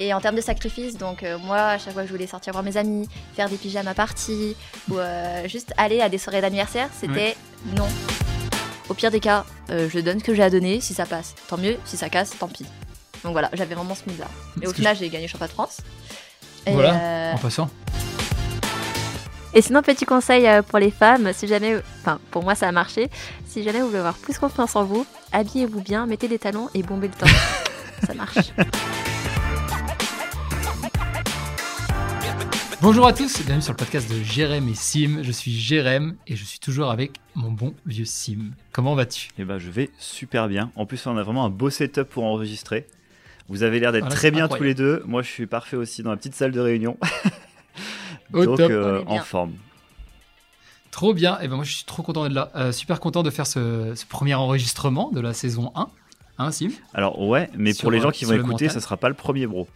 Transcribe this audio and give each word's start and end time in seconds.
Et 0.00 0.14
en 0.14 0.20
termes 0.20 0.36
de 0.36 0.40
sacrifice, 0.40 0.96
donc 0.96 1.22
euh, 1.22 1.38
moi, 1.38 1.58
à 1.58 1.78
chaque 1.78 1.92
fois 1.92 2.02
que 2.02 2.08
je 2.08 2.12
voulais 2.12 2.28
sortir 2.28 2.52
voir 2.52 2.62
mes 2.62 2.76
amis, 2.76 3.08
faire 3.34 3.48
des 3.48 3.56
pyjamas 3.56 3.94
parties, 3.94 4.54
ou 4.88 4.98
euh, 4.98 5.48
juste 5.48 5.74
aller 5.76 6.00
à 6.00 6.08
des 6.08 6.18
soirées 6.18 6.40
d'anniversaire, 6.40 6.88
c'était 6.98 7.36
non. 7.76 7.88
Au 8.88 8.94
pire 8.94 9.10
des 9.10 9.20
cas, 9.20 9.44
euh, 9.70 9.88
je 9.92 9.98
donne 9.98 10.20
ce 10.20 10.24
que 10.24 10.34
j'ai 10.34 10.42
à 10.42 10.50
donner. 10.50 10.80
Si 10.80 10.94
ça 10.94 11.04
passe, 11.04 11.34
tant 11.48 11.58
mieux. 11.58 11.76
Si 11.84 11.96
ça 11.96 12.08
casse, 12.08 12.30
tant 12.38 12.48
pis. 12.48 12.64
Donc 13.24 13.32
voilà, 13.32 13.50
j'avais 13.52 13.74
vraiment 13.74 13.96
ce 13.96 14.08
mood-là. 14.08 14.28
Et 14.62 14.68
au 14.68 14.70
que 14.70 14.76
final, 14.76 14.96
j'ai 14.96 15.08
gagné 15.08 15.26
le 15.26 15.30
championnat 15.30 15.48
de 15.48 15.52
France. 15.52 15.78
Et, 16.64 16.72
Voilà, 16.72 16.94
euh, 16.94 17.32
en 17.34 17.38
passant. 17.38 17.68
et 19.54 19.62
sinon, 19.62 19.82
petit 19.82 20.04
conseil 20.04 20.48
pour 20.68 20.78
les 20.78 20.92
femmes, 20.92 21.32
si 21.34 21.48
jamais, 21.48 21.76
enfin 22.00 22.20
pour 22.30 22.44
moi 22.44 22.54
ça 22.54 22.68
a 22.68 22.72
marché, 22.72 23.10
si 23.46 23.62
jamais 23.64 23.80
vous 23.80 23.88
voulez 23.88 23.98
avoir 23.98 24.14
plus 24.14 24.38
confiance 24.38 24.76
en 24.76 24.84
vous, 24.84 25.06
habillez-vous 25.32 25.80
bien, 25.80 26.06
mettez 26.06 26.28
des 26.28 26.38
talons 26.38 26.68
et 26.74 26.82
bombez 26.82 27.08
le 27.08 27.14
temps. 27.14 27.26
ça 28.06 28.14
marche. 28.14 28.52
Bonjour 32.80 33.06
à 33.08 33.12
tous, 33.12 33.42
bienvenue 33.44 33.62
sur 33.62 33.72
le 33.72 33.76
podcast 33.76 34.08
de 34.10 34.22
Jérém 34.22 34.68
et 34.68 34.74
Sim. 34.74 35.18
Je 35.22 35.32
suis 35.32 35.50
Jérém 35.52 36.14
et 36.28 36.36
je 36.36 36.44
suis 36.44 36.60
toujours 36.60 36.90
avec 36.90 37.12
mon 37.34 37.50
bon 37.50 37.74
vieux 37.86 38.04
Sim. 38.04 38.52
Comment 38.72 38.94
vas-tu? 38.94 39.30
Eh 39.38 39.44
ben, 39.44 39.58
je 39.58 39.70
vais 39.70 39.90
super 39.98 40.46
bien. 40.48 40.70
En 40.76 40.86
plus, 40.86 41.04
on 41.06 41.16
a 41.16 41.22
vraiment 41.24 41.44
un 41.44 41.50
beau 41.50 41.70
setup 41.70 42.04
pour 42.04 42.24
enregistrer. 42.24 42.86
Vous 43.48 43.62
avez 43.64 43.80
l'air 43.80 43.90
d'être 43.92 44.02
Voilà, 44.04 44.14
très 44.16 44.30
bien 44.30 44.44
incroyable. 44.44 44.58
tous 44.58 44.68
les 44.68 44.74
deux. 44.74 45.02
Moi, 45.06 45.22
je 45.22 45.28
suis 45.28 45.46
parfait 45.46 45.76
aussi 45.76 46.02
dans 46.02 46.10
la 46.10 46.16
petite 46.16 46.34
salle 46.34 46.52
de 46.52 46.60
réunion. 46.60 46.96
Au 48.32 48.44
Donc, 48.44 48.58
top. 48.58 48.70
euh, 48.70 49.02
en 49.06 49.18
forme. 49.20 49.54
Trop 50.90 51.14
bien, 51.14 51.38
et 51.40 51.48
ben 51.48 51.54
moi 51.56 51.64
je 51.64 51.72
suis 51.72 51.84
trop 51.84 52.02
content 52.02 52.24
d'être 52.24 52.32
là. 52.32 52.50
Euh, 52.56 52.72
super 52.72 52.98
content 52.98 53.22
de 53.22 53.30
faire 53.30 53.46
ce, 53.46 53.92
ce 53.94 54.04
premier 54.04 54.34
enregistrement 54.34 55.10
de 55.12 55.20
la 55.20 55.32
saison 55.32 55.70
1. 55.76 55.88
Hein, 56.38 56.50
Sim? 56.52 56.70
Alors, 56.94 57.20
ouais, 57.20 57.48
mais 57.56 57.72
Sur, 57.72 57.82
pour 57.82 57.90
les 57.92 58.00
gens 58.00 58.10
qui 58.10 58.24
vont 58.24 58.34
écouter, 58.34 58.64
mental. 58.66 58.70
ça 58.70 58.80
sera 58.80 58.96
pas 58.96 59.08
le 59.08 59.14
premier 59.14 59.46
bro. 59.46 59.68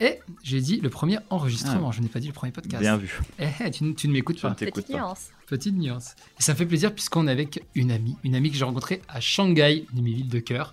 Et 0.00 0.18
j'ai 0.42 0.60
dit 0.60 0.80
le 0.80 0.88
premier 0.88 1.18
enregistrement, 1.28 1.92
je 1.92 2.00
n'ai 2.00 2.08
pas 2.08 2.20
dit 2.20 2.26
le 2.26 2.32
premier 2.32 2.52
podcast. 2.52 2.76
Ah. 2.78 2.80
Bien 2.80 2.96
vu. 2.96 3.20
Eh, 3.38 3.46
eh, 3.66 3.70
tu, 3.70 3.84
ne- 3.84 3.92
tu 3.92 4.08
ne 4.08 4.12
m'écoutes 4.14 4.40
pas. 4.40 4.50
Petite 4.52 4.86
pas. 4.88 4.94
nuance. 4.98 5.28
Petite 5.46 5.74
nuance. 5.76 6.14
Et 6.38 6.42
ça 6.42 6.52
me 6.52 6.56
fait 6.58 6.64
plaisir 6.66 6.94
puisqu'on 6.94 7.28
est 7.28 7.30
avec 7.32 7.62
une 7.74 7.90
amie, 7.90 8.16
une 8.24 8.34
amie 8.34 8.50
que 8.50 8.56
j'ai 8.56 8.64
rencontrée 8.64 9.02
à 9.08 9.20
Shanghai, 9.20 9.84
une 9.92 9.98
de 9.98 10.02
mes 10.02 10.12
villes 10.12 10.28
de 10.28 10.38
cœur, 10.38 10.72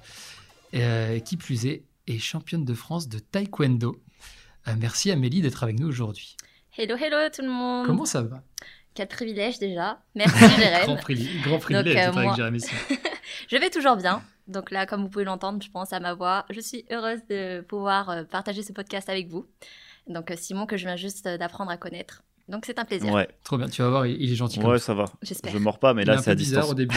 euh, 0.76 1.20
qui 1.20 1.36
plus 1.38 1.66
est, 1.66 1.84
est 2.08 2.20
championne 2.20 2.64
de 2.64 2.74
France 2.74 3.10
de 3.10 3.20
taekwondo. 3.20 4.00
Euh, 4.68 4.74
merci 4.80 5.12
Amélie 5.12 5.42
d'être 5.42 5.62
avec 5.64 5.78
nous 5.80 5.88
aujourd'hui. 5.88 6.38
Hello, 6.78 6.96
hello 6.96 7.18
tout 7.36 7.42
le 7.42 7.50
monde. 7.50 7.86
Comment 7.86 8.06
ça 8.06 8.22
va? 8.22 8.42
Quel 8.94 9.08
privilège 9.08 9.60
déjà. 9.60 10.02
Merci 10.16 10.38
grand, 10.40 10.58
Jérém. 10.58 10.98
privil- 10.98 11.42
grand 11.44 11.60
privilège 11.60 11.96
euh, 11.98 12.06
d'être 12.06 12.18
avec 12.18 12.28
moi- 12.28 12.36
Jérémy. 12.36 12.62
Je 13.52 13.58
vais 13.58 13.70
toujours 13.70 13.96
bien. 13.98 14.22
Donc 14.48 14.72
là, 14.72 14.86
comme 14.86 15.02
vous 15.02 15.10
pouvez 15.10 15.26
l'entendre, 15.26 15.62
je 15.62 15.70
pense 15.70 15.92
à 15.94 16.00
ma 16.00 16.14
voix. 16.14 16.46
Je 16.50 16.60
suis 16.62 16.86
heureuse 16.92 17.20
de 17.30 17.62
pouvoir 17.62 18.10
euh, 18.10 18.24
partager 18.24 18.64
ce 18.64 18.72
podcast 18.74 19.10
avec 19.10 19.28
vous. 19.30 19.46
Donc 20.08 20.32
euh, 20.32 20.36
Simon, 20.38 20.66
que 20.66 20.78
je 20.78 20.86
viens 20.86 20.96
juste 20.96 21.28
euh, 21.28 21.38
d'apprendre 21.38 21.70
à 21.72 21.78
connaître. 21.78 22.24
Donc 22.48 22.64
c'est 22.66 22.80
un 22.80 22.86
plaisir. 22.86 23.12
Ouais, 23.14 23.28
Trop 23.44 23.58
bien, 23.58 23.68
tu 23.68 23.82
vas 23.82 23.90
voir, 23.90 24.06
il, 24.08 24.32
est 24.32 24.36
gentil 24.36 24.60
comme 24.60 24.70
ouais, 24.70 24.80
ça. 24.80 24.86
ça 24.88 24.94
va. 24.94 25.06
J'espère. 25.22 25.52
Je 25.52 25.58
mords 25.58 25.80
pas, 25.80 25.94
mais 25.94 26.04
Il 26.04 26.08
là, 26.08 26.18
c'est 26.20 26.32
à 26.32 26.34
peu 26.34 26.40
bizarre 26.40 26.64
distance. 26.64 26.72
au 26.72 26.76
début. 26.76 26.96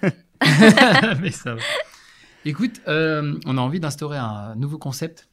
Mais 1.20 1.30
ça 1.30 1.54
va. 1.54 1.60
Écoute, 2.44 2.80
euh, 2.88 3.38
on 3.46 3.56
a 3.58 3.60
envie 3.60 3.80
d'instaurer 3.80 4.18
un 4.18 4.54
nouveau 4.56 4.78
concept 4.78 5.28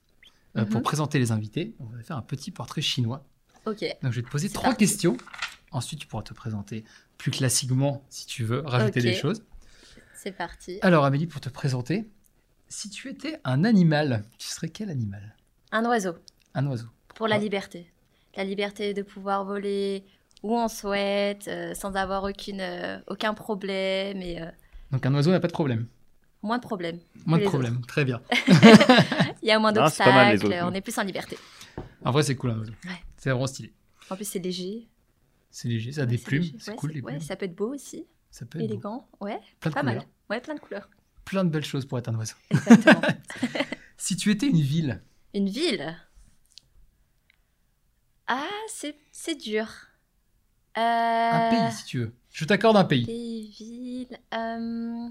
euh, 0.57 0.65
pour 0.65 0.77
Mhm. 0.77 0.83
présenter 0.83 1.19
les 1.19 1.31
invités. 1.31 1.75
On 1.79 1.85
va 1.85 2.01
faire 2.01 2.17
un 2.17 2.21
petit 2.21 2.51
portrait 2.51 2.81
chinois. 2.81 3.25
Ok. 3.65 3.83
Donc, 4.01 4.11
je 4.13 4.19
vais 4.21 4.25
te 4.25 4.29
poser 4.31 4.47
C'est 4.47 4.53
trois 4.53 4.69
parti. 4.69 4.85
questions. 4.85 5.17
Ensuite, 5.71 5.99
tu 5.99 6.07
pourras 6.07 6.23
te 6.23 6.33
présenter 6.33 6.83
plus 7.17 7.31
classiquement 7.31 8.03
si 8.09 8.25
tu 8.25 8.43
veux, 8.43 8.61
rajouter 8.65 9.01
des 9.01 9.13
choses. 9.13 9.43
C'est 10.23 10.31
parti. 10.31 10.77
Alors, 10.83 11.03
Amélie, 11.03 11.25
pour 11.25 11.41
te 11.41 11.49
présenter, 11.49 12.07
si 12.67 12.91
tu 12.91 13.09
étais 13.09 13.39
un 13.43 13.63
animal, 13.63 14.23
tu 14.37 14.47
serais 14.49 14.69
quel 14.69 14.91
animal? 14.91 15.35
Un 15.71 15.83
oiseau. 15.85 16.13
Un 16.53 16.67
oiseau. 16.67 16.85
Pour 17.15 17.27
la 17.27 17.37
Ah. 17.37 17.39
liberté. 17.39 17.91
La 18.35 18.43
liberté 18.43 18.93
de 18.93 19.01
pouvoir 19.01 19.45
voler 19.45 20.03
où 20.43 20.55
on 20.55 20.67
souhaite, 20.67 21.47
euh, 21.47 21.73
sans 21.73 21.95
avoir 21.95 22.23
aucune, 22.23 22.61
euh, 22.61 22.99
aucun 23.07 23.33
problème 23.33 24.21
et 24.21 24.39
euh, 24.41 24.45
Donc, 24.91 25.03
un 25.07 25.13
oiseau 25.15 25.31
n'a 25.31 25.39
pas 25.39 25.47
de 25.47 25.53
problème. 25.53 25.87
moins 26.43 26.57
de 26.59 26.63
problèmes. 26.63 26.99
Moins 27.25 27.39
de 27.39 27.43
problème. 27.45 27.81
Très 27.87 28.05
bien. 28.05 28.21
Il 29.41 29.47
y 29.47 29.51
a 29.51 29.57
moins 29.57 29.71
d'obstacles, 29.71 30.45
autres. 30.45 30.55
on 30.69 30.73
est 30.75 30.81
plus 30.81 30.97
en 30.99 31.03
liberté. 31.03 31.35
En 32.05 32.11
vrai, 32.11 32.21
c'est 32.21 32.35
cool 32.35 32.51
un 32.51 32.59
oiseau. 32.59 32.73
Ouais. 32.85 32.91
C'est 33.17 33.31
vraiment 33.31 33.47
stylé. 33.47 33.73
En 34.11 34.15
plus, 34.15 34.25
c'est 34.25 34.39
léger. 34.39 34.87
C'est 35.49 35.67
léger, 35.67 35.91
ça 35.93 36.01
a 36.01 36.03
Ouais, 36.05 36.11
des 36.11 36.17
plumes. 36.19 36.43
C'est 36.59 36.71
Ouais, 36.71 36.77
cool, 36.77 36.91
les 36.91 37.01
ouais, 37.01 37.13
plumes. 37.13 37.21
ça 37.25 37.35
peut 37.35 37.45
être 37.45 37.55
beau 37.55 37.73
aussi, 37.73 38.05
Ça 38.31 38.45
peut 38.45 38.59
être 38.59 38.67
beau. 38.67 38.73
élégant. 38.73 39.09
Ouais, 39.19 39.39
Plein 39.59 39.71
pas 39.71 39.83
mal. 39.83 40.01
Ouais, 40.29 40.39
plein 40.41 40.55
de 40.55 40.59
couleurs. 40.59 40.89
Plein 41.25 41.43
de 41.45 41.49
belles 41.49 41.65
choses 41.65 41.85
pour 41.85 41.97
être 41.99 42.07
un 42.09 42.15
oiseau. 42.15 42.35
Exactement. 42.49 43.01
Si 43.97 44.15
tu 44.15 44.31
étais 44.31 44.47
une 44.47 44.59
ville, 44.61 44.99
Une 45.35 45.47
ville? 45.47 45.95
Ah, 48.27 48.47
c'est 48.67 48.95
c'est 49.11 49.35
dur. 49.35 49.67
Euh, 50.77 50.81
un 51.31 51.49
pays 51.51 51.71
si 51.71 51.85
tu 51.85 51.99
veux. 51.99 52.15
Je 52.31 52.45
t'accorde 52.45 52.77
un 52.77 52.83
pays. 52.85 53.05
Pays, 53.05 53.51
ville. 53.51 54.17
euh, 54.33 55.09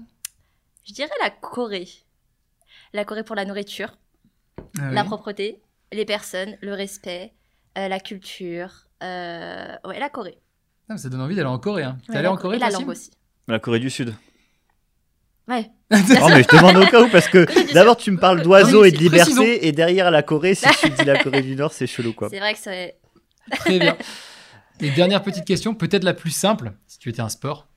je 0.83 0.93
dirais 0.93 1.09
la 1.21 1.29
Corée. 1.29 1.87
La 2.93 3.05
Corée 3.05 3.23
pour 3.23 3.35
la 3.37 3.45
nourriture, 3.45 3.97
Ah 4.79 4.91
la 4.91 5.03
propreté, 5.05 5.61
les 5.93 6.03
personnes, 6.05 6.57
le 6.61 6.73
respect, 6.73 7.33
euh, 7.77 7.87
la 7.87 7.99
culture. 7.99 8.87
ouais, 9.01 9.99
la 9.99 10.09
Corée. 10.11 10.41
Ah, 10.93 10.97
ça 10.97 11.07
donne 11.09 11.21
envie 11.21 11.35
d'aller 11.35 11.47
en 11.47 11.57
Corée. 11.59 11.83
Hein. 11.83 11.97
T'es 12.07 12.13
allé 12.15 12.23
la 12.23 12.31
en 12.31 12.35
Co- 12.35 12.41
Corée 12.43 12.57
Et 12.57 12.59
la 12.59 12.69
langue 12.69 12.89
aussi. 12.89 13.11
La 13.47 13.59
Corée 13.59 13.79
du 13.79 13.89
Sud. 13.89 14.13
Ouais. 15.47 15.69
Non, 15.91 16.29
mais 16.29 16.43
je 16.43 16.55
demande 16.55 16.77
au 16.77 16.85
cas 16.85 17.01
où, 17.01 17.09
parce 17.09 17.27
que 17.27 17.45
d'abord, 17.73 17.97
tu 17.97 18.11
me 18.11 18.17
parles 18.17 18.41
d'oiseaux 18.41 18.81
Oui, 18.83 18.89
et 18.89 18.91
de 18.91 18.97
liberté, 18.97 19.33
précisons. 19.33 19.59
et 19.61 19.71
derrière 19.71 20.09
la 20.11 20.21
Corée, 20.23 20.55
si 20.55 20.65
tu 20.79 20.89
dis 20.89 21.03
la 21.05 21.17
Corée 21.23 21.41
du 21.41 21.55
Nord, 21.55 21.73
c'est 21.73 21.87
chelou, 21.87 22.13
quoi. 22.13 22.29
C'est 22.29 22.39
vrai 22.39 22.53
que 22.53 22.59
c'est. 22.59 22.97
Très 23.51 23.79
bien. 23.79 23.97
Et 24.79 24.89
dernière 24.91 25.21
petite 25.23 25.45
question, 25.45 25.73
peut-être 25.75 26.03
la 26.03 26.13
plus 26.13 26.31
simple, 26.31 26.71
si 26.87 26.97
tu 26.99 27.09
étais 27.09 27.21
un 27.21 27.29
sport. 27.29 27.67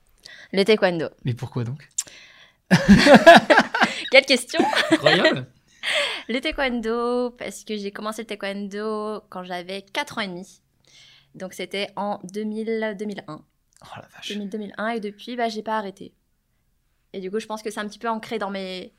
Le 0.52 0.62
taekwondo. 0.64 1.08
Mais 1.24 1.34
pourquoi 1.34 1.64
donc? 1.64 1.88
Quelle 4.10 4.24
question? 4.26 4.60
Incroyable. 4.90 5.46
Le 6.28 6.40
taekwondo, 6.40 7.30
parce 7.30 7.64
que 7.64 7.76
j'ai 7.76 7.90
commencé 7.90 8.22
le 8.22 8.26
taekwondo 8.26 9.22
quand 9.28 9.44
j'avais 9.44 9.82
4 9.82 10.18
ans 10.18 10.20
et 10.22 10.28
demi. 10.28 10.60
Donc 11.34 11.52
c'était 11.54 11.90
en 11.96 12.20
2000, 12.24 12.96
2001. 12.98 13.24
Oh 13.82 13.86
la 13.96 14.08
vache. 14.14 14.28
2000, 14.32 14.48
2001 14.48 14.88
et 14.90 15.00
depuis, 15.00 15.36
bah, 15.36 15.48
j'ai 15.48 15.62
pas 15.62 15.78
arrêté. 15.78 16.14
Et 17.12 17.20
du 17.20 17.30
coup, 17.30 17.38
je 17.38 17.46
pense 17.46 17.62
que 17.62 17.70
c'est 17.70 17.80
un 17.80 17.86
petit 17.86 17.98
peu 17.98 18.08
ancré 18.08 18.38
dans 18.38 18.50
mes, 18.50 18.92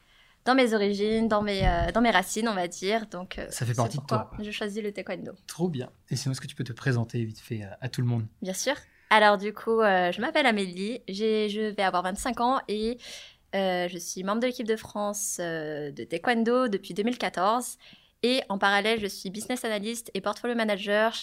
dans 0.45 0.55
mes 0.55 0.73
origines, 0.73 1.27
dans 1.27 1.41
mes, 1.41 1.67
euh, 1.67 1.91
dans 1.91 2.01
mes 2.01 2.11
racines, 2.11 2.47
on 2.47 2.53
va 2.53 2.67
dire. 2.67 3.07
Donc, 3.07 3.37
euh, 3.39 3.47
Ça 3.49 3.65
fait 3.65 3.73
partie 3.73 3.97
de 3.97 4.03
toi. 4.05 4.31
Je 4.39 4.51
choisis 4.51 4.81
le 4.81 4.91
taekwondo, 4.93 5.33
Trop 5.47 5.67
bien. 5.67 5.89
Et 6.09 6.15
sinon, 6.15 6.31
est-ce 6.31 6.41
que 6.41 6.47
tu 6.47 6.55
peux 6.55 6.63
te 6.63 6.73
présenter 6.73 7.23
vite 7.25 7.39
fait 7.39 7.63
à, 7.63 7.77
à 7.81 7.89
tout 7.89 8.01
le 8.01 8.07
monde? 8.07 8.25
Bien 8.41 8.53
sûr. 8.53 8.75
Alors, 9.09 9.37
du 9.37 9.53
coup, 9.53 9.81
euh, 9.81 10.11
je 10.11 10.21
m'appelle 10.21 10.45
Amélie, 10.45 11.01
je 11.07 11.69
vais 11.71 11.83
avoir 11.83 12.03
25 12.03 12.41
ans 12.41 12.59
et 12.67 12.97
je 13.53 13.97
suis 13.97 14.23
membre 14.23 14.41
de 14.41 14.47
l'équipe 14.47 14.67
de 14.67 14.75
France 14.75 15.37
de 15.39 16.03
taekwondo 16.03 16.67
depuis 16.67 16.93
2014. 16.93 17.77
Et 18.27 18.41
en 18.49 18.57
parallèle, 18.57 18.99
je 18.99 19.05
suis 19.05 19.29
business 19.29 19.63
analyst 19.65 20.09
et 20.15 20.19
portfolio 20.21 20.55
manager 20.55 21.13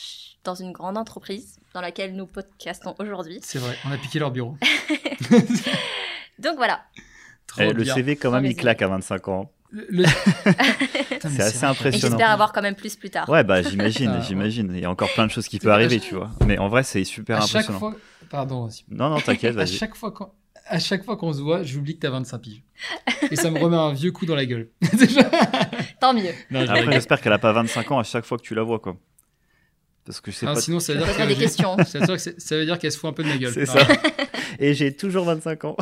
dans 0.44 0.54
une 0.54 0.70
grande 0.70 0.96
entreprise 0.96 1.58
dans 1.74 1.80
laquelle 1.80 2.14
nous 2.14 2.26
podcastons 2.26 2.94
aujourd'hui. 3.00 3.40
C'est 3.42 3.58
vrai, 3.58 3.76
on 3.84 3.90
a 3.90 3.96
piqué 3.98 4.20
leur 4.20 4.30
bureau. 4.30 4.56
Donc 6.38 6.54
voilà. 6.56 6.82
Trop 7.48 7.62
Eh, 7.62 7.72
le. 7.72 7.84
CV, 7.84 8.14
quand 8.14 8.30
même, 8.30 8.44
il 8.46 8.54
claque 8.54 8.82
à 8.82 8.86
25 8.86 9.26
ans. 9.28 9.50
Le- 9.72 10.04
C'est 11.22 11.40
assez 11.40 11.64
impressionnant. 11.64 12.16
j'espère 12.18 12.30
avoir 12.30 12.52
quand 12.52 12.62
même 12.62 12.76
plus 12.76 12.94
plus 12.94 13.10
tard. 13.10 13.28
Ouais, 13.28 13.42
bah 13.42 13.62
j'imagine, 13.62 14.10
Ah, 14.14 14.18
ouais. 14.18 14.24
j'imagine. 14.24 14.70
Il 14.72 14.80
y 14.80 14.84
a 14.84 14.90
encore 14.90 15.12
plein 15.12 15.26
de 15.26 15.32
choses 15.32 15.48
qui 15.48 15.58
peuvent 15.58 15.72
arriver, 15.72 15.98
tu 15.98 16.14
vois. 16.14 16.30
Mais 16.46 16.58
en 16.58 16.68
vrai, 16.68 16.84
c'est 16.84 17.02
super 17.04 17.38
À 17.38 17.40
chaque 17.46 17.62
impressionnant. 17.68 17.78
fois, 17.80 17.94
pardon 18.30 18.64
aussi. 18.66 18.84
Non, 18.90 19.08
non, 19.08 19.20
t'inquiète, 19.20 19.54
À 19.56 19.64
vas-y. 19.64 19.74
chaque 19.76 19.96
fois 19.96 20.12
qu'on 20.12 20.30
à 20.66 20.78
chaque 20.78 21.04
fois 21.04 21.16
qu'on 21.16 21.32
se 21.32 21.40
voit, 21.40 21.62
j'oublie 21.62 21.94
que 21.96 22.00
t'as 22.00 22.10
25 22.10 22.38
piges. 22.38 22.62
Et 23.30 23.36
ça 23.36 23.50
me 23.50 23.58
remet 23.58 23.76
un 23.76 23.92
vieux 23.92 24.12
coup 24.12 24.26
dans 24.26 24.34
la 24.34 24.46
gueule. 24.46 24.68
Tant 26.00 26.14
mieux. 26.14 26.30
j'espère 26.90 27.20
qu'elle 27.20 27.32
a 27.32 27.38
pas 27.38 27.52
25 27.52 27.90
ans 27.92 27.98
à 27.98 28.04
chaque 28.04 28.24
fois 28.24 28.38
que 28.38 28.42
tu 28.42 28.54
la 28.54 28.62
vois, 28.62 28.78
quoi. 28.78 28.96
Parce 30.04 30.20
que 30.20 30.30
je 30.32 30.36
sais 30.38 30.46
Ah, 30.48 30.54
pas. 30.54 30.60
sinon, 30.60 30.80
ça 30.80 30.94
veut 30.94 30.98
dire 31.04 31.16
que 31.16 31.26
des 31.28 31.36
questions. 31.36 31.76
ça 31.84 32.56
veut 32.56 32.64
dire 32.64 32.78
qu'elle 32.78 32.90
se 32.92 32.98
fout 32.98 33.10
un 33.10 33.12
peu 33.12 33.22
de 33.22 33.28
ma 33.28 33.36
gueule. 33.38 33.52
C'est 33.52 33.66
ça. 33.66 33.86
Et 34.58 34.74
j'ai 34.74 34.94
toujours 34.96 35.24
25 35.24 35.64
ans. 35.64 35.76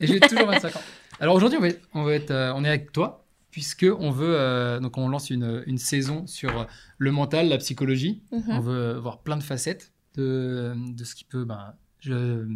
Et 0.00 0.06
j'ai 0.06 0.20
toujours 0.20 0.46
25 0.46 0.74
ans. 0.76 0.80
Alors 1.20 1.34
aujourd'hui, 1.34 1.58
on 1.58 1.60
va 1.62 1.68
être, 1.68 1.88
on 1.92 2.02
va 2.04 2.14
être, 2.14 2.30
euh, 2.30 2.52
on 2.54 2.64
est 2.64 2.68
avec 2.68 2.92
toi 2.92 3.26
puisque 3.50 3.84
on 3.98 4.10
veut, 4.10 4.34
euh, 4.38 4.80
donc 4.80 4.96
on 4.96 5.08
lance 5.08 5.28
une, 5.28 5.62
une 5.66 5.76
saison 5.76 6.26
sur 6.26 6.66
le 6.96 7.10
mental, 7.12 7.48
la 7.50 7.58
psychologie. 7.58 8.22
Mhm. 8.32 8.42
On 8.48 8.60
veut 8.60 8.94
voir 8.94 9.18
plein 9.20 9.36
de 9.36 9.42
facettes 9.42 9.92
de, 10.14 10.72
de 10.76 11.04
ce 11.04 11.14
qui 11.14 11.24
peut, 11.24 11.44
ben, 11.44 11.74
je- 11.98 12.46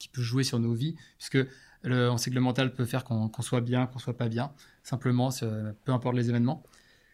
qui 0.00 0.08
peut 0.08 0.22
jouer 0.22 0.42
sur 0.42 0.58
nos 0.58 0.72
vies, 0.74 0.96
puisque 1.18 1.38
le- 1.84 2.10
on 2.10 2.16
sait 2.16 2.30
que 2.30 2.34
le 2.34 2.40
mental 2.40 2.74
peut 2.74 2.84
faire 2.84 3.04
qu'on 3.04 3.30
soit 3.42 3.60
bien, 3.60 3.86
qu'on 3.86 4.00
soit 4.00 4.16
pas 4.16 4.28
bien, 4.28 4.50
simplement, 4.82 5.30
c'est- 5.30 5.46
peu 5.84 5.92
importe 5.92 6.16
les 6.16 6.28
événements. 6.28 6.64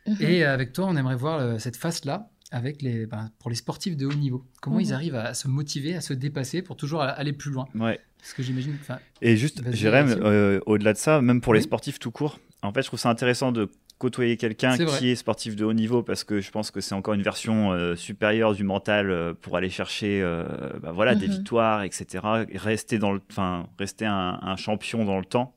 Mhm. 0.06 0.16
Et 0.20 0.44
avec 0.44 0.72
toi, 0.72 0.86
on 0.88 0.96
aimerait 0.96 1.16
voir 1.16 1.38
euh, 1.40 1.58
cette 1.58 1.76
face-là 1.76 2.30
avec 2.52 2.80
les, 2.80 3.06
ben, 3.06 3.30
pour 3.40 3.50
les 3.50 3.56
sportifs 3.56 3.96
de 3.96 4.06
haut 4.06 4.14
niveau. 4.14 4.46
Comment 4.62 4.76
Mhm. 4.76 4.82
ils 4.82 4.92
arrivent 4.94 5.14
à 5.16 5.34
se 5.34 5.48
motiver, 5.48 5.96
à 5.96 6.00
se 6.00 6.14
dépasser 6.14 6.62
pour 6.62 6.76
toujours 6.76 7.02
aller 7.02 7.32
plus 7.32 7.50
loin? 7.50 7.66
Ouais. 7.74 7.98
Parce 8.18 8.32
que 8.34 8.42
j'imagine, 8.42 8.76
Et 9.20 9.36
juste, 9.36 9.62
Jérém, 9.72 10.08
euh, 10.08 10.60
au-delà 10.66 10.92
de 10.92 10.98
ça, 10.98 11.20
même 11.20 11.40
pour 11.40 11.54
les 11.54 11.60
sportifs 11.60 11.98
tout 11.98 12.10
court, 12.12 12.38
en 12.62 12.72
fait, 12.72 12.82
je 12.82 12.86
trouve 12.88 12.98
ça 13.00 13.10
intéressant 13.10 13.52
de 13.52 13.68
côtoyer 13.98 14.36
quelqu'un 14.36 14.76
qui 14.98 15.08
est 15.10 15.14
sportif 15.16 15.56
de 15.56 15.64
haut 15.64 15.72
niveau 15.72 16.02
parce 16.02 16.22
que 16.22 16.40
je 16.40 16.50
pense 16.50 16.70
que 16.70 16.80
c'est 16.82 16.94
encore 16.94 17.14
une 17.14 17.22
version 17.22 17.72
euh, 17.72 17.96
supérieure 17.96 18.54
du 18.54 18.62
mental 18.62 19.10
euh, 19.10 19.32
pour 19.32 19.56
aller 19.56 19.70
chercher 19.70 20.20
euh, 20.22 20.44
bah, 20.82 20.92
voilà, 20.92 21.14
des 21.14 21.26
Mhm. 21.28 21.32
victoires, 21.34 21.82
etc. 21.82 22.24
Et 22.50 22.58
rester, 22.58 22.98
dans 22.98 23.12
le, 23.12 23.20
enfin, 23.30 23.66
rester 23.78 24.04
un, 24.04 24.38
un 24.42 24.56
champion 24.56 25.04
dans 25.06 25.18
le 25.18 25.24
temps. 25.24 25.54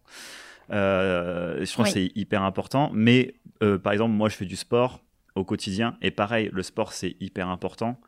Euh, 0.71 1.65
je 1.65 1.75
pense 1.75 1.87
Oui. 1.87 1.93
que 1.93 1.99
c'est 1.99 2.11
hyper 2.19 2.43
important. 2.43 2.91
Mais 2.93 3.35
euh, 3.63 3.77
par 3.77 3.93
exemple, 3.93 4.13
moi, 4.13 4.29
je 4.29 4.35
fais 4.35 4.45
du 4.45 4.55
sport 4.55 5.03
au 5.35 5.43
quotidien. 5.43 5.97
Et 6.01 6.11
pareil, 6.11 6.49
le 6.53 6.63
sport, 6.63 6.93
c'est 6.93 7.15
hyper 7.19 7.47
important. 7.49 7.99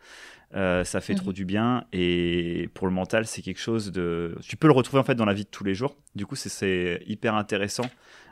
Euh, 0.54 0.84
ça 0.84 1.00
fait 1.02 1.14
Mhm. 1.14 1.20
trop 1.20 1.34
du 1.34 1.46
bien. 1.46 1.86
Et 1.94 2.70
pour 2.74 2.88
le 2.88 2.94
mental, 2.94 3.26
c'est 3.26 3.42
quelque 3.42 3.60
chose 3.60 3.92
de. 3.92 4.36
Tu 4.42 4.58
peux 4.58 4.68
le 4.68 4.74
retrouver 4.74 5.00
en 5.00 5.04
fait 5.04 5.16
dans 5.16 5.26
la 5.26 5.34
vie 5.34 5.46
de 5.46 5.50
tous 5.50 5.64
les 5.64 5.74
jours. 5.76 5.96
Du 6.16 6.26
coup, 6.26 6.36
c'est- 6.36 6.50
c'est 6.50 7.02
hyper 7.08 7.36
intéressant 7.36 7.86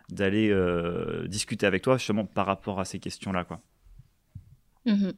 d'aller 0.09 0.49
euh, 0.49 1.27
discuter 1.27 1.65
avec 1.65 1.81
toi 1.83 1.97
justement 1.97 2.25
par 2.25 2.45
rapport 2.45 2.79
à 2.79 2.85
ces 2.85 2.99
questions-là. 2.99 3.43
Quoi. 3.45 3.61
Mhm. 4.85 5.01
Donc, 5.05 5.13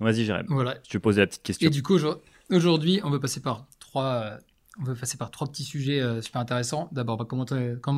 Vas-y, 0.00 0.24
Jérém. 0.24 0.46
Voilà. 0.48 0.76
Je 0.84 0.90
te 0.90 0.98
posais 0.98 1.20
la 1.20 1.26
petite 1.26 1.42
question. 1.42 1.66
Et 1.68 1.70
du 1.70 1.82
coup, 1.82 1.94
aujourd- 1.94 2.20
aujourd'hui, 2.50 3.00
on 3.04 3.10
va 3.10 3.18
passer 3.18 3.40
par 3.40 3.66
trois, 3.78 4.04
euh, 4.24 4.38
on 4.80 4.84
va 4.84 4.94
passer 4.94 5.18
par 5.18 5.30
trois 5.30 5.46
petits 5.48 5.64
sujets 5.64 6.00
euh, 6.00 6.22
super 6.22 6.40
intéressants. 6.40 6.88
D'abord, 6.92 7.16
bah, 7.18 7.26
comment 7.28 7.44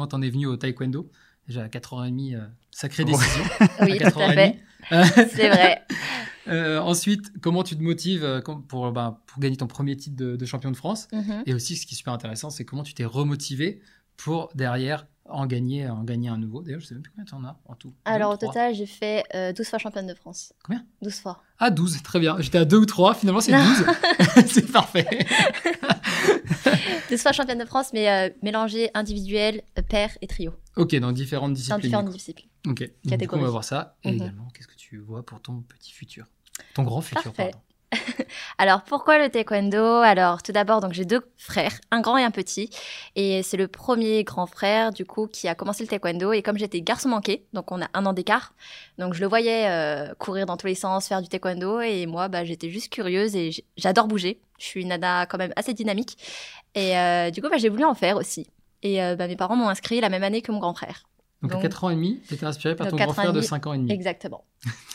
t'en 0.06 0.22
es 0.22 0.30
venu 0.30 0.46
au 0.46 0.56
taekwondo? 0.56 1.10
Déjà 1.46 1.62
à 1.64 1.68
4h30, 1.68 2.34
euh, 2.34 2.46
sacrée 2.70 3.04
décision. 3.04 3.44
Oui, 3.82 4.02
à 4.02 4.10
tout 4.10 4.18
à 4.20 4.28
4h30. 4.32 4.34
fait. 4.34 5.28
C'est 5.28 5.48
vrai. 5.48 5.82
Euh, 6.48 6.80
ensuite, 6.80 7.30
comment 7.40 7.62
tu 7.62 7.76
te 7.76 7.82
motives 7.84 8.42
pour, 8.66 8.90
bah, 8.90 9.20
pour 9.28 9.38
gagner 9.40 9.56
ton 9.56 9.68
premier 9.68 9.96
titre 9.96 10.16
de, 10.16 10.34
de 10.34 10.44
champion 10.44 10.72
de 10.72 10.76
France? 10.76 11.06
Mhm. 11.12 11.44
Et 11.46 11.54
aussi, 11.54 11.76
ce 11.76 11.86
qui 11.86 11.94
est 11.94 11.96
super 11.96 12.12
intéressant, 12.12 12.50
c'est 12.50 12.64
comment 12.64 12.82
tu 12.82 12.94
t'es 12.94 13.04
remotivé 13.04 13.80
pour 14.16 14.48
derrière 14.56 15.06
en 15.28 15.46
gagner, 15.46 15.88
en 15.88 16.02
gagner 16.04 16.28
un 16.28 16.36
nouveau. 16.36 16.62
D'ailleurs, 16.62 16.80
je 16.80 16.86
sais 16.86 16.94
même 16.94 17.02
plus 17.02 17.10
combien 17.12 17.24
tu 17.24 17.34
en 17.34 17.44
as 17.44 17.56
en 17.66 17.74
tout. 17.74 17.92
Alors 18.04 18.32
au 18.32 18.36
total, 18.36 18.74
j'ai 18.74 18.86
fait 18.86 19.24
euh, 19.34 19.52
12 19.52 19.66
fois 19.68 19.78
championne 19.78 20.06
de 20.06 20.14
France. 20.14 20.52
Combien? 20.64 20.84
12 21.02 21.14
fois. 21.20 21.42
Ah, 21.58 21.70
12, 21.70 22.02
très 22.02 22.18
bien. 22.20 22.36
J'étais 22.40 22.58
à 22.58 22.64
2 22.64 22.76
ou 22.76 22.86
3, 22.86 23.14
finalement 23.14 23.40
c'est 23.40 23.52
Non. 23.52 23.64
12. 23.64 23.84
c'est 24.46 24.70
parfait. 24.72 25.06
12 27.10 27.20
fois 27.22 27.32
championne 27.32 27.58
de 27.58 27.64
France, 27.64 27.90
mais 27.92 28.08
euh, 28.10 28.30
mélangé 28.42 28.90
individuel, 28.94 29.62
euh, 29.78 29.82
pair 29.82 30.10
et 30.20 30.26
trio. 30.26 30.52
Ok, 30.76 30.94
dans 30.96 31.12
différentes 31.12 31.50
Dans 31.50 31.54
disciplines. 31.54 31.80
différentes 31.80 32.04
du 32.06 32.10
coup. 32.12 32.16
disciplines. 32.16 32.48
Ok, 32.66 32.90
donc, 33.04 33.18
du 33.18 33.28
coup, 33.28 33.36
on 33.36 33.40
va 33.42 33.50
voir 33.50 33.64
ça. 33.64 33.96
Et 34.04 34.08
Mhm. 34.10 34.14
également, 34.16 34.48
qu'est-ce 34.54 34.68
que 34.68 34.76
tu 34.76 34.98
vois 34.98 35.24
pour 35.24 35.40
ton 35.40 35.60
petit 35.62 35.92
futur? 35.92 36.26
Ton 36.74 36.82
grand 36.84 37.00
futur, 37.00 37.32
Parfait. 37.32 37.50
pardon. 37.52 37.58
Alors 38.58 38.82
pourquoi 38.82 39.18
le 39.18 39.28
taekwondo? 39.28 39.98
Alors 39.98 40.42
tout 40.42 40.52
d'abord, 40.52 40.80
donc 40.80 40.92
j'ai 40.92 41.04
deux 41.04 41.22
frères, 41.36 41.72
un 41.90 42.00
grand 42.00 42.16
et 42.16 42.24
un 42.24 42.30
petit, 42.30 42.70
et 43.16 43.42
c'est 43.42 43.56
le 43.56 43.68
premier 43.68 44.24
grand 44.24 44.46
frère 44.46 44.92
du 44.92 45.04
coup 45.04 45.26
qui 45.26 45.48
a 45.48 45.54
commencé 45.54 45.84
le 45.84 45.88
taekwondo. 45.88 46.32
Et 46.32 46.42
comme 46.42 46.58
j'étais 46.58 46.80
garçon 46.80 47.08
manqué, 47.10 47.44
donc 47.52 47.70
on 47.72 47.82
a 47.82 47.88
un 47.94 48.06
an 48.06 48.12
d'écart, 48.12 48.54
donc 48.98 49.14
je 49.14 49.20
le 49.20 49.26
voyais 49.26 49.68
euh, 49.68 50.14
courir 50.18 50.46
dans 50.46 50.56
tous 50.56 50.66
les 50.66 50.74
sens, 50.74 51.08
faire 51.08 51.22
du 51.22 51.28
taekwondo, 51.28 51.80
et 51.80 52.06
moi 52.06 52.28
bah, 52.28 52.44
j'étais 52.44 52.70
juste 52.70 52.92
curieuse 52.92 53.36
et 53.36 53.50
j'adore 53.76 54.08
bouger. 54.08 54.40
Je 54.58 54.66
suis 54.66 54.82
une 54.82 54.88
nana 54.88 55.26
quand 55.26 55.38
même 55.38 55.52
assez 55.56 55.74
dynamique, 55.74 56.16
et 56.74 56.98
euh, 56.98 57.30
du 57.30 57.42
coup 57.42 57.48
bah, 57.48 57.58
j'ai 57.58 57.68
voulu 57.68 57.84
en 57.84 57.94
faire 57.94 58.16
aussi. 58.16 58.46
Et 58.82 59.02
euh, 59.02 59.16
bah, 59.16 59.28
mes 59.28 59.36
parents 59.36 59.56
m'ont 59.56 59.68
inscrit 59.68 60.00
la 60.00 60.08
même 60.08 60.24
année 60.24 60.42
que 60.42 60.50
mon 60.50 60.58
grand 60.58 60.74
frère. 60.74 61.04
Donc, 61.42 61.50
à 61.50 61.54
Donc- 61.54 61.62
4 61.62 61.84
ans 61.84 61.90
et 61.90 61.94
demi, 61.96 62.20
tu 62.28 62.34
étais 62.34 62.46
inspiré 62.46 62.76
par 62.76 62.86
ton 62.88 62.96
grand 62.96 63.12
frère 63.12 63.32
de 63.32 63.38
demi. 63.38 63.46
5 63.46 63.66
ans 63.66 63.72
et 63.74 63.78
demi. 63.78 63.90
Exactement. 63.92 64.44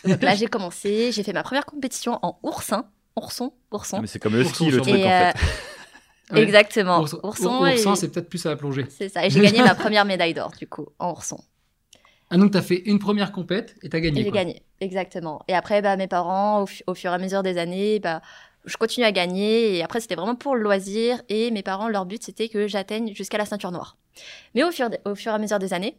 Donc 0.05 0.21
là 0.21 0.33
j'ai 0.35 0.47
commencé, 0.47 1.11
j'ai 1.11 1.23
fait 1.23 1.33
ma 1.33 1.43
première 1.43 1.65
compétition 1.65 2.19
en 2.21 2.39
oursin, 2.43 2.85
ourson, 3.17 3.53
ourson. 3.71 3.97
Ah, 3.97 4.01
Mais 4.01 4.07
c'est 4.07 4.19
comme 4.19 4.33
le 4.33 4.41
Ourson 4.43 4.53
ski, 4.53 4.71
le 4.71 4.81
truc 4.81 4.95
Et, 4.95 5.03
en 5.05 5.09
euh, 5.09 5.31
fait. 5.31 6.33
Ouais. 6.33 6.41
Exactement. 6.43 7.01
Ourson, 7.01 7.19
Ourson 7.23 7.47
Our- 7.47 7.67
et- 7.67 7.73
oursin, 7.75 7.95
c'est 7.95 8.09
peut-être 8.09 8.29
plus 8.29 8.45
à 8.45 8.49
la 8.49 8.55
plongée. 8.55 8.85
C'est 8.89 9.09
ça. 9.09 9.25
Et 9.25 9.29
j'ai 9.29 9.41
gagné 9.41 9.59
ma 9.61 9.75
première 9.75 10.05
médaille 10.05 10.33
d'or, 10.33 10.51
du 10.57 10.67
coup, 10.67 10.87
en 10.99 11.11
ourson. 11.11 11.37
Ah, 12.29 12.37
donc 12.37 12.51
tu 12.51 12.57
as 12.57 12.61
fait 12.61 12.81
une 12.85 12.99
première 12.99 13.31
compète 13.31 13.75
et 13.83 13.89
tu 13.89 13.95
as 13.95 13.99
gagné. 14.01 14.23
J'ai 14.23 14.31
gagné, 14.31 14.61
exactement. 14.81 15.41
Et 15.47 15.53
après, 15.55 15.81
bah, 15.81 15.95
mes 15.97 16.07
parents, 16.07 16.63
au, 16.63 16.67
au 16.87 16.93
fur 16.95 17.11
et 17.11 17.13
à 17.13 17.17
mesure 17.17 17.43
des 17.43 17.57
années, 17.57 17.99
bah, 17.99 18.21
je 18.65 18.75
continue 18.75 19.05
à 19.05 19.13
gagner. 19.13 19.77
Et 19.77 19.83
après, 19.83 20.01
c'était 20.01 20.15
vraiment 20.15 20.35
pour 20.35 20.55
le 20.55 20.61
loisir. 20.61 21.21
Et 21.29 21.51
mes 21.51 21.63
parents, 21.63 21.87
leur 21.87 22.05
but, 22.05 22.21
c'était 22.23 22.49
que 22.49 22.67
j'atteigne 22.67 23.13
jusqu'à 23.15 23.37
la 23.37 23.45
ceinture 23.45 23.71
noire. 23.71 23.95
Mais 24.55 24.63
au 24.65 24.71
fur, 24.71 24.89
au 25.05 25.15
fur 25.15 25.31
et 25.31 25.35
à 25.35 25.37
mesure 25.39 25.59
des 25.59 25.73
années, 25.73 25.97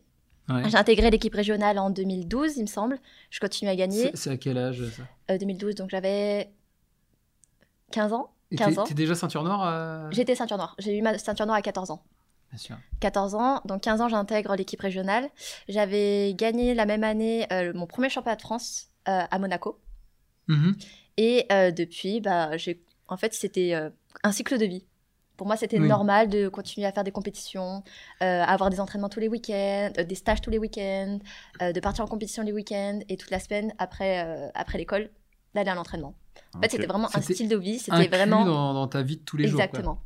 Ouais. 0.48 0.68
j'ai 0.70 0.76
intégré 0.76 1.10
l'équipe 1.10 1.34
régionale 1.34 1.78
en 1.78 1.90
2012, 1.90 2.56
il 2.56 2.62
me 2.62 2.66
semble. 2.66 2.98
Je 3.30 3.38
continue 3.40 3.70
à 3.70 3.76
gagner. 3.76 4.10
C'est 4.14 4.30
à 4.30 4.36
quel 4.36 4.56
âge 4.58 4.82
ça? 4.90 5.02
Euh, 5.30 5.38
2012, 5.38 5.74
donc 5.74 5.90
j'avais 5.90 6.50
15 7.90 8.12
ans. 8.12 8.30
Et 8.50 8.56
15 8.56 8.74
t'es- 8.74 8.78
ans. 8.80 8.84
T'es 8.84 8.94
déjà 8.94 9.14
ceinture 9.14 9.42
noire 9.44 9.62
euh? 9.66 10.08
J'étais 10.10 10.34
ceinture 10.34 10.56
noire. 10.56 10.74
J'ai 10.78 10.96
eu 10.96 11.02
ma 11.02 11.18
ceinture 11.18 11.44
noire 11.46 11.58
à 11.58 11.62
14 11.62 11.90
ans. 11.90 12.02
Bien 12.50 12.58
sûr. 12.58 12.76
14 13.00 13.34
ans, 13.34 13.60
donc 13.66 13.82
15 13.82 14.00
ans, 14.00 14.08
j'intègre 14.08 14.56
l'équipe 14.56 14.80
régionale. 14.80 15.28
J'avais 15.68 16.32
gagné 16.34 16.72
la 16.74 16.86
même 16.86 17.04
année 17.04 17.46
euh, 17.52 17.72
mon 17.74 17.86
premier 17.86 18.08
championnat 18.08 18.36
de 18.36 18.40
France 18.42 18.88
euh, 19.06 19.20
à 19.30 19.38
Monaco. 19.38 19.78
Mhm. 20.46 20.76
Et 21.18 21.44
euh, 21.52 21.70
depuis, 21.70 22.20
bah, 22.22 22.56
j'ai... 22.56 22.82
en 23.08 23.18
fait, 23.18 23.34
c'était 23.34 23.74
euh, 23.74 23.90
un 24.22 24.32
cycle 24.32 24.56
de 24.56 24.64
vie. 24.64 24.86
Pour 25.38 25.46
moi, 25.46 25.56
c'était 25.56 25.78
Oui. 25.78 25.88
normal 25.88 26.28
de 26.28 26.48
continuer 26.48 26.86
à 26.86 26.92
faire 26.92 27.04
des 27.04 27.12
compétitions, 27.12 27.82
euh, 28.22 28.42
avoir 28.42 28.68
des 28.68 28.80
entraînements 28.80 29.08
tous 29.08 29.20
les 29.20 29.28
week-ends, 29.28 29.90
euh, 29.96 30.04
des 30.04 30.14
stages 30.16 30.42
tous 30.42 30.50
les 30.50 30.58
week-ends, 30.58 31.20
euh, 31.62 31.72
de 31.72 31.80
partir 31.80 32.04
en 32.04 32.08
compétition 32.08 32.42
les 32.42 32.52
week-ends 32.52 32.98
et 33.08 33.16
toute 33.16 33.30
la 33.30 33.38
semaine 33.40 33.72
après, 33.78 34.24
euh, 34.26 34.48
après 34.54 34.76
l'école, 34.76 35.08
d'aller 35.54 35.70
à 35.70 35.74
l'entraînement. 35.74 36.14
En 36.54 36.60
fait, 36.60 36.70
c'était 36.72 36.86
vraiment 36.86 37.08
un 37.14 37.20
style 37.20 37.48
de 37.48 37.56
vie. 37.56 37.78
C'était 37.78 38.08
vraiment. 38.08 38.44
dans, 38.44 38.74
dans 38.74 38.88
ta 38.88 39.02
vie 39.02 39.16
de 39.16 39.22
tous 39.22 39.36
les 39.36 39.48
jours. 39.48 39.60
Exactement. 39.60 39.98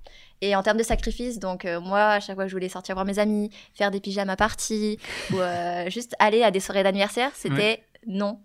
Et 0.43 0.57
en 0.57 0.63
termes 0.63 0.77
de 0.79 0.83
sacrifice, 0.83 1.39
donc 1.39 1.65
euh, 1.65 1.81
moi, 1.81 2.01
à 2.11 2.21
chaque 2.21 2.35
fois 2.35 2.45
que 2.45 2.51
je 2.51 2.55
voulais 2.57 2.69
sortir 2.69 2.95
voir 2.97 3.05
mes 3.07 3.19
amis, 3.19 3.51
faire 3.75 3.91
des 3.91 4.01
pyjamas 4.01 4.37
parties, 4.37 4.99
ou 5.33 5.37
euh, 5.39 5.89
juste 5.89 6.15
aller 6.19 6.43
à 6.43 6.51
des 6.51 6.61
soirées 6.61 6.83
d'anniversaire, 6.83 7.31
c'était 7.35 7.85
non. 8.07 8.41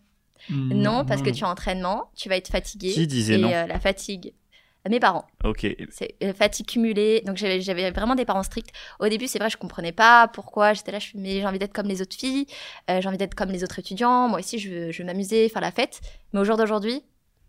Non, 0.50 1.04
parce 1.06 1.22
que 1.24 1.31
tu 1.31 1.44
en 1.44 1.50
entraînement, 1.50 2.12
tu 2.16 2.30
vas 2.30 2.38
être 2.38 2.50
fatigué. 2.50 2.92
Qui 2.94 3.07
disait 3.07 3.34
et 3.34 3.38
non 3.39 3.51
euh, 3.51 3.66
la 3.66 3.80
fatigue. 3.80 4.34
Mes 4.89 5.00
parents, 5.00 5.25
Ok. 5.44 5.68
c'est 5.92 6.16
euh, 6.24 6.34
fatigue 6.34 6.66
cumulée. 6.68 7.22
Donc 7.25 7.38
j'avais 7.38 7.92
vraiment 7.92 8.16
des 8.16 8.25
parents 8.25 8.44
stricts. 8.44 8.69
Au 9.00 9.07
début, 9.07 9.28
c'est 9.28 9.39
vrai, 9.39 9.50
je 9.50 9.57
comprenais 9.57 9.92
pas 9.92 10.28
pourquoi. 10.28 10.74
J'étais 10.74 10.92
là, 10.92 11.00
je 11.00 11.10
mais 11.16 11.39
j'ai 11.42 11.45
envie 11.45 11.60
d'être 11.60 11.74
comme 11.74 11.88
les 11.88 12.01
autres 12.01 12.16
filles, 12.16 12.45
euh, 12.89 13.01
j'ai 13.01 13.07
envie 13.07 13.18
d'être 13.18 13.36
comme 13.36 13.50
les 13.51 13.63
autres 13.63 13.80
étudiants. 13.80 14.28
Moi 14.28 14.39
aussi, 14.39 14.60
je 14.60 14.69
veux, 14.69 14.92
je 14.92 15.00
veux 15.01 15.06
m'amuser, 15.06 15.50
faire 15.50 15.62
la 15.62 15.72
fête. 15.72 16.00
Mais 16.34 16.39
au 16.39 16.44
jour 16.44 16.57
d'aujourd'hui, 16.57 17.04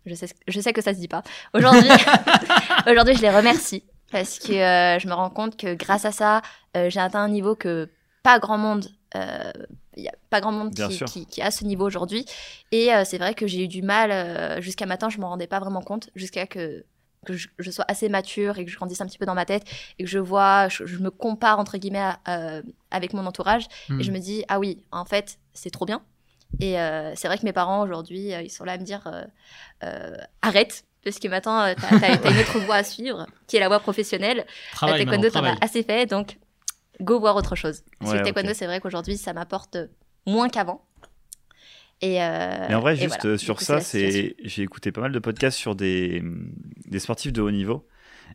je 0.05 0.15
sais, 0.15 0.27
je 0.47 0.59
sais 0.59 0.73
que 0.73 0.81
ça 0.81 0.93
se 0.93 0.99
dit 0.99 1.07
pas. 1.07 1.23
Aujourd'hui, 1.53 1.89
aujourd'hui, 2.87 3.15
je 3.15 3.21
les 3.21 3.29
remercie 3.29 3.83
parce 4.11 4.39
que 4.39 4.53
euh, 4.53 4.99
je 4.99 5.07
me 5.07 5.13
rends 5.13 5.29
compte 5.29 5.55
que 5.57 5.73
grâce 5.75 6.05
à 6.05 6.11
ça, 6.11 6.41
j'ai 6.75 6.99
atteint 6.99 7.21
un 7.21 7.29
niveau 7.29 7.55
que 7.55 7.89
pas 8.23 8.39
grand 8.39 8.57
monde. 8.57 8.85
euh, 9.15 9.51
Il 9.95 10.03
y 10.03 10.07
a 10.07 10.13
pas 10.29 10.41
grand 10.41 10.51
monde 10.51 10.73
qui, 10.73 10.93
sûr. 10.93 11.07
qui, 11.07 11.25
qui 11.25 11.41
a 11.41 11.51
ce 11.51 11.63
niveau 11.63 11.85
aujourd'hui. 11.85 12.25
Et 12.71 12.93
euh, 12.93 13.03
c'est 13.05 13.17
vrai 13.17 13.33
que 13.33 13.47
j'ai 13.47 13.63
eu 13.63 13.67
du 13.67 13.81
mal 13.81 14.11
euh, 14.11 14.61
jusqu'à 14.61 14.85
maintenant, 14.85 15.09
je 15.09 15.19
m'en 15.19 15.29
rendais 15.29 15.47
pas 15.47 15.59
vraiment 15.59 15.81
compte, 15.81 16.09
jusqu'à 16.15 16.47
que, 16.47 16.85
que 17.33 17.37
je, 17.37 17.47
je 17.59 17.71
sois 17.71 17.85
assez 17.87 18.09
mature 18.09 18.57
et 18.57 18.65
que 18.65 18.71
je 18.71 18.75
grandisse 18.77 19.01
un 19.01 19.05
petit 19.05 19.17
peu 19.17 19.25
dans 19.25 19.35
ma 19.35 19.45
tête 19.45 19.63
et 19.97 20.03
que 20.03 20.09
je 20.09 20.19
vois, 20.19 20.67
je, 20.69 20.85
je 20.85 20.97
me 20.99 21.09
compare 21.11 21.59
entre 21.59 21.77
guillemets 21.77 21.99
à- 21.99 22.19
euh, 22.27 22.61
avec 22.91 23.13
mon 23.13 23.25
entourage 23.25 23.65
et 23.99 24.03
je 24.03 24.11
me 24.11 24.19
dis, 24.19 24.43
ah 24.47 24.59
oui, 24.59 24.83
en 24.91 25.05
fait, 25.05 25.39
c'est 25.53 25.69
trop 25.69 25.85
bien. 25.85 26.01
Et 26.59 26.79
euh, 26.79 27.13
c'est 27.15 27.27
vrai 27.27 27.37
que 27.37 27.45
mes 27.45 27.53
parents 27.53 27.81
aujourd'hui, 27.83 28.33
euh, 28.33 28.41
ils 28.41 28.49
sont 28.49 28.63
là 28.63 28.71
à 28.73 28.77
me 28.77 28.83
dire, 28.83 29.01
arrête, 30.41 30.83
parce 31.03 31.19
que 31.19 31.27
maintenant, 31.27 31.73
t'as 31.75 31.99
t'as- 31.99 32.17
t'as 32.17 32.31
une 32.31 32.39
autre 32.39 32.59
voie 32.59 32.75
à 32.75 32.83
suivre, 32.83 33.25
qui 33.47 33.57
est 33.57 33.59
la 33.59 33.67
voie 33.67 33.79
professionnelle. 33.79 34.45
La 34.87 34.93
taekwondo, 35.05 35.29
t'en 35.29 35.39
as 35.61 35.63
assez 35.65 35.83
fait, 35.83 36.05
donc 36.05 36.37
go 37.01 37.19
voir 37.19 37.35
autre 37.35 37.55
chose. 37.55 37.83
Parce 37.99 38.11
que 38.11 38.17
le 38.17 38.23
taekwondo, 38.33 38.53
c'est 38.53 38.65
vrai 38.65 38.79
qu'aujourd'hui, 38.81 39.17
ça 39.17 39.33
m'apporte 39.33 39.77
moins 40.25 40.49
qu'avant. 40.49 40.85
Et, 42.01 42.21
euh, 42.21 42.65
Mais 42.69 42.75
en 42.75 42.79
vrai, 42.79 42.95
juste 42.95 43.07
voilà. 43.23 43.33
euh, 43.33 43.37
sur 43.37 43.57
coup, 43.57 43.63
ça, 43.63 43.79
c'est 43.81 44.35
j'ai 44.43 44.63
écouté 44.63 44.91
pas 44.91 45.01
mal 45.01 45.11
de 45.11 45.19
podcasts 45.19 45.57
sur 45.57 45.75
des, 45.75 46.23
des 46.85 46.99
sportifs 46.99 47.33
de 47.33 47.41
haut 47.41 47.51
niveau. 47.51 47.87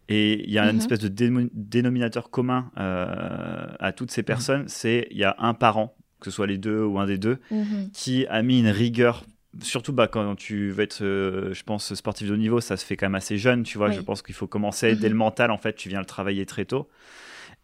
Et 0.08 0.44
il 0.44 0.50
y 0.52 0.58
a 0.58 0.64
une 0.64 0.72
Mhm. 0.72 0.78
espèce 0.78 0.98
de 0.98 1.08
dénominateur 1.54 2.30
commun 2.30 2.70
euh, 2.78 3.66
à 3.78 3.92
toutes 3.92 4.10
ces 4.10 4.22
personnes, 4.22 4.68
c'est 4.68 5.08
il 5.10 5.16
y 5.16 5.24
a 5.24 5.34
un 5.38 5.54
parent, 5.54 5.96
que 6.20 6.26
ce 6.30 6.30
soit 6.36 6.46
les 6.46 6.58
deux 6.58 6.82
ou 6.82 6.98
un 6.98 7.06
des 7.06 7.16
deux, 7.16 7.38
Mhm. 7.50 7.88
qui 7.94 8.26
a 8.26 8.42
mis 8.42 8.58
une 8.60 8.68
rigueur. 8.68 9.24
Surtout 9.62 9.92
bah, 9.92 10.08
quand 10.08 10.34
tu 10.34 10.70
veux 10.70 10.82
être, 10.82 11.02
euh, 11.02 11.54
je 11.54 11.62
pense, 11.62 11.94
sportif 11.94 12.28
de 12.28 12.34
haut 12.34 12.36
niveau, 12.36 12.60
ça 12.60 12.76
se 12.76 12.84
fait 12.84 12.96
quand 12.96 13.06
même 13.06 13.14
assez 13.14 13.38
jeune, 13.38 13.62
tu 13.62 13.78
vois. 13.78 13.88
Oui. 13.88 13.94
Je 13.94 14.00
pense 14.00 14.20
qu'il 14.20 14.34
faut 14.34 14.48
commencer 14.48 14.94
dès 14.96 15.06
Mhm. 15.06 15.12
le 15.12 15.18
mental, 15.18 15.50
en 15.52 15.58
fait, 15.58 15.74
tu 15.74 15.88
viens 15.88 16.00
le 16.00 16.06
travailler 16.06 16.44
très 16.44 16.64
tôt. 16.64 16.88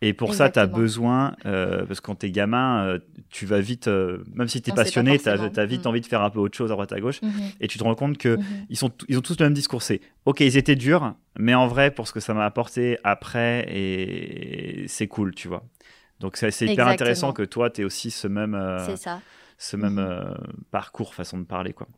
Et 0.02 0.14
pour 0.14 0.32
ça, 0.34 0.48
tu 0.48 0.58
as 0.58 0.66
besoin, 0.66 1.36
euh, 1.44 1.84
parce 1.84 2.00
que 2.00 2.06
quand 2.06 2.14
t'es 2.14 2.30
gamin, 2.30 2.86
euh, 2.86 2.98
tu 3.28 3.44
vas 3.44 3.60
vite, 3.60 3.86
euh, 3.86 4.24
même 4.34 4.48
si 4.48 4.62
t'es 4.62 4.70
sait 4.70 4.74
pas 4.74 4.84
passionné, 4.84 5.18
tu 5.18 5.24
forcément. 5.24 5.52
as, 5.54 5.66
vite 5.66 5.84
Mm. 5.84 5.88
envie 5.88 6.00
de 6.00 6.06
faire 6.06 6.22
un 6.22 6.30
peu 6.30 6.38
autre 6.38 6.56
chose 6.56 6.70
à 6.70 6.74
droite 6.74 6.92
à 6.92 7.00
gauche. 7.00 7.20
Mhm. 7.20 7.30
Et 7.60 7.68
tu 7.68 7.76
te 7.78 7.84
rends 7.84 7.94
compte 7.94 8.16
que 8.16 8.36
Mhm. 8.36 8.42
ils, 8.70 8.76
sont, 8.78 8.90
ils 9.08 9.18
ont 9.18 9.20
tous 9.20 9.38
le 9.38 9.44
même 9.44 9.52
discours. 9.52 9.82
C'est 9.82 10.00
ok, 10.24 10.40
ils 10.40 10.56
étaient 10.56 10.74
durs, 10.76 11.14
mais 11.38 11.52
en 11.54 11.66
vrai, 11.66 11.90
pour 11.90 12.08
ce 12.08 12.14
que 12.14 12.20
ça 12.20 12.32
m'a 12.32 12.46
apporté 12.46 12.96
après, 13.04 13.66
et 13.68 14.84
c'est 14.88 15.06
cool, 15.06 15.34
tu 15.34 15.48
vois. 15.48 15.64
Donc 16.18 16.36
c'est 16.36 16.48
hyper 16.48 16.64
Exactement. 16.70 16.90
intéressant 16.90 17.32
que 17.32 17.42
toi, 17.42 17.68
tu 17.70 17.82
aies 17.82 17.84
aussi 17.84 18.10
ce 18.10 18.26
même, 18.26 18.54
ça. 18.96 19.20
ce 19.58 19.76
même 19.76 19.94
Mhm. 19.94 19.98
euh, 19.98 20.34
parcours, 20.70 21.14
façon 21.14 21.38
de 21.38 21.44
parler. 21.44 21.72
Quoi. 21.74 21.88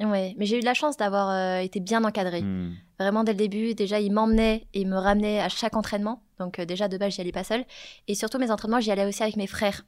Ouais, 0.00 0.34
mais 0.36 0.44
j'ai 0.44 0.58
eu 0.58 0.60
de 0.60 0.66
la 0.66 0.74
chance 0.74 0.96
d'avoir 0.96 1.30
euh, 1.30 1.58
été 1.60 1.80
bien 1.80 2.04
encadrée. 2.04 2.42
Hmm. 2.42 2.74
Vraiment 2.98 3.24
dès 3.24 3.32
le 3.32 3.38
début, 3.38 3.74
déjà 3.74 3.98
ils 3.98 4.12
m'emmenaient 4.12 4.66
et 4.74 4.80
ils 4.82 4.88
me 4.88 4.96
ramenaient 4.98 5.40
à 5.40 5.48
chaque 5.48 5.74
entraînement. 5.74 6.22
Donc 6.38 6.58
euh, 6.58 6.66
déjà 6.66 6.88
de 6.88 6.98
base 6.98 7.14
j'y 7.14 7.22
allais 7.22 7.32
pas 7.32 7.44
seule. 7.44 7.64
Et 8.06 8.14
surtout 8.14 8.38
mes 8.38 8.50
entraînements 8.50 8.80
j'y 8.80 8.90
allais 8.90 9.06
aussi 9.06 9.22
avec 9.22 9.36
mes 9.36 9.46
frères. 9.46 9.84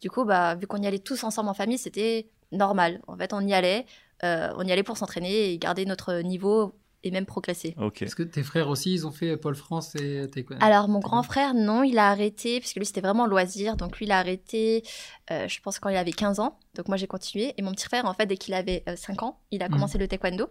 Du 0.00 0.10
coup, 0.10 0.24
bah, 0.24 0.54
vu 0.56 0.66
qu'on 0.66 0.82
y 0.82 0.86
allait 0.86 0.98
tous 0.98 1.22
ensemble 1.22 1.48
en 1.48 1.54
famille, 1.54 1.78
c'était 1.78 2.28
normal. 2.50 3.00
En 3.06 3.16
fait, 3.16 3.32
on 3.32 3.40
y 3.40 3.54
allait, 3.54 3.86
euh, 4.24 4.52
on 4.56 4.66
y 4.66 4.72
allait 4.72 4.82
pour 4.82 4.96
s'entraîner 4.96 5.52
et 5.52 5.58
garder 5.58 5.86
notre 5.86 6.20
niveau 6.22 6.74
et 7.04 7.10
même 7.10 7.26
progresser. 7.26 7.74
Ok. 7.80 8.02
Est-ce 8.02 8.14
que 8.16 8.22
tes 8.22 8.42
frères 8.42 8.68
aussi, 8.68 8.92
ils 8.92 9.06
ont 9.06 9.10
fait 9.12 9.36
Pôle 9.36 9.54
France 9.56 9.94
et 9.96 10.26
taekwondo 10.30 10.64
Alors, 10.64 10.88
mon 10.88 11.00
grand 11.00 11.22
frère, 11.22 11.54
non, 11.54 11.82
il 11.82 11.98
a 11.98 12.08
arrêté, 12.10 12.60
puisque 12.60 12.76
lui, 12.76 12.86
c'était 12.86 13.00
vraiment 13.00 13.26
loisir. 13.26 13.76
Donc, 13.76 13.98
lui, 13.98 14.06
il 14.06 14.12
a 14.12 14.18
arrêté, 14.18 14.82
euh, 15.30 15.48
je 15.48 15.60
pense, 15.60 15.78
quand 15.78 15.88
il 15.88 15.96
avait 15.96 16.12
15 16.12 16.38
ans. 16.40 16.58
Donc, 16.74 16.88
moi, 16.88 16.96
j'ai 16.96 17.06
continué. 17.06 17.54
Et 17.58 17.62
mon 17.62 17.72
petit 17.72 17.84
frère, 17.86 18.04
en 18.06 18.14
fait, 18.14 18.26
dès 18.26 18.36
qu'il 18.36 18.54
avait 18.54 18.82
euh, 18.88 18.96
5 18.96 19.22
ans, 19.22 19.40
il 19.50 19.62
a 19.62 19.66
Mhm. 19.68 19.72
commencé 19.74 19.98
le 19.98 20.06
taekwondo. 20.08 20.48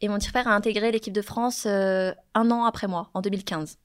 Et 0.00 0.08
mon 0.08 0.18
petit 0.18 0.28
frère 0.28 0.46
a 0.48 0.54
intégré 0.54 0.92
l'équipe 0.92 1.14
de 1.14 1.22
France 1.22 1.64
euh, 1.66 2.12
un 2.34 2.50
an 2.50 2.64
après 2.64 2.86
moi, 2.88 3.10
en 3.14 3.20
2015. 3.20 3.78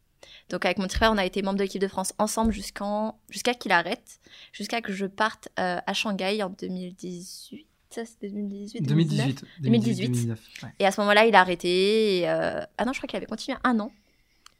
Donc, 0.49 0.65
avec 0.65 0.77
mon 0.77 0.85
petit 0.85 0.97
frère, 0.97 1.11
on 1.11 1.17
a 1.17 1.25
été 1.25 1.41
membre 1.41 1.57
de 1.57 1.63
l'équipe 1.63 1.81
de 1.81 1.87
France 1.87 2.13
ensemble 2.19 2.51
jusqu'en 2.51 3.19
jusqu'à 3.29 3.53
qu'il 3.55 3.71
arrête, 3.71 4.19
jusqu'à 4.53 4.81
que 4.81 4.93
je 4.93 5.05
parte 5.07 5.47
euh, 5.59 5.79
à 5.85 5.93
Shanghai 5.93 6.43
en 6.43 6.49
2018. 6.49 7.65
Ça, 7.93 8.05
c'était 8.05 8.29
2018 8.29 8.81
2019. 8.81 9.25
2018. 9.27 9.45
2018. 9.61 10.05
2019, 10.07 10.39
ouais. 10.63 10.69
Et 10.79 10.85
à 10.85 10.91
ce 10.91 11.01
moment-là, 11.01 11.25
il 11.25 11.35
a 11.35 11.41
arrêté. 11.41 12.19
et, 12.19 12.29
euh, 12.29 12.61
Ah 12.77 12.85
non, 12.85 12.93
je 12.93 12.99
crois 12.99 13.07
qu'il 13.07 13.17
avait 13.17 13.25
continué 13.25 13.57
un 13.63 13.79
an 13.79 13.91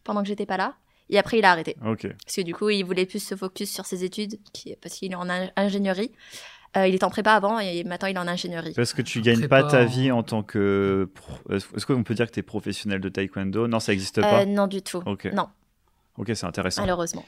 pendant 0.03 0.21
que 0.21 0.27
j'étais 0.27 0.45
pas 0.45 0.57
là. 0.57 0.75
Et 1.09 1.17
après, 1.17 1.39
il 1.39 1.45
a 1.45 1.51
arrêté. 1.51 1.75
Ok. 1.85 2.07
Parce 2.25 2.35
que 2.35 2.41
du 2.41 2.53
coup, 2.53 2.69
il 2.69 2.83
voulait 2.83 3.05
plus 3.05 3.23
se 3.23 3.35
focus 3.35 3.71
sur 3.71 3.85
ses 3.85 4.03
études, 4.03 4.37
qui- 4.53 4.75
parce 4.81 4.95
qu'il 4.95 5.11
est 5.11 5.15
en 5.15 5.29
in- 5.29 5.49
ingénierie. 5.55 6.11
Euh, 6.77 6.87
il 6.87 6.95
était 6.95 7.03
en 7.03 7.09
prépa 7.09 7.33
avant 7.33 7.59
et 7.59 7.83
maintenant 7.83 8.07
il 8.07 8.15
est 8.15 8.19
en 8.19 8.27
ingénierie. 8.29 8.71
Parce 8.73 8.93
que 8.93 9.01
tu 9.01 9.19
En 9.19 9.21
gagnes 9.23 9.39
prépa, 9.39 9.63
pas 9.63 9.69
ta 9.69 9.83
vie 9.85 10.09
en 10.11 10.23
tant 10.23 10.41
que. 10.41 11.09
pro- 11.13 11.53
Est-ce 11.53 11.85
qu'on 11.85 12.03
peut 12.03 12.13
dire 12.15 12.27
que 12.27 12.31
tu 12.31 12.39
es 12.39 12.43
professionnel 12.43 13.01
de 13.01 13.09
taekwondo? 13.09 13.67
Non, 13.67 13.81
ça 13.81 13.91
n'existe 13.91 14.21
pas. 14.21 14.43
Euh, 14.43 14.45
non, 14.45 14.67
du 14.67 14.81
tout. 14.81 15.03
Ok. 15.05 15.25
Non, 15.33 15.47
Ok, 16.17 16.31
c'est 16.33 16.45
intéressant. 16.45 16.81
malheureusement. 16.81 17.25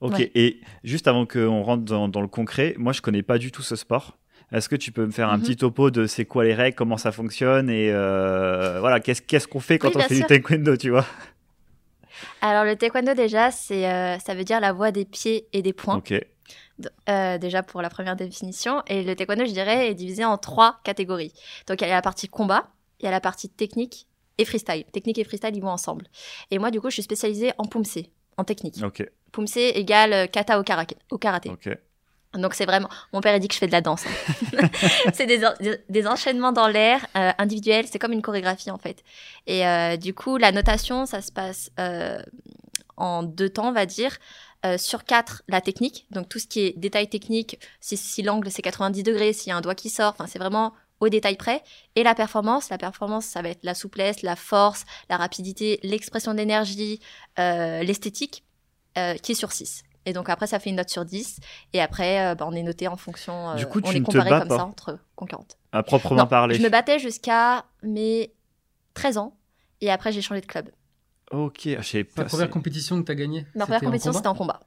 Ok, 0.00 0.14
Ouais. 0.14 0.32
et 0.34 0.60
juste 0.82 1.06
avant 1.06 1.26
qu'on 1.26 1.62
rentre 1.62 1.84
dans, 1.84 2.08
dans 2.08 2.20
le 2.22 2.26
concret, 2.26 2.74
moi 2.76 2.92
je 2.92 3.00
connais 3.02 3.22
pas 3.22 3.38
du 3.38 3.52
tout 3.52 3.62
ce 3.62 3.76
sport. 3.76 4.18
Est-ce 4.52 4.68
que 4.68 4.76
tu 4.76 4.92
peux 4.92 5.06
me 5.06 5.10
faire 5.12 5.28
un 5.30 5.36
Mhm. 5.38 5.42
petit 5.42 5.56
topo 5.56 5.90
de 5.90 6.06
c'est 6.06 6.24
quoi 6.26 6.44
les 6.44 6.54
règles, 6.54 6.76
comment 6.76 6.98
ça 6.98 7.10
fonctionne 7.12 7.70
et 7.70 7.90
euh, 7.90 8.78
voilà, 8.80 9.00
qu'est-ce 9.00 9.22
qu'est-ce 9.22 9.48
qu'on 9.48 9.60
fait 9.60 9.78
quand 9.78 9.88
Oui, 9.88 9.94
on 9.96 10.00
fait 10.00 10.14
sûr. 10.16 10.26
du 10.26 10.28
taekwondo, 10.28 10.76
tu 10.76 10.90
vois? 10.90 11.06
Alors, 12.40 12.64
le 12.64 12.76
taekwondo, 12.76 13.14
déjà, 13.14 13.50
c'est, 13.50 13.88
euh, 13.90 14.18
ça 14.18 14.34
veut 14.34 14.44
dire 14.44 14.60
la 14.60 14.72
voie 14.72 14.90
des 14.92 15.04
pieds 15.04 15.46
et 15.52 15.62
des 15.62 15.72
poings. 15.72 15.96
Ok, 15.98 16.14
Euh, 17.08 17.38
déjà 17.38 17.62
pour 17.62 17.80
la 17.80 17.88
première 17.90 18.16
définition. 18.16 18.82
Et 18.88 19.02
le 19.04 19.14
taekwondo, 19.14 19.44
je 19.46 19.52
dirais, 19.52 19.88
est 19.88 19.94
divisé 19.94 20.24
en 20.24 20.36
trois 20.38 20.80
catégories. 20.84 21.32
Donc 21.68 21.80
il 21.80 21.86
y 21.86 21.90
a 21.90 21.94
la 21.94 22.02
partie 22.02 22.28
combat, 22.28 22.68
il 23.00 23.04
y 23.04 23.08
a 23.08 23.10
la 23.10 23.20
partie 23.20 23.48
technique 23.48 24.06
et 24.38 24.44
freestyle. 24.44 24.84
Technique 24.92 25.18
et 25.18 25.24
freestyle, 25.24 25.54
ils 25.54 25.62
vont 25.62 25.68
ensemble. 25.70 26.06
Et 26.50 26.58
moi, 26.58 26.70
du 26.70 26.80
coup, 26.80 26.88
je 26.90 26.94
suis 26.94 27.02
spécialisée 27.02 27.52
en 27.58 27.64
pumse, 27.64 27.98
en 28.36 28.44
technique. 28.44 28.82
ok, 28.82 29.08
Pumse 29.30 29.56
égale 29.56 30.12
euh, 30.12 30.26
kata 30.26 30.58
au, 30.58 30.62
kara- 30.62 30.86
au 31.10 31.18
karaté. 31.18 31.50
ok. 31.50 31.68
Donc 32.34 32.54
c'est 32.54 32.64
vraiment... 32.66 32.88
Mon 33.12 33.20
père 33.20 33.34
a 33.34 33.38
dit 33.38 33.48
que 33.48 33.54
je 33.54 33.58
fais 33.58 33.66
de 33.66 33.72
la 33.72 33.80
danse. 33.82 34.04
hein. 34.06 34.68
c'est 35.14 35.26
des, 35.26 35.44
en- 35.44 35.54
des- 35.60 35.78
des 35.88 36.06
enchaînements 36.06 36.52
dans 36.52 36.66
l'air 36.68 37.04
euh, 37.16 37.30
individuels, 37.38 37.86
c'est 37.90 37.98
comme 37.98 38.12
une 38.12 38.22
chorégraphie 38.22 38.70
en 38.70 38.78
fait. 38.78 39.02
Et 39.46 39.66
euh, 39.66 39.96
du 39.96 40.14
coup, 40.14 40.36
la 40.38 40.50
notation, 40.52 41.04
ça 41.06 41.20
se 41.20 41.30
passe 41.30 41.70
euh, 41.78 42.22
en 42.96 43.22
deux 43.22 43.50
temps, 43.50 43.68
on 43.68 43.72
va 43.72 43.86
dire. 43.86 44.16
Sur 44.78 45.02
quatre, 45.02 45.42
la 45.48 45.60
technique, 45.60 46.06
donc 46.12 46.28
tout 46.28 46.38
ce 46.38 46.46
qui 46.46 46.60
est 46.60 46.78
détail 46.78 47.08
technique, 47.08 47.58
si, 47.80 47.96
si 47.96 48.22
l'angle 48.22 48.48
c'est 48.48 48.62
90 48.62 49.02
degrés, 49.02 49.32
s'il 49.32 49.48
y 49.48 49.52
a 49.52 49.56
un 49.56 49.60
doigt 49.60 49.74
qui 49.74 49.90
sort, 49.90 50.14
c'est 50.28 50.38
vraiment 50.38 50.72
au 51.00 51.08
détail 51.08 51.34
près. 51.36 51.64
Et 51.96 52.04
la 52.04 52.14
performance, 52.14 52.70
la 52.70 52.78
performance, 52.78 53.24
ça 53.24 53.42
va 53.42 53.48
être 53.48 53.64
la 53.64 53.74
souplesse, 53.74 54.22
la 54.22 54.36
force, 54.36 54.84
la 55.10 55.16
rapidité, 55.16 55.80
l'expression 55.82 56.32
d'énergie, 56.32 57.00
l'esthétique, 57.38 58.44
qui 58.94 59.32
est 59.32 59.34
sur 59.34 59.50
6. 59.50 59.82
Et 60.06 60.12
donc 60.12 60.28
après, 60.28 60.46
ça 60.46 60.58
fait 60.58 60.70
une 60.70 60.76
note 60.76 60.88
sur 60.88 61.04
10. 61.04 61.38
Et 61.72 61.80
après, 61.80 62.26
euh, 62.26 62.34
bah, 62.34 62.46
on 62.48 62.52
est 62.52 62.62
noté 62.62 62.88
en 62.88 62.96
fonction. 62.96 63.50
euh, 63.50 63.54
Du 63.54 63.66
coup, 63.66 63.80
on 63.84 63.90
tu 63.90 63.96
est 63.96 64.00
comparé 64.02 64.30
comme 64.30 64.48
pas 64.48 64.56
ça 64.58 64.64
entre 64.64 64.98
concurrentes. 65.14 65.56
À 65.72 65.82
proprement 65.82 66.22
Non, 66.22 66.26
parler. 66.26 66.56
Je 66.56 66.62
me 66.62 66.68
battais 66.68 66.98
jusqu'à 66.98 67.64
mes 67.82 68.32
13 68.94 69.18
ans. 69.18 69.36
Et 69.80 69.90
après, 69.90 70.12
j'ai 70.12 70.22
changé 70.22 70.40
de 70.40 70.46
club. 70.46 70.70
Ok, 71.30 71.60
je 71.64 71.82
sais 71.82 72.04
Ta 72.04 72.22
pas. 72.22 72.28
première 72.28 72.50
compétition 72.50 73.00
que 73.00 73.06
tu 73.06 73.12
as 73.12 73.14
gagnée? 73.14 73.46
Ma 73.54 73.64
première 73.64 73.80
compétition, 73.80 74.10
combat? 74.10 74.18
c'était 74.18 74.28
en 74.28 74.34
combat. 74.34 74.60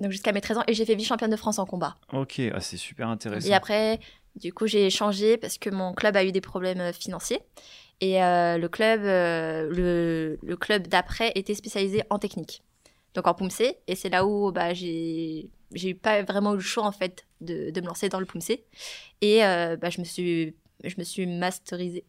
Donc 0.00 0.10
jusqu'à 0.10 0.32
mes 0.32 0.40
13 0.40 0.58
ans. 0.58 0.62
Et 0.66 0.74
j'ai 0.74 0.84
fait 0.84 0.94
vice-championne 0.94 1.30
de 1.30 1.36
France 1.36 1.58
en 1.58 1.66
combat. 1.66 1.96
Ok, 2.12 2.40
ah, 2.54 2.60
c'est 2.60 2.76
super 2.76 3.08
intéressant. 3.08 3.48
Et 3.48 3.54
après, 3.54 4.00
du 4.36 4.52
coup, 4.52 4.66
j'ai 4.66 4.90
changé 4.90 5.36
parce 5.36 5.58
que 5.58 5.70
mon 5.70 5.92
club 5.94 6.16
a 6.16 6.24
eu 6.24 6.32
des 6.32 6.40
problèmes 6.40 6.80
euh, 6.80 6.92
financiers. 6.92 7.40
Et 8.00 8.22
euh, 8.22 8.58
le 8.58 8.68
club, 8.68 9.00
euh, 9.02 9.68
le, 9.70 10.38
le 10.42 10.56
club 10.56 10.86
d'après 10.86 11.32
était 11.34 11.54
spécialisé 11.54 12.02
en 12.10 12.18
technique. 12.18 12.62
Donc 13.18 13.26
en 13.26 13.34
pumse. 13.34 13.60
Et 13.86 13.94
c'est 13.94 14.08
là 14.08 14.24
où 14.24 14.52
bah, 14.52 14.72
j'ai 14.74 15.48
j'ai 15.74 15.90
eu 15.90 15.94
pas 15.94 16.22
vraiment 16.22 16.52
eu 16.54 16.56
le 16.56 16.60
choix 16.62 16.84
en 16.84 16.92
fait 16.92 17.26
de, 17.40 17.70
de 17.70 17.80
me 17.80 17.86
lancer 17.86 18.08
dans 18.08 18.20
le 18.20 18.26
pumse. 18.26 18.50
Et 19.20 19.44
euh, 19.44 19.76
bah, 19.76 19.90
je 19.90 20.00
me 20.00 20.04
suis 20.04 20.54
je 20.84 20.94
me 20.98 21.04
suis 21.04 21.26
masterisée. 21.26 22.04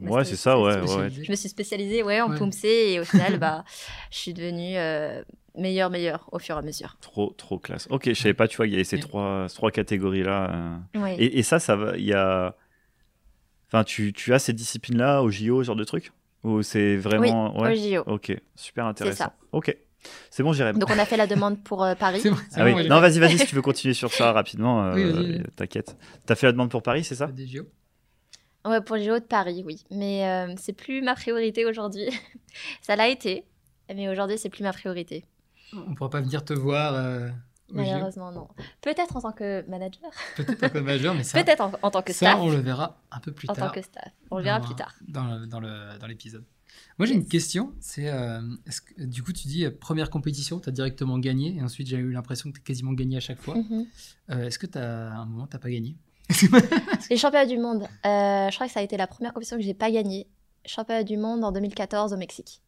Ouais, 0.00 0.24
c'est 0.24 0.36
ça, 0.36 0.58
ouais, 0.58 0.80
ouais. 0.80 1.10
Je 1.10 1.30
me 1.30 1.36
suis 1.36 1.48
spécialisée 1.48 2.02
ouais, 2.02 2.20
en 2.20 2.30
Ouais. 2.30 2.48
et 2.64 2.98
au 2.98 3.04
final, 3.04 3.38
bah, 3.38 3.62
je 4.10 4.18
suis 4.18 4.32
devenue 4.34 4.76
euh, 4.76 5.22
meilleure, 5.56 5.90
meilleure 5.90 6.28
au 6.32 6.38
fur 6.38 6.56
et 6.56 6.58
à 6.58 6.62
mesure. 6.62 6.96
Trop, 7.00 7.30
trop 7.36 7.58
classe. 7.58 7.86
Ok, 7.90 8.08
je 8.08 8.14
savais 8.14 8.34
pas, 8.34 8.48
tu 8.48 8.56
vois, 8.56 8.66
il 8.66 8.72
y 8.72 8.74
avait 8.74 8.84
ces 8.84 8.96
Ouais. 8.96 9.02
trois, 9.02 9.46
trois 9.54 9.70
catégories-là. 9.70 10.50
euh. 10.96 10.98
Oui. 10.98 11.10
Et, 11.18 11.38
et 11.38 11.42
ça, 11.42 11.60
ça 11.60 11.76
va, 11.76 11.96
il 11.98 12.04
y 12.04 12.14
a. 12.14 12.56
Enfin, 13.68 13.84
tu, 13.84 14.12
tu 14.12 14.34
as 14.34 14.38
ces 14.38 14.52
disciplines-là 14.52 15.22
au 15.22 15.30
JO, 15.30 15.62
ce 15.62 15.66
genre 15.66 15.76
de 15.76 15.84
truc? 15.84 16.12
Ou 16.42 16.62
c'est 16.62 16.96
vraiment. 16.96 17.56
Au 17.56 17.66
JO. 17.74 18.02
Ok, 18.06 18.32
super 18.56 18.86
intéressant. 18.86 19.24
ça. 19.24 19.36
Ok, 19.52 19.76
c'est 20.30 20.42
bon, 20.42 20.52
j'irai. 20.52 20.72
Donc 20.72 20.90
on 20.90 20.98
a 20.98 21.04
fait 21.04 21.16
la 21.16 21.26
demande 21.26 21.62
pour 21.62 21.84
euh, 21.84 21.94
Paris. 21.94 22.20
C'est 22.20 22.30
bon, 22.30 22.36
Ah 22.54 22.64
bon, 22.64 22.76
oui. 22.76 22.88
Non, 22.88 23.00
vas-y, 23.00 23.18
vas-y, 23.18 23.38
si 23.38 23.46
tu 23.46 23.54
veux 23.54 23.62
continuer 23.62 23.94
sur 23.94 24.12
ça 24.12 24.32
rapidement, 24.32 24.84
euh, 24.86 24.94
Oui, 24.94 25.42
t'inquiète. 25.56 25.96
T'as 26.26 26.34
fait 26.34 26.46
la 26.46 26.52
demande 26.52 26.70
pour 26.70 26.82
Paris, 26.82 27.04
c'est 27.04 27.14
ça? 27.14 27.26
Des 27.26 27.46
JO. 27.46 27.64
Ouais, 28.64 28.80
pour 28.80 28.96
les 28.96 29.04
JO 29.04 29.18
de 29.18 29.24
Paris, 29.24 29.62
oui. 29.66 29.84
Mais 29.90 30.26
euh, 30.26 30.54
c'est 30.56 30.72
plus 30.72 31.02
ma 31.02 31.14
priorité 31.14 31.66
aujourd'hui. 31.66 32.08
ça 32.82 32.96
l'a 32.96 33.08
été, 33.08 33.44
mais 33.92 34.08
aujourd'hui, 34.08 34.38
c'est 34.38 34.50
plus 34.50 34.62
ma 34.62 34.72
priorité. 34.72 35.24
On 35.72 35.94
pourra 35.94 36.10
pas 36.10 36.20
venir 36.20 36.44
te 36.44 36.52
voir 36.52 36.94
euh. 36.94 37.28
Malheureusement, 37.72 38.30
non. 38.32 38.48
Peut-être 38.80 39.16
en 39.16 39.20
tant 39.20 39.32
que 39.32 39.64
manager, 39.68 40.10
Peut-être 40.36 40.62
un 40.64 40.68
peu 40.68 40.80
majeur, 40.80 41.14
mais 41.14 41.24
ça, 41.24 41.42
peut-être 41.42 41.60
en, 41.60 41.72
en 41.82 41.90
tant 41.90 42.02
que 42.02 42.12
ça, 42.12 42.30
staff. 42.30 42.38
on 42.40 42.50
le 42.50 42.58
verra 42.58 43.00
un 43.10 43.20
peu 43.20 43.32
plus 43.32 43.48
En 43.50 43.54
tard. 43.54 43.68
tant 43.68 43.74
que 43.74 43.82
staff. 43.84 44.12
On 44.30 44.38
le 44.38 44.44
verra 44.44 44.60
plus 44.60 44.74
tard. 44.74 44.94
Dans, 45.08 45.24
le- 45.24 45.46
dans 45.46 45.60
le- 45.60 45.98
dans 45.98 46.06
l'épisode. 46.06 46.44
Moi, 46.98 47.06
j'ai 47.06 47.14
une 47.14 47.26
question. 47.26 47.74
C'est, 47.80 48.08
euh, 48.08 48.40
que, 48.96 49.02
du 49.04 49.22
coup, 49.22 49.32
tu 49.32 49.46
dis 49.48 49.64
euh, 49.64 49.70
première 49.70 50.08
compétition, 50.10 50.58
tu 50.60 50.68
as 50.68 50.72
directement 50.72 51.18
gagné, 51.18 51.56
et 51.56 51.62
ensuite 51.62 51.86
j'ai 51.86 51.96
eu 51.98 52.12
l'impression 52.12 52.50
que 52.50 52.56
tu 52.56 52.62
as 52.62 52.64
quasiment 52.64 52.92
gagné 52.92 53.16
à 53.16 53.20
chaque 53.20 53.40
fois. 53.40 53.56
Mhm. 53.56 53.86
Euh, 54.30 54.46
est-ce 54.46 54.58
que 54.58 54.66
tu 54.66 54.78
as 54.78 55.12
un 55.12 55.26
moment, 55.26 55.46
tu 55.46 55.58
pas 55.58 55.70
gagné? 55.70 55.96
Les 57.10 57.16
championnats 57.16 57.46
du 57.46 57.58
monde, 57.58 57.86
je 58.04 58.54
crois 58.54 58.66
que 58.66 58.72
ça 58.72 58.80
a 58.80 58.82
été 58.82 58.96
la 58.96 59.06
première 59.06 59.32
compétition 59.34 59.56
que 59.58 59.62
j'ai 59.62 59.74
pas 59.74 59.90
gagnée. 59.90 60.26
Championnat 60.64 61.02
du 61.04 61.16
monde 61.16 61.44
en 61.44 61.52
2014 61.52 62.12
au 62.12 62.16
Mexique. 62.16 62.62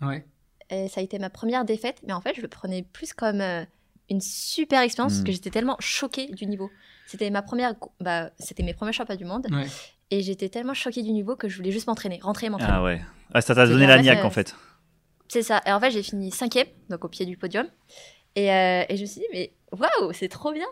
Ouais. 0.00 0.24
Et 0.70 0.88
ça 0.88 1.00
a 1.00 1.04
été 1.04 1.18
ma 1.18 1.28
première 1.30 1.64
défaite, 1.64 2.00
mais 2.06 2.12
en 2.12 2.20
fait, 2.20 2.34
je 2.36 2.40
le 2.42 2.48
prenais 2.48 2.82
plus 2.82 3.12
comme 3.12 3.42
une 4.10 4.20
super 4.20 4.80
expérience 4.82 5.14
parce 5.14 5.24
que 5.24 5.32
j'étais 5.32 5.50
tellement 5.50 5.76
choquée 5.78 6.26
du 6.28 6.46
niveau. 6.46 6.70
C'était 7.06 7.30
ma 7.30 7.42
première, 7.42 7.74
bah, 8.00 8.30
c'était 8.38 8.62
mes 8.62 8.74
premiers 8.74 8.92
championnats 8.92 9.16
du 9.18 9.24
monde, 9.24 9.46
ouais. 9.50 9.66
et 10.10 10.20
j'étais 10.22 10.48
tellement 10.48 10.74
choquée 10.74 11.02
du 11.02 11.12
niveau 11.12 11.36
que 11.36 11.48
je 11.48 11.56
voulais 11.56 11.72
juste 11.72 11.86
m'entraîner, 11.86 12.18
rentrer 12.22 12.46
et 12.46 12.50
m'entraîner. 12.50 12.72
Ah 12.74 12.82
ouais. 12.82 13.00
Ah, 13.32 13.40
ça 13.40 13.54
t'a 13.54 13.66
C'est 13.66 13.72
donné 13.72 13.86
la 13.86 14.00
niaque 14.02 14.24
en 14.24 14.28
c'est- 14.30 14.34
fait. 14.44 14.56
C'est 15.28 15.42
ça. 15.42 15.60
Et 15.66 15.72
en 15.72 15.78
fait, 15.80 15.90
j'ai 15.92 16.02
fini 16.02 16.30
cinquième, 16.32 16.66
donc 16.88 17.04
au 17.04 17.08
pied 17.08 17.24
du 17.26 17.36
podium, 17.36 17.66
et, 18.34 18.52
euh, 18.52 18.84
et 18.88 18.96
je 18.96 19.02
me 19.02 19.06
suis 19.06 19.20
dit, 19.20 19.26
mais 19.32 19.52
waouh, 19.72 20.12
c'est 20.12 20.28
trop 20.28 20.52
bien. 20.52 20.66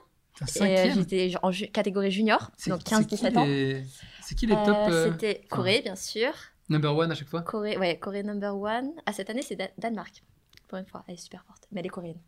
Et 0.56 0.62
euh, 0.78 0.90
j'étais 0.94 1.32
en 1.42 1.50
ju- 1.50 1.68
catégorie 1.68 2.10
junior, 2.12 2.50
C'est- 2.56 2.70
donc 2.70 2.80
c'est 2.86 2.94
qui 3.04 3.16
15-17 3.16 3.36
ans. 3.36 3.44
les- 3.44 3.84
C'est 4.22 4.34
qui 4.36 4.46
les 4.46 4.54
Euh, 4.54 4.64
top 4.64 4.76
euh, 4.88 5.10
C'était 5.12 5.40
Corée, 5.48 5.80
bien 5.82 5.96
sûr. 5.96 6.30
number 6.68 6.94
one 6.96 7.10
à 7.10 7.14
chaque 7.14 7.28
fois 7.28 7.42
Corée, 7.42 7.76
ouais, 7.78 7.98
Corée 7.98 8.22
number 8.22 8.56
one. 8.56 8.90
Ah, 9.06 9.12
cette 9.12 9.30
année, 9.30 9.42
c'est 9.42 9.56
Dan- 9.56 9.70
Danemark. 9.78 10.22
Pour 10.68 10.78
une 10.78 10.86
fois, 10.86 11.02
elle 11.08 11.14
est 11.14 11.16
super 11.16 11.44
forte, 11.44 11.64
mais 11.72 11.80
elle 11.80 11.86
est 11.86 11.90
coréenne. 11.90 12.20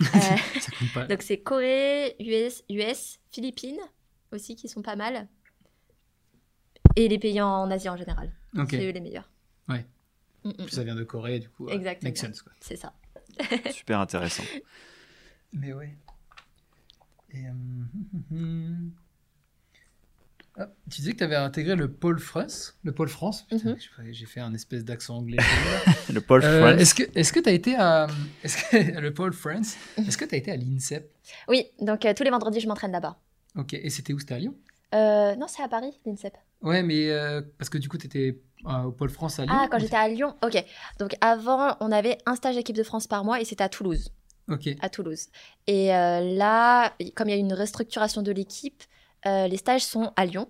Euh, 0.00 0.04
Ça 0.60 0.72
compte 0.78 0.92
pas. 0.92 1.06
donc 1.06 1.22
c'est 1.22 1.38
Corée, 1.38 2.16
US, 2.20 2.62
US, 2.70 3.18
Philippines 3.30 3.78
aussi 4.32 4.56
qui 4.56 4.68
sont 4.68 4.82
pas 4.82 4.96
mal. 4.96 5.28
Et 6.96 7.08
les 7.08 7.18
pays 7.18 7.40
en 7.40 7.70
Asie 7.70 7.88
en 7.88 7.96
général. 7.96 8.32
C'est 8.70 8.86
eux 8.86 8.90
les 8.90 9.00
meilleurs. 9.00 9.30
Ouais. 9.68 9.84
Mm, 10.44 10.48
mm, 10.50 10.54
Plus 10.54 10.70
ça 10.70 10.84
vient 10.84 10.94
de 10.94 11.04
Corée, 11.04 11.38
du 11.40 11.48
coup. 11.50 11.68
euh, 11.68 11.72
Exactement. 11.72 12.08
make 12.08 12.16
sense, 12.18 12.42
quoi. 12.42 12.52
c'est 12.60 12.76
ça. 12.76 12.94
Super 13.70 14.00
intéressant. 14.00 14.44
Mais 15.52 15.72
ouais. 15.72 15.96
Et, 17.32 17.46
euh, 17.46 17.50
hum, 18.30 18.92
ah, 20.58 20.68
tu 20.90 21.00
disais 21.00 21.12
que 21.12 21.18
tu 21.18 21.24
avais 21.24 21.36
intégré 21.36 21.76
le 21.76 21.90
pôle 21.92 22.18
France. 22.18 22.76
Le 22.82 22.92
pôle 22.92 23.08
France. 23.08 23.46
Mhm. 23.52 23.76
j'ai- 24.12 24.26
fait 24.26 24.40
un 24.40 24.54
espèce 24.54 24.84
d'accent 24.84 25.16
anglais. 25.18 25.36
Le 26.10 26.18
Euh, 26.20 26.22
France. 26.22 26.80
est-ce 26.80 26.94
que 26.94 27.02
est-ce 27.18 27.32
que 27.32 27.40
tu 27.40 27.48
as 27.48 27.52
été 27.52 27.74
à 27.76 28.06
que 28.42 29.00
le 29.00 29.12
pôle 29.12 29.32
France 29.32 29.76
Est-ce 29.98 30.16
que 30.16 30.24
tu 30.24 30.34
as 30.34 30.38
été 30.38 30.50
à 30.50 30.56
l'INSEP? 30.56 31.10
Oui, 31.48 31.66
donc 31.80 32.04
euh, 32.04 32.14
tous 32.14 32.22
les 32.22 32.30
vendredis, 32.30 32.60
je 32.60 32.68
m'entraîne 32.68 32.92
là-bas. 32.92 33.18
Ok. 33.56 33.74
Et 33.74 33.90
c'était 33.90 34.12
où? 34.12 34.18
C'était 34.18 34.34
à 34.34 34.38
Lyon? 34.38 34.54
Euh, 34.94 35.34
non, 35.36 35.46
c'est 35.48 35.62
à 35.62 35.68
Paris, 35.68 35.98
l'INSEP. 36.06 36.34
Ouais, 36.62 36.82
mais 36.82 37.10
euh, 37.10 37.42
parce 37.58 37.68
que 37.68 37.78
du 37.78 37.88
coup, 37.88 37.98
tu 37.98 38.06
étais 38.06 38.38
au 38.64 38.90
pôle 38.92 39.10
France 39.10 39.38
à 39.38 39.44
Lyon. 39.44 39.54
Ah, 39.56 39.68
quand 39.70 39.78
j'étais 39.78 39.96
à 39.96 40.08
Lyon 40.08 40.34
Ok. 40.42 40.62
Donc 40.98 41.14
avant, 41.20 41.76
on 41.80 41.92
avait 41.92 42.18
un 42.26 42.34
stage 42.36 42.56
équipe 42.56 42.76
de 42.76 42.82
France 42.82 43.06
par 43.06 43.24
mois 43.24 43.40
et 43.40 43.44
c'était 43.44 43.64
à 43.64 43.68
Toulouse. 43.68 44.10
Ok. 44.48 44.68
à 44.80 44.88
Toulouse. 44.88 45.26
Et 45.66 45.92
euh, 45.94 46.20
là, 46.20 46.94
comme 47.16 47.28
il 47.28 47.32
y 47.32 47.34
a 47.34 47.36
eu 47.36 47.40
une 47.40 47.52
restructuration 47.52 48.22
de 48.22 48.30
l'équipe, 48.30 48.82
euh, 49.26 49.46
les 49.48 49.56
stages 49.56 49.84
sont 49.84 50.12
à 50.16 50.26
Lyon, 50.26 50.48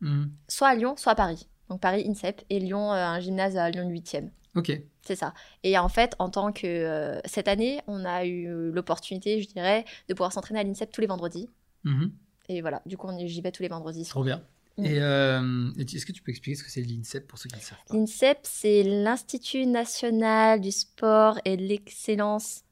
Mhm. 0.00 0.30
soit 0.48 0.68
à 0.68 0.74
Lyon, 0.74 0.94
soit 0.96 1.12
à 1.12 1.14
Paris. 1.14 1.48
Donc 1.68 1.80
Paris 1.80 2.04
INSEP 2.08 2.42
et 2.50 2.58
Lyon, 2.60 2.92
euh, 2.92 2.96
un 2.96 3.18
gymnase 3.20 3.56
à 3.56 3.68
Lyon 3.70 3.88
8e. 3.88 4.30
Ok. 4.54 4.72
C'est 5.02 5.16
ça. 5.16 5.34
Et 5.62 5.76
en 5.78 5.88
fait, 5.88 6.14
en 6.18 6.30
tant 6.30 6.52
que. 6.52 6.66
euh, 6.66 7.20
cette 7.24 7.48
année, 7.48 7.80
on 7.86 8.04
a 8.04 8.24
eu 8.24 8.70
l'opportunité, 8.72 9.40
je 9.42 9.48
dirais, 9.48 9.84
de 10.08 10.14
pouvoir 10.14 10.32
s'entraîner 10.32 10.60
à 10.60 10.62
l'INSEP 10.64 10.90
tous 10.92 11.00
les 11.00 11.06
vendredis. 11.06 11.48
Mhm. 11.84 12.12
Et 12.48 12.60
voilà, 12.60 12.82
du 12.86 12.96
coup, 12.96 13.08
j'y 13.24 13.40
vais 13.40 13.52
tous 13.52 13.62
les 13.62 13.68
vendredis. 13.68 14.04
Trop 14.04 14.22
bien. 14.24 14.42
Mm. 14.78 14.84
Et 14.84 15.00
euh, 15.00 15.70
est-ce 15.78 16.04
que 16.06 16.12
tu 16.12 16.22
peux 16.22 16.30
expliquer 16.30 16.54
ce 16.56 16.62
que 16.62 16.70
c'est 16.70 16.82
l'INSEP 16.82 17.26
pour 17.26 17.38
ceux 17.38 17.48
qui 17.48 17.56
ne 17.56 17.60
savent 17.60 17.78
pas? 17.88 17.94
L'INSEP, 17.96 18.38
c'est 18.42 18.82
l'Institut 18.82 19.66
national 19.66 20.60
du 20.60 20.70
sport 20.70 21.38
et 21.44 21.56
de 21.56 21.62
l'excellence. 21.62 22.62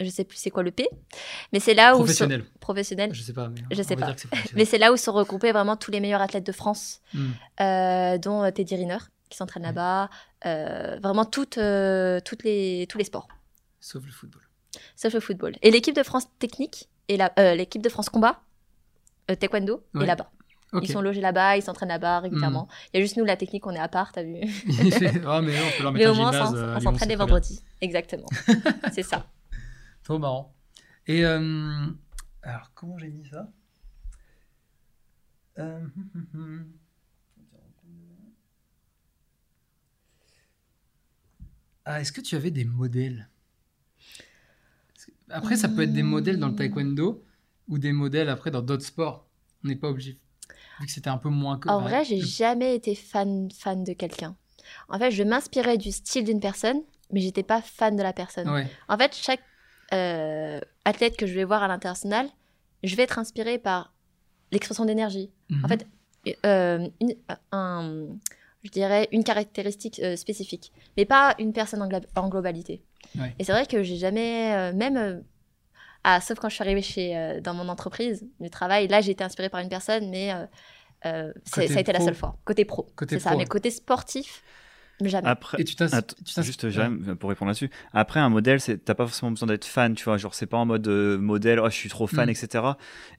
Je 0.00 0.08
sais 0.08 0.24
plus 0.24 0.38
c'est 0.38 0.50
quoi 0.50 0.62
le 0.62 0.70
P, 0.70 0.88
mais 1.52 1.60
c'est 1.60 1.74
là 1.74 1.94
où. 1.94 1.98
Professionnel. 1.98 2.42
se- 2.42 2.58
Professionnel. 2.58 3.10
Je 3.14 3.22
sais 3.22 3.32
pas, 3.34 3.48
mais 3.48 3.60
Je 3.76 3.82
sais 3.82 3.96
pas. 3.96 4.14
Mais 4.54 4.64
c'est 4.64 4.78
là 4.78 4.92
où 4.92 4.96
sont 4.96 5.12
regroupés 5.12 5.52
vraiment 5.52 5.76
tous 5.76 5.90
les 5.90 6.00
meilleurs 6.00 6.22
athlètes 6.22 6.46
de 6.46 6.52
France, 6.52 7.00
Mm. 7.12 7.26
euh, 7.60 8.18
dont 8.18 8.42
euh, 8.42 8.50
Teddy 8.50 8.76
Riner, 8.76 8.98
qui 9.28 9.36
s'entraîne 9.36 9.62
Mm. 9.62 9.66
là-bas. 9.66 10.10
euh, 10.46 10.98
vraiment 11.02 11.26
toutes, 11.26 11.58
euh, 11.58 12.18
toutes 12.24 12.44
les, 12.44 12.86
tous 12.88 12.96
les 12.96 13.04
sports, 13.04 13.28
Sauf 13.78 14.02
le 14.06 14.10
football. 14.10 14.40
sauf 14.96 15.12
le 15.12 15.20
football. 15.20 15.54
Et 15.60 15.70
l'équipe 15.70 15.94
de 15.94 16.02
France 16.02 16.24
technique 16.38 16.88
et 17.08 17.18
l'équipe 17.56 17.82
de 17.82 17.88
France 17.90 18.08
combat, 18.08 18.40
taekwondo, 19.26 19.84
Ouais. 19.94 20.04
est 20.04 20.06
là-bas. 20.06 20.30
Ils 20.80 20.90
sont 20.90 21.02
logés 21.02 21.20
là-bas, 21.20 21.56
ils 21.58 21.62
s'entraînent 21.62 21.88
là-bas 21.90 22.20
régulièrement. 22.20 22.68
Il 22.94 22.96
y 22.96 23.00
a 23.00 23.04
juste 23.04 23.16
nous, 23.18 23.24
la 23.26 23.36
technique, 23.36 23.66
on 23.66 23.72
est 23.72 23.78
à 23.78 23.88
part, 23.88 24.12
t'as 24.12 24.22
vu 24.22 24.36
Ah, 25.26 25.42
mais 25.42 25.52
non, 25.52 25.62
on 25.66 25.76
peut 25.76 25.82
leur 25.82 25.92
Mais 25.92 25.98
mettre 25.98 26.12
au 26.12 26.14
moins, 26.14 26.76
on 26.76 26.80
s'entraîne 26.80 27.08
les 27.10 27.16
vendredis. 27.16 27.60
Exactement. 27.82 28.28
c'est 28.92 29.02
ça. 29.02 29.26
Trop 30.02 30.18
marrant. 30.18 30.54
Et 31.06 31.24
euh, 31.24 31.86
alors, 32.42 32.72
comment 32.74 32.98
j'ai 32.98 33.08
mis 33.08 33.26
ça? 33.28 33.50
Euh, 35.58 35.80
hum, 35.96 36.10
hum, 36.14 36.26
hum. 36.34 36.72
Ah, 41.84 42.00
est-ce 42.00 42.12
que 42.12 42.20
tu 42.20 42.36
avais 42.36 42.50
des 42.50 42.64
modèles? 42.64 43.28
Que- 44.94 45.10
Après, 45.30 45.56
ça 45.56 45.68
peut 45.68 45.82
être 45.82 45.92
des 45.92 46.02
modèles 46.02 46.38
dans 46.38 46.48
le 46.48 46.54
taekwondo 46.56 47.24
ou 47.68 47.78
des 47.78 47.92
modèles 47.92 48.28
après 48.28 48.50
dans 48.50 48.62
d'autres 48.62 48.84
sports. 48.84 49.26
On 49.64 49.68
n'est 49.68 49.76
pas 49.76 49.88
obligé. 49.88 50.18
Vu 50.80 50.86
que 50.86 50.92
c'était 50.92 51.10
un 51.10 51.18
peu 51.18 51.28
moins. 51.30 51.58
co- 51.58 51.68
En 51.70 51.80
vrai, 51.80 52.04
j'ai 52.04 52.18
le- 52.18 52.24
jamais 52.26 52.74
été 52.76 52.94
fan, 52.94 53.50
fan 53.50 53.82
de 53.84 53.92
quelqu'un. 53.92 54.36
En 54.88 54.98
fait, 54.98 55.10
je 55.10 55.22
m'inspirais 55.22 55.78
du 55.78 55.90
style 55.90 56.24
d'une 56.24 56.40
personne, 56.40 56.80
mais 57.12 57.20
j'étais 57.20 57.42
pas 57.42 57.60
fan 57.62 57.96
de 57.96 58.02
la 58.02 58.12
personne. 58.12 58.48
Ouais. 58.48 58.66
En 58.88 58.96
fait, 58.96 59.14
chaque 59.14 59.42
euh, 59.92 60.60
athlète 60.84 61.16
que 61.16 61.26
je 61.26 61.34
vais 61.34 61.44
voir 61.44 61.62
à 61.62 61.68
l'international, 61.68 62.28
je 62.82 62.94
vais 62.96 63.02
être 63.02 63.18
inspirée 63.18 63.58
par 63.58 63.92
l'expression 64.52 64.84
d'énergie. 64.84 65.30
Mhm. 65.48 65.64
En 65.64 65.68
fait, 65.68 65.86
euh, 66.46 66.88
une, 67.00 67.14
un- 67.52 68.06
je 68.62 68.70
dirais 68.70 69.08
une 69.12 69.24
caractéristique 69.24 70.00
euh, 70.00 70.16
spécifique, 70.16 70.72
mais 70.96 71.04
pas 71.04 71.34
une 71.38 71.52
personne 71.52 71.82
en, 72.14 72.28
globalité. 72.28 72.82
Ouais. 73.18 73.34
Et 73.38 73.44
c'est 73.44 73.52
vrai 73.52 73.66
que 73.66 73.82
j'ai 73.82 73.96
jamais, 73.96 74.72
même, 74.72 75.24
ah, 76.04 76.20
sauf 76.20 76.38
quand 76.38 76.48
je 76.48 76.54
suis 76.54 76.62
arrivée 76.62 76.82
chez, 76.82 77.40
dans 77.42 77.54
mon 77.54 77.68
entreprise, 77.68 78.26
du 78.38 78.50
travail, 78.50 78.86
là 78.88 79.00
j'ai 79.00 79.12
été 79.12 79.24
inspirée 79.24 79.48
par 79.48 79.60
une 79.60 79.70
personne, 79.70 80.10
mais 80.10 80.30
ça 81.02 81.60
a 81.60 81.80
été 81.80 81.92
la 81.92 82.00
seule 82.00 82.14
fois. 82.14 82.36
Côté 82.44 82.64
pro, 82.64 82.86
c'est 83.08 83.18
ça. 83.18 83.34
mais 83.34 83.46
côté 83.46 83.70
sportif, 83.70 84.42
jamais. 85.08 85.26
Après, 85.28 85.60
Et 85.60 85.64
tu 85.64 85.74
Attends, 85.82 86.14
juste 86.42 86.62
ouais. 86.64 87.14
Pour 87.18 87.30
répondre 87.30 87.48
là-dessus. 87.48 87.70
Après, 87.92 88.20
un 88.20 88.28
modèle, 88.28 88.60
c'est 88.60 88.84
t'as 88.84 88.94
pas 88.94 89.06
forcément 89.06 89.30
besoin 89.30 89.46
d'être 89.48 89.64
fan, 89.64 89.94
tu 89.94 90.04
vois. 90.04 90.16
Genre, 90.18 90.34
c'est 90.34 90.46
pas 90.46 90.58
en 90.58 90.66
mode 90.66 90.86
euh, 90.88 91.18
modèle, 91.18 91.58
oh, 91.60 91.70
je 91.70 91.74
suis 91.74 91.88
trop 91.88 92.06
fan, 92.06 92.26
Mm. 92.28 92.30
etc. 92.30 92.64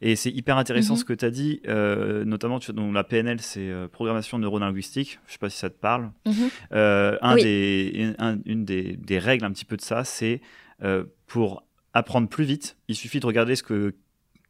Et 0.02 0.16
c'est 0.16 0.30
hyper 0.32 0.58
intéressant 0.58 0.94
Mhm. 0.94 1.00
ce 1.00 1.06
que 1.06 1.14
tu 1.14 1.26
as 1.26 1.32
dit, 1.32 1.62
euh, 1.68 2.24
notamment, 2.26 2.60
tu 2.60 2.72
vois, 2.72 2.82
donc, 2.82 2.94
la 2.94 3.04
PNL, 3.04 3.42
c'est 3.42 3.60
euh, 3.70 3.88
programmation 3.88 4.38
neurolinguistique. 4.40 5.20
Je 5.28 5.34
sais 5.34 5.40
pas 5.40 5.50
si 5.50 5.58
ça 5.58 5.70
te 5.70 5.80
parle. 5.80 6.12
Mhm. 6.26 6.34
Euh, 6.74 7.18
un 7.22 7.36
Oui. 7.36 7.44
des, 7.44 8.14
un- 8.20 8.38
une 8.46 8.66
des, 8.66 8.98
des 8.98 9.20
règles 9.20 9.46
un 9.46 9.52
petit 9.52 9.66
peu 9.66 9.78
de 9.78 9.82
ça, 9.82 10.04
c'est 10.04 10.42
euh, 10.84 11.04
pour 11.28 11.64
apprendre 11.94 12.28
plus 12.30 12.44
vite, 12.46 12.78
il 12.88 12.96
suffit 12.96 13.20
de 13.20 13.26
regarder 13.26 13.56
ce 13.56 13.64
que 13.64 13.96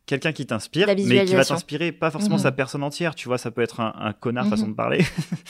quelqu'un 0.06 0.32
qui 0.34 0.46
t'inspire, 0.46 0.88
mais 0.88 1.26
qui 1.26 1.36
va 1.36 1.46
t'inspirer, 1.46 1.92
pas 1.92 2.12
forcément 2.12 2.36
Mhm. 2.36 2.42
sa 2.42 2.52
personne 2.52 2.84
entière, 2.84 3.16
tu 3.16 3.28
vois, 3.28 3.38
ça 3.38 3.50
peut 3.52 3.62
être 3.62 3.80
un, 3.80 3.94
un 3.98 4.14
connard 4.14 4.46
Mhm. 4.46 4.50
façon 4.50 4.68
de 4.68 4.74
parler. 4.74 5.00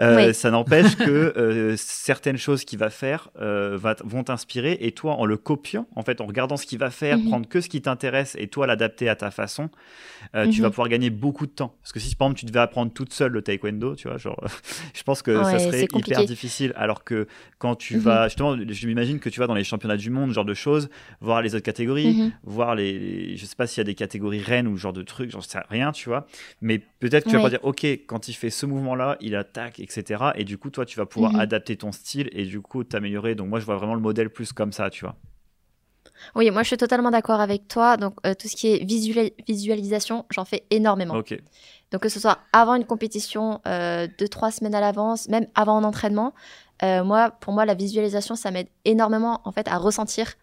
Euh, 0.00 0.28
Oui. 0.28 0.34
Ça 0.34 0.50
n'empêche 0.50 0.96
que 0.96 1.04
euh, 1.36 1.74
certaines 1.76 2.38
choses 2.38 2.64
qu'il 2.64 2.78
va 2.78 2.88
faire 2.88 3.28
euh, 3.42 3.76
va 3.78 3.94
vont 4.02 4.24
t'inspirer 4.24 4.78
et 4.80 4.92
toi, 4.92 5.16
en 5.16 5.26
le 5.26 5.36
copiant, 5.36 5.86
en 5.96 6.02
fait, 6.02 6.22
en 6.22 6.26
regardant 6.26 6.56
ce 6.56 6.64
qu'il 6.64 6.78
va 6.78 6.90
faire, 6.90 7.18
Mhm. 7.18 7.24
prendre 7.26 7.46
que 7.48 7.60
ce 7.60 7.68
qui 7.68 7.82
t'intéresse 7.82 8.34
et 8.38 8.48
toi 8.48 8.66
l'adapter 8.66 9.10
à 9.10 9.16
ta 9.16 9.30
façon, 9.30 9.68
tu 10.32 10.38
Mhm. 10.48 10.62
vas 10.62 10.70
pouvoir 10.70 10.88
gagner 10.88 11.10
beaucoup 11.10 11.46
de 11.46 11.52
temps. 11.52 11.74
Parce 11.82 11.92
que 11.92 12.00
si 12.00 12.16
par 12.16 12.26
exemple 12.28 12.40
tu 12.40 12.46
devais 12.46 12.60
apprendre 12.60 12.90
toute 12.92 13.12
seule 13.12 13.32
le 13.32 13.42
taekwondo, 13.42 13.94
tu 13.96 14.08
vois, 14.08 14.16
genre, 14.16 14.42
je 14.94 15.02
pense 15.02 15.20
que 15.20 15.34
ça 15.44 15.58
serait 15.58 15.82
hyper 15.94 16.24
difficile. 16.24 16.72
Alors 16.76 17.04
que 17.04 17.26
quand 17.58 17.74
tu 17.76 17.96
Mhm. 17.96 18.00
vas, 18.02 18.28
justement, 18.28 18.56
je 18.56 18.86
m'imagine 18.86 19.18
que 19.20 19.28
tu 19.28 19.40
vas 19.40 19.46
dans 19.46 19.54
les 19.54 19.64
championnats 19.64 19.98
du 19.98 20.08
monde, 20.08 20.32
genre 20.32 20.46
de 20.46 20.54
choses, 20.54 20.88
voir 21.20 21.42
les 21.42 21.54
autres 21.54 21.64
catégories, 21.64 22.16
Mhm. 22.16 22.32
voir 22.44 22.74
les, 22.74 23.36
je 23.36 23.44
sais 23.44 23.56
pas 23.56 23.66
s'il 23.66 23.78
y 23.78 23.82
a 23.82 23.84
des 23.84 23.91
catégories 23.94 24.40
reines 24.42 24.66
ou 24.68 24.76
genre 24.76 24.92
de 24.92 25.02
trucs, 25.02 25.30
j'en 25.30 25.40
sais 25.40 25.58
rien, 25.68 25.92
tu 25.92 26.08
vois. 26.08 26.26
Mais 26.60 26.78
peut-être 26.78 27.24
que 27.24 27.30
tu 27.30 27.36
vas 27.36 27.42
pas 27.42 27.50
dire, 27.50 27.60
ok, 27.64 27.84
quand 27.84 28.28
il 28.28 28.34
fait 28.34 28.50
ce 28.50 28.66
mouvement-là, 28.66 29.16
il 29.20 29.34
attaque, 29.36 29.80
etc. 29.80 30.32
Et 30.36 30.44
du 30.44 30.58
coup, 30.58 30.70
toi, 30.70 30.84
tu 30.84 30.98
vas 30.98 31.06
pouvoir 31.06 31.32
Mhm. 31.34 31.40
adapter 31.40 31.76
ton 31.76 31.92
style 31.92 32.28
et 32.32 32.44
du 32.44 32.60
coup 32.60 32.84
t'améliorer. 32.84 33.34
Donc 33.34 33.48
moi, 33.48 33.60
je 33.60 33.64
vois 33.64 33.76
vraiment 33.76 33.94
le 33.94 34.00
modèle 34.00 34.30
plus 34.30 34.52
comme 34.52 34.72
ça, 34.72 34.90
tu 34.90 35.04
vois. 35.04 35.16
Oui, 36.34 36.50
moi 36.50 36.62
je 36.62 36.68
suis 36.68 36.76
totalement 36.76 37.10
d'accord 37.10 37.40
avec 37.40 37.68
toi. 37.68 37.96
Donc 37.96 38.14
euh, 38.26 38.34
tout 38.34 38.46
ce 38.48 38.54
qui 38.56 38.68
est 38.68 38.84
visuali- 38.84 39.32
visualisation, 39.48 40.24
j'en 40.30 40.44
fais 40.44 40.64
énormément. 40.70 41.14
Ok. 41.16 41.36
Donc 41.90 42.02
que 42.02 42.08
ce 42.08 42.20
soit 42.20 42.38
avant 42.52 42.74
une 42.74 42.84
compétition, 42.84 43.60
euh, 43.66 44.06
deux, 44.18 44.28
trois 44.28 44.50
semaines 44.50 44.74
à 44.74 44.80
l'avance, 44.80 45.28
même 45.28 45.46
avant 45.54 45.76
un 45.78 45.84
entraînement, 45.84 46.32
euh, 46.82 47.02
moi, 47.04 47.30
pour 47.30 47.52
moi, 47.52 47.64
la 47.64 47.74
visualisation, 47.74 48.34
ça 48.36 48.50
m'aide 48.50 48.68
énormément 48.84 49.40
en 49.44 49.52
fait 49.52 49.68
à 49.68 49.76
ressentir. 49.78 50.34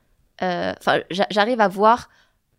Enfin, 0.42 1.02
j'a- 1.12 1.28
j'arrive 1.32 1.60
à 1.60 1.68
voir 1.68 2.10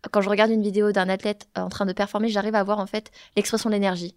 quand 0.09 0.21
je 0.21 0.29
regarde 0.29 0.51
une 0.51 0.63
vidéo 0.63 0.91
d'un 0.91 1.09
athlète 1.09 1.47
en 1.55 1.69
train 1.69 1.85
de 1.85 1.93
performer, 1.93 2.29
j'arrive 2.29 2.55
à 2.55 2.63
voir 2.63 2.79
en 2.79 2.87
fait 2.87 3.11
l'expression 3.35 3.69
de 3.69 3.75
l'énergie. 3.75 4.15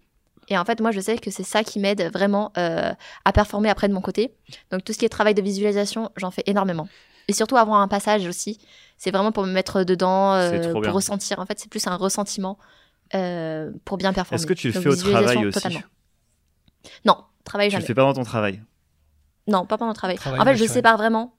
Et 0.48 0.58
en 0.58 0.64
fait, 0.64 0.80
moi, 0.80 0.90
je 0.90 1.00
sais 1.00 1.16
que 1.18 1.30
c'est 1.30 1.42
ça 1.42 1.64
qui 1.64 1.78
m'aide 1.78 2.10
vraiment 2.12 2.52
euh, 2.58 2.92
à 3.24 3.32
performer 3.32 3.70
après 3.70 3.88
de 3.88 3.94
mon 3.94 4.00
côté. 4.00 4.34
Donc 4.70 4.84
tout 4.84 4.92
ce 4.92 4.98
qui 4.98 5.04
est 5.04 5.08
travail 5.08 5.34
de 5.34 5.42
visualisation, 5.42 6.10
j'en 6.16 6.30
fais 6.30 6.42
énormément. 6.46 6.88
Et 7.28 7.32
surtout 7.32 7.56
avant 7.56 7.76
un 7.78 7.88
passage 7.88 8.26
aussi, 8.26 8.58
c'est 8.98 9.10
vraiment 9.10 9.32
pour 9.32 9.44
me 9.46 9.52
mettre 9.52 9.84
dedans, 9.84 10.34
euh, 10.34 10.72
pour 10.72 10.82
bien. 10.82 10.90
ressentir. 10.90 11.38
En 11.38 11.46
fait, 11.46 11.58
c'est 11.58 11.70
plus 11.70 11.86
un 11.86 11.96
ressentiment 11.96 12.58
euh, 13.14 13.70
pour 13.86 13.96
bien 13.96 14.12
performer. 14.12 14.36
Est-ce 14.40 14.46
que 14.46 14.52
tu 14.52 14.68
le 14.68 14.74
Donc, 14.74 14.82
fais 14.82 14.88
au 14.90 14.96
travail 14.96 15.46
aussi 15.46 15.50
totalement. 15.54 15.82
Non, 17.06 17.16
travail 17.44 17.68
Tu 17.68 17.76
le 17.76 17.80
jamais. 17.80 17.86
fais 17.86 17.94
pas 17.94 18.02
dans 18.02 18.12
ton 18.12 18.24
travail? 18.24 18.62
Non, 19.46 19.64
pas 19.64 19.78
pendant 19.78 19.92
le 19.92 19.96
travail. 19.96 20.16
Travail 20.16 20.40
en 20.40 20.44
fait, 20.44 20.54
je 20.56 20.60
naturel. 20.62 20.74
sépare 20.74 20.96
vraiment. 20.98 21.34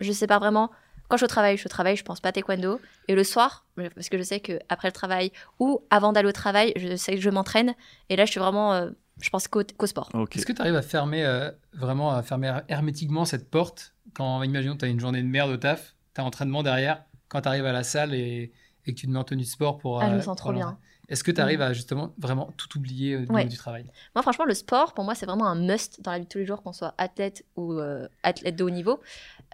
Je 0.00 0.12
sépare 0.12 0.40
vraiment. 0.40 0.70
Quand 1.08 1.16
je 1.16 1.20
suis 1.20 1.24
au 1.24 1.28
travail, 1.28 1.56
je 1.56 1.60
suis 1.60 1.66
au 1.68 1.70
travail, 1.70 1.96
je 1.96 2.04
pense 2.04 2.20
pas 2.20 2.30
à 2.30 2.32
taekwondo. 2.32 2.80
Et 3.08 3.14
le 3.14 3.24
soir, 3.24 3.64
parce 3.76 4.08
que 4.08 4.18
je 4.18 4.22
sais 4.22 4.40
que 4.40 4.58
après 4.68 4.88
le 4.88 4.92
travail 4.92 5.32
ou 5.58 5.82
avant 5.90 6.12
d'aller 6.12 6.28
au 6.28 6.32
travail, 6.32 6.72
je 6.76 6.96
sais 6.96 7.14
que 7.14 7.20
je 7.20 7.30
m'entraîne. 7.30 7.74
Et 8.08 8.16
là, 8.16 8.24
je 8.24 8.30
suis 8.30 8.40
vraiment, 8.40 8.72
euh, 8.74 8.90
je 9.20 9.30
pense 9.30 9.48
qu'au 9.48 9.62
sport. 9.86 10.10
Ok. 10.14 10.36
Est-ce 10.36 10.46
que 10.46 10.52
tu 10.52 10.60
arrives 10.60 10.74
à 10.76 10.82
fermer 10.82 11.24
euh, 11.24 11.50
vraiment 11.74 12.10
à 12.10 12.22
fermer 12.22 12.48
her- 12.48 12.62
hermétiquement 12.68 13.24
cette 13.24 13.50
porte 13.50 13.94
quand, 14.14 14.42
imaginons, 14.42 14.76
tu 14.76 14.84
as 14.84 14.88
une 14.88 15.00
journée 15.00 15.22
de 15.22 15.28
merde 15.28 15.50
au 15.50 15.56
taf, 15.56 15.94
tu 16.14 16.20
as 16.20 16.24
entraînement 16.24 16.62
derrière, 16.62 17.04
quand 17.28 17.42
tu 17.42 17.48
arrives 17.48 17.66
à 17.66 17.72
la 17.72 17.82
salle 17.84 18.14
et, 18.14 18.52
et 18.86 18.94
que 18.94 18.98
tu 18.98 19.06
te 19.06 19.10
mets 19.12 19.18
en 19.18 19.24
tenue 19.24 19.42
de 19.42 19.48
sport 19.48 19.78
pour. 19.78 20.00
Ah, 20.00 20.06
je 20.08 20.14
me 20.14 20.18
euh, 20.18 20.22
sens 20.22 20.36
trop 20.36 20.52
bien. 20.52 20.78
Est-ce 21.08 21.22
que 21.22 21.30
tu 21.30 21.40
arrives 21.40 21.62
à 21.62 21.72
justement 21.72 22.12
vraiment 22.18 22.50
tout 22.56 22.76
oublier 22.76 23.16
au 23.16 23.20
niveau 23.20 23.32
Ouais. 23.34 23.44
du 23.44 23.56
travail? 23.56 23.84
Moi, 24.14 24.22
franchement, 24.22 24.44
le 24.44 24.54
sport, 24.54 24.92
pour 24.94 25.04
moi, 25.04 25.14
c'est 25.14 25.26
vraiment 25.26 25.46
un 25.46 25.54
must 25.54 26.00
dans 26.02 26.10
la 26.12 26.18
vie 26.18 26.24
de 26.24 26.28
tous 26.28 26.38
les 26.38 26.46
jours, 26.46 26.62
qu'on 26.62 26.72
soit 26.72 26.94
athlète 26.98 27.44
ou 27.56 27.74
euh, 27.74 28.08
athlète 28.24 28.56
de 28.56 28.64
haut 28.64 28.70
niveau. 28.70 29.00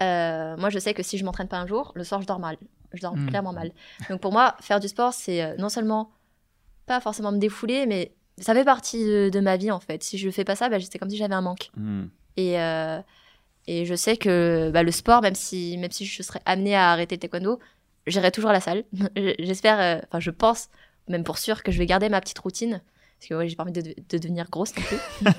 Euh, 0.01 0.57
moi, 0.57 0.69
je 0.69 0.79
sais 0.79 0.93
que 0.93 1.03
si 1.03 1.17
je 1.17 1.25
m'entraîne 1.25 1.47
pas 1.47 1.59
un 1.59 1.67
jour, 1.67 1.91
le 1.95 2.03
soir, 2.03 2.21
je 2.21 2.27
dors 2.27 2.39
mal. 2.39 2.57
Je 2.93 3.01
dors 3.01 3.15
Mm. 3.15 3.27
clairement 3.29 3.53
mal. 3.53 3.71
Donc, 4.09 4.19
pour 4.21 4.31
moi, 4.31 4.55
faire 4.61 4.79
du 4.79 4.87
sport, 4.87 5.13
c'est 5.13 5.43
euh, 5.43 5.55
non 5.57 5.69
seulement 5.69 6.11
pas 6.85 6.99
forcément 6.99 7.31
me 7.31 7.37
défouler, 7.39 7.85
mais 7.85 8.13
ça 8.39 8.53
fait 8.53 8.65
partie 8.65 9.03
de, 9.05 9.29
de 9.31 9.39
ma 9.39 9.57
vie, 9.57 9.71
en 9.71 9.79
fait. 9.79 10.03
Si 10.03 10.17
je 10.17 10.29
fais 10.31 10.43
pas 10.43 10.55
ça, 10.55 10.69
bah, 10.69 10.77
c'est 10.79 10.97
comme 10.97 11.09
si 11.09 11.17
j'avais 11.17 11.35
un 11.35 11.41
manque. 11.41 11.69
Hmm. 11.77 12.05
Et, 12.35 12.59
euh, 12.59 12.99
et 13.67 13.85
je 13.85 13.93
sais 13.95 14.17
que 14.17 14.71
bah, 14.73 14.81
le 14.83 14.91
sport, 14.91 15.21
même 15.21 15.35
si, 15.35 15.77
même 15.77 15.91
si 15.91 16.05
je 16.05 16.23
serais 16.23 16.41
amenée 16.45 16.75
à 16.75 16.89
arrêter 16.91 17.15
le 17.15 17.19
taekwondo, 17.19 17.59
j'irai 18.07 18.31
toujours 18.31 18.49
à 18.49 18.53
la 18.53 18.59
salle. 18.59 18.83
J'espère, 19.39 19.79
euh, 19.79 20.01
enfin, 20.07 20.19
je 20.19 20.31
pense, 20.31 20.69
même 21.07 21.23
pour 21.23 21.37
sûr, 21.37 21.63
que 21.63 21.71
je 21.71 21.77
vais 21.77 21.85
garder 21.85 22.09
ma 22.09 22.21
petite 22.21 22.39
routine. 22.39 22.81
Parce 23.19 23.29
que 23.29 23.33
ouais, 23.35 23.47
j'ai 23.47 23.55
pas 23.55 23.63
envie 23.63 23.71
de, 23.71 23.81
de 23.81 24.17
devenir 24.17 24.49
grosse 24.49 24.75
non 24.75 24.83
plus. 24.83 24.97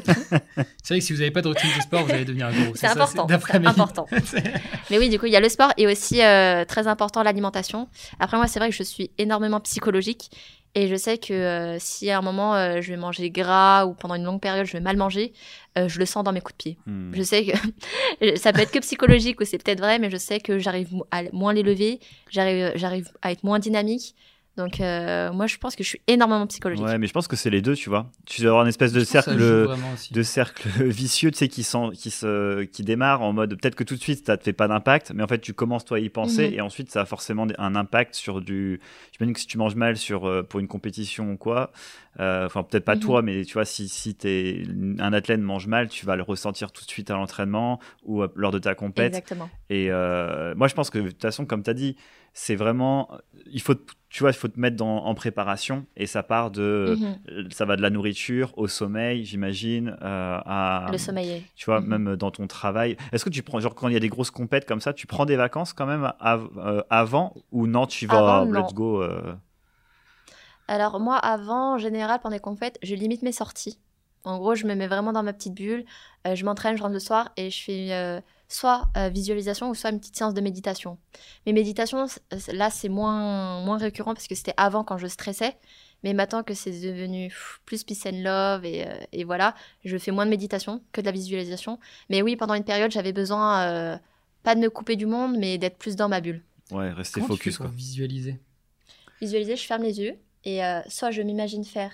C'est 0.82 0.94
vrai 0.94 0.98
que 1.00 1.04
si 1.04 1.12
vous 1.12 1.18
n'avez 1.18 1.30
pas 1.30 1.42
de 1.42 1.48
routine 1.48 1.68
de 1.76 1.82
sport, 1.82 2.04
vous 2.04 2.12
allez 2.12 2.24
devenir 2.24 2.50
gros. 2.50 2.74
C'est 2.74 2.86
important, 2.86 3.26
c'est 3.28 3.66
important. 3.66 4.06
Mais 4.90 4.98
oui, 4.98 5.10
du 5.10 5.18
coup, 5.18 5.26
il 5.26 5.32
y 5.32 5.36
a 5.36 5.40
le 5.40 5.50
sport 5.50 5.70
et 5.76 5.86
aussi 5.86 6.22
euh, 6.22 6.64
très 6.64 6.86
important 6.86 7.22
l'alimentation. 7.22 7.88
Après, 8.20 8.38
moi, 8.38 8.46
c'est 8.46 8.58
vrai 8.58 8.70
que 8.70 8.74
je 8.74 8.82
suis 8.82 9.10
énormément 9.18 9.60
psychologique 9.60 10.30
et 10.76 10.88
je 10.88 10.96
sais 10.96 11.18
que 11.18 11.32
euh, 11.32 11.78
si 11.78 12.10
à 12.10 12.18
un 12.18 12.22
moment 12.22 12.54
euh, 12.56 12.80
je 12.80 12.90
vais 12.90 12.96
manger 12.96 13.30
gras 13.30 13.86
ou 13.86 13.94
pendant 13.94 14.16
une 14.16 14.24
longue 14.24 14.40
période 14.40 14.66
je 14.66 14.72
vais 14.72 14.80
mal 14.80 14.96
manger, 14.96 15.32
euh, 15.78 15.88
je 15.88 16.00
le 16.00 16.06
sens 16.06 16.24
dans 16.24 16.32
mes 16.32 16.40
coups 16.40 16.54
de 16.54 16.62
pied. 16.62 16.78
Hmm. 16.86 17.12
Je 17.14 17.22
sais 17.22 17.46
que 17.46 18.36
ça 18.36 18.52
peut 18.52 18.60
être 18.60 18.72
que 18.72 18.80
psychologique 18.80 19.40
ou 19.40 19.44
c'est 19.44 19.62
peut-être 19.62 19.78
vrai, 19.78 20.00
mais 20.00 20.10
je 20.10 20.16
sais 20.16 20.40
que 20.40 20.58
j'arrive 20.58 20.88
à 21.12 21.22
moins 21.32 21.52
les 21.52 21.62
lever, 21.62 22.00
j'arrive 22.28 23.08
à 23.22 23.30
être 23.30 23.44
moins 23.44 23.60
dynamique. 23.60 24.16
Donc, 24.56 24.80
euh, 24.80 25.32
moi, 25.32 25.46
je 25.48 25.56
pense 25.58 25.74
que 25.74 25.82
je 25.82 25.88
suis 25.88 26.00
énormément 26.06 26.46
psychologique. 26.46 26.84
Ouais, 26.84 26.96
mais 26.98 27.08
je 27.08 27.12
pense 27.12 27.26
que 27.26 27.34
c'est 27.34 27.50
les 27.50 27.60
deux, 27.60 27.74
tu 27.74 27.88
vois. 27.88 28.10
Tu 28.24 28.40
dois 28.42 28.50
avoir 28.50 28.62
une 28.62 28.68
espèce 28.68 28.92
de 28.92 29.00
Je 29.00 29.04
cercle, 29.04 29.36
de 30.12 30.22
cercle 30.22 30.68
vicieux, 30.84 31.32
tu 31.32 31.38
sais, 31.38 31.48
qui, 31.48 31.64
sent, 31.64 31.90
qui, 31.94 32.10
se, 32.10 32.62
qui 32.62 32.84
démarre 32.84 33.22
en 33.22 33.32
mode 33.32 33.58
peut-être 33.60 33.74
que 33.74 33.82
tout 33.82 33.96
de 33.96 34.00
suite 34.00 34.24
ça 34.26 34.36
te 34.36 34.44
fait 34.44 34.52
pas 34.52 34.68
d'impact, 34.68 35.10
mais 35.12 35.22
en 35.24 35.26
fait 35.26 35.40
tu 35.40 35.54
commences 35.54 35.84
toi 35.84 35.96
à 35.96 36.00
y 36.00 36.08
penser 36.08 36.48
Mhm. 36.48 36.54
et 36.54 36.60
ensuite 36.60 36.90
ça 36.90 37.00
a 37.00 37.04
forcément 37.04 37.46
un 37.58 37.74
impact 37.74 38.14
sur 38.14 38.40
du. 38.40 38.80
J'imagine 39.12 39.34
que 39.34 39.40
si 39.40 39.46
tu 39.48 39.58
manges 39.58 39.74
mal 39.74 39.96
sur, 39.96 40.24
euh, 40.26 40.42
pour 40.44 40.60
une 40.60 40.68
compétition 40.68 41.32
ou 41.32 41.36
quoi, 41.36 41.72
euh, 42.20 42.46
enfin 42.46 42.62
peut-être 42.62 42.84
pas 42.84 42.94
Mhm. 42.94 43.00
toi, 43.00 43.22
mais 43.22 43.44
tu 43.44 43.54
vois, 43.54 43.64
si, 43.64 43.88
si 43.88 44.16
es, 44.24 44.62
un 45.00 45.12
athlète 45.12 45.40
mange 45.40 45.66
mal, 45.66 45.88
tu 45.88 46.06
vas 46.06 46.14
le 46.14 46.22
ressentir 46.22 46.70
tout 46.70 46.84
de 46.84 46.90
suite 46.90 47.10
à 47.10 47.14
l'entraînement 47.14 47.80
ou 48.04 48.22
lors 48.36 48.52
de 48.52 48.60
ta 48.60 48.76
compète. 48.76 49.08
Exactement. 49.14 49.50
Et 49.68 49.88
euh, 49.90 50.54
moi, 50.54 50.68
je 50.68 50.74
pense 50.74 50.90
que 50.90 50.98
de 51.00 51.08
toute 51.10 51.22
façon, 51.22 51.44
comme 51.44 51.64
tu 51.64 51.70
as 51.70 51.74
dit, 51.74 51.96
c'est 52.34 52.56
vraiment. 52.56 53.08
Il 53.46 53.62
faut, 53.62 53.74
tu 54.10 54.22
vois, 54.22 54.30
il 54.30 54.34
faut 54.34 54.48
te 54.48 54.58
mettre 54.60 54.76
dans- 54.76 55.04
en 55.04 55.14
préparation 55.14 55.86
et 55.96 56.06
ça 56.06 56.22
part 56.22 56.50
de. 56.50 56.98
Mhm. 57.00 57.50
Ça 57.52 57.64
va 57.64 57.76
de 57.76 57.82
la 57.82 57.90
nourriture 57.90 58.52
au 58.56 58.66
sommeil, 58.68 59.24
j'imagine, 59.24 59.96
euh, 60.02 60.38
à. 60.44 60.88
Le 60.92 60.98
sommeil. 60.98 61.44
Tu 61.56 61.64
vois, 61.66 61.80
Mhm. 61.80 61.86
même 61.88 62.16
dans 62.16 62.30
ton 62.32 62.46
travail. 62.46 62.96
Est-ce 63.12 63.24
que 63.24 63.30
tu 63.30 63.42
prends, 63.42 63.60
genre, 63.60 63.74
quand 63.74 63.88
il 63.88 63.94
y 63.94 63.96
a 63.96 64.00
des 64.00 64.08
grosses 64.08 64.30
compètes 64.32 64.66
comme 64.66 64.80
ça, 64.80 64.92
tu 64.92 65.06
prends 65.06 65.24
des 65.26 65.36
vacances 65.36 65.72
quand 65.72 65.86
même 65.86 66.12
av- 66.20 66.50
euh, 66.58 66.82
avant 66.90 67.34
ou 67.52 67.66
non, 67.66 67.86
tu 67.86 68.06
vas, 68.06 68.18
Avant, 68.40 68.46
non. 68.46 68.60
let's 68.62 68.74
go 68.74 69.00
euh, 69.02 69.34
Alors 70.68 70.98
moi, 71.00 71.16
avant, 71.16 71.74
en 71.74 71.78
général, 71.78 72.20
pendant 72.20 72.34
les 72.34 72.40
compètes, 72.40 72.78
je 72.82 72.94
limite 72.94 73.22
mes 73.22 73.32
sorties. 73.32 73.78
En 74.24 74.38
gros, 74.38 74.54
je 74.54 74.66
me 74.66 74.74
mets 74.74 74.86
vraiment 74.86 75.12
dans 75.12 75.22
ma 75.22 75.32
petite 75.34 75.54
bulle. 75.54 75.84
euh, 76.26 76.34
je 76.34 76.44
m'entraîne, 76.46 76.76
je 76.76 76.82
rentre 76.82 76.94
le 76.94 77.00
soir 77.00 77.30
et 77.36 77.50
je 77.50 77.62
fais 77.62 77.92
euh, 77.92 78.20
soit 78.48 78.84
euh, 78.96 79.08
visualisation 79.08 79.70
ou 79.70 79.74
soit 79.74 79.90
une 79.90 79.98
petite 80.00 80.16
séance 80.16 80.34
de 80.34 80.40
méditation. 80.40 80.98
Mes 81.46 81.52
méditations, 81.52 82.06
c- 82.06 82.20
c- 82.38 82.52
là, 82.52 82.70
c'est 82.70 82.88
moins, 82.88 83.60
moins 83.64 83.78
récurrent 83.78 84.14
parce 84.14 84.26
que 84.28 84.34
c'était 84.34 84.54
avant 84.56 84.84
quand 84.84 84.98
je 84.98 85.06
stressais. 85.06 85.56
Mais 86.02 86.12
maintenant 86.12 86.42
que 86.42 86.52
c'est 86.52 86.70
devenu 86.82 87.28
pff, 87.28 87.60
plus 87.64 87.82
peace 87.82 88.02
and 88.06 88.22
love 88.22 88.64
et, 88.66 88.86
euh, 88.86 88.94
et 89.12 89.24
voilà, 89.24 89.54
je 89.84 89.96
fais 89.96 90.10
moins 90.10 90.26
de 90.26 90.30
méditation 90.30 90.82
que 90.92 91.00
de 91.00 91.06
la 91.06 91.12
visualisation. 91.12 91.78
Mais 92.10 92.20
oui, 92.20 92.36
pendant 92.36 92.54
une 92.54 92.64
période, 92.64 92.90
j'avais 92.90 93.12
besoin, 93.14 93.62
euh, 93.62 93.96
pas 94.42 94.54
de 94.54 94.60
me 94.60 94.68
couper 94.68 94.96
du 94.96 95.06
monde, 95.06 95.38
mais 95.38 95.56
d'être 95.56 95.78
plus 95.78 95.96
dans 95.96 96.08
ma 96.10 96.20
bulle. 96.20 96.42
Ouais, 96.70 96.90
rester 96.92 97.20
Comment 97.20 97.28
tu 97.28 97.38
focus, 97.38 97.56
pour 97.56 97.66
quoi. 97.66 97.74
visualiser? 97.74 98.38
Visualiser, 99.20 99.56
je 99.56 99.64
ferme 99.66 99.82
les 99.82 99.98
yeux 100.00 100.18
et 100.44 100.64
euh, 100.64 100.80
soit 100.88 101.10
je 101.10 101.22
m'imagine 101.22 101.64
faire 101.64 101.92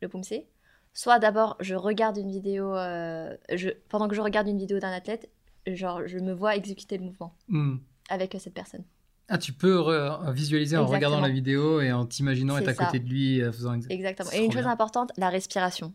le 0.00 0.08
poumsé, 0.08 0.46
soit 0.94 1.18
d'abord 1.20 1.56
je 1.60 1.74
regarde 1.76 2.16
une 2.16 2.30
vidéo, 2.30 2.74
euh, 2.74 3.36
je, 3.52 3.68
pendant 3.88 4.08
que 4.08 4.16
je 4.16 4.20
regarde 4.20 4.48
une 4.48 4.58
vidéo 4.58 4.80
d'un 4.80 4.90
athlète, 4.90 5.30
genre 5.66 6.02
je 6.06 6.18
me 6.18 6.32
vois 6.32 6.56
exécuter 6.56 6.98
le 6.98 7.04
mouvement 7.04 7.34
Hmm. 7.48 7.76
avec 8.08 8.36
cette 8.38 8.54
personne. 8.54 8.84
Ah, 9.28 9.38
tu 9.38 9.52
peux 9.52 9.80
visualiser 10.32 10.76
en 10.76 10.84
regardant 10.86 11.20
la 11.20 11.28
vidéo 11.30 11.80
et 11.80 11.92
en 11.92 12.04
t'imaginant 12.04 12.58
être 12.58 12.68
à 12.68 12.74
côté 12.74 12.98
de 12.98 13.08
lui 13.08 13.40
euh, 13.40 13.50
faisant 13.52 13.74
exa- 13.74 13.86
Exactement. 13.90 14.30
Et 14.32 14.44
une 14.44 14.52
chose 14.52 14.62
bien. 14.62 14.70
importante, 14.72 15.10
la 15.16 15.30
respiration. 15.30 15.94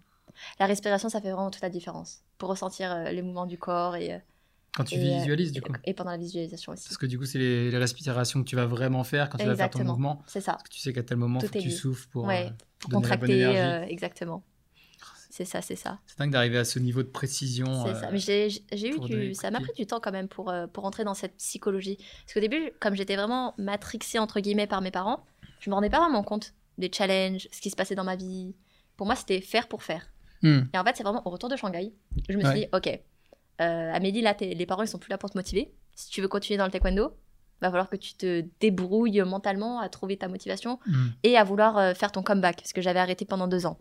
La 0.59 0.65
respiration, 0.65 1.09
ça 1.09 1.19
fait 1.21 1.31
vraiment 1.31 1.51
toute 1.51 1.61
la 1.61 1.69
différence 1.69 2.21
pour 2.37 2.49
ressentir 2.49 2.91
euh, 2.91 3.09
les 3.11 3.21
mouvements 3.21 3.45
du 3.45 3.57
corps 3.57 3.95
et, 3.95 4.13
euh, 4.13 4.17
quand 4.75 4.85
tu 4.85 4.95
et, 4.95 4.97
visualises 5.19 5.51
du 5.51 5.61
coup. 5.61 5.73
et 5.83 5.93
pendant 5.93 6.11
la 6.11 6.17
visualisation 6.17 6.71
aussi. 6.73 6.85
Parce 6.85 6.97
que 6.97 7.05
du 7.05 7.19
coup, 7.19 7.25
c'est 7.25 7.37
les, 7.39 7.69
les 7.69 7.77
respirations 7.77 8.43
que 8.43 8.47
tu 8.47 8.55
vas 8.55 8.65
vraiment 8.65 9.03
faire 9.03 9.29
quand 9.29 9.37
tu 9.37 9.45
vas 9.45 9.55
faire 9.55 9.69
ton 9.69 9.83
mouvement. 9.83 10.23
C'est 10.27 10.41
ça. 10.41 10.53
Parce 10.53 10.63
que 10.63 10.69
tu 10.69 10.79
sais 10.79 10.93
qu'à 10.93 11.03
tel 11.03 11.17
moment, 11.17 11.39
faut 11.39 11.47
que 11.47 11.59
tu 11.59 11.69
souffles 11.71 12.07
pour. 12.09 12.25
Ouais. 12.25 12.45
euh, 12.47 12.49
Pour 12.79 12.91
contracter, 12.91 13.45
euh, 13.45 13.83
exactement. 13.83 14.43
C'est 15.37 15.45
ça, 15.45 15.61
c'est 15.61 15.75
ça. 15.75 15.99
C'est 16.07 16.17
dingue 16.17 16.31
d'arriver 16.31 16.57
à 16.57 16.65
ce 16.65 16.79
niveau 16.79 17.03
de 17.03 17.09
précision. 17.09 17.83
C'est 17.85 17.91
euh, 17.91 18.01
ça. 18.01 18.09
Mais 18.11 18.17
j'ai 18.17 18.49
j'ai 18.71 18.89
eu 18.89 18.99
du... 18.99 19.35
Ça 19.35 19.51
m'a 19.51 19.59
pris 19.59 19.71
du 19.77 19.85
temps 19.85 19.99
quand 19.99 20.11
même 20.11 20.27
pour, 20.27 20.49
euh, 20.49 20.65
pour 20.65 20.83
entrer 20.85 21.03
dans 21.03 21.13
cette 21.13 21.35
psychologie. 21.37 21.97
Parce 22.23 22.33
qu'au 22.33 22.39
début, 22.39 22.71
comme 22.79 22.95
j'étais 22.95 23.15
vraiment 23.15 23.53
matrixée, 23.59 24.17
entre 24.17 24.39
guillemets, 24.39 24.65
par 24.65 24.81
mes 24.81 24.89
parents, 24.89 25.23
je 25.59 25.69
me 25.69 25.75
rendais 25.75 25.91
pas 25.91 25.99
vraiment 25.99 26.23
compte 26.23 26.55
des 26.79 26.89
challenges, 26.91 27.47
ce 27.51 27.61
qui 27.61 27.69
se 27.69 27.75
passait 27.75 27.93
dans 27.93 28.03
ma 28.03 28.15
vie. 28.15 28.55
Pour 28.95 29.05
moi, 29.05 29.15
c'était 29.15 29.39
faire 29.41 29.67
pour 29.67 29.83
faire. 29.83 30.07
hmm. 30.41 30.61
Et 30.73 30.77
en 30.79 30.83
fait, 30.83 30.95
c'est 30.97 31.03
vraiment 31.03 31.21
au 31.27 31.29
retour 31.29 31.49
de 31.49 31.55
Shanghai, 31.55 31.93
je 32.29 32.33
me 32.35 32.39
suis 32.41 32.49
Ouais. 32.49 32.59
dit, 32.61 32.67
ok, 32.73 32.99
euh, 33.61 33.93
Amélie, 33.93 34.21
là, 34.21 34.35
les 34.41 34.65
parents, 34.65 34.81
ils 34.81 34.87
sont 34.87 34.97
plus 34.97 35.11
là 35.11 35.19
pour 35.19 35.29
te 35.29 35.37
motiver. 35.37 35.71
Si 35.95 36.09
tu 36.09 36.21
veux 36.21 36.27
continuer 36.27 36.57
dans 36.57 36.65
le 36.65 36.71
taekwondo, 36.71 37.15
va 37.61 37.69
falloir 37.69 37.89
que 37.91 37.95
tu 37.95 38.15
te 38.15 38.43
débrouilles 38.59 39.21
mentalement 39.21 39.79
à 39.81 39.87
trouver 39.89 40.17
ta 40.17 40.27
motivation 40.29 40.79
Hmm. 40.87 41.09
et 41.21 41.37
à 41.37 41.43
vouloir 41.43 41.77
euh, 41.77 41.93
faire 41.93 42.11
ton 42.11 42.23
comeback, 42.23 42.55
parce 42.57 42.73
que 42.73 42.81
j'avais 42.81 42.99
arrêté 42.99 43.23
pendant 43.23 43.47
deux 43.47 43.67
ans. 43.67 43.77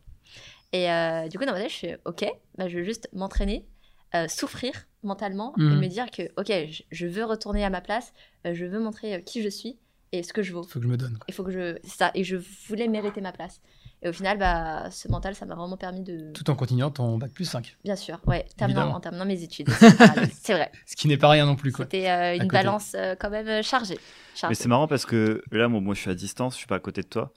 Et 0.77 0.91
euh, 0.91 1.29
du 1.29 1.39
coup, 1.39 1.45
dans 1.47 1.53
ma 1.53 1.61
tête, 1.61 1.71
je 1.71 1.77
fais, 1.79 1.99
ok, 2.05 2.27
bah, 2.59 2.69
je 2.69 2.79
veux 2.79 2.85
juste 2.85 3.09
m'entraîner, 3.15 3.67
euh, 4.15 4.29
souffrir 4.29 4.73
mentalement 5.03 5.55
et 5.59 5.63
Mhm. 5.63 5.79
me 5.81 5.87
dire 5.87 6.11
que, 6.11 6.23
ok, 6.37 6.49
je, 6.71 6.83
je 6.91 7.07
veux 7.07 7.25
retourner 7.25 7.65
à 7.65 7.71
ma 7.71 7.81
place, 7.81 8.13
euh, 8.47 8.53
je 8.55 8.65
veux 8.67 8.81
montrer 8.81 9.15
euh, 9.15 9.21
qui 9.21 9.43
je 9.43 9.49
suis 9.49 9.79
et 10.13 10.23
ce 10.23 10.33
que 10.33 10.43
je 10.43 10.53
vaux. 10.53 10.65
Faut 10.65 10.79
que 10.79 10.85
je 10.85 10.91
me 10.91 10.97
donne. 10.97 11.19
Il 11.29 11.35
faut 11.35 11.45
que 11.45 11.51
je. 11.53 11.77
C'est 11.85 11.97
ça, 11.97 12.11
et 12.15 12.25
je 12.25 12.37
voulais 12.69 12.89
mériter 12.89 13.21
ma 13.21 13.33
place. 13.33 13.61
Et 14.03 14.09
au 14.11 14.13
final, 14.13 14.37
bah, 14.39 14.91
ce 14.91 15.09
mental, 15.09 15.35
ça 15.35 15.47
m'a 15.47 15.55
vraiment 15.55 15.77
permis 15.79 16.03
de. 16.03 16.31
Tout 16.33 16.49
en 16.51 16.55
continuant 16.55 16.91
ton 16.91 17.17
bac 17.17 17.33
plus 17.33 17.47
5. 17.47 17.77
Bien 17.85 17.97
sûr, 17.97 18.21
ouais, 18.27 18.45
terminant, 18.59 18.93
en 18.95 19.01
terminant 19.01 19.25
mes 19.25 19.43
études. 19.43 19.69
c'est 20.43 20.53
vrai. 20.53 20.71
Ce 20.85 20.95
qui 20.97 21.09
n'est 21.09 21.17
pas 21.17 21.31
rien 21.31 21.47
non 21.47 21.57
plus. 21.57 21.73
quoi. 21.73 21.87
C'était 21.87 22.11
euh, 22.11 22.35
une 22.35 22.41
côté. 22.43 22.53
balance 22.53 22.93
euh, 22.95 23.15
quand 23.19 23.31
même 23.31 23.49
euh, 23.49 23.63
chargée. 23.63 23.95
Mais 23.99 24.39
chargée. 24.39 24.55
c'est 24.55 24.69
marrant 24.69 24.87
parce 24.87 25.07
que 25.07 25.43
là, 25.51 25.69
moi, 25.69 25.81
moi, 25.81 25.95
je 25.95 26.01
suis 26.01 26.11
à 26.11 26.15
distance, 26.15 26.53
je 26.55 26.59
suis 26.59 26.67
pas 26.67 26.77
à 26.77 26.81
côté 26.81 27.01
de 27.03 27.07
toi, 27.09 27.33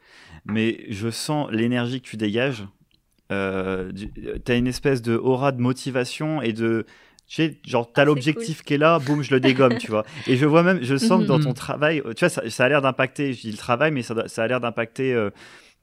mais 0.46 0.86
je 0.90 1.10
sens 1.10 1.50
l'énergie 1.52 2.02
que 2.02 2.08
tu 2.08 2.18
dégages. 2.18 2.66
Euh, 3.32 3.92
tu 3.94 4.52
as 4.52 4.56
une 4.56 4.68
espèce 4.68 5.02
de 5.02 5.16
aura 5.16 5.52
de 5.52 5.62
motivation 5.62 6.42
et 6.42 6.54
de. 6.54 6.86
Tu 7.28 7.36
sais, 7.36 7.58
genre, 7.64 7.92
t'as 7.94 8.02
Ah, 8.02 8.06
l'objectif 8.06 8.64
qui 8.64 8.74
est 8.74 8.78
là, 8.80 8.98
boum, 8.98 9.22
je 9.22 9.32
le 9.32 9.40
dégomme, 9.40 9.78
tu 9.78 9.92
vois. 9.92 10.04
Et 10.26 10.36
je 10.36 10.46
vois 10.48 10.64
même, 10.64 10.82
je 10.82 10.96
sens 10.98 11.22
que 11.22 11.28
dans 11.28 11.38
Mhm. 11.38 11.44
ton 11.44 11.54
travail, 11.54 12.02
tu 12.16 12.20
vois, 12.22 12.30
ça, 12.30 12.50
ça 12.50 12.66
a 12.66 12.70
l'air 12.70 12.82
d'impacter, 12.82 13.34
je 13.34 13.42
dis 13.42 13.52
le 13.52 13.58
travail, 13.58 13.92
mais 13.92 14.02
ça, 14.02 14.16
a 14.38 14.48
l'air 14.48 14.60
d'impacter 14.60 15.14
euh, 15.14 15.30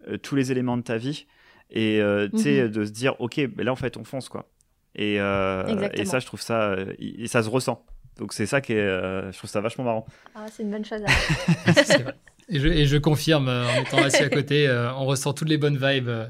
euh, 0.09 0.17
tous 0.19 0.35
les 0.35 0.51
éléments 0.51 0.77
de 0.77 0.83
ta 0.83 0.97
vie. 0.97 1.27
Et 1.71 2.01
euh, 2.01 2.29
tu 2.29 2.39
sais, 2.43 2.63
Mhm. 2.65 2.69
de 2.71 2.85
se 2.85 2.91
dire, 2.91 3.15
ok, 3.21 3.41
mais 3.57 3.63
là, 3.65 3.73
en 3.73 3.77
fait, 3.77 3.97
on 3.97 4.03
fonce, 4.05 4.29
quoi. 4.29 4.49
Et, 4.97 5.21
euh, 5.21 5.89
et 5.95 6.05
ça, 6.05 6.19
je 6.19 6.27
trouve 6.27 6.41
ça, 6.41 6.71
euh, 6.73 6.93
et 6.99 7.29
ça 7.29 7.43
se 7.45 7.49
ressent. 7.49 7.85
Donc, 8.19 8.33
c'est 8.33 8.47
ça 8.47 8.61
qui 8.61 8.73
est, 8.73 8.77
euh, 8.81 9.31
je 9.31 9.39
trouve 9.39 9.51
ça 9.51 9.61
vachement 9.61 9.85
marrant. 9.85 10.07
Ah, 10.35 10.47
c'est 10.51 10.63
une 10.65 10.71
bonne 10.71 10.85
chose. 10.85 11.03
à- 11.07 11.73
C'est 11.75 12.03
vrai. 12.03 12.15
Et 12.49 12.61
je, 12.61 12.69
et 12.69 12.87
je 12.87 12.97
confirme, 12.97 13.49
euh, 13.49 13.67
en 13.69 13.83
étant 13.83 13.99
assis 13.99 14.23
à 14.23 14.29
côté, 14.31 14.69
euh, 14.69 14.93
on 14.95 15.05
ressent 15.07 15.33
toutes 15.33 15.49
les 15.49 15.59
bonnes 15.59 15.77
vibes. 15.79 16.09
euh, 16.09 16.29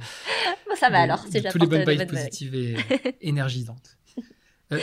Bon, 0.69 0.75
ça 0.75 0.89
va 0.89 0.99
de- 0.99 1.03
alors, 1.05 1.19
si 1.27 1.43
Toutes 1.43 1.61
les 1.63 1.69
bonnes 1.69 1.85
des 1.85 1.97
vibes 1.97 2.09
positives 2.09 2.55
et 2.55 2.77
énergisantes. 3.21 3.99
Euh, 4.73 4.79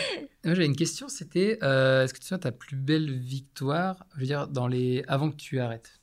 moi, 0.46 0.54
J'avais 0.54 0.65
une 0.67 0.76
question, 0.76 1.10
c'était 1.10 1.58
euh, 1.63 2.04
est-ce 2.04 2.13
que 2.13 2.19
tu 2.19 2.26
sais 2.28 2.38
ta 2.38 2.52
plus 2.52 2.76
belle 2.78 3.17
victoire, 3.19 4.06
je 4.15 4.19
veux 4.22 4.26
dire, 4.28 4.48
dans 4.48 4.67
les 4.67 5.04
avant 5.08 5.30
que 5.32 5.36
tu 5.36 5.60
arrêtes? 5.60 6.00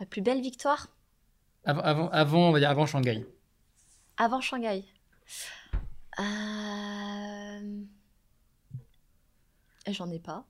Ma 0.00 0.06
plus 0.06 0.22
belle 0.22 0.40
victoire? 0.40 0.88
Avant, 1.64 1.82
avant, 1.82 2.08
avant, 2.10 2.48
on 2.48 2.52
va 2.52 2.60
dire 2.60 2.70
avant 2.70 2.86
Shanghai. 2.86 3.26
avant 4.16 4.40
Shanghai. 4.40 4.84
Euh... 6.20 7.80
J'en 9.90 10.10
ai 10.10 10.18
pas. 10.18 10.46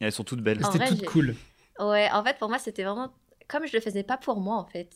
Et 0.00 0.06
elles 0.06 0.12
sont 0.12 0.24
toutes 0.24 0.40
belles. 0.40 0.58
C'était 0.64 0.78
vrai, 0.78 0.88
toute 0.88 0.98
j'ai- 1.00 1.06
cool. 1.06 1.36
Ouais, 1.78 2.08
en 2.12 2.24
fait, 2.24 2.38
pour 2.38 2.48
moi, 2.48 2.58
c'était 2.58 2.82
vraiment. 2.84 3.12
Comme 3.52 3.66
je 3.66 3.74
le 3.76 3.80
faisais 3.80 4.02
pas 4.02 4.16
pour 4.16 4.40
moi, 4.40 4.56
en 4.56 4.64
fait. 4.64 4.90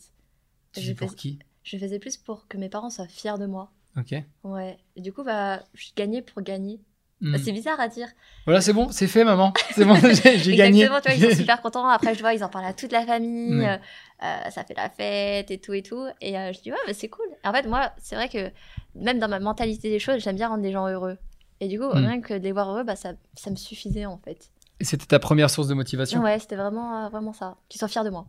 Tu 0.73 0.81
Je 0.81 0.87
fais 0.88 0.95
pour 0.95 1.14
qui? 1.14 1.38
Je 1.62 1.77
faisais 1.77 1.99
plus 1.99 2.16
pour 2.16 2.49
que 2.49 2.57
mes 2.57 2.71
parents 2.71 2.88
soient 2.90 3.07
fiers 3.07 3.37
de 3.38 3.45
moi. 3.47 3.71
Ok. 3.99 4.14
Ouais. 4.45 4.79
Et 4.97 5.03
du 5.03 5.12
coup, 5.12 5.23
bah, 5.25 5.62
je 5.75 5.88
gagnais 5.95 6.23
pour 6.23 6.40
gagner. 6.42 6.81
Hmm. 7.21 7.33
Bah, 7.33 7.38
c'est 7.42 7.53
bizarre 7.53 7.79
à 7.81 7.88
dire. 7.88 8.09
Voilà, 8.47 8.62
c'est 8.62 8.73
bon, 8.73 8.90
c'est 8.90 9.09
fait, 9.09 9.25
maman. 9.25 9.53
C'est 9.75 9.85
bon, 9.85 9.95
j'ai 9.95 10.57
gagné. 10.57 10.85
Exactement, 10.85 11.01
tu 11.01 11.09
vois, 11.09 11.14
ils 11.14 11.31
sont 11.33 11.37
super 11.37 11.61
contents. 11.61 11.87
Après, 11.87 12.14
je 12.14 12.21
vois, 12.21 12.33
ils 12.35 12.42
en 12.42 12.49
parlent 12.49 12.64
à 12.66 12.73
toute 12.73 12.92
la 12.92 13.05
famille. 13.05 13.59
Ouais. 13.59 13.79
euh, 14.23 14.51
ça 14.51 14.64
fait 14.64 14.75
la 14.75 14.88
fête 14.88 15.51
et 15.51 15.59
tout 15.59 15.75
et 15.75 15.83
tout. 15.83 16.07
Et 16.23 16.38
euh, 16.38 16.53
je 16.55 16.61
dis, 16.62 16.71
ouais, 16.73 16.79
mais 16.87 16.95
c'est 16.95 17.09
cool. 17.11 17.27
En 17.45 17.53
fait, 17.53 17.66
moi, 17.66 17.92
c'est 17.99 18.14
vrai 18.14 18.29
que 18.31 18.51
même 18.95 19.19
dans 19.19 19.29
ma 19.29 19.38
mentalité 19.40 19.90
des 19.90 19.99
choses, 19.99 20.23
j'aime 20.23 20.37
bien 20.37 20.49
rendre 20.49 20.62
les 20.62 20.73
gens 20.73 20.88
heureux. 20.88 21.19
Et 21.61 21.69
du 21.69 21.79
coup, 21.79 21.87
Mm. 21.88 21.92
rien 22.07 22.21
que 22.23 22.35
de 22.35 22.42
les 22.45 22.53
voir 22.53 22.71
heureux, 22.71 22.85
bah, 22.85 22.97
ça, 22.97 23.12
ça 23.35 23.51
me 23.51 23.57
suffisait 23.57 24.07
en 24.07 24.19
fait. 24.19 24.51
Et 24.79 24.85
C'était 24.85 25.07
ta 25.07 25.19
première 25.19 25.49
source 25.51 25.69
de 25.69 25.75
motivation? 25.75 26.23
Ouais, 26.23 26.38
c'était 26.38 26.57
vraiment, 26.57 27.07
euh, 27.07 27.09
vraiment 27.09 27.33
ça. 27.33 27.57
Qu'ils 27.71 27.79
soient 27.79 27.88
fiers 27.88 28.05
de 28.05 28.11
moi. 28.11 28.27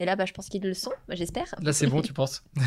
Et 0.00 0.04
là, 0.04 0.16
bah, 0.16 0.24
je 0.24 0.32
pense 0.32 0.48
qu'ils 0.48 0.62
le 0.62 0.74
sont, 0.74 0.92
bah, 1.08 1.14
j'espère. 1.14 1.54
Là, 1.62 1.72
c'est 1.72 1.86
bon, 1.86 2.02
tu 2.02 2.12
penses 2.12 2.42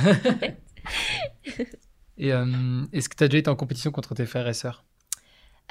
Et 2.17 2.31
euh, 2.31 2.85
est-ce 2.93 3.09
que 3.09 3.15
tu 3.15 3.23
as 3.23 3.27
déjà 3.27 3.39
été 3.39 3.49
en 3.49 3.55
compétition 3.55 3.91
contre 3.91 4.15
tes 4.15 4.25
frères 4.25 4.47
et 4.47 4.53
sœurs? 4.53 4.85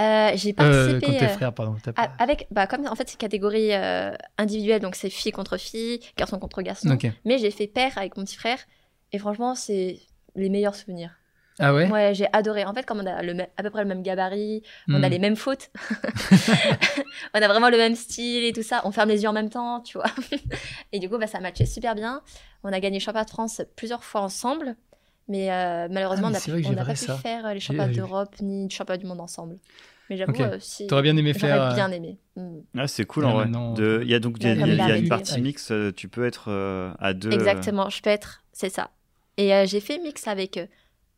Euh, 0.00 0.32
j'ai 0.34 0.50
euh, 0.50 0.54
participé. 0.54 1.06
Contre 1.06 1.18
tes 1.18 1.24
euh, 1.24 1.28
frères, 1.28 1.54
pardon. 1.54 1.76
pas- 1.94 2.10
avec, 2.18 2.46
bah, 2.50 2.66
comme 2.66 2.86
en 2.86 2.94
fait, 2.96 3.08
c'est 3.08 3.16
catégorie 3.16 3.72
euh, 3.72 4.12
individuelle, 4.38 4.82
donc 4.82 4.96
c'est 4.96 5.10
fille 5.10 5.32
contre 5.32 5.56
fille, 5.56 6.00
garçon 6.16 6.38
contre 6.38 6.62
garçon. 6.62 6.98
Mais 7.24 7.38
j'ai 7.38 7.50
fait 7.50 7.66
paire 7.66 7.96
avec 7.96 8.16
mon 8.16 8.24
petit 8.24 8.36
frère. 8.36 8.58
Et 9.12 9.18
franchement, 9.18 9.54
c'est 9.54 10.00
les 10.34 10.48
meilleurs 10.48 10.74
souvenirs. 10.74 11.12
Ah 11.60 11.72
ouais, 11.72 11.88
Ouais, 11.90 12.14
j'ai 12.14 12.26
adoré. 12.32 12.64
En 12.64 12.74
fait, 12.74 12.84
comme 12.84 12.98
on 13.00 13.06
a 13.06 13.22
le 13.22 13.32
même- 13.34 13.46
à 13.56 13.62
peu 13.62 13.70
près 13.70 13.82
le 13.82 13.88
même 13.88 14.02
gabarit, 14.02 14.62
on 14.88 15.02
a 15.02 15.08
Hmm. 15.08 15.10
les 15.12 15.18
mêmes 15.18 15.36
fautes, 15.36 15.70
on 17.34 17.40
a 17.42 17.48
vraiment 17.48 17.70
le 17.70 17.76
même 17.76 17.94
style 17.94 18.44
et 18.44 18.52
tout 18.52 18.62
ça. 18.62 18.80
On 18.84 18.92
ferme 18.92 19.08
les 19.08 19.22
yeux 19.22 19.28
en 19.28 19.32
même 19.32 19.50
temps, 19.50 19.80
tu 19.80 19.98
vois. 19.98 20.06
et 20.92 20.98
du 20.98 21.08
coup, 21.08 21.18
bah, 21.18 21.26
ça 21.26 21.40
matchait 21.40 21.66
super 21.66 21.94
bien. 21.94 22.22
On 22.62 22.72
a 22.72 22.80
gagné 22.80 22.98
le 22.98 23.02
championnat 23.04 23.24
de 23.24 23.30
France 23.30 23.62
plusieurs 23.76 24.04
fois 24.04 24.22
ensemble. 24.22 24.76
Mais 25.28 25.50
euh, 25.50 25.88
malheureusement, 25.90 26.28
Ah, 26.34 26.38
mais 26.46 26.66
on 26.66 26.72
n'a 26.72 26.84
pas 26.84 26.92
pu 26.92 26.98
ça. 26.98 27.16
faire 27.16 27.46
euh, 27.46 27.54
les 27.54 27.60
championnats 27.60 27.86
vu. 27.88 27.94
d'Europe 27.96 28.34
ni 28.40 28.64
le 28.64 28.70
championnat 28.70 28.98
du 28.98 29.06
monde 29.06 29.20
ensemble. 29.20 29.56
Mais 30.10 30.18
j'avoue, 30.18 30.32
Ok. 30.32 30.40
euh, 30.40 30.56
si 30.60 30.86
T'aurais 30.86 31.00
bien 31.02 31.16
aimé 31.16 31.32
faire. 31.32 31.56
j'aurais 31.56 31.70
euh, 31.70 31.74
bien 31.74 31.90
aimé. 31.92 32.18
Mm. 32.36 32.58
Ah, 32.76 32.86
c'est 32.88 33.06
cool 33.06 33.24
en 33.24 33.32
vrai. 33.32 33.46
De- 33.46 34.00
Il 34.02 34.10
y 34.10 34.14
a 34.14 34.18
donc 34.18 34.36
il 34.40 34.44
y 34.46 34.50
a, 34.50 34.54
y 34.54 34.62
a- 34.90 34.96
y 34.96 35.00
une 35.00 35.08
partie 35.08 35.34
ouais. 35.36 35.40
mix, 35.40 35.70
euh, 35.70 35.92
tu 35.92 36.08
peux 36.08 36.26
être 36.26 36.46
euh, 36.50 36.92
à 36.98 37.14
deux. 37.14 37.30
euh, 37.30 37.32
Exactement, 37.32 37.88
je 37.88 38.02
peux 38.02 38.10
être, 38.10 38.42
c'est 38.52 38.68
ça. 38.68 38.90
Et 39.38 39.54
euh, 39.54 39.64
j'ai 39.66 39.80
fait 39.80 39.98
mix 39.98 40.28
avec 40.28 40.58
euh, 40.58 40.66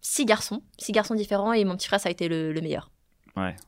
six 0.00 0.24
garçons, 0.24 0.62
six 0.78 0.92
garçons 0.92 1.14
différents, 1.14 1.52
et 1.52 1.64
mon 1.64 1.76
petit 1.76 1.88
frère, 1.88 2.00
ça 2.00 2.08
a 2.08 2.12
été 2.12 2.28
le, 2.28 2.52
le 2.52 2.60
meilleur. 2.60 2.90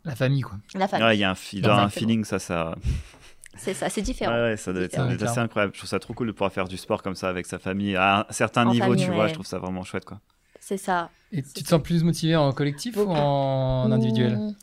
La 0.05 0.17
famille, 0.17 0.41
quoi. 0.41 0.57
La 0.75 0.89
famille, 0.89 1.07
Ouais, 1.07 1.17
il 1.17 1.21
y 1.21 1.25
a 1.25 1.31
un, 1.31 1.35
fi- 1.35 1.57
il 1.57 1.63
doit 1.63 1.73
avoir 1.73 1.87
un 1.87 1.91
feeling, 1.91 2.25
ça, 2.25 2.39
ça. 2.39 2.75
c'est 3.57 3.75
ça, 3.75 3.91
c'est 3.91 4.01
différent. 4.01 4.33
Ouais, 4.33 4.51
ouais, 4.51 4.57
ça 4.57 4.73
doit 4.73 4.83
être, 4.83 4.99
assez 4.99 5.39
incroyable. 5.39 5.75
Je 5.75 5.81
trouve 5.81 5.91
ça 5.91 5.99
trop 5.99 6.15
cool 6.15 6.29
de 6.29 6.33
pouvoir 6.33 6.53
faire 6.53 6.69
du 6.69 6.79
sport 6.79 7.03
comme 7.03 7.15
ça 7.15 7.29
avec 7.29 7.45
sa 7.47 7.59
famille 7.59 7.95
à 7.95 8.21
un 8.21 8.33
certain 8.33 8.67
En 8.67 8.73
niveau, 8.73 8.87
famille, 8.87 9.05
tu 9.05 9.11
vois. 9.11 9.25
ouais. 9.25 9.29
Je 9.29 9.35
trouve 9.35 9.47
ça 9.47 9.59
vraiment 9.59 9.83
chouette, 9.83 10.07
quoi. 10.07 10.21
C'est 10.61 10.79
ça. 10.79 11.11
Et 11.33 11.43
tu 11.43 11.63
te 11.63 11.69
sens 11.69 11.83
plus 11.83 12.03
motivé 12.03 12.35
en 12.37 12.53
collectif 12.53 12.97
ou 12.97 13.07
en 13.11 13.91
individuel? 13.93 14.39
Mmh. 14.39 14.57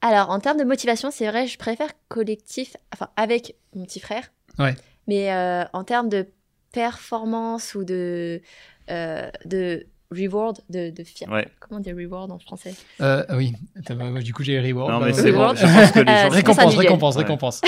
Alors, 0.00 0.30
en 0.30 0.40
termes 0.40 0.58
de 0.58 0.64
motivation, 0.64 1.10
c'est 1.10 1.28
vrai, 1.28 1.46
je 1.46 1.58
préfère 1.58 1.90
collectif, 2.08 2.76
enfin, 2.92 3.10
avec 3.16 3.56
mon 3.74 3.84
petit 3.84 4.00
frère. 4.00 4.30
Ouais. 4.58 4.76
Mais 5.06 5.32
euh, 5.32 5.64
en 5.72 5.84
termes 5.84 6.08
de 6.08 6.26
performance 6.72 7.74
ou 7.74 7.84
de, 7.84 8.42
euh, 8.90 9.30
de 9.44 9.86
reward, 10.10 10.60
de, 10.70 10.90
de 10.90 11.30
Ouais. 11.30 11.46
Comment 11.60 11.80
dire 11.80 11.94
reward 11.96 12.30
en 12.30 12.38
français 12.38 12.74
euh, 13.00 13.24
Oui, 13.32 13.52
bah, 13.88 13.94
moi, 14.10 14.20
du 14.20 14.32
coup 14.32 14.42
j'ai 14.42 14.58
reward. 14.60 14.90
Non, 14.90 15.00
bah, 15.00 15.06
mais 15.06 15.12
ouais. 15.14 15.22
c'est 15.22 15.32
bon. 15.32 15.38
Reward. 15.38 15.56
Je 15.58 15.62
pense 15.66 15.92
que 15.92 15.98
les 16.00 16.10
Euh, 16.10 16.14
gens. 16.14 16.28
c'est 16.30 16.36
Récompense, 16.36 16.76
récompense, 16.76 17.16
Ouais. 17.16 17.22
récompense. 17.22 17.60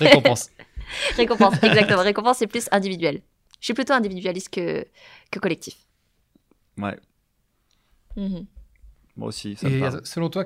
récompense. 0.00 0.50
Récompense, 1.16 1.54
exactement. 1.62 2.02
Récompense, 2.02 2.38
c'est 2.38 2.46
plus 2.46 2.68
individuel. 2.70 3.22
Je 3.60 3.66
suis 3.66 3.74
plutôt 3.74 3.94
individualiste 3.94 4.50
que, 4.50 4.84
que 5.30 5.38
collectif. 5.38 5.76
Ouais, 6.78 6.98
Mhm. 8.16 8.46
moi 9.16 9.28
aussi, 9.28 9.56
ça 9.56 9.68
me 9.68 9.76
Et 9.76 9.80
parle. 9.80 10.00
selon 10.04 10.28
toi, 10.28 10.44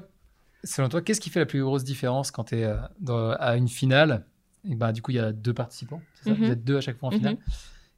selon 0.62 0.88
toi, 0.88 1.00
qu'est-ce 1.02 1.20
qui 1.20 1.30
fait 1.30 1.40
la 1.40 1.46
plus 1.46 1.62
grosse 1.64 1.82
différence 1.84 2.30
quand 2.30 2.44
tu 2.44 2.58
es 2.60 2.64
à 2.64 3.56
une 3.56 3.68
finale? 3.68 4.24
Et 4.68 4.74
bah, 4.74 4.92
Du 4.92 5.02
coup, 5.02 5.10
il 5.12 5.16
y 5.16 5.20
a 5.20 5.32
deux 5.32 5.54
participants, 5.54 6.00
c'est 6.14 6.30
ça? 6.30 6.36
Mhm. 6.36 6.44
Vous 6.44 6.50
êtes 6.52 6.64
deux 6.64 6.76
à 6.76 6.80
chaque 6.80 6.98
fois 6.98 7.08
en 7.08 7.12
finale. 7.12 7.38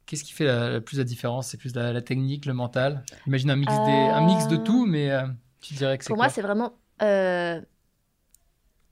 Qu'est-ce 0.09 0.23
qui 0.23 0.33
fait 0.33 0.45
la, 0.45 0.69
la 0.71 0.81
plus 0.81 0.97
la 0.97 1.03
différence? 1.03 1.49
C'est 1.49 1.57
plus 1.57 1.75
la, 1.75 1.93
la 1.93 2.01
technique, 2.01 2.47
le 2.47 2.53
mental? 2.53 3.03
Imagine 3.27 3.51
un 3.51 3.55
mix, 3.55 3.79
des, 3.81 4.09
Euh, 4.09 4.15
un 4.15 4.21
mix 4.21 4.47
de 4.47 4.57
tout, 4.57 4.87
mais 4.87 5.11
euh, 5.11 5.21
tu 5.61 5.75
dirais 5.75 5.99
que 5.99 6.03
c'est 6.03 6.07
Pour 6.09 6.17
quoi? 6.17 6.25
moi, 6.25 6.33
c'est 6.33 6.41
vraiment 6.41 6.73
euh, 7.03 7.61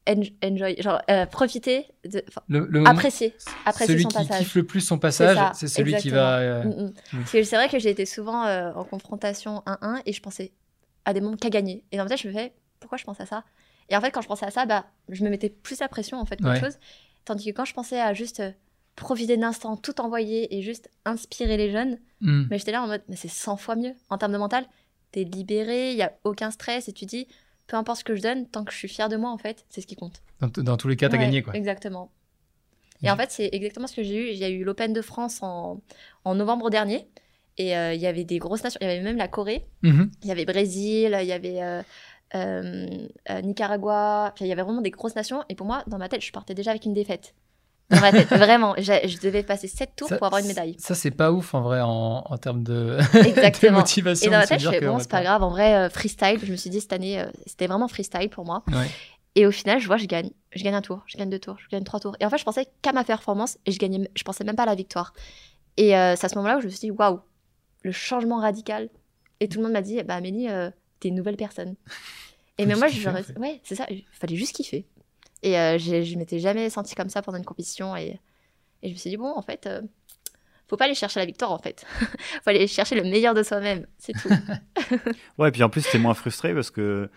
en- 0.07 0.47
enjoy, 0.47 0.75
genre 0.81 1.01
euh, 1.09 1.25
profiter, 1.25 1.87
de, 2.05 2.23
le, 2.47 2.65
le 2.69 2.85
apprécier, 2.85 3.35
apprécier 3.65 3.95
Celui 3.95 4.03
son 4.03 4.09
qui 4.09 4.15
passage. 4.15 4.45
kiffe 4.45 4.55
le 4.55 4.63
plus 4.65 4.81
son 4.81 4.99
passage, 4.99 5.39
c'est 5.55 5.67
celui 5.67 5.95
qui 5.97 6.09
va. 6.11 6.37
euh, 6.39 6.63
Mm, 6.63 6.67
mm. 6.69 6.93
oui. 7.13 7.19
Parce 7.19 7.31
que 7.31 7.43
c'est 7.43 7.55
vrai 7.55 7.67
que 7.69 7.79
j'ai 7.79 7.89
été 7.89 8.05
souvent 8.05 8.45
euh, 8.45 8.71
en 8.73 8.83
confrontation 8.85 9.63
1-1 9.65 10.01
et 10.05 10.13
je 10.13 10.21
pensais 10.21 10.53
à 11.05 11.13
des 11.13 11.21
moments 11.21 11.35
qu'à 11.37 11.49
gagner. 11.49 11.83
Et 11.91 11.97
dans 11.97 12.03
ma 12.03 12.09
tête, 12.09 12.21
je 12.21 12.27
me 12.27 12.33
fais 12.33 12.53
pourquoi 12.79 12.97
je 12.97 13.03
pense 13.03 13.19
à 13.19 13.25
ça? 13.25 13.43
Et 13.89 13.97
en 13.97 14.01
fait, 14.01 14.11
quand 14.11 14.21
je 14.21 14.27
pensais 14.27 14.45
à 14.45 14.51
ça, 14.51 14.65
bah, 14.65 14.85
je 15.09 15.23
me 15.23 15.29
mettais 15.29 15.49
plus 15.49 15.79
la 15.79 15.87
pression 15.87 16.19
en 16.19 16.25
fait 16.25 16.37
qu'autre 16.41 16.51
Ouais. 16.51 16.59
chose. 16.59 16.77
Tandis 17.25 17.51
que 17.51 17.57
quand 17.57 17.65
je 17.65 17.73
pensais 17.73 17.99
à 17.99 18.13
juste 18.13 18.41
profiter 18.97 19.37
de 19.37 19.41
l'instant, 19.41 19.77
tout 19.77 20.01
envoyer 20.01 20.53
et 20.57 20.61
juste 20.61 20.89
inspirer 21.05 21.55
les 21.55 21.71
jeunes, 21.71 21.97
hmm. 22.19 22.47
mais 22.49 22.57
j'étais 22.57 22.73
là 22.73 22.83
en 22.83 22.87
mode 22.87 23.03
mais 23.07 23.15
c'est 23.15 23.29
100 23.29 23.55
fois 23.55 23.77
mieux. 23.77 23.93
En 24.09 24.17
termes 24.17 24.33
de 24.33 24.37
mental, 24.37 24.65
t'es 25.11 25.23
libéré, 25.23 25.91
il 25.91 25.97
y 25.97 26.01
a 26.01 26.11
aucun 26.25 26.51
stress 26.51 26.89
et 26.89 26.93
tu 26.93 27.05
dis 27.05 27.27
peu 27.67 27.77
importe 27.77 27.99
ce 27.99 28.03
que 28.03 28.15
je 28.15 28.21
donne, 28.21 28.47
tant 28.47 28.65
que 28.65 28.73
je 28.73 28.77
suis 28.77 28.89
fière 28.89 29.07
de 29.07 29.15
moi 29.15 29.31
en 29.31 29.37
fait, 29.37 29.65
c'est 29.69 29.79
ce 29.79 29.87
qui 29.87 29.95
compte. 29.95 30.21
dans, 30.41 30.49
dans 30.49 30.75
tous 30.75 30.89
les 30.89 30.97
cas, 30.97 31.07
tu 31.07 31.15
as 31.15 31.19
Ouais, 31.19 31.25
gagné. 31.25 31.41
Quoi. 31.41 31.55
Exactement. 31.55 32.11
Et 33.03 33.11
en 33.11 33.15
fait, 33.15 33.31
c'est 33.31 33.49
exactement 33.51 33.87
ce 33.87 33.95
que 33.95 34.03
j'ai 34.03 34.15
eu. 34.15 34.31
Il 34.31 34.37
y 34.37 34.43
a 34.43 34.49
eu 34.49 34.63
l'Open 34.63 34.93
de 34.93 35.01
France 35.01 35.43
en, 35.43 35.81
en 36.23 36.35
novembre 36.35 36.69
dernier. 36.69 37.07
Et 37.57 37.75
euh, 37.75 37.93
il 37.93 38.01
y 38.01 38.07
avait 38.07 38.23
des 38.23 38.39
grosses 38.39 38.63
nations. 38.63 38.79
Il 38.81 38.87
y 38.87 38.91
avait 38.91 39.01
même 39.01 39.17
la 39.17 39.27
Corée. 39.27 39.65
Mhm. 39.83 40.11
Il 40.23 40.27
y 40.27 40.31
avait 40.31 40.45
Brésil. 40.45 41.15
Il 41.21 41.27
y 41.27 41.31
avait 41.31 41.61
euh, 41.61 41.81
euh, 42.35 43.07
euh, 43.29 43.41
Nicaragua. 43.41 44.33
Il 44.39 44.47
y 44.47 44.51
avait 44.51 44.61
vraiment 44.61 44.81
des 44.81 44.91
grosses 44.91 45.15
nations. 45.15 45.43
Et 45.49 45.55
pour 45.55 45.67
moi, 45.67 45.83
dans 45.87 45.97
ma 45.97 46.09
tête, 46.09 46.21
je 46.23 46.31
partais 46.31 46.53
déjà 46.53 46.71
avec 46.71 46.85
une 46.85 46.93
défaite. 46.93 47.33
Dans 47.89 48.01
ma 48.01 48.11
tête, 48.11 48.27
vraiment. 48.29 48.75
Je 48.77 49.19
devais 49.21 49.43
passer 49.43 49.67
7 49.67 49.95
tours 49.95 50.09
Ça- 50.09 50.17
pour 50.17 50.27
avoir 50.27 50.41
une 50.41 50.47
médaille. 50.47 50.75
Ça, 50.79 50.93
c'est 50.95 51.11
pas 51.11 51.31
ouf 51.31 51.53
en 51.53 51.61
vrai 51.61 51.79
en, 51.81 52.23
en 52.25 52.37
termes 52.37 52.63
de, 52.63 52.97
Exactement. 53.13 53.77
de 53.77 53.77
motivation. 53.77 54.27
Et 54.29 54.31
dans 54.33 54.39
ma 54.39 54.47
tête, 54.47 54.59
je 54.59 54.69
fais 54.69 54.81
bon, 54.81 54.99
c'est 54.99 55.09
pas 55.09 55.23
grave. 55.23 55.41
En 55.43 55.49
vrai, 55.49 55.73
euh, 55.75 55.89
freestyle. 55.89 56.39
Je 56.43 56.51
me 56.51 56.57
suis 56.57 56.69
dit 56.69 56.81
cette 56.81 56.91
année, 56.93 57.19
euh, 57.21 57.27
c'était 57.45 57.67
vraiment 57.67 57.87
freestyle 57.87 58.29
pour 58.29 58.43
moi. 58.45 58.63
Ouais. 58.67 58.87
Et 59.35 59.45
au 59.45 59.51
final, 59.51 59.79
je 59.79 59.87
vois, 59.87 59.97
je 59.97 60.05
gagne. 60.05 60.31
Je 60.53 60.63
gagne 60.63 60.73
un 60.75 60.81
tour, 60.81 61.01
je 61.05 61.17
gagne 61.17 61.29
deux 61.29 61.39
tours, 61.39 61.55
je 61.59 61.67
gagne 61.69 61.83
trois 61.83 61.99
tours. 61.99 62.15
Et 62.19 62.25
en 62.25 62.29
fait, 62.29 62.37
je 62.39 62.43
pensais 62.43 62.67
qu'à 62.81 62.91
ma 62.91 63.03
performance 63.03 63.57
et 63.65 63.71
je 63.71 63.77
gagnais, 63.79 64.09
je 64.15 64.23
pensais 64.23 64.43
même 64.43 64.55
pas 64.55 64.63
à 64.63 64.67
la 64.67 64.75
victoire. 64.75 65.13
Et 65.77 65.95
euh, 65.95 66.15
c'est 66.15 66.25
à 66.25 66.29
ce 66.29 66.35
moment-là 66.35 66.57
où 66.57 66.61
je 66.61 66.65
me 66.65 66.71
suis 66.71 66.79
dit, 66.79 66.91
waouh, 66.91 67.19
le 67.83 67.91
changement 67.91 68.39
radical. 68.39 68.89
Et 69.39 69.47
tout 69.47 69.59
le 69.59 69.63
monde 69.65 69.73
m'a 69.73 69.81
dit, 69.83 70.01
bah 70.03 70.15
Amélie, 70.15 70.47
t'es 70.99 71.09
une 71.09 71.15
nouvelle 71.15 71.37
personne. 71.37 71.75
Et 72.57 72.65
mais 72.65 72.73
moi, 72.75 72.87
je, 72.87 73.07
ouais, 73.39 73.61
c'est 73.63 73.75
ça, 73.75 73.85
il 73.91 74.03
fallait 74.11 74.35
juste 74.35 74.55
kiffer. 74.55 74.87
Et 75.43 75.57
euh, 75.57 75.77
je 75.77 76.17
m'étais 76.17 76.39
jamais 76.39 76.69
sentie 76.69 76.95
comme 76.95 77.09
ça 77.09 77.21
pendant 77.21 77.37
une 77.37 77.45
compétition. 77.45 77.95
Et, 77.95 78.19
et 78.83 78.89
je 78.89 78.93
me 78.93 78.97
suis 78.97 79.09
dit, 79.11 79.17
bon, 79.17 79.31
en 79.35 79.41
fait, 79.41 79.65
euh, 79.67 79.81
faut 80.67 80.77
pas 80.77 80.85
aller 80.85 80.95
chercher 80.95 81.19
la 81.19 81.25
victoire, 81.25 81.51
en 81.51 81.59
fait. 81.59 81.85
faut 82.43 82.49
aller 82.49 82.67
chercher 82.67 82.95
le 82.95 83.03
meilleur 83.03 83.33
de 83.33 83.43
soi-même, 83.43 83.85
c'est 83.97 84.13
tout. 84.13 84.29
Ouais, 85.37 85.49
et 85.49 85.51
puis 85.51 85.63
en 85.63 85.69
plus, 85.69 85.87
t'es 85.89 85.99
moins 85.99 86.13
frustré 86.13 86.53
parce 86.53 86.71
que 86.71 87.09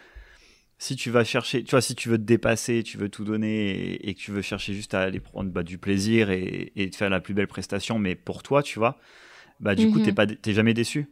si 0.79 0.97
tu 0.97 1.11
vas 1.11 1.25
chercher, 1.25 1.63
tu 1.65 1.71
vois, 1.73 1.81
si 1.83 1.95
tu 1.95 2.09
veux 2.09 2.19
te 2.19 2.23
dépasser, 2.23 2.83
tu 2.83 2.97
veux 2.99 3.09
tout 3.09 3.25
donner 3.25 3.71
et, 3.71 4.09
et 4.11 4.15
que 4.15 4.21
tu 4.21 4.31
veux 4.31 4.43
chercher 4.43 4.73
juste 4.75 4.95
à 4.95 5.01
aller 5.01 5.21
prendre 5.21 5.51
bah, 5.51 5.63
du 5.63 5.79
plaisir 5.79 6.31
et, 6.31 6.73
et 6.77 6.87
de 6.89 6.95
faire 6.95 7.11
la 7.11 7.21
plus 7.21 7.35
belle 7.35 7.49
prestation, 7.49 7.99
mais 7.99 8.15
pour 8.15 8.43
toi, 8.43 8.63
tu 8.63 8.79
vois, 8.79 8.99
bah 9.61 9.75
du 9.75 9.89
coup, 9.89 9.99
Mhm. 9.99 10.05
t'es 10.05 10.13
pas, 10.13 10.27
t'es 10.27 10.53
jamais 10.55 10.75
déçu 10.75 11.11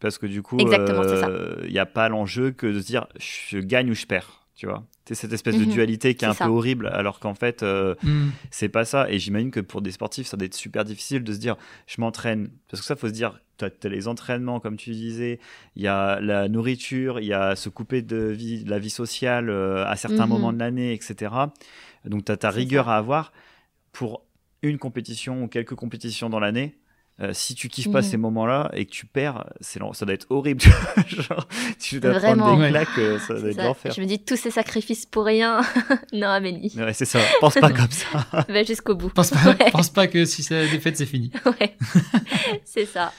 parce 0.00 0.18
que 0.18 0.26
du 0.26 0.42
coup, 0.42 0.58
il 0.60 1.72
n'y 1.72 1.78
a 1.78 1.86
pas 1.86 2.08
l'enjeu 2.08 2.52
que 2.52 2.66
de 2.68 2.80
se 2.80 2.86
dire 2.86 3.08
je 3.18 3.58
gagne 3.58 3.90
ou 3.90 3.94
je 3.94 4.06
perds, 4.06 4.37
tu 4.58 4.66
vois. 4.66 4.84
C'est 5.06 5.14
cette 5.14 5.32
espèce 5.32 5.56
de 5.56 5.64
Mhm. 5.64 5.70
dualité 5.70 6.14
qui 6.16 6.24
est, 6.24 6.28
un 6.28 6.34
ça. 6.34 6.44
peu 6.46 6.50
horrible, 6.50 6.88
alors 6.88 7.20
qu'en 7.20 7.34
fait, 7.34 7.62
euh, 7.62 7.94
Hmm. 8.02 8.30
c'est 8.50 8.68
pas 8.68 8.84
ça. 8.84 9.08
Et 9.10 9.18
j'imagine 9.20 9.50
que 9.52 9.60
pour 9.60 9.80
des 9.82 9.92
sportifs, 9.92 10.26
ça 10.26 10.36
doit 10.36 10.46
être 10.46 10.54
super 10.54 10.84
difficile 10.84 11.22
de 11.22 11.32
se 11.32 11.38
dire, 11.38 11.56
je 11.86 12.00
m'entraîne. 12.00 12.50
Parce 12.68 12.80
que 12.82 12.86
ça, 12.86 12.96
faut 12.96 13.06
se 13.06 13.12
dire, 13.12 13.40
tu 13.56 13.64
as, 13.64 13.88
les 13.88 14.08
entraînements, 14.08 14.58
comme 14.60 14.76
tu 14.76 14.90
disais, 14.90 15.38
il 15.76 15.82
y 15.82 15.86
a 15.86 16.20
la 16.20 16.48
nourriture, 16.48 17.20
il 17.20 17.26
y 17.26 17.32
a 17.32 17.54
se 17.56 17.68
couper 17.68 18.02
de, 18.02 18.16
vie, 18.16 18.64
de 18.64 18.70
la 18.70 18.78
vie 18.80 18.90
sociale 18.90 19.48
euh, 19.48 19.86
à 19.86 19.94
certains 19.96 20.24
Mhm. 20.26 20.32
moments 20.32 20.52
de 20.52 20.58
l'année, 20.58 20.92
etc. 20.92 21.32
Donc, 22.04 22.24
tu 22.24 22.32
as 22.32 22.36
ta 22.36 22.50
rigueur 22.50 22.86
ça. 22.86 22.94
à 22.94 22.96
avoir 22.98 23.32
pour 23.92 24.24
une 24.62 24.76
compétition 24.78 25.44
ou 25.44 25.46
quelques 25.48 25.74
compétitions 25.76 26.28
dans 26.28 26.40
l'année. 26.40 26.74
Euh, 27.20 27.32
si 27.32 27.56
tu 27.56 27.68
kiffes 27.68 27.90
pas 27.90 27.98
Mhm. 28.00 28.04
ces 28.10 28.16
moments-là 28.16 28.70
et 28.74 28.86
que 28.86 28.90
tu 28.92 29.04
perds, 29.04 29.44
c'est 29.60 29.80
ça 29.92 30.04
doit 30.04 30.14
être 30.14 30.26
horrible. 30.30 30.60
Genre, 31.08 31.48
tu 31.80 31.98
dois 31.98 32.14
prendre 32.14 32.56
des 32.60 32.68
claques, 32.68 32.88
euh, 32.98 33.18
ça 33.18 33.34
doit 33.34 33.50
être 33.50 33.56
l'enfer. 33.62 33.92
Je 33.92 34.00
me 34.00 34.06
dis, 34.06 34.20
tous 34.20 34.36
ces 34.36 34.52
sacrifices 34.52 35.04
pour 35.04 35.24
rien. 35.24 35.60
non, 36.12 36.28
Amélie, 36.28 36.72
Ouais, 36.76 36.92
c'est 36.92 37.04
ça. 37.06 37.18
Pense 37.40 37.54
pas 37.54 37.70
comme 37.72 37.90
ça. 37.90 38.24
va 38.48 38.62
jusqu'au 38.62 38.94
bout. 38.94 39.08
Pense 39.10 39.30
pas, 39.30 39.48
Ouais. 39.50 39.70
pense 39.72 39.90
pas 39.90 40.06
que 40.06 40.24
si 40.24 40.44
c'est 40.44 40.64
la 40.66 40.70
défaite, 40.70 40.96
c'est 40.96 41.06
fini. 41.06 41.32
Ouais. 41.44 41.76
c'est 42.64 42.86
ça. 42.86 43.12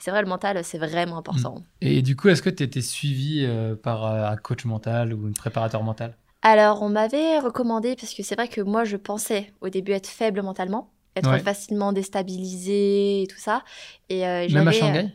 C'est 0.00 0.10
vrai, 0.10 0.20
le 0.20 0.28
mental, 0.28 0.62
c'est 0.62 0.78
vraiment 0.78 1.16
important. 1.18 1.62
Et 1.80 2.02
du 2.02 2.14
coup, 2.14 2.28
est-ce 2.28 2.42
que 2.42 2.50
tu 2.50 2.62
étais 2.62 2.82
suivi 2.82 3.42
euh, 3.44 3.74
par 3.74 4.04
euh, 4.04 4.28
un 4.30 4.36
coach 4.36 4.64
mental 4.66 5.14
ou 5.14 5.26
un 5.26 5.32
préparateur 5.32 5.82
mental? 5.82 6.14
Alors, 6.42 6.82
on 6.82 6.90
m'avait 6.90 7.38
recommandé, 7.40 7.96
parce 7.98 8.12
que 8.14 8.22
c'est 8.22 8.34
vrai 8.36 8.46
que 8.48 8.60
moi, 8.60 8.84
je 8.84 8.96
pensais 8.96 9.52
au 9.62 9.68
début 9.70 9.92
être 9.92 10.06
faible 10.06 10.42
mentalement, 10.42 10.90
être 11.16 11.30
Ouais. 11.30 11.40
facilement 11.40 11.92
déstabilisée 11.92 13.22
et 13.22 13.26
tout 13.26 13.38
ça. 13.38 13.64
Et 14.08 14.26
euh, 14.26 14.48
Même 14.50 14.68
à 14.68 14.72
Shanghai? 14.72 15.08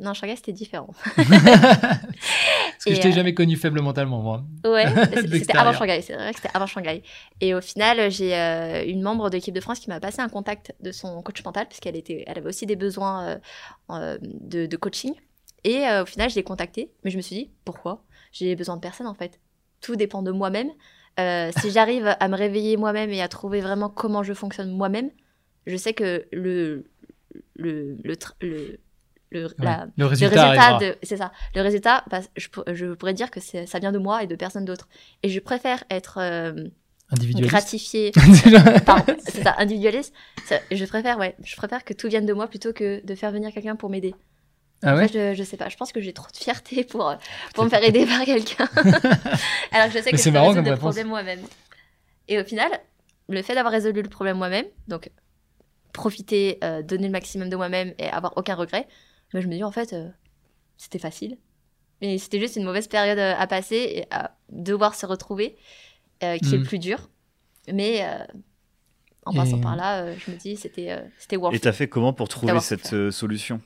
Non, 0.00 0.14
Shanghai, 0.14 0.36
c'était 0.36 0.52
différent. 0.52 0.88
Parce 1.16 1.28
que 2.84 2.90
Et, 2.90 2.94
je 2.94 3.00
t'ai 3.00 3.08
euh, 3.08 3.12
jamais 3.12 3.34
connu 3.34 3.56
faible 3.56 3.80
mentalement, 3.82 4.20
moi. 4.22 4.44
Ouais, 4.64 4.86
c'était 5.32 5.56
avant 5.56 5.72
Shanghai. 5.72 6.00
C'est 6.02 6.14
vrai 6.14 6.30
que 6.32 6.36
c'était 6.40 6.54
avant 6.54 6.66
Shanghai. 6.66 7.02
Et 7.40 7.54
au 7.54 7.60
final, 7.60 8.10
j'ai 8.10 8.34
euh, 8.34 8.84
une 8.86 9.02
membre 9.02 9.28
de 9.30 9.36
l'équipe 9.36 9.54
de 9.54 9.60
France 9.60 9.80
qui 9.80 9.88
m'a 9.90 10.00
passé 10.00 10.20
un 10.20 10.28
contact 10.28 10.74
de 10.80 10.92
son 10.92 11.20
coach 11.22 11.44
mental, 11.44 11.66
parce 11.66 11.80
qu'elle 11.80 11.96
était, 11.96 12.24
elle 12.26 12.38
avait 12.38 12.48
aussi 12.48 12.66
des 12.66 12.76
besoins 12.76 13.26
euh, 13.26 13.38
euh, 13.90 14.18
de, 14.22 14.66
de 14.66 14.76
coaching. 14.76 15.12
Et 15.64 15.86
euh, 15.86 16.02
au 16.04 16.06
final, 16.06 16.30
je 16.30 16.36
l'ai 16.36 16.44
contactée, 16.44 16.92
mais 17.04 17.10
je 17.10 17.16
me 17.16 17.22
suis 17.22 17.36
dit, 17.36 17.50
pourquoi? 17.64 18.02
J'ai 18.32 18.54
besoin 18.56 18.76
de 18.76 18.80
personne 18.80 19.06
en 19.06 19.14
fait. 19.14 19.40
Tout 19.80 19.96
dépend 19.96 20.22
de 20.22 20.30
moi-même. 20.30 20.70
Euh, 21.18 21.50
si 21.60 21.70
j'arrive 21.70 22.14
à 22.18 22.28
me 22.28 22.36
réveiller 22.36 22.76
moi-même 22.76 23.10
et 23.10 23.20
à 23.20 23.28
trouver 23.28 23.60
vraiment 23.60 23.90
comment 23.90 24.22
je 24.22 24.32
fonctionne 24.32 24.70
moi-même, 24.70 25.10
je 25.70 25.76
sais 25.76 25.94
que 25.94 26.26
le, 26.32 26.84
le, 27.56 27.96
le, 28.04 28.14
le, 28.40 28.78
le- 29.30 29.44
Ouais. 29.46 29.54
la- 29.60 29.84
le 29.86 29.92
le 29.96 30.06
résultat, 30.06 30.50
résultat, 30.50 30.94
c'est 31.04 31.16
ça. 31.16 31.30
Le 31.54 31.62
résultat, 31.62 32.04
bah, 32.10 32.20
je, 32.36 32.48
je 32.74 32.86
pourrais 32.94 33.14
dire 33.14 33.30
que 33.30 33.38
ça 33.40 33.78
vient 33.78 33.92
de 33.92 33.98
moi 33.98 34.24
et 34.24 34.26
de 34.26 34.34
personne 34.34 34.64
d'autre. 34.64 34.88
Et 35.22 35.28
je 35.28 35.38
préfère 35.38 35.84
être 35.88 36.18
euh, 36.18 36.52
pardon, 38.86 39.16
c'est 39.24 39.42
ça, 39.44 39.54
individualiste. 39.58 40.12
Ça, 40.46 40.58
je 40.70 40.84
préfère, 40.84 41.16
ouais, 41.18 41.36
je 41.44 41.54
préfère 41.56 41.84
que 41.84 41.94
tout 41.94 42.08
vienne 42.08 42.26
de 42.26 42.32
moi 42.32 42.48
plutôt 42.48 42.72
que 42.72 43.04
de 43.06 43.14
faire 43.14 43.30
venir 43.30 43.52
quelqu'un 43.52 43.76
pour 43.76 43.88
m'aider. 43.88 44.14
Ah 44.82 44.96
ouais 44.96 45.08
je, 45.12 45.34
je 45.34 45.42
sais 45.44 45.58
pas, 45.58 45.68
je 45.68 45.76
pense 45.76 45.92
que 45.92 46.00
j'ai 46.00 46.14
trop 46.14 46.28
de 46.32 46.36
fierté 46.36 46.84
pour, 46.84 47.14
pour 47.54 47.64
me 47.64 47.68
faire 47.68 47.84
aider 47.84 48.06
par 48.06 48.24
quelqu'un. 48.24 48.66
Alors 49.72 49.92
que 49.92 49.98
je 49.98 50.02
sais 50.02 50.10
que 50.10 50.16
c'est 50.16 50.30
marrant 50.30 50.48
résoudre 50.48 50.64
comme 50.64 50.66
le 50.66 50.70
réponse. 50.70 50.80
problème 50.94 51.08
moi-même. 51.08 51.40
Et 52.28 52.40
au 52.40 52.44
final, 52.44 52.70
le 53.28 53.42
fait 53.42 53.54
d'avoir 53.54 53.72
résolu 53.72 54.00
le 54.02 54.08
problème 54.08 54.38
moi-même, 54.38 54.64
donc 54.88 55.10
profiter, 55.92 56.58
euh, 56.64 56.82
donner 56.82 57.06
le 57.06 57.12
maximum 57.12 57.48
de 57.48 57.56
moi-même 57.56 57.94
et 57.98 58.06
avoir 58.08 58.36
aucun 58.36 58.54
regret, 58.54 58.86
mais 59.34 59.42
je 59.42 59.48
me 59.48 59.54
dis 59.54 59.64
en 59.64 59.70
fait, 59.72 59.92
euh, 59.92 60.08
c'était 60.76 60.98
facile. 60.98 61.36
Mais 62.02 62.16
c'était 62.18 62.40
juste 62.40 62.56
une 62.56 62.64
mauvaise 62.64 62.88
période 62.88 63.18
euh, 63.18 63.34
à 63.36 63.46
passer 63.46 63.76
et 63.76 64.06
à 64.10 64.36
devoir 64.48 64.94
se 64.94 65.04
retrouver, 65.06 65.56
euh, 66.22 66.38
qui 66.38 66.54
est 66.54 66.58
Mm. 66.58 66.64
plus 66.64 66.78
dur. 66.78 67.10
Mais 67.70 68.02
euh, 68.04 68.24
en 69.26 69.32
Et- 69.32 69.36
passant 69.36 69.60
par 69.60 69.76
là, 69.76 70.02
euh, 70.02 70.14
je 70.18 70.30
me 70.30 70.36
dis 70.36 70.56
c'était 70.56 70.90
euh, 70.92 71.00
c'était 71.18 71.36
worth 71.36 71.52
Et 71.52 71.58
it. 71.58 71.62
t'as 71.62 71.72
fait 71.72 71.88
comment 71.88 72.12
pour 72.14 72.28
trouver 72.28 72.58
cette 72.60 72.92
euh, 72.94 73.10
solution? 73.10 73.60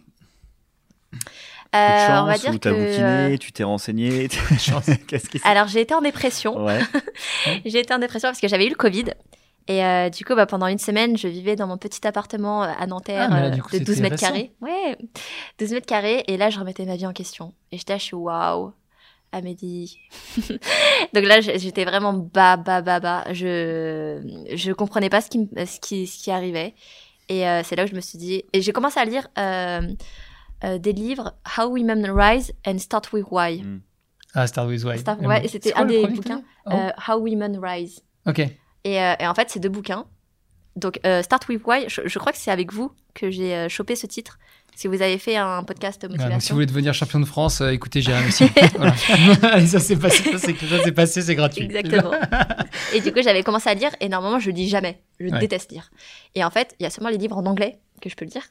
Euh, 1.74 2.06
chance 2.06 2.22
on 2.22 2.26
va 2.26 2.38
dire 2.38 2.50
ou 2.52 2.58
t'as 2.58 2.70
que, 2.70 2.74
bouquiné, 2.76 3.34
euh, 3.34 3.36
tu 3.38 3.50
t'es 3.52 3.64
renseigné 3.64 4.28
Qu'est-ce 5.08 5.28
qui 5.28 5.38
s'est 5.40 5.46
alors 5.48 5.66
j'ai 5.66 5.80
été 5.80 5.92
en 5.94 6.00
dépression. 6.02 6.64
Ouais. 6.64 6.80
J'ai 7.64 7.80
été 7.80 7.92
en 7.92 7.98
dépression 7.98 8.28
parce 8.28 8.40
que 8.40 8.46
j'avais 8.48 8.66
eu 8.66 8.70
le 8.70 8.74
Covid. 8.76 9.06
Et 9.66 9.84
euh, 9.84 10.10
du 10.10 10.24
coup, 10.24 10.34
bah, 10.34 10.46
pendant 10.46 10.66
une 10.66 10.78
semaine, 10.78 11.16
je 11.16 11.26
vivais 11.28 11.56
dans 11.56 11.66
mon 11.66 11.78
petit 11.78 12.06
appartement 12.06 12.64
euh, 12.64 12.68
à 12.78 12.86
Nanterre 12.86 13.28
Ah, 13.30 13.40
là, 13.40 13.46
euh, 13.46 13.58
coup, 13.58 13.70
de 13.72 13.78
12 13.78 13.86
c'était 13.96 14.02
mètres 14.02 14.16
carrés. 14.20 14.52
Ouais, 14.60 14.96
12 15.58 15.72
mètres 15.72 15.86
carrés. 15.86 16.22
Et 16.28 16.36
là, 16.36 16.50
je 16.50 16.58
remettais 16.58 16.84
ma 16.84 16.96
vie 16.96 17.06
en 17.06 17.12
question. 17.12 17.54
Et 17.72 17.78
j'étais 17.78 17.94
là, 17.94 17.98
je 17.98 18.04
suis 18.04 18.16
waouh, 18.16 18.72
Amélie. 19.32 19.98
Donc 21.14 21.24
là, 21.24 21.40
j'étais 21.40 21.84
vraiment 21.84 22.12
bas, 22.12 22.56
bas, 22.56 22.82
bas, 22.82 23.00
bas. 23.00 23.24
Je, 23.32 24.44
je 24.54 24.72
comprenais 24.72 25.08
pas 25.08 25.20
ce 25.22 25.30
qui, 25.30 25.48
ce 25.66 25.80
qui, 25.80 26.06
ce 26.06 26.22
qui 26.22 26.30
arrivait. 26.30 26.74
Et 27.30 27.48
euh, 27.48 27.62
c'est 27.64 27.74
là 27.76 27.84
où 27.84 27.86
je 27.86 27.94
me 27.94 28.00
suis 28.00 28.18
dit. 28.18 28.44
Et 28.52 28.60
j'ai 28.60 28.72
commencé 28.72 29.00
à 29.00 29.04
lire 29.06 29.26
euh, 29.38 29.80
des 30.78 30.92
livres 30.92 31.34
How 31.58 31.64
Women 31.68 32.10
Rise 32.10 32.52
and 32.66 32.78
Start 32.78 33.12
with 33.14 33.26
Why. 33.30 33.62
Mm. 33.62 33.80
Ah, 34.34 34.46
Star 34.46 34.66
Wars, 34.66 34.84
ouais. 34.84 34.98
Star- 34.98 35.16
Mais 35.20 35.26
ouais, 35.28 35.48
c'était 35.48 35.72
un 35.74 35.84
des 35.84 36.06
bouquins. 36.06 36.42
Euh, 36.66 36.90
How 37.08 37.18
Women 37.18 37.58
Rise. 37.62 38.02
Oh, 38.26 38.30
Ok. 38.30 38.42
Et, 38.84 39.00
euh, 39.02 39.14
et 39.18 39.26
en 39.26 39.34
fait, 39.34 39.48
c'est 39.50 39.60
deux 39.60 39.68
bouquins. 39.68 40.04
Donc, 40.76 40.98
euh, 41.06 41.22
Start 41.22 41.48
with 41.48 41.62
Why, 41.64 41.84
je, 41.88 42.00
je 42.04 42.18
crois 42.18 42.32
que 42.32 42.38
c'est 42.38 42.50
avec 42.50 42.72
vous 42.72 42.92
que 43.14 43.30
j'ai 43.30 43.54
euh, 43.54 43.68
chopé 43.68 43.94
ce 43.96 44.06
titre. 44.06 44.38
Si 44.76 44.88
vous 44.88 45.02
avez 45.02 45.18
fait 45.18 45.36
un 45.36 45.62
podcast 45.62 46.00
Ah, 46.04 46.08
donc, 46.08 46.16
si 46.16 46.22
motivation. 46.24 46.54
vous 46.54 46.56
voulez 46.56 46.66
devenir 46.66 46.92
champion 46.94 47.20
de 47.20 47.24
France, 47.24 47.60
euh, 47.60 47.68
écoutez 47.70 48.00
Jérémy 48.02 48.26
aussi. 48.26 48.44
voilà. 48.76 48.92
Allez, 49.54 49.68
ça 49.68 49.78
c'est 49.78 49.94
passé, 49.96 50.24
ça 50.32 50.38
c'est 50.38 50.56
ça, 50.58 50.76
c'est 50.82 50.90
passé, 50.92 51.22
c'est 51.22 51.36
gratuit. 51.36 51.62
Exactement. 51.66 52.10
et 52.92 53.00
du 53.00 53.12
coup, 53.12 53.20
j'avais 53.22 53.44
commencé 53.44 53.68
à 53.70 53.74
lire 53.74 53.90
et 54.00 54.08
normalement, 54.08 54.40
je 54.40 54.50
lis 54.50 54.68
jamais. 54.68 55.00
Je 55.20 55.28
Ouais. 55.28 55.38
déteste 55.38 55.70
lire. 55.70 55.90
Et 56.34 56.42
en 56.42 56.50
fait, 56.50 56.74
il 56.80 56.82
y 56.82 56.86
a 56.86 56.90
seulement 56.90 57.10
les 57.10 57.18
livres 57.18 57.38
en 57.38 57.46
anglais 57.46 57.78
que 58.02 58.10
je 58.10 58.16
peux 58.16 58.24
lire. 58.24 58.42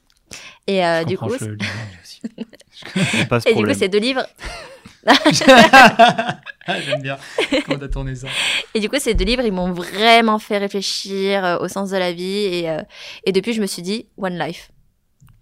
Et 0.66 0.82
euh, 0.82 1.02
Je 1.02 1.06
du 1.08 1.18
coup, 1.18 1.28
je 1.38 1.44
le 1.44 1.54
lis 1.56 1.66
aussi. 2.02 2.22
C'est 3.10 3.28
pas 3.28 3.40
ce 3.40 3.48
et 3.48 3.50
du 3.50 3.56
coup, 3.56 3.60
problème. 3.64 3.78
ces 3.78 3.88
deux 3.90 3.98
livres. 4.00 4.26
J'aime 6.86 7.02
bien 7.02 7.18
quand 7.66 7.78
t'as 7.78 7.88
tourné 7.88 8.14
ça. 8.14 8.28
Et 8.74 8.80
du 8.80 8.88
coup, 8.88 8.98
ces 8.98 9.14
deux 9.14 9.24
livres, 9.24 9.42
ils 9.44 9.52
m'ont 9.52 9.72
vraiment 9.72 10.38
fait 10.38 10.58
réfléchir 10.58 11.44
euh, 11.44 11.58
au 11.58 11.68
sens 11.68 11.90
de 11.90 11.96
la 11.96 12.12
vie. 12.12 12.24
Et, 12.44 12.70
euh, 12.70 12.80
et 13.24 13.32
depuis, 13.32 13.52
je 13.52 13.60
me 13.60 13.66
suis 13.66 13.82
dit, 13.82 14.06
one 14.16 14.38
life. 14.38 14.70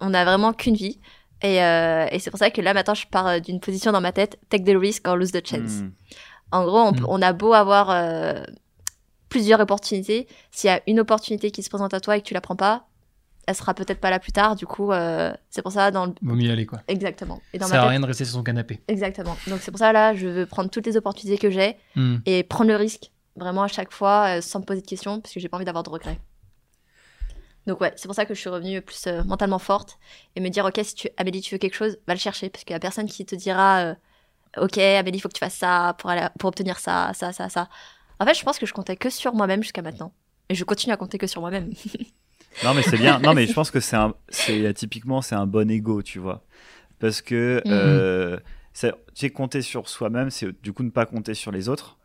On 0.01 0.09
n'a 0.09 0.25
vraiment 0.25 0.53
qu'une 0.53 0.75
vie. 0.75 0.99
Et, 1.41 1.61
euh, 1.63 2.07
et 2.11 2.19
c'est 2.19 2.29
pour 2.29 2.39
ça 2.39 2.49
que 2.51 2.61
là, 2.61 2.73
maintenant, 2.73 2.93
je 2.93 3.05
pars 3.07 3.39
d'une 3.41 3.59
position 3.59 3.91
dans 3.91 4.01
ma 4.01 4.11
tête, 4.11 4.37
take 4.49 4.63
the 4.63 4.77
risk 4.77 5.07
or 5.07 5.15
lose 5.17 5.31
the 5.31 5.45
chance. 5.45 5.81
Mm. 5.81 5.91
En 6.51 6.65
gros, 6.65 6.79
on, 6.79 6.91
Mm. 6.91 7.05
on 7.07 7.21
a 7.21 7.33
beau 7.33 7.53
avoir 7.53 7.89
euh, 7.89 8.43
plusieurs 9.29 9.59
opportunités. 9.59 10.27
S'il 10.51 10.69
y 10.69 10.73
a 10.73 10.81
une 10.87 10.99
opportunité 10.99 11.51
qui 11.51 11.63
se 11.63 11.69
présente 11.69 11.93
à 11.93 11.99
toi 11.99 12.17
et 12.17 12.21
que 12.21 12.27
tu 12.27 12.33
la 12.33 12.41
prends 12.41 12.55
pas, 12.55 12.85
elle 13.47 13.55
sera 13.55 13.73
peut-être 13.73 13.99
pas 13.99 14.09
là 14.09 14.19
plus 14.19 14.31
tard. 14.31 14.55
Du 14.55 14.65
coup, 14.65 14.91
euh, 14.91 15.33
c'est 15.49 15.61
pour 15.61 15.71
ça, 15.71 15.91
dans 15.91 16.05
le... 16.07 16.13
Vaut 16.21 16.35
mieux 16.35 16.47
y 16.47 16.51
aller 16.51 16.65
quoi. 16.65 16.79
exactement. 16.87 17.41
Et 17.53 17.57
dans 17.59 17.67
Ça 17.67 17.73
ma 17.73 17.75
sert 17.75 17.81
à 17.81 17.85
tête, 17.85 17.89
rien 17.91 17.99
de 17.99 18.05
rester 18.05 18.25
sur 18.25 18.33
son 18.35 18.43
canapé. 18.43 18.81
exactement. 18.87 19.35
Donc 19.47 19.59
c'est 19.61 19.71
pour 19.71 19.79
ça, 19.79 19.91
là, 19.93 20.13
je 20.13 20.27
veux 20.27 20.45
prendre 20.45 20.69
toutes 20.69 20.85
les 20.85 20.95
opportunités 20.97 21.37
que 21.37 21.49
j'ai 21.51 21.77
Hmm. 21.95 22.17
et 22.25 22.43
prendre 22.43 22.69
le 22.69 22.75
risque 22.77 23.11
vraiment 23.35 23.63
à 23.63 23.67
chaque 23.67 23.91
fois 23.91 24.37
euh, 24.37 24.41
sans 24.41 24.59
me 24.59 24.65
poser 24.65 24.81
de 24.81 24.87
questions 24.87 25.19
parce 25.21 25.33
que 25.33 25.39
j'ai 25.39 25.49
pas 25.49 25.57
envie 25.57 25.65
d'avoir 25.65 25.83
de 25.83 25.89
regrets. 25.89 26.19
Donc 27.65 27.79
ouais, 27.81 27.93
c'est 27.95 28.07
pour 28.07 28.15
ça 28.15 28.25
que 28.25 28.33
je 28.33 28.39
suis 28.39 28.49
revenue 28.49 28.81
plus 28.81 29.07
euh, 29.07 29.23
mentalement 29.23 29.59
forte 29.59 29.97
et 30.35 30.41
me 30.41 30.49
dire 30.49 30.65
ok 30.65 30.79
si 30.83 30.95
tu 30.95 31.09
Amélie 31.17 31.41
tu 31.41 31.55
veux 31.55 31.59
quelque 31.59 31.75
chose, 31.75 31.97
va 32.07 32.13
le 32.13 32.19
chercher 32.19 32.49
parce 32.49 32.63
qu'il 32.65 32.73
y 32.73 32.75
a 32.75 32.79
personne 32.79 33.05
qui 33.07 33.25
te 33.25 33.35
dira 33.35 33.95
ok 34.57 34.77
Amélie 34.77 35.17
il 35.17 35.21
faut 35.21 35.29
que 35.29 35.33
tu 35.33 35.39
fasses 35.39 35.55
ça 35.55 35.95
pour 35.97 36.09
aller 36.09 36.27
pour 36.39 36.49
obtenir 36.49 36.77
ça 36.79 37.11
ça 37.13 37.31
ça 37.31 37.47
ça. 37.49 37.69
En 38.19 38.25
fait 38.25 38.33
je 38.33 38.43
pense 38.43 38.59
que 38.59 38.65
je 38.65 38.73
comptais 38.73 38.97
que 38.97 39.09
sur 39.09 39.33
moi-même 39.33 39.63
jusqu'à 39.63 39.81
maintenant 39.81 40.11
et 40.49 40.55
je 40.55 40.63
continue 40.65 40.91
à 40.93 40.97
compter 40.97 41.17
que 41.17 41.25
sur 41.27 41.39
moi-même. 41.41 41.71
Non, 42.61 42.73
mais 42.73 42.83
c'est 42.83 42.97
bien. 42.97 43.19
Non, 43.19 43.33
mais 43.33 43.47
je 43.47 43.53
pense 43.53 43.71
que 43.71 43.79
c'est 43.79 43.95
un, 43.95 44.13
c'est 44.29 44.73
typiquement 44.73 45.21
c'est 45.21 45.35
un 45.35 45.47
bon 45.47 45.69
ego, 45.69 46.01
tu 46.01 46.19
vois, 46.19 46.43
parce 46.99 47.21
que 47.21 47.61
Mhm. 47.65 47.71
euh, 47.71 48.37
tu 48.73 48.89
sais 49.13 49.29
compter 49.29 49.61
sur 49.61 49.87
soi-même, 49.89 50.29
c'est 50.29 50.61
du 50.61 50.73
coup 50.73 50.83
ne 50.83 50.89
pas 50.89 51.05
compter 51.05 51.33
sur 51.33 51.51
les 51.51 51.69
autres. 51.69 51.97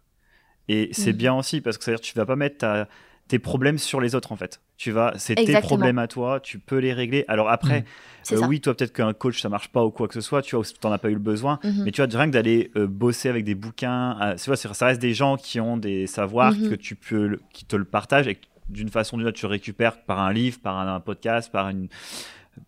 Et 0.69 0.91
c'est 0.93 1.13
Mhm. 1.13 1.19
bien 1.19 1.35
aussi 1.35 1.61
parce 1.61 1.79
que 1.79 1.85
c'est-à-dire 1.85 2.01
que 2.03 2.07
tu 2.07 2.15
vas 2.15 2.27
pas 2.27 2.37
mettre 2.37 2.59
ta- 2.59 2.89
tes 3.27 3.39
problèmes 3.39 3.79
sur 3.79 4.01
les 4.01 4.15
autres 4.15 4.33
en 4.33 4.37
fait. 4.37 4.61
Tu 4.77 4.91
vas, 4.91 5.13
c'est 5.17 5.35
tes 5.35 5.53
problèmes 5.61 5.99
à 5.99 6.07
toi, 6.09 6.41
tu 6.41 6.59
peux 6.59 6.79
les 6.79 6.93
régler. 6.93 7.25
Alors 7.29 7.49
après. 7.51 7.85
C'est 8.23 8.35
euh, 8.37 8.41
ça. 8.41 8.47
oui, 8.47 8.61
toi 8.61 8.75
peut-être 8.75 8.93
qu'un 8.93 9.13
coach 9.15 9.41
ça 9.41 9.49
marche 9.49 9.69
pas 9.69 9.85
ou 9.85 9.91
quoi 9.91 10.09
que 10.09 10.15
ce 10.15 10.21
soit, 10.21 10.43
tu 10.43 10.57
vois, 10.57 10.65
t'en 10.81 10.93
as 10.93 10.99
pas 10.99 11.09
eu 11.11 11.15
le 11.15 11.19
besoin. 11.19 11.59
Mhm. 11.65 11.83
Mais 11.85 11.93
tu 11.93 12.03
vois, 12.03 12.11
rien 12.19 12.27
que 12.27 12.33
d'aller 12.33 12.71
euh, 12.77 12.87
bosser 12.87 13.29
avec 13.31 13.45
des 13.45 13.55
bouquins, 13.55 14.19
euh, 14.21 14.37
tu 14.37 14.45
vois, 14.47 14.57
c'est- 14.57 14.73
ça 14.75 14.87
reste 14.87 15.01
des 15.01 15.15
gens 15.15 15.37
qui 15.37 15.61
ont 15.61 15.77
des 15.79 16.07
savoirs 16.07 16.53
que 16.69 16.75
tu 16.75 16.95
peux, 16.97 17.39
qui 17.53 17.65
te 17.65 17.77
le 17.77 17.85
partagent 17.85 18.29
et 18.29 18.39
d'une 18.69 18.89
façon 18.91 19.17
ou 19.17 19.19
d'une 19.21 19.29
autre 19.29 19.39
tu 19.39 19.47
le 19.47 19.51
récupères 19.51 20.03
par 20.05 20.19
un 20.21 20.33
livre, 20.33 20.59
par 20.61 20.77
un, 20.79 20.95
un 20.95 21.01
podcast, 21.01 21.51
par 21.53 21.69
une, 21.69 21.89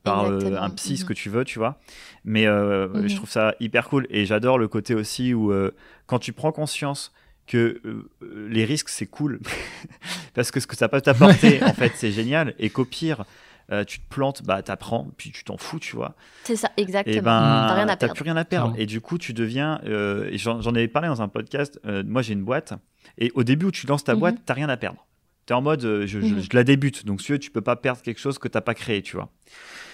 par 0.04 0.24
euh, 0.24 0.56
un 0.58 0.70
psy, 0.70 0.96
ce 0.96 1.02
Mhm. 1.02 1.08
que 1.08 1.12
tu 1.14 1.28
veux, 1.30 1.44
tu 1.44 1.58
vois. 1.58 1.78
Mais 2.24 2.46
euh, 2.46 2.88
Mhm. 2.88 3.08
je 3.08 3.16
trouve 3.16 3.30
ça 3.30 3.54
hyper 3.60 3.88
cool. 3.88 4.06
Et 4.10 4.24
j'adore 4.26 4.58
le 4.58 4.68
côté 4.68 4.94
aussi 4.94 5.34
où 5.34 5.52
euh, 5.52 5.72
quand 6.06 6.18
tu 6.18 6.32
prends 6.32 6.52
conscience 6.52 7.12
que 7.46 7.80
euh, 7.84 8.08
les 8.48 8.64
risques 8.64 8.88
c'est 8.88 9.06
cool. 9.06 9.40
Parce 10.34 10.50
que 10.50 10.60
ce 10.60 10.66
que 10.66 10.76
ça 10.76 10.88
peut 10.88 11.00
t'apporter 11.00 11.62
en 11.64 11.72
fait 11.74 11.92
c'est 11.96 12.12
génial. 12.12 12.54
Et 12.58 12.70
qu'au 12.70 12.84
pire 12.84 13.24
euh, 13.72 13.84
tu 13.84 14.00
te 14.00 14.08
plantes, 14.08 14.42
bah 14.44 14.62
t'apprends, 14.62 15.06
puis 15.16 15.30
tu 15.30 15.44
t'en 15.44 15.56
fous, 15.56 15.78
tu 15.78 15.94
vois. 15.94 16.16
C'est 16.42 16.56
ça 16.56 16.70
exactement. 16.76 17.16
et 17.16 17.20
ben 17.20 17.66
T'as 17.68 17.74
rien 17.74 17.88
à 17.88 17.96
plus 17.96 18.24
rien 18.24 18.36
à 18.36 18.44
perdre. 18.44 18.74
Et 18.78 18.86
du 18.86 19.00
coup 19.00 19.16
tu 19.18 19.32
deviens 19.32 19.80
euh, 19.84 20.28
j'en 20.34 20.60
avais 20.74 20.88
parlé 20.88 21.06
dans 21.08 21.22
un 21.22 21.28
podcast 21.28 21.80
euh, 21.86 22.02
moi 22.06 22.22
j'ai 22.22 22.32
une 22.34 22.42
boîte. 22.44 22.74
Et 23.18 23.30
au 23.34 23.42
début 23.44 23.66
où 23.66 23.70
tu 23.70 23.86
lances 23.86 24.04
ta 24.04 24.14
Mhm. 24.14 24.20
boîte 24.20 24.36
t'as 24.44 24.54
rien 24.54 24.68
à 24.68 24.76
perdre 24.76 25.06
en 25.54 25.62
mode 25.62 25.84
euh, 25.84 26.06
je, 26.06 26.20
je- 26.20 26.34
Mhm. 26.34 26.40
je 26.42 26.48
la 26.54 26.64
débute 26.64 27.04
donc 27.06 27.20
si 27.20 27.26
tu 27.28 27.38
tu 27.38 27.50
peux 27.50 27.60
pas 27.60 27.76
perdre 27.76 28.02
quelque 28.02 28.20
chose 28.20 28.38
que 28.38 28.48
t'as 28.48 28.60
pas 28.60 28.74
créé 28.74 29.02
tu 29.02 29.16
vois 29.16 29.30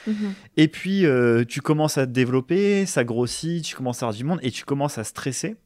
Mhm. 0.07 0.35
et 0.57 0.69
puis 0.69 1.05
euh, 1.07 1.45
tu 1.45 1.61
commences 1.61 1.99
à 1.99 2.07
te 2.07 2.13
développer 2.13 2.87
ça 2.87 3.03
grossit 3.05 3.65
tu 3.65 3.75
commences 3.77 4.03
à 4.03 4.07
avoir 4.07 4.17
du 4.17 4.25
monde 4.25 4.39
et 4.43 4.51
tu 4.51 4.65
commences 4.65 4.99
à 4.99 5.05
stresser 5.05 5.57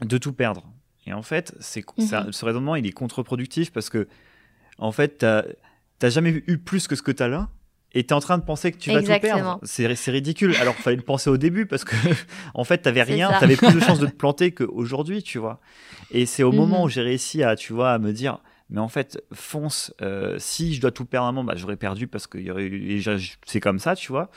de 0.00 0.18
tout 0.18 0.32
perdre 0.32 0.64
et 1.06 1.12
en 1.12 1.22
fait 1.22 1.54
c'est 1.60 1.84
Mhm. 1.98 2.06
ça- 2.06 2.26
ce 2.30 2.44
raisonnement 2.44 2.74
il 2.76 2.86
est 2.86 2.92
contre-productif 2.92 3.70
parce 3.72 3.88
que 3.90 4.08
en 4.78 4.92
fait 4.92 5.18
t'as 5.18 5.44
t'as 5.98 6.10
jamais 6.10 6.42
eu 6.46 6.58
plus 6.58 6.88
que 6.88 6.96
ce 6.96 7.02
que 7.02 7.12
t'as 7.12 7.28
là 7.28 7.48
et 7.94 8.04
t'es 8.04 8.14
en 8.14 8.20
train 8.20 8.38
de 8.38 8.42
penser 8.44 8.72
que 8.72 8.78
tu 8.78 8.90
vas 8.90 9.02
tout 9.02 9.20
perdre. 9.20 9.60
C'est 9.64 9.94
c'est 9.96 10.10
ridicule. 10.10 10.56
Alors 10.62 10.74
fallait 10.76 10.96
le 10.96 11.02
penser 11.02 11.28
au 11.28 11.36
début 11.36 11.66
parce 11.66 11.84
que 11.84 11.94
en 12.54 12.64
fait 12.64 12.78
t'avais 12.78 13.02
rien, 13.02 13.28
t'avais 13.38 13.54
plus 13.56 13.74
de 13.74 13.80
chances 13.86 13.98
de 14.00 14.06
te 14.06 14.14
planter 14.16 14.52
qu'aujourd'hui, 14.52 15.22
tu 15.22 15.36
vois. 15.38 15.60
Et 16.10 16.24
c'est 16.24 16.42
au 16.42 16.52
moment 16.52 16.84
où 16.84 16.88
j'ai 16.88 17.02
réussi 17.02 17.42
à, 17.42 17.54
tu 17.54 17.74
vois, 17.74 17.92
à 17.92 17.98
me 17.98 18.12
dire, 18.14 18.38
mais 18.72 18.80
en 18.80 18.88
fait 18.88 19.22
fonce. 19.32 19.94
euh, 20.02 20.36
si 20.40 20.74
je 20.74 20.80
dois 20.80 20.90
tout 20.90 21.04
perdre 21.04 21.26
à 21.26 21.28
un 21.28 21.32
moment, 21.32 21.44
bah, 21.52 21.54
j'aurais 21.56 21.76
perdu 21.76 22.08
parce 22.08 22.26
que 22.26 22.38
il 22.38 22.44
y 22.44 22.50
aurait 22.50 22.64
eu- 22.64 22.88
déjà, 22.88 23.16
je- 23.16 23.34
c'est 23.46 23.60
comme 23.60 23.78
ça, 23.78 23.94
tu 23.94 24.10
vois. 24.10 24.28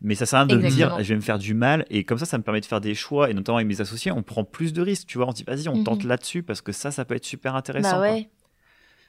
Mais 0.00 0.14
ça 0.14 0.26
sert 0.26 0.38
à 0.38 0.44
rien 0.44 0.54
de 0.56 0.62
me 0.62 0.68
dire, 0.70 1.02
je 1.02 1.08
vais 1.08 1.16
me 1.16 1.20
faire 1.20 1.38
du 1.40 1.54
mal. 1.54 1.84
Et 1.90 2.04
comme 2.04 2.18
ça, 2.18 2.26
ça 2.26 2.38
me 2.38 2.44
permet 2.44 2.60
de 2.60 2.66
faire 2.66 2.80
des 2.80 2.94
choix. 2.94 3.30
Et 3.30 3.34
notamment 3.34 3.56
avec 3.56 3.66
mes 3.66 3.80
associés, 3.80 4.12
on 4.12 4.22
prend 4.22 4.44
plus 4.44 4.72
de 4.72 4.80
risques, 4.80 5.08
tu 5.08 5.18
vois. 5.18 5.26
On 5.26 5.32
se 5.32 5.36
dit, 5.36 5.42
vas-y, 5.44 5.68
on 5.68 5.74
Mhm. 5.78 5.82
tente 5.84 6.04
là-dessus 6.04 6.44
parce 6.44 6.60
que 6.60 6.70
ça, 6.70 6.92
ça 6.92 7.04
peut 7.04 7.16
être 7.16 7.24
super 7.24 7.56
intéressant. 7.56 7.98
Bah 7.98 8.06
quoi. 8.06 8.14
ouais. 8.14 8.28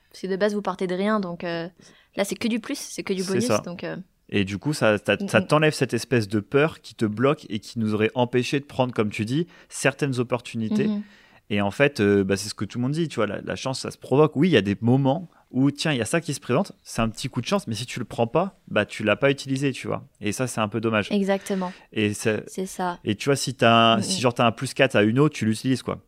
Parce 0.10 0.22
que 0.24 0.28
de 0.28 0.36
base, 0.36 0.56
vous 0.56 0.64
partez 0.64 0.88
de 0.88 0.96
rien, 0.96 1.20
donc 1.20 1.44
euh, 1.44 1.68
là, 2.16 2.24
c'est 2.26 2.34
que 2.36 2.48
du 2.48 2.60
plus, 2.60 2.80
c'est 2.80 3.04
que 3.04 3.14
du 3.14 3.24
bonus. 3.24 3.46
ça. 3.46 3.60
Donc, 3.64 3.84
euh, 3.84 3.98
Et 4.32 4.46
du 4.46 4.58
coup, 4.58 4.74
ça, 4.74 4.98
ça, 4.98 5.16
Mm, 5.20 5.28
ça 5.28 5.40
mm. 5.42 5.48
t'enlève 5.48 5.74
cette 5.74 5.94
espèce 5.94 6.28
de 6.28 6.40
peur 6.40 6.82
qui 6.82 6.96
te 6.96 7.06
bloque 7.06 7.46
et 7.50 7.60
qui 7.60 7.78
nous 7.80 7.94
aurait 7.94 8.10
empêché 8.16 8.60
de 8.60 8.66
prendre, 8.66 8.92
comme 8.94 9.10
tu 9.12 9.26
dis, 9.26 9.46
certaines 9.70 10.20
opportunités. 10.20 10.88
mhm. 10.88 11.04
Et 11.50 11.62
en 11.62 11.72
fait, 11.72 12.00
euh, 12.00 12.24
bah, 12.24 12.38
c'est 12.38 12.50
ce 12.50 12.54
que 12.54 12.66
tout 12.66 12.78
le 12.78 12.84
monde 12.84 12.92
dit, 12.92 13.08
tu 13.08 13.16
vois, 13.16 13.28
la, 13.28 13.42
la 13.42 13.56
chance, 13.56 13.80
ça 13.80 13.90
se 13.92 13.98
provoque. 13.98 14.36
Oui, 14.36 14.50
il 14.50 14.52
y 14.52 14.58
a 14.58 14.62
des 14.62 14.78
moments 14.82 15.28
où, 15.52 15.72
tiens, 15.72 15.92
il 15.92 15.98
y 15.98 16.02
a 16.02 16.06
ça 16.06 16.22
qui 16.22 16.36
se 16.36 16.40
présente, 16.40 16.74
c'est 16.84 17.02
un 17.02 17.10
petit 17.10 17.28
coup 17.28 17.42
de 17.42 17.48
chance, 17.48 17.66
mais 17.68 17.74
si 17.74 17.88
tu 17.88 17.98
le 17.98 18.06
prends 18.06 18.28
pas, 18.28 18.60
bah, 18.68 18.86
tu 18.86 19.04
l'as 19.04 19.16
pas 19.16 19.32
utilisé, 19.32 19.72
tu 19.72 19.88
vois. 19.88 20.04
Et 20.22 20.32
ça, 20.32 20.46
c'est 20.46 20.62
un 20.62 20.68
peu 20.68 20.80
dommage. 20.80 21.08
Exactement, 21.12 21.74
Et, 21.92 22.14
c'est- 22.14 22.44
c'est 22.48 22.68
ça. 22.68 23.00
et 23.04 23.16
tu 23.16 23.30
vois, 23.30 23.36
si, 23.36 23.56
t'as 23.56 23.94
un- 23.94 23.98
Mm, 23.98 24.04
si 24.04 24.18
mm. 24.18 24.22
genre 24.22 24.34
t'as 24.36 24.46
un 24.46 24.52
plus 24.52 24.76
4 24.76 24.96
à 24.96 25.02
une 25.02 25.18
autre, 25.18 25.34
tu 25.36 25.46
l'utilises, 25.46 25.82
quoi. 25.82 26.00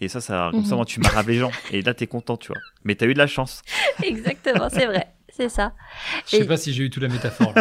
Et 0.00 0.08
ça, 0.08 0.20
ça, 0.20 0.48
comme 0.50 0.64
ça, 0.64 0.74
Mhm. 0.74 0.84
tu 0.86 0.98
marraves 0.98 1.28
les 1.28 1.38
gens. 1.38 1.52
Et 1.70 1.80
là, 1.82 1.94
t'es 1.94 2.08
content, 2.08 2.36
tu 2.36 2.48
vois. 2.48 2.60
Mais 2.82 2.96
t'as 2.96 3.06
eu 3.06 3.14
de 3.14 3.18
la 3.18 3.28
chance. 3.28 3.62
Exactement, 4.02 4.68
c'est 4.68 4.86
vrai, 4.86 5.06
c'est 5.28 5.48
ça. 5.48 5.72
Je 6.26 6.30
sais 6.30 6.38
Et- 6.38 6.44
pas 6.44 6.56
si 6.56 6.72
j'ai 6.72 6.82
eu 6.82 6.90
toute 6.90 7.02
la 7.04 7.08
métaphore. 7.08 7.54
tu 7.54 7.60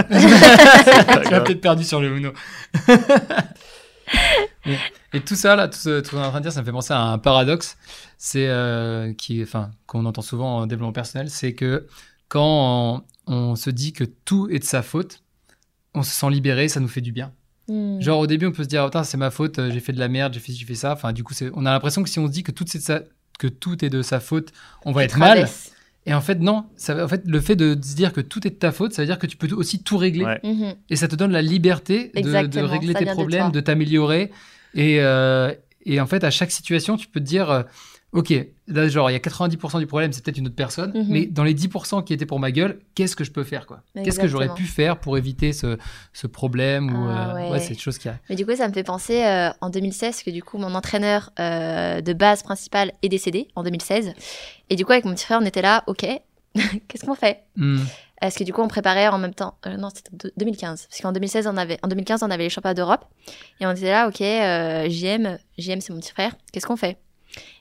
grave. 1.29 1.43
peut-être 1.43 1.61
perdu 1.61 1.83
sur 1.83 2.01
le 2.01 2.07
Uno. 2.17 2.31
et, 4.65 4.77
et 5.13 5.21
tout 5.21 5.35
ça, 5.35 5.55
là, 5.55 5.67
tout 5.67 5.77
ce 5.77 5.99
tout 5.99 6.05
ce 6.05 6.11
qu'on 6.11 6.21
est 6.21 6.25
en 6.25 6.29
train 6.29 6.39
de 6.39 6.43
dire, 6.43 6.51
ça 6.51 6.61
me 6.61 6.65
fait 6.65 6.71
penser 6.71 6.93
à 6.93 7.01
un 7.01 7.17
paradoxe. 7.17 7.77
C'est 8.17 8.47
euh, 8.47 9.13
qui, 9.13 9.41
enfin, 9.43 9.71
qu'on 9.85 10.05
entend 10.05 10.21
souvent 10.21 10.57
en 10.57 10.67
développement 10.67 10.93
personnel, 10.93 11.29
c'est 11.29 11.53
que 11.53 11.87
quand 12.29 13.03
on, 13.27 13.33
on 13.33 13.55
se 13.55 13.69
dit 13.69 13.93
que 13.93 14.03
tout 14.03 14.49
est 14.49 14.59
de 14.59 14.63
sa 14.63 14.81
faute, 14.81 15.23
on 15.93 16.03
se 16.03 16.11
sent 16.11 16.29
libéré, 16.29 16.67
ça 16.67 16.79
nous 16.79 16.87
fait 16.87 17.01
du 17.01 17.11
bien. 17.11 17.31
Hmm. 17.67 18.01
Genre 18.01 18.19
au 18.19 18.27
début, 18.27 18.45
on 18.47 18.51
peut 18.51 18.63
se 18.63 18.67
dire, 18.69 18.83
Putain, 18.85 19.03
c'est 19.03 19.17
ma 19.17 19.31
faute, 19.31 19.59
euh, 19.59 19.71
j'ai 19.71 19.79
fait 19.79 19.93
de 19.93 19.99
la 19.99 20.07
merde, 20.07 20.33
j'ai 20.33 20.39
fait, 20.39 20.51
ci, 20.51 20.59
j'ai 20.59 20.65
fait 20.65 20.75
ça. 20.75 20.93
Enfin, 20.93 21.13
du 21.13 21.23
coup, 21.23 21.33
on 21.53 21.65
a 21.65 21.71
l'impression 21.71 22.03
que 22.03 22.09
si 22.09 22.19
on 22.19 22.27
se 22.27 22.31
dit 22.31 22.43
que 22.43 22.51
tout, 22.51 22.65
c'est 22.67 22.81
que 23.39 23.47
tout 23.47 23.83
est 23.83 23.89
de 23.89 24.01
sa 24.01 24.19
faute, 24.19 24.51
on 24.85 24.91
va 24.91 25.03
être 25.03 25.17
mal. 25.17 25.47
Et 26.05 26.13
en 26.13 26.21
fait, 26.21 26.35
non. 26.39 26.65
Ça, 26.75 26.93
va- 26.93 27.05
en 27.05 27.07
fait, 27.07 27.23
le 27.25 27.39
fait 27.39 27.55
de 27.55 27.77
se 27.81 27.95
dire 27.95 28.11
que 28.13 28.21
tout 28.21 28.45
est 28.45 28.51
de 28.51 28.55
ta 28.55 28.71
faute, 28.71 28.93
ça 28.93 29.01
veut 29.01 29.05
dire 29.05 29.19
que 29.19 29.27
tu 29.27 29.37
peux 29.37 29.53
aussi 29.55 29.83
tout 29.83 29.97
régler. 29.97 30.25
Ouais. 30.25 30.39
Mhm. 30.43 30.75
Et 30.89 30.95
ça 30.95 31.07
te 31.07 31.15
donne 31.15 31.31
la 31.31 31.41
liberté 31.41 32.11
de, 32.15 32.21
de 32.21 32.59
régler 32.61 32.93
ça 32.93 32.99
tes 32.99 33.05
de 33.05 33.11
problèmes, 33.11 33.41
toi. 33.43 33.51
de 33.51 33.59
t'améliorer. 33.61 34.31
Et, 34.75 34.97
euh, 34.99 35.53
et 35.85 36.01
en 36.01 36.05
fait, 36.07 36.23
à 36.23 36.29
chaque 36.31 36.51
situation, 36.51 36.97
tu 36.97 37.07
peux 37.07 37.19
te 37.19 37.25
dire, 37.25 37.49
euh, 37.49 37.63
OK, 38.13 38.33
là, 38.67 38.87
genre, 38.87 39.09
il 39.09 39.13
y 39.13 39.15
a 39.15 39.19
90% 39.19 39.79
du 39.79 39.87
problème, 39.87 40.13
c'est 40.13 40.23
peut-être 40.23 40.37
une 40.37 40.45
autre 40.47 40.55
personne, 40.55 40.91
Mhm. 40.93 41.05
mais 41.09 41.25
dans 41.25 41.43
les 41.43 41.53
10% 41.55 42.03
qui 42.03 42.13
étaient 42.13 42.25
pour 42.27 42.39
ma 42.39 42.51
gueule, 42.51 42.79
qu'est-ce 42.95 43.15
que 43.15 43.23
je 43.23 43.31
peux 43.31 43.43
faire, 43.43 43.65
quoi? 43.65 43.81
Qu'est-ce 44.03 44.19
que 44.19 44.27
j'aurais 44.27 44.53
pu 44.53 44.63
faire 44.65 44.99
pour 44.99 45.17
éviter 45.17 45.51
ce, 45.51 45.77
ce 46.13 46.27
problème 46.27 46.93
ou, 46.95 47.07
Ah, 47.09 47.35
euh, 47.37 47.51
ouais. 47.51 47.59
c'est 47.59 47.73
une 47.73 47.79
chose 47.79 47.97
qui 47.97 48.09
a... 48.09 48.17
Mais 48.29 48.35
du 48.35 48.45
coup, 48.45 48.55
ça 48.55 48.67
me 48.67 48.73
fait 48.73 48.83
penser 48.83 49.23
euh, 49.23 49.49
en 49.61 49.69
2016 49.69 50.23
que 50.23 50.29
du 50.31 50.43
coup, 50.43 50.57
mon 50.59 50.75
entraîneur 50.75 51.31
euh, 51.39 52.01
de 52.01 52.13
base 52.13 52.43
principal 52.43 52.93
est 53.01 53.09
décédé 53.09 53.47
en 53.55 53.63
2016. 53.63 54.13
Et 54.69 54.75
du 54.75 54.85
coup, 54.85 54.91
avec 54.91 55.05
mon 55.05 55.13
petit 55.15 55.25
frère, 55.25 55.39
on 55.41 55.45
était 55.45 55.61
là, 55.63 55.83
ok, 55.87 56.05
qu'est-ce 56.87 57.05
qu'on 57.05 57.15
fait? 57.15 57.43
Hmm. 57.55 57.79
Parce 58.21 58.35
que 58.35 58.43
du 58.45 58.53
coup, 58.53 58.61
on 58.61 58.67
préparait 58.69 59.07
en 59.09 59.17
même 59.17 59.33
temps. 59.33 59.55
euh, 59.65 59.75
non, 59.75 59.89
c'était 59.93 60.15
de- 60.15 60.31
2015. 60.37 60.87
Parce 60.89 61.01
qu'en 61.01 61.11
2016, 61.11 61.45
on 61.47 61.57
avait, 61.57 61.77
en 61.83 61.87
2015, 61.89 62.23
on 62.23 62.29
avait 62.31 62.43
les 62.43 62.49
championnats 62.49 62.73
d'Europe. 62.73 63.03
Et 63.59 63.65
on 63.65 63.71
était 63.71 63.89
là, 63.89 64.07
ok, 64.07 64.21
euh, 64.21 64.87
JM, 64.89 65.37
JM, 65.57 65.81
c'est 65.81 65.91
mon 65.91 65.99
petit 65.99 66.11
frère. 66.11 66.33
Qu'est-ce 66.53 66.65
qu'on 66.65 66.77
fait? 66.77 66.97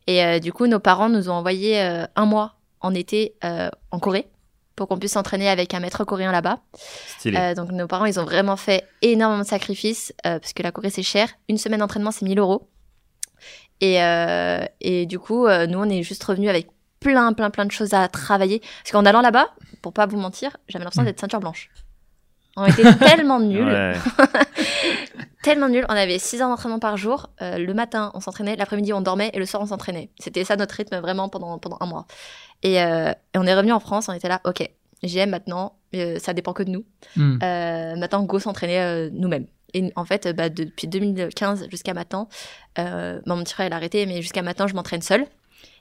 Et 0.07 0.25
euh, 0.25 0.39
du 0.39 0.53
coup, 0.53 0.66
nos 0.66 0.81
parents 0.81 1.09
nous 1.09 1.29
ont 1.29 1.35
envoyé 1.35 1.81
euh, 1.81 2.05
un 2.16 2.27
mois 2.27 2.57
en 2.81 2.95
été 2.95 3.35
euh, 3.45 3.70
en 3.91 3.99
Corée 3.99 4.29
pour 4.75 4.89
qu'on 4.89 4.99
puisse 4.99 5.12
s'entraîner 5.12 5.49
avec 5.49 5.75
un 5.75 5.81
maître 5.81 6.05
coréen 6.05 6.33
là-bas. 6.33 6.59
Donc 7.55 7.70
nos 7.73 7.87
parents, 7.87 8.07
ils 8.07 8.18
ont 8.18 8.25
vraiment 8.25 8.57
fait 8.57 8.85
énormément 9.03 9.43
de 9.43 9.47
sacrifices 9.47 10.12
parce 10.23 10.53
que 10.55 10.62
la 10.62 10.73
Corée 10.73 10.91
c'est 10.91 11.03
cher. 11.03 11.29
Une 11.49 11.59
semaine 11.59 11.81
d'entraînement 11.81 12.11
c'est 12.11 12.25
1000 12.25 12.39
euros. 12.39 12.68
Et, 13.81 13.99
et 14.81 15.07
du 15.07 15.18
coup, 15.18 15.47
nous 15.47 15.79
on 15.79 15.89
est 15.91 16.03
juste 16.03 16.25
revenus 16.25 16.49
avec 16.49 16.68
plein, 17.01 17.33
plein, 17.35 17.51
plein 17.51 17.66
de 17.66 17.70
choses 17.70 17.93
à 17.93 18.09
travailler. 18.09 18.61
Parce 18.83 18.93
qu'en 18.93 19.05
allant 19.05 19.20
là-bas, 19.20 19.49
pour 19.83 19.93
pas 19.93 20.07
vous 20.07 20.16
mentir, 20.16 20.57
j'avais 20.68 20.85
l'impression 20.85 21.03
Mm. 21.03 21.07
d'être 21.07 21.20
ceinture 21.20 21.41
blanche. 21.41 21.70
On 22.57 22.66
était 22.66 22.94
tellement 22.98 23.40
nuls, 23.40 23.94
tellement 25.42 25.68
nuls. 25.68 25.84
On 25.88 25.94
avait 25.94 26.18
6 26.18 26.42
heures 26.42 26.48
d'entraînement 26.48 26.78
par 26.78 26.96
jour. 26.96 27.30
Euh, 27.40 27.59
le 27.59 27.74
matin, 27.74 28.11
on 28.14 28.20
s'entraînait. 28.20 28.57
L'après-midi, 28.57 28.92
on 28.92 29.00
dormait. 29.00 29.30
Et 29.32 29.38
le 29.38 29.46
soir, 29.46 29.62
on 29.62 29.66
s'entraînait. 29.66 30.11
C'était 30.18 30.44
ça 30.44 30.57
notre 30.57 30.74
rythme 30.74 30.98
vraiment 31.00 31.28
pendant, 31.28 31.59
pendant 31.59 31.78
un 31.80 31.86
mois. 31.86 32.07
Et, 32.62 32.80
euh, 32.82 33.11
et 33.11 33.38
on 33.38 33.44
est 33.46 33.55
revenu 33.55 33.72
en 33.72 33.80
France. 33.80 34.09
On 34.09 34.12
était 34.12 34.28
là, 34.28 34.40
ok, 34.44 34.68
JM 35.03 35.30
maintenant, 35.30 35.76
euh, 35.94 36.18
ça 36.18 36.32
dépend 36.32 36.53
que 36.53 36.62
de 36.62 36.70
nous. 36.70 36.84
Hmm. 37.16 37.38
Euh, 37.42 37.96
maintenant, 37.96 38.22
go 38.22 38.38
s'entraîner 38.38 38.80
euh, 38.80 39.11
nous-mêmes. 39.12 39.46
Et 39.74 39.90
en 39.96 40.05
fait, 40.05 40.28
bah, 40.36 40.50
depuis 40.50 40.86
2015 40.86 41.68
jusqu'à 41.70 41.94
maintenant, 41.94 42.28
euh, 42.78 43.20
bon, 43.26 43.36
mon 43.36 43.42
petit 43.44 43.55
frère 43.55 43.66
il 43.68 43.72
a 43.72 43.76
arrêté, 43.76 44.05
mais 44.07 44.20
jusqu'à 44.20 44.42
maintenant, 44.42 44.66
je 44.66 44.74
m'entraîne 44.74 45.00
seule. 45.03 45.24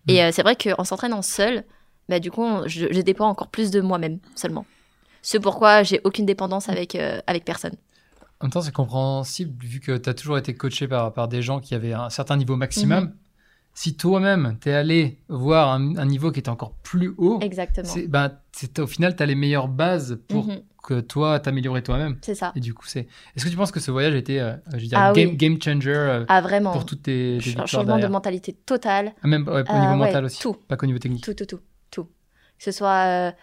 Et 0.07 0.23
euh, 0.23 0.31
c'est 0.31 0.41
vrai 0.43 0.55
qu'en 0.55 0.85
s'entraînant 0.85 1.21
seule, 1.21 1.63
bah, 2.07 2.19
du 2.19 2.31
coup, 2.31 2.41
on- 2.41 2.67
je, 2.67 2.87
je 2.89 3.01
dépends 3.01 3.27
encore 3.27 3.49
plus 3.49 3.69
de 3.69 3.81
moi-même 3.81 4.19
seulement. 4.35 4.65
C'est 5.21 5.39
pourquoi 5.39 5.83
j'ai 5.83 6.01
aucune 6.03 6.25
dépendance 6.25 6.69
avec, 6.69 6.95
euh, 6.95 7.19
avec 7.27 7.45
personne. 7.45 7.73
En 8.39 8.45
même 8.45 8.51
temps, 8.51 8.61
c'est 8.61 8.73
compréhensible 8.73 9.63
vu 9.63 9.79
que 9.79 9.97
tu 9.97 10.09
as 10.09 10.13
toujours 10.15 10.37
été 10.37 10.53
coaché 10.55 10.87
par, 10.87 11.13
par 11.13 11.27
des 11.27 11.41
gens 11.41 11.59
qui 11.59 11.75
avaient 11.75 11.93
un 11.93 12.09
certain 12.09 12.37
niveau 12.37 12.55
maximum. 12.55 13.03
Mhm. 13.05 13.15
Si 13.73 13.95
toi-même, 13.95 14.57
tu 14.61 14.69
es 14.69 14.73
allé 14.73 15.19
voir 15.29 15.71
un, 15.71 15.95
un 15.95 16.05
niveau 16.05 16.31
qui 16.31 16.39
était 16.39 16.49
encore 16.49 16.73
plus 16.83 17.13
haut, 17.17 17.39
Exactement. 17.41 17.87
c'est, 17.87 18.07
ben, 18.07 18.31
c'est- 18.51 18.79
au 18.79 18.87
final, 18.87 19.15
tu 19.15 19.23
as 19.23 19.25
les 19.25 19.35
meilleures 19.35 19.69
bases 19.69 20.19
pour 20.27 20.47
Mhm, 20.47 20.61
que 20.83 20.99
toi, 20.99 21.39
t'améliorer 21.39 21.81
toi-même. 21.83 22.17
c'est 22.21 22.35
ça. 22.35 22.51
Et 22.55 22.59
du 22.59 22.73
coup, 22.73 22.85
c'est. 22.87 23.07
Est-ce 23.35 23.45
que 23.45 23.49
tu 23.49 23.55
penses 23.55 23.71
que 23.71 23.79
ce 23.79 23.91
voyage 23.91 24.13
a 24.13 24.17
été, 24.17 24.41
euh, 24.41 24.55
je 24.73 24.77
veux 24.77 24.87
dire, 24.87 24.97
Ah 24.99 25.13
game, 25.13 25.29
oui. 25.29 25.37
game 25.37 25.61
changer 25.61 25.93
euh, 25.93 26.25
Ah, 26.27 26.41
vraiment. 26.41 26.71
pour 26.73 26.85
toutes 26.85 27.03
tes, 27.03 27.37
tes 27.39 27.45
victoires 27.45 27.67
changement 27.67 27.97
de 27.99 28.07
mentalité 28.07 28.51
totale. 28.53 29.13
Ah, 29.23 29.27
Même 29.27 29.47
ouais, 29.47 29.61
au 29.61 29.65
Ah, 29.67 29.79
niveau 29.79 29.95
mental 29.95 30.25
aussi, 30.25 30.39
tout. 30.41 30.53
pas 30.67 30.75
qu'au 30.75 30.87
niveau 30.87 30.99
technique. 30.99 31.23
Tout, 31.23 31.33
tout, 31.35 31.45
tout, 31.45 31.59
tout. 31.91 32.05
Que 32.05 32.63
ce 32.65 32.71
soit 32.71 33.33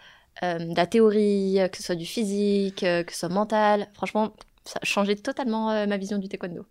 euh, 0.43 0.59
de 0.59 0.75
la 0.75 0.85
théorie, 0.87 1.59
euh, 1.59 1.67
que 1.67 1.77
ce 1.77 1.83
soit 1.83 1.95
du 1.95 2.05
physique, 2.05 2.83
euh, 2.83 3.03
que 3.03 3.11
ce 3.13 3.19
soit 3.19 3.29
mental. 3.29 3.87
Franchement, 3.93 4.33
ça 4.65 4.79
a 4.81 4.85
changé 4.85 5.15
totalement 5.15 5.71
euh, 5.71 5.85
ma 5.87 5.97
vision 5.97 6.17
du 6.17 6.27
taekwondo. 6.29 6.65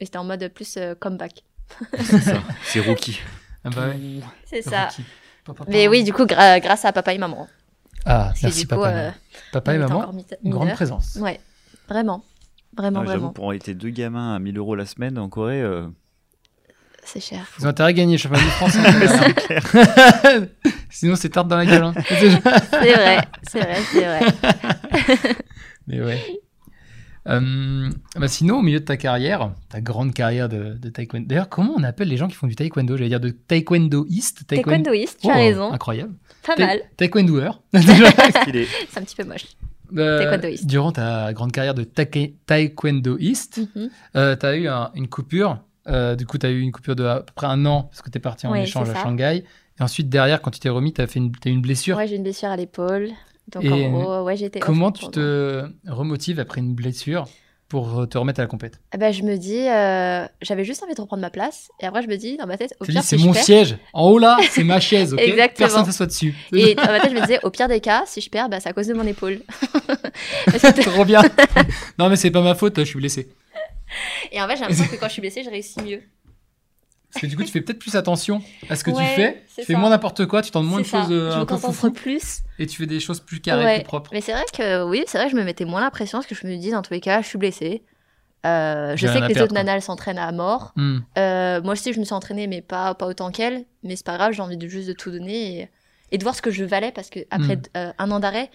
Et 0.00 0.04
c'était 0.06 0.18
en 0.18 0.24
mode 0.24 0.48
plus 0.48 0.76
euh, 0.76 0.94
comeback. 0.94 1.44
C'est 2.00 2.18
ça. 2.20 2.42
C'est 2.64 2.80
rookie. 2.80 3.20
Ah 3.64 3.70
bah 3.70 3.88
ouais. 3.88 4.20
C'est 4.46 4.62
ça. 4.62 4.88
Papa, 5.44 5.64
Mais 5.68 5.88
oui, 5.88 6.04
du 6.04 6.12
coup, 6.12 6.24
gra- 6.24 6.60
grâce 6.60 6.84
à 6.84 6.92
papa 6.92 7.14
et 7.14 7.18
maman. 7.18 7.46
Ah, 8.04 8.26
Parce 8.30 8.42
merci 8.42 8.60
du 8.62 8.66
coup, 8.68 8.74
papa. 8.76 8.90
et 8.90 8.94
euh, 8.94 8.96
maman. 9.04 9.12
papa 9.52 9.74
et 9.74 9.78
maman, 9.78 10.12
une 10.44 10.50
grande 10.50 10.72
présence. 10.72 11.16
Ouais, 11.20 11.40
vraiment. 11.88 12.24
Vraiment, 12.76 13.00
Ah, 13.00 13.04
J'avoue, 13.06 13.18
vraiment. 13.18 13.32
pour 13.32 13.52
être 13.54 13.70
deux 13.70 13.90
gamins 13.90 14.34
à 14.34 14.38
1000 14.38 14.56
euros 14.58 14.74
la 14.74 14.86
semaine 14.86 15.18
en 15.18 15.28
Corée, 15.28 15.60
euh, 15.62 15.86
C'est 17.04 17.20
cher. 17.20 17.46
Ils 17.58 17.66
ont 17.66 17.68
intérêt 17.68 17.90
à 17.90 17.92
gagner 17.92 18.18
championnat 18.18 18.44
de 18.44 18.50
France. 18.50 18.76
Sinon, 20.92 21.16
c'est 21.16 21.30
tarte 21.30 21.48
dans 21.48 21.56
la 21.56 21.66
gueule. 21.66 21.82
hein. 21.82 21.94
C'est 22.08 22.28
vrai, 22.92 23.18
c'est 23.42 23.60
vrai, 23.60 23.76
c'est 23.92 24.04
vrai. 24.04 24.20
Mais 25.88 26.00
ouais. 26.00 26.20
Euh, 27.28 27.88
bah 28.16 28.26
sinon, 28.26 28.58
au 28.58 28.62
milieu 28.62 28.80
de 28.80 28.84
ta 28.84 28.96
carrière, 28.96 29.52
ta 29.68 29.80
grande 29.80 30.12
carrière 30.12 30.48
de, 30.48 30.74
de 30.74 30.88
taekwondo. 30.90 31.26
D'ailleurs, 31.28 31.48
comment 31.48 31.72
on 31.76 31.82
appelle 31.84 32.08
les 32.08 32.16
gens 32.16 32.26
qui 32.26 32.34
font 32.34 32.48
du 32.48 32.56
taekwondo? 32.56 32.96
J'allais 32.96 33.10
dire 33.10 33.20
de 33.20 33.30
taekwondoïste. 33.30 34.42
taekwondo- 34.48 34.56
Taekwondoïste, 34.56 35.20
tu 35.20 35.28
Oh, 35.28 35.30
as 35.30 35.34
raison. 35.34 35.72
Incroyable. 35.72 36.14
Pas 36.44 36.56
Ta- 36.56 36.66
mal. 36.66 36.80
Taekwondoeur. 36.96 37.62
stylé. 38.42 38.66
C'est 38.90 38.98
un 39.00 39.04
petit 39.04 39.14
peu 39.16 39.24
moche. 39.24 39.46
Euh, 39.96 40.18
Taekwondoïste. 40.18 40.66
durant 40.66 40.90
ta 40.90 41.32
grande 41.32 41.52
carrière 41.52 41.74
de 41.74 41.84
taeke- 41.84 42.34
taekwondoïste, 42.46 43.60
Mhm. 43.76 43.90
tu 44.38 44.46
as 44.46 44.56
eu 44.56 44.66
un- 44.68 44.90
une 44.94 45.08
coupure. 45.08 45.58
Euh, 45.88 46.14
du 46.16 46.26
coup, 46.26 46.38
tu 46.38 46.46
as 46.46 46.50
eu 46.50 46.60
une 46.60 46.70
coupure 46.72 46.94
de 46.96 47.04
à 47.04 47.20
peu 47.20 47.32
près 47.34 47.46
un 47.48 47.64
an 47.66 47.84
parce 47.84 48.02
que 48.02 48.10
tu 48.10 48.18
es 48.18 48.20
parti 48.20 48.46
en 48.46 48.52
Ouais, 48.52 48.62
échange 48.62 48.88
à. 48.90 48.94
Shanghai. 49.02 49.44
Et 49.82 49.84
ensuite, 49.84 50.08
derrière, 50.08 50.40
quand 50.40 50.52
tu 50.52 50.60
t'es 50.60 50.68
remis, 50.68 50.92
tu 50.92 51.00
as, 51.00 51.08
fait 51.08 51.18
une, 51.18 51.32
t'as 51.32 51.50
eu 51.50 51.52
une 51.52 51.60
blessure. 51.60 51.96
Ouais, 51.96 52.06
j'ai 52.06 52.14
une 52.14 52.22
blessure 52.22 52.48
à 52.48 52.56
l'épaule. 52.56 53.10
Donc 53.52 53.64
Et 53.64 53.72
en 53.72 53.90
gros, 53.90 54.22
ouais, 54.22 54.36
j'étais. 54.36 54.60
Comment 54.60 54.92
tu 54.92 55.08
te 55.08 55.64
remotives 55.88 56.38
après 56.38 56.60
une 56.60 56.72
blessure 56.72 57.24
pour 57.68 58.06
te 58.08 58.16
remettre 58.16 58.38
à 58.38 58.44
la 58.44 58.46
compète? 58.46 58.78
Eh 58.94 58.98
ben, 58.98 59.12
je 59.12 59.24
me 59.24 59.36
dis, 59.36 59.68
euh, 59.68 60.24
j'avais 60.40 60.62
juste 60.62 60.84
envie 60.84 60.94
de 60.94 61.00
reprendre 61.00 61.20
ma 61.20 61.30
place. 61.30 61.68
Et 61.80 61.86
après, 61.86 62.00
je 62.00 62.06
me 62.06 62.14
dis, 62.14 62.36
dans 62.36 62.46
ma 62.46 62.56
tête, 62.56 62.76
au 62.78 62.84
pire, 62.84 63.02
c'est 63.02 63.18
si 63.18 63.26
mon 63.26 63.32
perds. 63.32 63.42
siège. 63.42 63.76
En 63.92 64.08
haut 64.08 64.20
là, 64.20 64.38
c'est 64.50 64.62
ma 64.62 64.78
chaise, 64.78 65.14
ok? 65.14 65.20
Exactement. 65.20 65.66
Personne 65.66 65.80
ne 65.80 65.86
s'assoit 65.86 66.06
dessus. 66.06 66.32
Et 66.52 66.76
dans 66.76 66.84
ma 66.84 67.00
tête, 67.00 67.10
je 67.10 67.16
me 67.16 67.20
disais, 67.22 67.40
au 67.42 67.50
pire 67.50 67.66
des 67.66 67.80
cas, 67.80 68.04
si 68.06 68.20
je 68.20 68.30
perds, 68.30 68.48
bah, 68.48 68.60
c'est 68.60 68.68
à 68.68 68.72
cause 68.72 68.86
de 68.86 68.94
mon 68.94 69.04
épaule. 69.04 69.40
Trop 70.82 71.04
bien. 71.04 71.22
non, 71.98 72.08
mais 72.08 72.14
c'est 72.14 72.30
pas 72.30 72.42
ma 72.42 72.54
faute, 72.54 72.78
je 72.78 72.84
suis 72.84 73.00
blessé. 73.00 73.30
et 74.30 74.40
en 74.40 74.46
fait, 74.46 74.54
j'ai 74.54 74.60
l'impression 74.60 74.86
que 74.86 74.94
quand 74.94 75.08
je 75.08 75.14
suis 75.14 75.22
blessée, 75.22 75.42
je 75.42 75.50
réussis 75.50 75.82
mieux. 75.82 76.02
Parce 77.12 77.22
que 77.22 77.26
du 77.26 77.36
coup, 77.36 77.42
tu 77.44 77.50
fais 77.50 77.60
peut-être 77.60 77.78
plus 77.78 77.94
attention 77.94 78.42
à 78.70 78.76
ce 78.76 78.84
que 78.84 78.90
Ouais, 78.90 79.06
tu 79.06 79.14
fais. 79.14 79.44
Tu 79.56 79.64
fais 79.64 79.72
ça. 79.74 79.78
moins 79.78 79.90
n'importe 79.90 80.24
quoi, 80.26 80.40
tu 80.42 80.50
tentes 80.50 80.64
moins 80.66 80.80
de 80.80 80.84
choses 80.86 81.08
je 81.08 81.14
un 81.36 81.40
me 81.40 81.44
concentre 81.44 81.90
plus. 81.90 82.38
et 82.58 82.66
tu 82.66 82.76
fais 82.78 82.86
des 82.86 83.00
choses 83.00 83.20
plus 83.20 83.40
carrées, 83.40 83.64
Ouais. 83.64 83.74
plus 83.80 83.84
propres. 83.84 84.10
Mais 84.14 84.20
c'est 84.22 84.32
vrai 84.32 84.44
que, 84.56 84.82
oui, 84.84 85.04
c'est 85.06 85.18
vrai 85.18 85.26
que 85.26 85.32
je 85.32 85.36
me 85.36 85.44
mettais 85.44 85.64
moins 85.66 85.80
la 85.82 85.90
pression 85.90 86.18
parce 86.18 86.26
que 86.26 86.34
je 86.34 86.46
me 86.46 86.56
dis, 86.56 86.70
dans 86.70 86.82
tous 86.82 86.94
les 86.94 87.00
cas, 87.00 87.20
je 87.22 87.26
suis 87.28 87.38
blessée. 87.38 87.82
Euh, 88.44 88.96
je 88.96 89.06
sais 89.06 89.20
que 89.20 89.26
les 89.26 89.40
autres 89.40 89.54
nanas, 89.54 89.74
elles 89.76 89.82
s'entraînent 89.82 90.18
à 90.18 90.32
mort. 90.32 90.72
Hmm. 90.76 90.98
Euh, 91.18 91.60
moi 91.62 91.74
aussi, 91.74 91.92
je 91.92 92.00
me 92.00 92.04
suis 92.04 92.14
entraînée, 92.14 92.46
mais 92.48 92.60
pas, 92.60 92.94
pas 92.94 93.06
autant 93.06 93.30
qu'elle. 93.30 93.66
Mais 93.84 93.94
c'est 93.94 94.04
pas 94.06 94.16
grave, 94.16 94.32
j'ai 94.32 94.42
envie 94.42 94.56
de 94.56 94.66
juste 94.66 94.88
de 94.88 94.92
tout 94.94 95.10
donner 95.12 95.60
et, 95.60 95.68
et 96.10 96.18
de 96.18 96.22
voir 96.24 96.34
ce 96.34 96.42
que 96.42 96.50
je 96.50 96.64
valais 96.64 96.90
parce 96.92 97.08
que 97.10 97.20
après 97.30 97.56
Mm. 97.56 97.62
euh, 97.76 97.92
un 97.98 98.10
an 98.10 98.18
d'arrêt, 98.20 98.50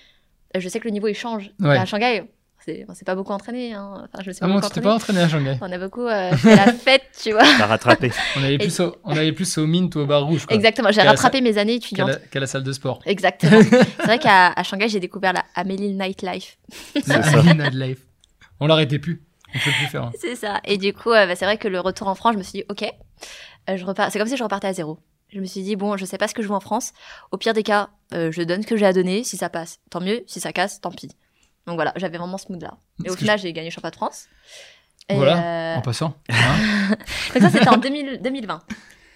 je 0.58 0.68
sais 0.68 0.80
que 0.80 0.86
le 0.86 0.91
niveau 0.91 1.08
il 1.08 1.14
change. 1.16 1.51
Ouais. 1.62 1.78
À 1.78 1.86
Shanghai, 1.86 2.24
c'est- 2.68 2.86
on 2.89 2.93
s'est 2.93 3.05
pas 3.05 3.15
beaucoup 3.15 3.32
entraîné. 3.32 3.74
Hein. 3.74 3.93
Enfin, 4.11 4.22
je 4.24 4.28
me 4.30 4.34
suis 4.34 4.43
Ah 4.43 4.47
pas 4.47 4.53
bon, 4.53 4.59
tu 4.61 4.70
t'es 4.74 4.82
pas 4.82 4.93
entraîné 4.95 5.22
à 5.22 5.30
Shanghai 5.30 5.57
On 5.61 5.72
a 5.72 5.78
beaucoup 5.78 6.05
euh, 6.05 6.36
fait 6.36 6.55
la 6.55 6.74
fête, 6.74 7.03
tu 7.22 7.32
vois. 7.32 7.43
T'as 7.57 7.65
rattrapé. 7.65 8.11
On 8.36 8.43
allait 8.43 8.57
plus, 8.57 8.80
au, 8.82 8.95
on 9.03 9.15
allait 9.15 9.32
plus 9.32 9.57
au 9.57 9.65
Mint 9.65 9.95
ou 9.95 9.99
au 9.99 10.05
bar 10.05 10.26
rouge. 10.26 10.45
quoi, 10.45 10.55
Exactement, 10.55 10.91
j'ai 10.91 11.01
rattrapé 11.01 11.41
mes 11.41 11.57
années 11.57 11.80
Qu'à 11.80 11.86
étudiantes. 11.88 12.09
la, 12.09 12.15
qu'à 12.18 12.39
la 12.41 12.47
salle 12.47 12.63
de 12.63 12.72
sport. 12.74 12.99
Exactement. 13.05 13.61
c'est 13.97 14.03
vrai 14.03 14.20
qu'à 14.20 14.51
à 14.51 14.63
Shanghai, 14.63 14.89
j'ai 14.89 14.99
découvert 14.99 15.34
la 15.34 15.45
Amélie 15.55 15.93
Nightlife. 15.93 16.57
C'est 16.93 17.03
ça. 17.05 17.39
Aline 17.39 17.70
Life. 17.74 17.99
On 18.59 18.68
l'arrêtait 18.68 18.99
plus. 18.99 19.24
On 19.55 19.59
peut 19.59 19.72
plus 19.72 19.88
faire. 19.88 20.03
hein. 20.03 20.11
C'est 20.20 20.36
ça. 20.36 20.59
Et 20.65 20.78
du 20.78 20.91
coup, 20.93 21.11
euh, 21.11 21.26
bah, 21.26 21.36
c'est 21.36 21.45
vrai 21.45 21.57
que 21.57 21.68
le 21.70 21.80
retour 21.80 22.07
en 22.09 22.15
France, 22.15 22.34
je 22.34 22.38
me 22.38 22.43
suis 22.43 22.59
dit, 22.59 22.63
ok, 22.70 22.84
euh, 23.70 23.78
je 23.78 23.86
repars. 23.86 24.11
C'est 24.11 24.20
comme 24.20 24.28
si 24.28 24.36
je 24.36 24.43
repartais 24.43 24.68
à 24.68 24.74
zéro. 24.74 24.99
Je 25.30 25.39
me 25.39 25.45
suis 25.45 25.61
dit, 25.61 25.76
bon, 25.76 25.95
je 25.97 26.05
sais 26.05 26.18
pas 26.18 26.28
ce 26.28 26.34
que 26.34 26.41
je 26.41 26.47
joue 26.47 26.53
en 26.53 26.59
France. 26.59 26.91
Au 27.32 27.38
pire 27.38 27.53
des 27.53 27.63
cas, 27.63 27.89
euh, 28.13 28.32
je 28.32 28.41
donne 28.41 28.61
ce 28.63 28.68
que 28.68 28.76
j'ai 28.78 28.86
à 28.86 28.93
donner. 28.93 29.24
Si 29.24 29.38
ça 29.38 29.49
passe, 29.49 29.80
tant 29.89 29.99
mieux. 30.01 30.22
Si 30.28 30.39
ça 30.39 30.51
casse, 30.53 30.82
tant 30.82 30.91
pis. 30.91 31.09
Donc 31.68 31.76
voilà, 31.76 31.93
j'avais 31.97 32.18
vraiment 32.18 32.38
ce 32.38 32.51
mood-là. 32.51 32.78
Et 33.05 33.09
au 33.09 33.15
final, 33.15 33.38
j'ai 33.38 33.53
gagné 33.53 33.70
le 33.70 33.74
championnat 33.74 33.91
de 33.91 33.95
France. 33.97 34.28
Et, 35.09 35.15
Voilà, 35.15 35.76
euh, 35.76 35.78
En 35.78 35.82
passant. 35.82 36.15
Hein 36.30 36.95
donc 37.34 37.43
ça, 37.43 37.49
c'était 37.49 37.68
en 37.70 37.78
2000 37.78 38.22
2020. 38.22 38.63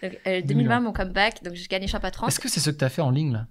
Donc, 0.04 0.12
euh, 0.28 0.42
2020, 0.42 0.44
2020. 0.48 0.80
mon 0.82 0.94
comeback. 0.94 1.44
Donc 1.44 1.54
j'ai 1.54 1.68
gagné 1.68 1.86
le 1.88 1.92
championnat 1.92 2.12
de 2.12 2.16
France. 2.16 2.30
Est-ce 2.30 2.40
que 2.40 2.50
c'est 2.50 2.60
ce 2.60 2.70
que 2.70 2.76
t'as 2.76 2.90
fait 2.90 3.02
en 3.02 3.10
ligne 3.12 3.34
là? 3.34 3.48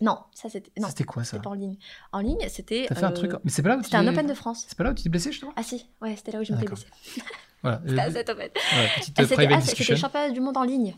Non, 0.00 0.18
ça 0.34 0.48
c'était. 0.50 0.70
Non, 0.78 0.88
C'était 0.88 1.04
quoi 1.04 1.24
ça 1.24 1.32
c'était 1.32 1.42
pas 1.42 1.50
en 1.50 1.54
ligne. 1.54 1.76
En 2.12 2.20
ligne, 2.20 2.38
c'était. 2.48 2.86
T'as 2.88 2.94
fait 2.96 3.04
un 3.04 3.10
euh, 3.10 3.14
truc. 3.14 3.32
Mais 3.44 3.50
c'est 3.50 3.62
pas 3.62 3.70
là 3.70 3.76
où 3.76 3.78
tu 3.78 3.84
C'était 3.84 3.96
un 3.96 4.06
Open 4.06 4.26
de 4.26 4.34
France. 4.34 4.64
C'est 4.68 4.76
pas 4.76 4.84
là 4.84 4.90
où 4.90 4.94
tu 4.94 5.02
t'es 5.02 5.08
blessé 5.08 5.32
justement 5.32 5.52
Ah 5.56 5.62
si, 5.62 5.86
ouais, 6.02 6.14
c'était 6.16 6.32
là 6.32 6.40
où 6.40 6.44
je 6.44 6.52
m'étais 6.52 6.66
D'accord. 6.66 6.78
blessée. 6.78 7.22
Voilà. 7.62 7.80
C'était 7.86 8.00
Euh, 8.00 8.04
à 8.04 8.10
cet 8.10 8.28
Open. 8.28 8.48
voilà, 8.72 8.88
petite 8.96 9.14
Ah, 9.18 9.22
euh, 9.22 9.24
C'était 9.24 9.34
private 9.36 9.52
ah, 9.56 9.60
c'était 9.60 9.70
discussion. 9.72 9.94
le 9.94 10.00
championnat 10.00 10.30
du 10.30 10.40
monde 10.40 10.56
en 10.58 10.64
ligne. 10.64 10.94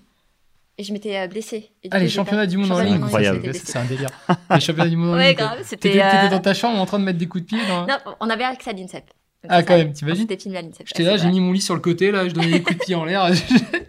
Et 0.80 0.84
je 0.84 0.92
m'étais 0.92 1.18
euh, 1.18 1.26
blessée. 1.26 1.70
Et 1.82 1.88
Ah, 1.90 1.98
les 1.98 2.08
championnats 2.08 2.46
du 2.46 2.56
monde 2.56 2.70
en 2.70 2.78
ligne. 2.80 3.02
Incroyable. 3.02 3.40
j'étais 3.44 3.58
C'est 3.58 3.78
un 3.78 3.84
délire. 3.84 4.10
Les 4.50 4.60
championnats 4.60 4.88
du 4.88 4.96
monde 4.96 5.10
en 5.10 5.16
Ouais, 5.16 5.28
ligne. 5.30 5.36
grave. 5.36 5.56
T'étais 5.58 5.68
C'était. 5.68 5.88
t'étais 5.90 6.26
euh, 6.26 6.28
dans 6.30 6.38
ta 6.40 6.54
chambre 6.54 6.78
en 6.80 6.86
train 6.86 6.98
de 7.00 7.04
mettre 7.04 7.18
des 7.18 7.26
coups 7.26 7.42
de 7.44 7.48
pied 7.48 7.58
dans... 7.68 7.86
Non, 7.86 7.96
on 8.20 8.30
avait 8.30 8.44
accès 8.44 8.70
à 8.70 8.72
l'INSEP. 8.72 9.04
Ah, 9.48 9.62
quand 9.62 9.74
ça. 9.74 9.78
même, 9.78 9.92
t'imagines 9.92 10.22
C'était 10.28 10.40
filmé 10.40 10.58
à 10.58 10.62
l'INSEP. 10.62 10.86
J'étais 10.86 11.02
ouais, 11.04 11.10
là, 11.10 11.16
j'ai 11.16 11.28
mis 11.28 11.40
mon 11.40 11.52
lit 11.52 11.60
sur 11.60 11.74
le 11.74 11.80
côté, 11.80 12.10
là, 12.12 12.28
je 12.28 12.32
donnais 12.34 12.50
des 12.50 12.62
coups 12.62 12.78
de 12.78 12.84
pied 12.84 12.94
en 12.94 13.04
l'air. 13.04 13.28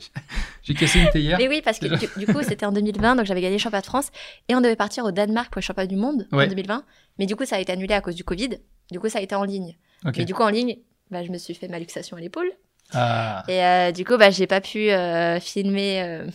j'ai 0.64 0.74
cassé 0.74 1.00
une 1.00 1.10
théière. 1.10 1.38
Mais 1.40 1.48
oui, 1.48 1.62
parce 1.64 1.80
que 1.80 1.86
du, 1.88 2.26
du 2.26 2.32
coup, 2.34 2.42
c'était 2.44 2.66
en 2.66 2.72
2020, 2.72 3.16
donc 3.18 3.26
j'avais 3.26 3.42
gagné 3.42 3.56
le 3.56 3.60
championnat 3.62 3.82
de 3.82 3.86
France 3.88 4.10
et 4.48 4.56
on 4.56 4.62
devait 4.62 4.76
partir 4.76 5.06
au 5.06 5.12
Danemark 5.12 5.52
pour 5.52 5.60
le 5.60 5.64
championnat 5.64 5.88
du 5.88 5.96
monde 5.96 6.28
Ouais. 6.32 6.46
en 6.46 6.48
2020. 6.50 6.84
Mais 7.18 7.26
du 7.26 7.36
coup, 7.36 7.46
ça 7.46 7.56
a 7.58 7.60
été 7.60 7.72
annulé 7.72 7.94
à 7.94 8.02
cause 8.02 8.16
du 8.16 8.24
Covid. 8.24 8.50
Du 8.92 9.00
coup, 9.00 9.10
ça 9.10 9.20
a 9.20 9.22
été 9.22 9.36
en 9.36 9.44
ligne. 9.44 9.76
Ok. 10.06 10.16
Mais 10.18 10.26
du 10.26 10.34
coup, 10.34 10.44
en 10.44 10.50
ligne, 10.50 10.78
bah, 11.12 11.24
je 11.24 11.32
me 11.32 11.38
suis 11.38 11.54
fait 11.54 11.68
ma 11.68 11.78
luxation 11.80 12.18
à 12.18 12.20
l'épaule. 12.20 12.50
Ah, 12.94 13.44
Et 13.48 13.64
euh, 13.64 13.92
du 13.92 14.04
coup, 14.06 14.18
bah, 14.18 14.32
j'ai 14.32 14.48
pas 14.48 14.62
pu 14.62 14.90
euh, 14.90 15.40
filmer, 15.40 16.02
euh, 16.02 16.26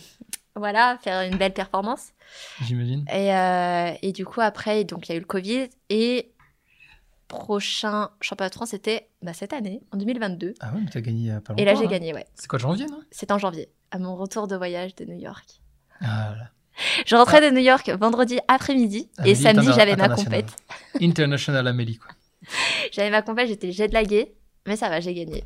voilà, 0.55 0.97
faire 1.01 1.21
une 1.21 1.37
belle 1.37 1.53
performance. 1.53 2.13
j'imagine. 2.63 3.05
Et, 3.11 3.33
euh, 3.33 3.91
et 4.01 4.11
du 4.11 4.25
coup, 4.25 4.41
après, 4.41 4.83
donc 4.83 5.07
il 5.07 5.11
y 5.11 5.13
a 5.13 5.17
eu 5.17 5.21
le 5.21 5.25
Covid 5.25 5.69
et 5.89 6.31
prochain 7.27 8.09
championnat 8.21 8.49
de 8.49 8.55
France, 8.55 8.69
c'était 8.69 9.09
bah, 9.21 9.33
cette 9.33 9.53
année, 9.53 9.81
en 9.91 9.97
2022. 9.97 10.53
Ah 10.59 10.71
ouais, 10.73 10.81
mais 10.83 10.89
t'as 10.89 11.01
gagné 11.01 11.29
pas 11.29 11.35
longtemps. 11.35 11.55
Et 11.57 11.65
là, 11.65 11.75
j'ai 11.75 11.85
hein. 11.85 11.89
gagné, 11.89 12.13
ouais. 12.13 12.25
C'est 12.35 12.47
quoi, 12.47 12.59
janvier, 12.59 12.85
non? 12.85 13.01
C'était 13.11 13.33
en 13.33 13.39
janvier, 13.39 13.69
à 13.91 13.99
mon 13.99 14.15
retour 14.15 14.47
de 14.47 14.55
voyage 14.55 14.95
de 14.95 15.05
New 15.05 15.17
York. 15.17 15.61
Ah 16.01 16.35
là. 16.37 16.51
Je 17.05 17.15
rentrais 17.15 17.41
de 17.41 17.53
New 17.55 17.61
York 17.61 17.89
vendredi 17.99 18.39
après-midi 18.47 19.09
et 19.23 19.35
samedi, 19.35 19.67
j'avais 19.75 19.95
ma 19.95 20.09
compète. 20.09 20.55
International 21.01 21.67
Amélie, 21.67 21.97
quoi. 21.97 22.11
J'avais 22.91 23.09
ma 23.09 23.21
compète, 23.21 23.47
j'étais 23.47 23.71
jet 23.71 23.91
laguée, 23.91 24.35
mais 24.67 24.75
ça 24.75 24.89
va, 24.89 24.99
j'ai 24.99 25.13
gagné. 25.13 25.43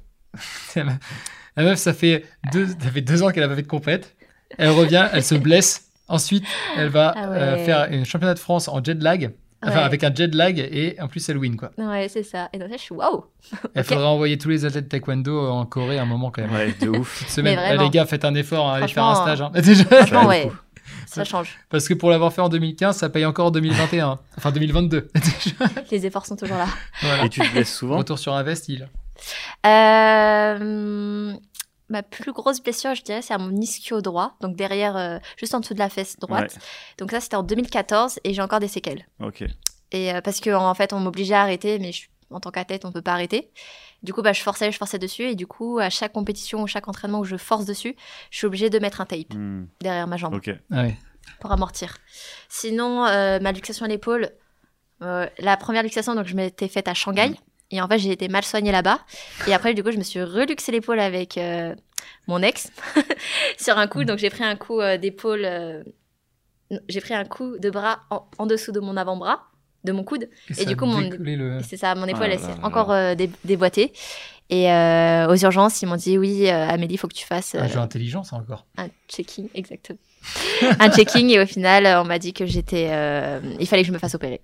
La 0.75 1.63
meuf, 1.63 1.79
ça 1.79 1.93
fait 1.93 2.25
deux, 2.51 2.67
ça 2.67 2.91
fait 2.91 3.01
deux 3.01 3.23
ans 3.23 3.31
qu'elle 3.31 3.43
a 3.43 3.47
pas 3.47 3.55
fait 3.55 3.61
de 3.61 3.67
compète. 3.67 4.15
Elle 4.57 4.69
revient, 4.71 5.07
elle 5.13 5.23
se 5.23 5.35
blesse. 5.35 5.85
Ensuite, 6.07 6.43
elle 6.77 6.89
va 6.89 7.13
Ah 7.15 7.29
ouais. 7.29 7.37
euh, 7.37 7.65
faire 7.65 7.87
un 7.91 8.03
championnat 8.03 8.33
de 8.33 8.39
France 8.39 8.67
en 8.67 8.83
jet 8.83 8.95
lag. 9.01 9.31
Enfin, 9.61 9.75
Ouais. 9.75 9.83
avec 9.83 10.03
un 10.05 10.15
jet 10.15 10.33
lag 10.33 10.57
et 10.57 10.95
en 11.01 11.07
plus, 11.09 11.27
elle 11.29 11.37
win, 11.37 11.57
quoi. 11.57 11.71
Ouais, 11.77 12.07
c'est 12.09 12.23
ça. 12.23 12.47
Et 12.53 12.57
donc 12.57 12.69
là, 12.69 12.77
je 12.77 12.81
suis 12.81 12.95
waouh! 12.95 13.25
Il 13.75 13.81
Ok. 13.81 13.85
faudrait 13.87 14.05
envoyer 14.05 14.37
tous 14.37 14.47
les 14.49 14.63
athlètes 14.65 14.87
taekwondo 14.89 15.49
en 15.51 15.65
Corée 15.65 15.97
à 15.99 16.03
un 16.03 16.05
moment, 16.05 16.31
quand 16.31 16.41
même. 16.41 16.51
Ouais, 16.53 16.73
de 16.79 16.87
ouf. 16.87 17.19
Cette 17.19 17.29
semaine, 17.29 17.59
Eh, 17.69 17.77
les 17.77 17.89
gars, 17.89 18.05
faites 18.05 18.23
un 18.25 18.33
effort, 18.35 18.69
hein, 18.69 18.75
allez 18.77 18.87
faire 18.87 19.03
un 19.05 19.15
stage. 19.15 19.41
hein. 19.41 19.51
Déjà. 19.61 19.83
Franchement, 19.83 20.25
Ouais, 20.27 20.49
ça 21.07 21.25
change. 21.25 21.57
Parce 21.69 21.87
que 21.89 21.93
pour 21.93 22.09
l'avoir 22.09 22.31
fait 22.31 22.41
en 22.41 22.47
2015, 22.49 22.95
ça 22.95 23.09
paye 23.09 23.25
encore 23.25 23.47
en 23.47 23.51
2021. 23.51 24.17
Enfin, 24.37 24.51
2022. 24.51 25.09
Les 25.91 26.05
efforts 26.05 26.25
sont 26.25 26.37
toujours 26.37 26.57
là. 26.57 26.67
voilà. 27.01 27.25
Et 27.25 27.29
tu 27.29 27.41
te 27.41 27.51
blesses 27.51 27.75
souvent? 27.75 27.97
Retour 27.97 28.17
sur 28.17 28.33
investi, 28.33 28.77
là. 28.77 28.85
Euh, 29.67 31.33
ma 31.89 32.03
plus 32.03 32.31
grosse 32.31 32.61
blessure, 32.61 32.95
je 32.95 33.01
dirais, 33.03 33.21
c'est 33.21 33.33
à 33.33 33.37
mon 33.37 33.55
ischio 33.55 34.01
droit, 34.01 34.35
donc 34.41 34.55
derrière, 34.55 34.95
euh, 34.95 35.17
juste 35.37 35.53
en 35.55 35.59
dessous 35.59 35.73
de 35.73 35.79
la 35.79 35.89
fesse 35.89 36.17
droite. 36.19 36.57
Donc 36.97 37.11
ça, 37.11 37.19
c'était 37.19 37.35
en 37.35 37.43
2014 37.43 38.19
et 38.23 38.33
j'ai 38.33 38.41
encore 38.41 38.59
des 38.59 38.67
séquelles. 38.67 39.07
Ok. 39.19 39.43
Et 39.91 40.13
euh, 40.13 40.21
parce 40.21 40.39
que 40.39 40.51
en 40.51 40.73
fait, 40.75 40.93
on 40.93 40.99
m'obligeait 40.99 41.33
à 41.35 41.41
arrêter, 41.41 41.79
mais 41.79 41.91
je- 41.91 42.07
en 42.31 42.39
tant 42.39 42.51
qu'athlète, 42.51 42.85
on 42.85 42.91
peut 42.91 43.01
pas 43.01 43.13
arrêter. 43.13 43.49
Du 44.03 44.13
coup, 44.13 44.21
bah, 44.21 44.33
je 44.33 44.41
forçais, 44.41 44.71
je 44.71 44.77
forçais 44.77 44.99
dessus, 44.99 45.23
et 45.23 45.35
du 45.35 45.47
coup, 45.47 45.79
à 45.79 45.89
chaque 45.89 46.13
compétition 46.13 46.61
ou 46.61 46.67
chaque 46.67 46.87
entraînement 46.87 47.19
où 47.19 47.23
je 47.25 47.37
force 47.37 47.65
dessus, 47.65 47.95
je 48.29 48.37
suis 48.37 48.45
obligée 48.47 48.69
de 48.69 48.77
mettre 48.79 49.01
un 49.01 49.05
tape 49.05 49.33
Hmm, 49.33 49.65
derrière 49.81 50.05
ma 50.07 50.15
jambe 50.17 50.35
Ok. 50.35 50.51
Ah 50.71 50.83
ouais. 50.83 50.95
pour 51.41 51.51
amortir. 51.51 51.97
Sinon, 52.49 53.05
euh, 53.07 53.39
ma 53.39 53.51
luxation 53.51 53.85
à 53.85 53.89
l'épaule, 53.89 54.29
euh, 55.01 55.27
la 55.39 55.57
première 55.57 55.83
luxation, 55.83 56.13
donc 56.15 56.27
je 56.27 56.35
m'étais 56.35 56.67
faite 56.67 56.87
à 56.87 56.93
Shanghai. 56.93 57.33
Et 57.71 57.81
en 57.81 57.87
fait, 57.87 57.99
j'ai 57.99 58.11
été 58.11 58.27
mal 58.29 58.43
soignée 58.43 58.71
là-bas. 58.71 58.99
Et 59.47 59.53
après, 59.53 59.73
du 59.73 59.83
coup, 59.83 59.91
je 59.91 59.97
me 59.97 60.03
suis 60.03 60.21
reluxé 60.23 60.71
l'épaule 60.71 60.99
avec 60.99 61.37
euh, 61.37 61.75
mon 62.27 62.41
ex 62.41 62.71
sur 63.59 63.77
un 63.77 63.87
coup. 63.87 64.03
Donc, 64.03 64.17
j'ai 64.19 64.29
pris 64.29 64.43
un 64.43 64.55
coup 64.55 64.79
euh, 64.81 64.97
d'épaule. 64.97 65.41
euh, 65.45 65.83
j'ai 66.87 67.01
pris 67.01 67.13
un 67.13 67.25
coup 67.25 67.57
de 67.57 67.69
bras 67.69 68.01
en, 68.09 68.25
en 68.37 68.45
dessous 68.45 68.71
de 68.71 68.79
mon 68.79 68.95
avant-bras, 68.97 69.43
de 69.83 69.91
mon 69.91 70.03
coude. 70.03 70.29
ça 70.51 70.65
du 70.65 70.73
a 70.73 70.75
coup, 70.75 70.85
mon- 70.85 71.01
le... 71.09 71.59
Et 71.59 71.63
C'est 71.63 71.77
ça, 71.77 71.93
mon 71.95 72.05
épaule, 72.05 72.27
Ah 72.29 72.33
elle 72.33 72.39
s'est 72.39 72.59
encore 72.63 72.91
euh, 72.91 73.15
dé- 73.15 73.29
déboîtée. 73.43 73.91
Et 74.51 74.71
euh, 74.71 75.27
aux 75.29 75.35
urgences, 75.35 75.81
ils 75.83 75.85
m'ont 75.85 75.95
dit 75.95 76.17
oui, 76.17 76.47
euh, 76.49 76.67
Amélie, 76.69 76.95
il 76.95 76.97
faut 76.97 77.07
que 77.07 77.13
tu 77.13 77.25
fasses 77.25 77.53
euh, 77.53 77.59
Un 77.61 77.67
jeu 77.67 77.77
intelligent, 77.79 78.23
ça 78.23 78.35
encore. 78.35 78.65
un 78.77 78.87
checking, 79.07 79.47
exactement. 79.53 79.99
un 80.79 80.89
checking 80.91 81.29
et 81.29 81.39
au 81.39 81.45
final, 81.45 81.85
on 82.01 82.03
m'a 82.03 82.17
dit 82.17 82.33
que 82.33 82.45
j'étais, 82.47 82.87
euh, 82.91 83.39
il 83.59 83.67
fallait 83.67 83.83
que 83.83 83.87
je 83.87 83.93
me 83.93 83.99
fasse 83.99 84.15
opérer. 84.15 84.41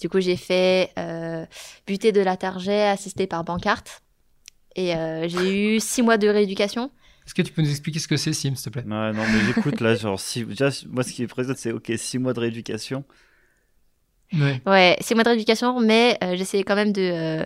Du 0.00 0.08
coup, 0.08 0.20
j'ai 0.20 0.36
fait 0.36 0.92
euh, 0.98 1.44
butée 1.86 2.12
de 2.12 2.20
la 2.20 2.36
target 2.36 2.88
assistée 2.88 3.26
par 3.26 3.44
Bancarte. 3.44 4.02
Et 4.76 4.94
euh, 4.94 5.26
j'ai 5.28 5.76
eu 5.76 5.80
six 5.80 6.02
mois 6.02 6.18
de 6.18 6.28
rééducation. 6.28 6.90
Est-ce 7.26 7.34
que 7.34 7.42
tu 7.42 7.52
peux 7.52 7.62
nous 7.62 7.70
expliquer 7.70 7.98
ce 7.98 8.08
que 8.08 8.16
c'est, 8.16 8.32
Sim, 8.32 8.54
s'il 8.54 8.64
te 8.64 8.70
plaît? 8.70 8.84
Ouais, 8.84 9.12
non, 9.12 9.22
mais 9.32 9.44
j'écoute 9.46 9.80
là, 9.80 9.94
genre, 9.96 10.18
si, 10.20 10.44
déjà, 10.44 10.70
moi, 10.88 11.02
ce 11.02 11.12
qui 11.12 11.22
est 11.22 11.26
présent, 11.26 11.52
c'est 11.56 11.72
ok, 11.72 11.92
6 11.96 12.18
mois 12.18 12.32
de 12.32 12.40
rééducation. 12.40 13.04
Ouais. 14.32 14.60
Ouais, 14.66 14.96
six 15.00 15.14
mois 15.14 15.24
de 15.24 15.30
rééducation, 15.30 15.80
mais 15.80 16.18
euh, 16.22 16.36
j'essayais 16.36 16.62
quand 16.62 16.74
même 16.74 16.92
de 16.92 17.00
euh, 17.00 17.44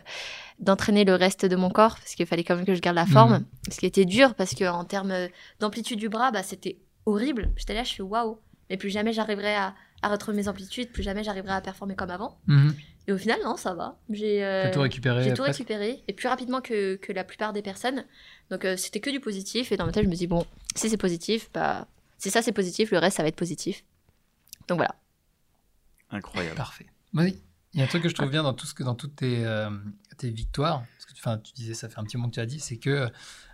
d'entraîner 0.58 1.04
le 1.04 1.14
reste 1.14 1.46
de 1.46 1.54
mon 1.56 1.70
corps 1.70 1.96
parce 1.96 2.14
qu'il 2.14 2.26
fallait 2.26 2.44
quand 2.44 2.56
même 2.56 2.64
que 2.64 2.74
je 2.74 2.80
garde 2.80 2.96
la 2.96 3.06
forme. 3.06 3.34
Mhm. 3.34 3.44
Ce 3.70 3.78
qui 3.78 3.86
était 3.86 4.04
dur 4.04 4.34
parce 4.34 4.54
que 4.54 4.64
en 4.64 4.84
termes 4.84 5.28
d'amplitude 5.60 5.98
du 5.98 6.08
bras, 6.08 6.32
bah, 6.32 6.42
c'était 6.42 6.78
horrible. 7.06 7.50
J'étais 7.56 7.74
là, 7.74 7.84
je 7.84 7.88
suis 7.88 8.02
waouh. 8.02 8.38
Mais 8.68 8.76
plus 8.76 8.90
jamais 8.90 9.12
j'arriverai 9.12 9.54
à, 9.54 9.74
à 10.02 10.08
retrouver 10.08 10.36
mes 10.36 10.48
amplitudes, 10.48 10.90
plus 10.90 11.02
jamais 11.02 11.24
j'arriverai 11.24 11.52
à 11.52 11.60
performer 11.60 11.94
comme 11.94 12.10
avant. 12.10 12.38
Mhm. 12.46 12.74
Et 13.08 13.12
au 13.12 13.18
final, 13.18 13.38
non, 13.44 13.56
ça 13.56 13.74
va. 13.74 13.98
J'ai 14.10 14.44
euh, 14.44 14.72
tout 14.72 14.80
récupéré 14.80 15.24
j'ai 15.24 15.30
tout 15.34 15.42
après 15.42 15.52
récupéré 15.52 16.02
et 16.06 16.12
plus 16.12 16.28
rapidement 16.28 16.60
que, 16.60 16.96
que 16.96 17.12
la 17.12 17.24
plupart 17.24 17.52
des 17.52 17.62
personnes. 17.62 18.04
Donc 18.50 18.64
euh, 18.64 18.76
c'était 18.76 19.00
que 19.00 19.10
du 19.10 19.18
positif. 19.20 19.72
Et 19.72 19.76
dans 19.76 19.86
ma 19.86 19.92
tête, 19.92 20.04
je 20.04 20.08
me 20.08 20.14
dis, 20.14 20.26
bon, 20.26 20.46
si 20.76 20.88
c'est 20.88 20.96
positif, 20.96 21.50
bah, 21.52 21.86
si 22.18 22.30
ça 22.30 22.42
c'est 22.42 22.52
positif, 22.52 22.90
le 22.92 22.98
reste 22.98 23.16
ça 23.16 23.22
va 23.22 23.28
être 23.28 23.36
positif. 23.36 23.84
Donc 24.68 24.78
voilà. 24.78 24.94
Incroyable. 26.10 26.56
Parfait. 26.56 26.86
Oui. 27.14 27.40
Il 27.74 27.80
y 27.80 27.82
a 27.82 27.86
un 27.86 27.88
truc 27.88 28.02
que 28.02 28.08
je 28.10 28.14
trouve 28.14 28.30
bien 28.30 28.42
dans, 28.42 28.52
tout 28.52 28.66
ce 28.66 28.74
que, 28.74 28.82
dans 28.82 28.94
toutes 28.94 29.16
tes, 29.16 29.46
euh, 29.46 29.70
tes 30.18 30.28
victoires, 30.28 30.84
parce 30.98 31.06
que 31.06 31.42
tu 31.42 31.54
disais, 31.54 31.72
ça 31.72 31.88
fait 31.88 31.98
un 31.98 32.04
petit 32.04 32.18
moment 32.18 32.28
que 32.28 32.34
tu 32.34 32.40
as 32.40 32.44
dit, 32.46 32.60
c'est 32.60 32.76
que, 32.76 33.08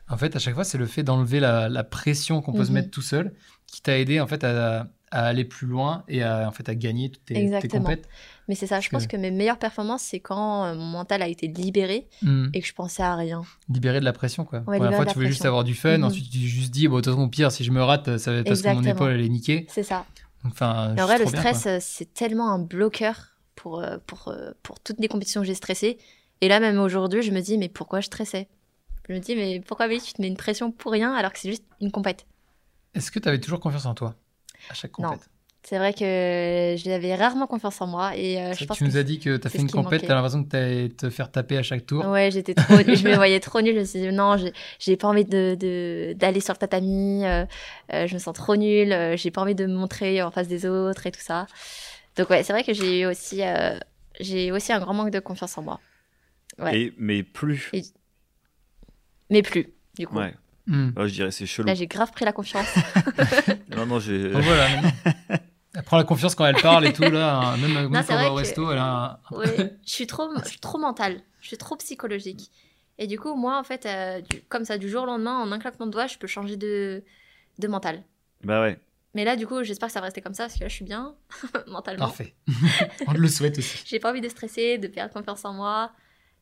en 0.08 0.16
fait, 0.16 0.34
à 0.34 0.40
chaque 0.40 0.54
fois, 0.54 0.64
c'est 0.64 0.76
le 0.76 0.86
fait 0.86 1.04
d'enlever 1.04 1.38
la, 1.38 1.68
la 1.68 1.84
pression 1.84 2.42
qu'on 2.42 2.52
peut 2.52 2.64
se 2.64 2.70
Mhm. 2.70 2.74
mettre 2.74 2.90
tout 2.90 3.02
seul 3.02 3.32
qui 3.68 3.80
t'a 3.80 3.96
aidé, 3.96 4.18
en 4.20 4.26
fait, 4.26 4.42
à, 4.42 4.88
à 5.10 5.26
aller 5.26 5.44
plus 5.44 5.66
loin 5.66 6.04
et 6.08 6.22
à, 6.22 6.46
en 6.48 6.52
fait, 6.52 6.68
à 6.68 6.74
gagner 6.74 7.10
toutes 7.10 7.24
tes, 7.24 7.34
tes 7.34 7.40
Exactement. 7.40 7.82
compètes. 7.84 8.08
Mais 8.48 8.54
c'est 8.54 8.66
ça, 8.66 8.80
je 8.80 8.88
pense 8.90 9.06
que- 9.06 9.12
que 9.12 9.16
mes 9.20 9.30
meilleures 9.30 9.58
performances, 9.58 10.02
c'est 10.02 10.20
quand 10.20 10.64
euh, 10.64 10.74
mon 10.74 10.84
mental 10.86 11.22
a 11.22 11.28
été 11.28 11.46
libéré 11.48 12.08
Mhm. 12.22 12.50
et 12.54 12.60
que 12.60 12.66
je 12.66 12.72
pensais 12.74 13.02
à 13.02 13.14
rien. 13.16 13.42
Libérer 13.68 14.00
de 14.00 14.04
la 14.04 14.12
pression, 14.12 14.44
quoi. 14.44 14.60
Ouais, 14.66 14.76
libérer 14.78 14.94
fois, 14.96 15.04
la 15.04 15.10
tu 15.12 15.18
voulais 15.18 15.28
juste 15.30 15.44
avoir 15.44 15.64
du 15.64 15.74
fun, 15.74 15.98
Mhm. 15.98 16.04
ensuite, 16.04 16.30
tu 16.30 16.38
juste 16.38 16.70
dit, 16.70 16.88
bon, 16.88 16.96
de 16.96 17.00
toute 17.02 17.14
façon, 17.14 17.28
pire, 17.28 17.50
si 17.52 17.64
je 17.64 17.70
me 17.70 17.82
rate, 17.82 18.18
ça 18.18 18.32
va 18.32 18.38
être 18.38 18.48
parce 18.48 18.62
que 18.62 18.68
mon 18.72 18.84
épaule, 18.84 19.12
elle 19.12 19.20
est 19.20 19.28
niquée. 19.28 19.66
C'est 19.68 19.82
ça. 19.82 20.06
Enfin, 20.44 20.92
en 20.98 21.04
vrai, 21.06 21.18
le 21.18 21.26
stress, 21.26 21.66
euh, 21.66 21.78
c'est 21.80 22.12
tellement 22.14 22.50
un 22.52 22.58
bloqueur 22.58 23.36
pour, 23.56 23.80
euh, 23.80 23.98
pour, 24.06 24.32
pour 24.62 24.78
toutes 24.80 25.00
les 25.00 25.08
compétitions 25.08 25.40
où 25.40 25.44
j'ai 25.44 25.54
stressé. 25.54 25.98
Et 26.40 26.48
là, 26.48 26.60
même 26.60 26.78
aujourd'hui, 26.78 27.22
je 27.22 27.32
me 27.32 27.40
dis, 27.40 27.58
mais 27.58 27.68
pourquoi 27.68 28.00
je 28.00 28.06
stressais? 28.06 28.48
Je 29.08 29.14
me 29.14 29.18
dis, 29.20 29.34
mais 29.34 29.60
pourquoi, 29.60 29.88
tu 29.88 30.12
te 30.12 30.20
mets 30.22 30.28
une 30.28 30.36
pression 30.36 30.70
pour 30.70 30.92
rien 30.92 31.12
alors 31.14 31.32
que 31.32 31.38
c'est 31.38 31.48
juste 31.50 31.64
une 31.80 31.90
compète? 31.90 32.26
Est-ce 32.94 33.10
que 33.10 33.18
tu 33.18 33.28
avais 33.28 33.40
toujours 33.40 33.58
confiance 33.58 33.86
en 33.86 33.94
toi? 33.94 34.14
À 34.70 34.74
chaque 34.74 34.98
Non. 34.98 35.10
compète 35.10 35.28
C'est 35.64 35.76
vrai 35.78 35.92
que 35.92 36.74
j'avais 36.78 37.14
rarement 37.14 37.46
confiance 37.46 37.80
en 37.80 37.86
moi 37.86 38.16
et 38.16 38.38
euh, 38.38 38.40
je 38.40 38.46
vrai 38.54 38.56
que 38.56 38.64
pense 38.66 38.78
Tu 38.78 38.84
nous 38.84 38.92
que 38.92 38.96
as 38.98 39.02
dit 39.02 39.18
que 39.18 39.36
tu 39.36 39.46
as 39.46 39.50
fait 39.50 39.58
une 39.58 39.70
compète, 39.70 40.02
tu 40.04 40.10
as 40.10 40.14
l'impression 40.14 40.44
que 40.44 40.48
tu 40.50 40.56
allais 40.56 40.88
te 40.88 41.10
faire 41.10 41.30
taper 41.30 41.58
à 41.58 41.62
chaque 41.62 41.84
tour. 41.84 42.06
Ouais, 42.06 42.30
j'étais 42.30 42.54
trop, 42.54 42.76
je 42.78 43.06
me 43.08 43.14
voyais 43.16 43.40
trop 43.40 43.60
nulle. 43.60 43.74
Je 43.74 43.80
me 43.80 43.84
suis 43.84 44.00
dit 44.00 44.12
non, 44.12 44.36
j'ai- 44.78 44.96
pas 44.96 45.08
envie 45.08 45.24
de 45.26 45.56
de- 45.58 46.14
d'aller 46.16 46.40
sur 46.40 46.54
le 46.54 46.58
tatami. 46.58 47.24
euh, 47.26 47.44
euh, 47.92 48.06
je 48.06 48.14
me 48.14 48.18
sens 48.18 48.34
trop 48.34 48.56
nulle. 48.56 48.92
euh, 48.92 49.16
j'ai 49.16 49.30
pas 49.30 49.42
envie 49.42 49.54
de 49.54 49.66
me 49.66 49.74
montrer 49.74 50.22
en 50.22 50.30
face 50.30 50.48
des 50.48 50.64
autres 50.64 51.06
et 51.06 51.10
tout 51.12 51.20
ça. 51.20 51.46
Donc 52.16 52.30
ouais, 52.30 52.42
c'est 52.42 52.52
vrai 52.52 52.64
que 52.64 52.72
j'ai 52.72 53.00
eu 53.00 53.06
aussi 53.06 53.42
euh, 53.42 53.78
j'ai 54.20 54.50
aussi 54.52 54.72
un 54.72 54.80
grand 54.80 54.94
manque 54.94 55.10
de 55.10 55.20
confiance 55.20 55.58
en 55.58 55.62
moi. 55.62 55.80
Ouais. 56.58 56.80
Et, 56.80 56.94
mais 56.98 57.22
plus. 57.22 57.70
Mais 59.30 59.42
plus 59.42 59.68
du 59.98 60.06
coup. 60.06 60.16
Ouais. 60.16 60.34
Hmm. 60.68 60.90
Oh, 60.96 61.06
je 61.06 61.12
dirais 61.14 61.30
c'est 61.30 61.46
chelou. 61.46 61.66
Là, 61.66 61.74
j'ai 61.74 61.86
grave 61.86 62.12
pris 62.12 62.24
la 62.24 62.32
confiance. 62.32 62.68
Non, 63.76 63.86
non, 63.86 63.98
j'ai. 64.00 64.30
Donc 64.30 64.42
voilà. 64.42 64.68
maintenant. 64.82 64.90
Elle 65.74 65.82
prend 65.84 65.96
la 65.96 66.04
confiance 66.04 66.34
quand 66.34 66.44
elle 66.46 66.60
parle 66.60 66.86
et 66.86 66.92
tout, 66.92 67.02
là. 67.02 67.38
hein, 67.38 67.56
Même, 67.58 67.72
même 67.72 67.84
Non, 67.90 68.00
quand 68.06 68.14
on 68.14 68.16
va 68.16 68.30
au 68.30 68.34
que- 68.34 68.40
resto, 68.40 68.70
elle 68.72 68.78
a 68.78 69.20
un... 69.32 69.36
Ouais, 69.36 69.76
je 69.86 69.90
suis 69.92 70.06
trop, 70.06 70.28
je 70.42 70.48
suis 70.48 70.58
trop 70.60 70.78
mentale, 70.78 71.20
je 71.40 71.48
suis 71.48 71.56
trop 71.56 71.76
psychologique. 71.76 72.50
Et 72.98 73.06
du 73.06 73.18
coup, 73.18 73.34
moi, 73.36 73.58
en 73.58 73.62
fait, 73.64 73.86
euh, 73.86 74.20
du- 74.20 74.42
comme 74.48 74.64
ça, 74.64 74.76
du 74.78 74.88
jour 74.88 75.04
au 75.04 75.06
lendemain, 75.06 75.38
en 75.38 75.52
un 75.52 75.58
claquement 75.58 75.86
de 75.86 75.92
doigts, 75.92 76.06
je 76.08 76.18
peux 76.18 76.26
changer 76.26 76.56
de, 76.56 77.04
de 77.60 77.68
mental. 77.68 78.02
Bah 78.42 78.60
ouais. 78.60 78.78
Mais 79.14 79.24
là, 79.24 79.36
du 79.36 79.46
coup, 79.46 79.62
j'espère 79.62 79.88
que 79.88 79.92
ça 79.92 80.00
va 80.00 80.06
rester 80.06 80.20
comme 80.20 80.34
ça, 80.34 80.44
parce 80.44 80.54
que 80.56 80.64
là, 80.64 80.68
je 80.68 80.74
suis 80.74 80.84
bien 80.84 81.14
mentalement. 81.68 82.06
Parfait. 82.06 82.34
on 83.06 83.12
le 83.12 83.28
souhaite 83.28 83.56
aussi. 83.58 83.82
J'ai 83.86 84.00
pas 84.00 84.10
envie 84.10 84.20
de 84.20 84.28
stresser, 84.28 84.78
de 84.78 84.88
perdre 84.88 85.12
confiance 85.14 85.44
en 85.44 85.52
moi. 85.54 85.92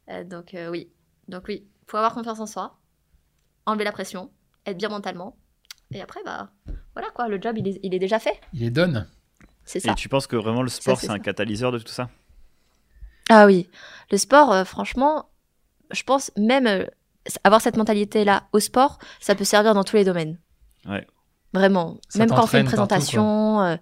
Euh, 0.09 0.25
donc 0.25 0.55
euh, 0.55 0.71
oui, 0.71 0.89
donc 1.29 1.45
oui, 1.49 1.65
faut 1.87 1.97
avoir 1.99 2.15
confiance 2.15 2.41
en 2.41 2.47
soi, 2.47 2.79
enlever 3.67 3.85
la 3.85 3.93
pression, 3.93 4.31
être 4.65 4.79
bien 4.79 4.89
mentalement. 4.89 5.37
Et 5.93 6.01
après, 6.01 6.21
bah 6.25 6.51
voilà 6.95 7.11
quoi, 7.11 7.29
le 7.29 7.41
job, 7.41 7.57
il 7.59 7.69
est, 7.69 7.81
il 7.83 7.95
est 7.95 7.99
déjà 7.99 8.19
fait. 8.19 8.41
Il 8.53 8.63
est 8.63 8.71
donne. 8.71 9.07
C'est 9.65 9.81
ça. 9.81 9.93
Et 9.93 9.95
tu 9.95 10.09
penses 10.09 10.27
que 10.27 10.37
vraiment 10.37 10.63
le 10.63 10.69
sport, 10.69 10.99
c'est 10.99 11.11
un 11.11 11.15
ça. 11.15 11.19
catalyseur 11.19 11.73
de 11.73 11.79
tout 11.79 11.93
ça? 11.93 12.09
Ah 13.29 13.47
oui, 13.47 13.69
le 14.11 14.19
sport, 14.19 14.53
euh, 14.53 14.65
franchement, 14.65 15.29
je 15.91 16.03
pense 16.05 16.31
même 16.37 16.67
euh, 16.67 16.87
avoir 17.43 17.61
cette 17.61 17.77
mentalité-là 17.77 18.45
au 18.53 18.61
sport, 18.61 18.99
ça 19.21 19.35
peut 19.35 19.45
servir 19.45 19.75
dans 19.75 19.85
tous 19.85 19.97
les 19.97 20.05
domaines. 20.05 20.39
Ouais. 20.89 21.07
Vraiment. 21.53 21.99
Ça 22.09 22.21
même 22.21 22.29
quand 22.29 22.45
on 22.45 22.47
fait 22.47 22.61
une 22.61 22.65
partout, 22.65 22.77
présentation, 22.77 23.79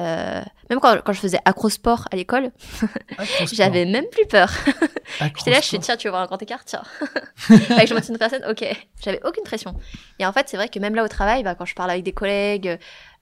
euh, 0.00 0.42
même 0.70 0.80
quand, 0.80 1.00
quand 1.04 1.12
je 1.12 1.20
faisais 1.20 1.38
acrosport 1.44 2.06
à 2.12 2.16
l'école, 2.16 2.50
j'avais 3.52 3.84
même 3.84 4.06
plus 4.10 4.26
peur. 4.26 4.50
J'étais 5.36 5.50
là, 5.50 5.60
je 5.60 5.66
suis 5.66 5.78
tiens, 5.78 5.96
tu 5.96 6.06
veux 6.06 6.10
voir 6.10 6.22
un 6.22 6.26
grand 6.26 6.40
écart 6.42 6.64
Tiens. 6.64 6.82
Que 7.48 7.86
je 7.86 7.94
monte 7.94 8.08
une 8.08 8.18
personne, 8.18 8.44
ok. 8.48 8.64
J'avais 9.02 9.20
aucune 9.24 9.42
pression. 9.44 9.74
Et 10.18 10.26
en 10.26 10.32
fait, 10.32 10.48
c'est 10.48 10.56
vrai 10.56 10.68
que 10.68 10.78
même 10.78 10.94
là 10.94 11.04
au 11.04 11.08
travail, 11.08 11.42
bah, 11.42 11.54
quand 11.54 11.64
je 11.64 11.74
parle 11.74 11.90
avec 11.90 12.04
des 12.04 12.12
collègues, 12.12 12.78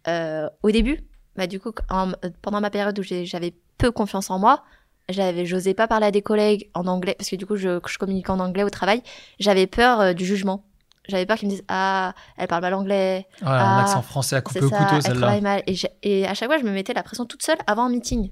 euh, 0.09 0.49
au 0.63 0.71
début, 0.71 1.01
bah, 1.37 1.47
du 1.47 1.61
coup, 1.61 1.73
en- 1.91 2.13
pendant 2.43 2.61
ma 2.61 2.71
période 2.71 2.99
où 2.99 3.03
j'avais 3.03 3.55
peu 3.79 3.91
confiance 3.91 4.31
en 4.31 4.39
moi, 4.39 4.65
j'avais, 5.09 5.47
j'osais 5.47 5.75
pas 5.75 5.87
parler 5.87 6.07
à 6.07 6.11
des 6.11 6.23
collègues 6.23 6.71
en 6.75 6.87
anglais, 6.89 7.15
parce 7.17 7.31
que 7.31 7.37
du 7.37 7.47
coup, 7.47 7.57
je, 7.57 7.79
je 7.87 7.99
communique 7.99 8.29
en 8.29 8.41
anglais 8.41 8.65
au 8.65 8.71
travail. 8.71 9.03
J'avais 9.39 9.67
peur 9.69 10.01
euh, 10.01 10.13
du 10.13 10.25
jugement. 10.27 10.65
J'avais 11.09 11.27
peur 11.27 11.37
qu'ils 11.37 11.49
me 11.49 11.53
disent 11.53 11.65
Ah, 11.69 12.15
elle 12.37 12.49
parle 12.49 12.63
mal 12.63 12.75
anglais, 12.75 13.27
Ouais, 13.43 13.49
un 13.49 13.53
Ah, 13.53 13.81
accent 13.83 14.03
français 14.03 14.37
à 14.37 14.41
couper 14.41 14.63
au 14.65 14.69
ça, 14.69 14.77
couteau, 14.79 14.97
elle 14.97 15.03
celle-là. 15.03 15.19
travaille 15.21 15.41
mal. 15.41 15.63
Et, 16.03 16.27
à 16.27 16.35
chaque 16.35 16.49
fois, 16.49 16.59
je 16.59 16.65
me 16.65 16.71
mettais 16.71 16.95
la 16.95 17.03
pression 17.03 17.25
toute 17.27 17.43
seule 17.43 17.59
avant 17.67 17.85
un 17.85 17.91
meeting. 17.91 18.31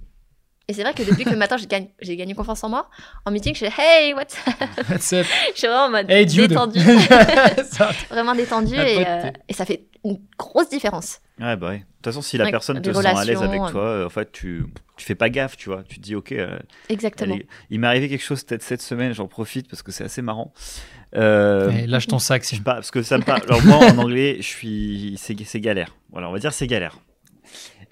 Et 0.66 0.72
c'est 0.72 0.82
vrai 0.82 0.94
que 0.94 1.02
depuis 1.02 1.24
que 1.24 1.30
le 1.30 1.36
matin, 1.36 1.58
j'ai 1.58 1.66
gagné, 1.66 1.92
j'ai 2.00 2.16
gagné 2.16 2.34
confiance 2.34 2.64
en 2.64 2.70
moi, 2.70 2.88
en 3.26 3.30
meeting, 3.30 3.54
je 3.54 3.66
fais 3.66 3.72
Hey, 3.76 4.14
what's 4.14 4.34
up 4.48 4.54
What's 4.88 5.12
up? 5.12 5.26
Je 5.54 5.58
suis 5.58 5.66
vraiment 5.68 5.84
en 5.84 5.90
mode 5.90 6.10
Hey, 6.10 6.24
dude 6.26 6.48
détendue. 6.48 6.80
Vraiment 8.10 8.34
détendue. 8.34 8.74
Et, 8.74 9.06
euh, 9.06 9.30
et 9.48 9.52
ça 9.52 9.64
fait 9.66 9.86
une 10.04 10.18
grosse 10.38 10.68
différence. 10.68 11.18
Ouais, 11.40 11.56
bah 11.56 11.68
ouais. 11.68 11.78
De 11.78 11.82
toute 11.82 12.04
façon, 12.06 12.22
si 12.22 12.36
la 12.38 12.50
personne 12.50 12.80
te 12.80 12.92
sent 12.92 13.06
à 13.06 13.24
l'aise 13.24 13.42
avec 13.42 13.60
toi, 13.70 13.82
euh, 13.82 14.06
en 14.06 14.10
fait, 14.10 14.30
tu, 14.32 14.64
tu 14.96 15.04
fais 15.04 15.14
pas 15.14 15.30
gaffe, 15.30 15.56
tu 15.56 15.68
vois. 15.70 15.82
Tu 15.82 15.96
te 15.96 16.02
dis, 16.02 16.14
ok, 16.14 16.32
euh, 16.32 16.58
Exactement. 16.88 17.36
il 17.70 17.80
m'est 17.80 17.86
arrivé 17.86 18.08
quelque 18.08 18.22
chose 18.24 18.44
peut-être 18.44 18.62
cette 18.62 18.82
semaine, 18.82 19.12
j'en 19.14 19.26
profite 19.26 19.68
parce 19.68 19.82
que 19.82 19.90
c'est 19.90 20.04
assez 20.04 20.22
marrant. 20.22 20.52
Euh, 21.16 21.70
Eh, 21.82 21.86
lâche 21.86 22.06
ton 22.06 22.18
sac, 22.18 22.44
si 22.44 22.56
je 22.56 22.62
pas, 22.62 22.74
parce 22.74 22.90
que 22.90 23.02
ça 23.02 23.18
me 23.18 23.22
parle. 23.22 23.42
Alors, 23.46 23.62
moi, 23.64 23.76
en 23.76 23.98
anglais, 23.98 24.36
je 24.38 24.42
suis. 24.46 25.14
C'est 25.18 25.36
c'est 25.44 25.60
galère. 25.60 25.94
Voilà, 26.10 26.28
on 26.28 26.32
va 26.32 26.38
dire 26.38 26.52
c'est 26.52 26.66
galère. 26.66 26.98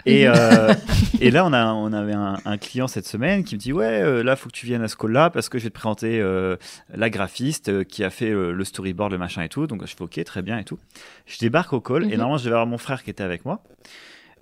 Et, 0.05 0.27
euh, 0.27 0.73
et 1.21 1.31
là, 1.31 1.45
on, 1.45 1.53
a, 1.53 1.67
on 1.71 1.93
avait 1.93 2.11
un, 2.13 2.37
un 2.43 2.57
client 2.57 2.87
cette 2.89 3.07
semaine 3.07 3.45
qui 3.45 3.55
me 3.55 3.59
dit 3.59 3.71
Ouais, 3.71 4.01
euh, 4.01 4.21
là, 4.21 4.35
faut 4.35 4.49
que 4.49 4.53
tu 4.53 4.65
viennes 4.65 4.81
à 4.83 4.89
ce 4.89 4.97
call-là 4.97 5.29
parce 5.29 5.47
que 5.47 5.57
je 5.57 5.63
vais 5.63 5.69
te 5.69 5.75
présenter 5.75 6.19
euh, 6.19 6.57
la 6.93 7.09
graphiste 7.09 7.85
qui 7.85 8.03
a 8.03 8.09
fait 8.09 8.29
euh, 8.29 8.51
le 8.51 8.63
storyboard, 8.65 9.13
le 9.13 9.17
machin 9.17 9.43
et 9.43 9.47
tout. 9.49 9.65
Donc, 9.65 9.85
je 9.85 9.95
fais 9.95 10.01
Ok, 10.03 10.21
très 10.25 10.41
bien 10.41 10.57
et 10.57 10.65
tout. 10.65 10.77
Je 11.25 11.37
débarque 11.39 11.71
au 11.71 11.79
call 11.79 12.03
et 12.03 12.07
Mhm. 12.07 12.11
normalement, 12.17 12.37
je 12.37 12.43
devais 12.43 12.55
avoir 12.55 12.67
mon 12.67 12.77
frère 12.77 13.01
qui 13.03 13.11
était 13.11 13.23
avec 13.23 13.45
moi. 13.45 13.63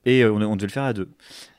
Et 0.06 0.24
euh, 0.24 0.32
on, 0.34 0.42
on 0.42 0.56
devait 0.56 0.66
le 0.66 0.72
faire 0.72 0.82
à 0.84 0.94
deux, 0.94 1.10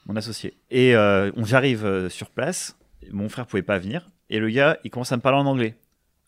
mon 0.07 0.17
associé. 0.17 0.55
Et 0.73 0.97
euh, 0.97 1.31
on- 1.37 1.45
j'arrive 1.45 1.85
euh, 1.87 2.09
sur 2.09 2.31
place, 2.31 2.77
mon 3.13 3.29
frère 3.29 3.47
pouvait 3.47 3.63
pas 3.63 3.79
venir. 3.79 4.09
Et 4.31 4.41
le 4.41 4.51
gars, 4.51 4.79
il 4.83 4.91
commence 4.91 5.13
à 5.13 5.17
me 5.17 5.23
parler 5.23 5.39
en 5.39 5.47
anglais. 5.47 5.77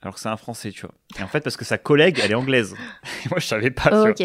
Alors 0.05 0.15
que 0.15 0.21
c'est 0.21 0.29
un 0.29 0.37
français, 0.37 0.71
tu 0.71 0.83
vois. 0.83 0.95
Et 1.19 1.23
en 1.23 1.27
fait, 1.29 1.41
parce 1.41 1.57
que 1.57 1.65
sa 1.65 1.79
collègue, 1.79 2.21
elle 2.23 2.31
est 2.31 2.35
anglaise. 2.37 2.75
Et 3.27 3.29
moi, 3.31 3.41
je 3.41 3.47
savais 3.47 3.71
pas. 3.71 3.89
tu 3.89 3.95
Oh, 3.97 4.01
vois. 4.03 4.11
ok. 4.11 4.21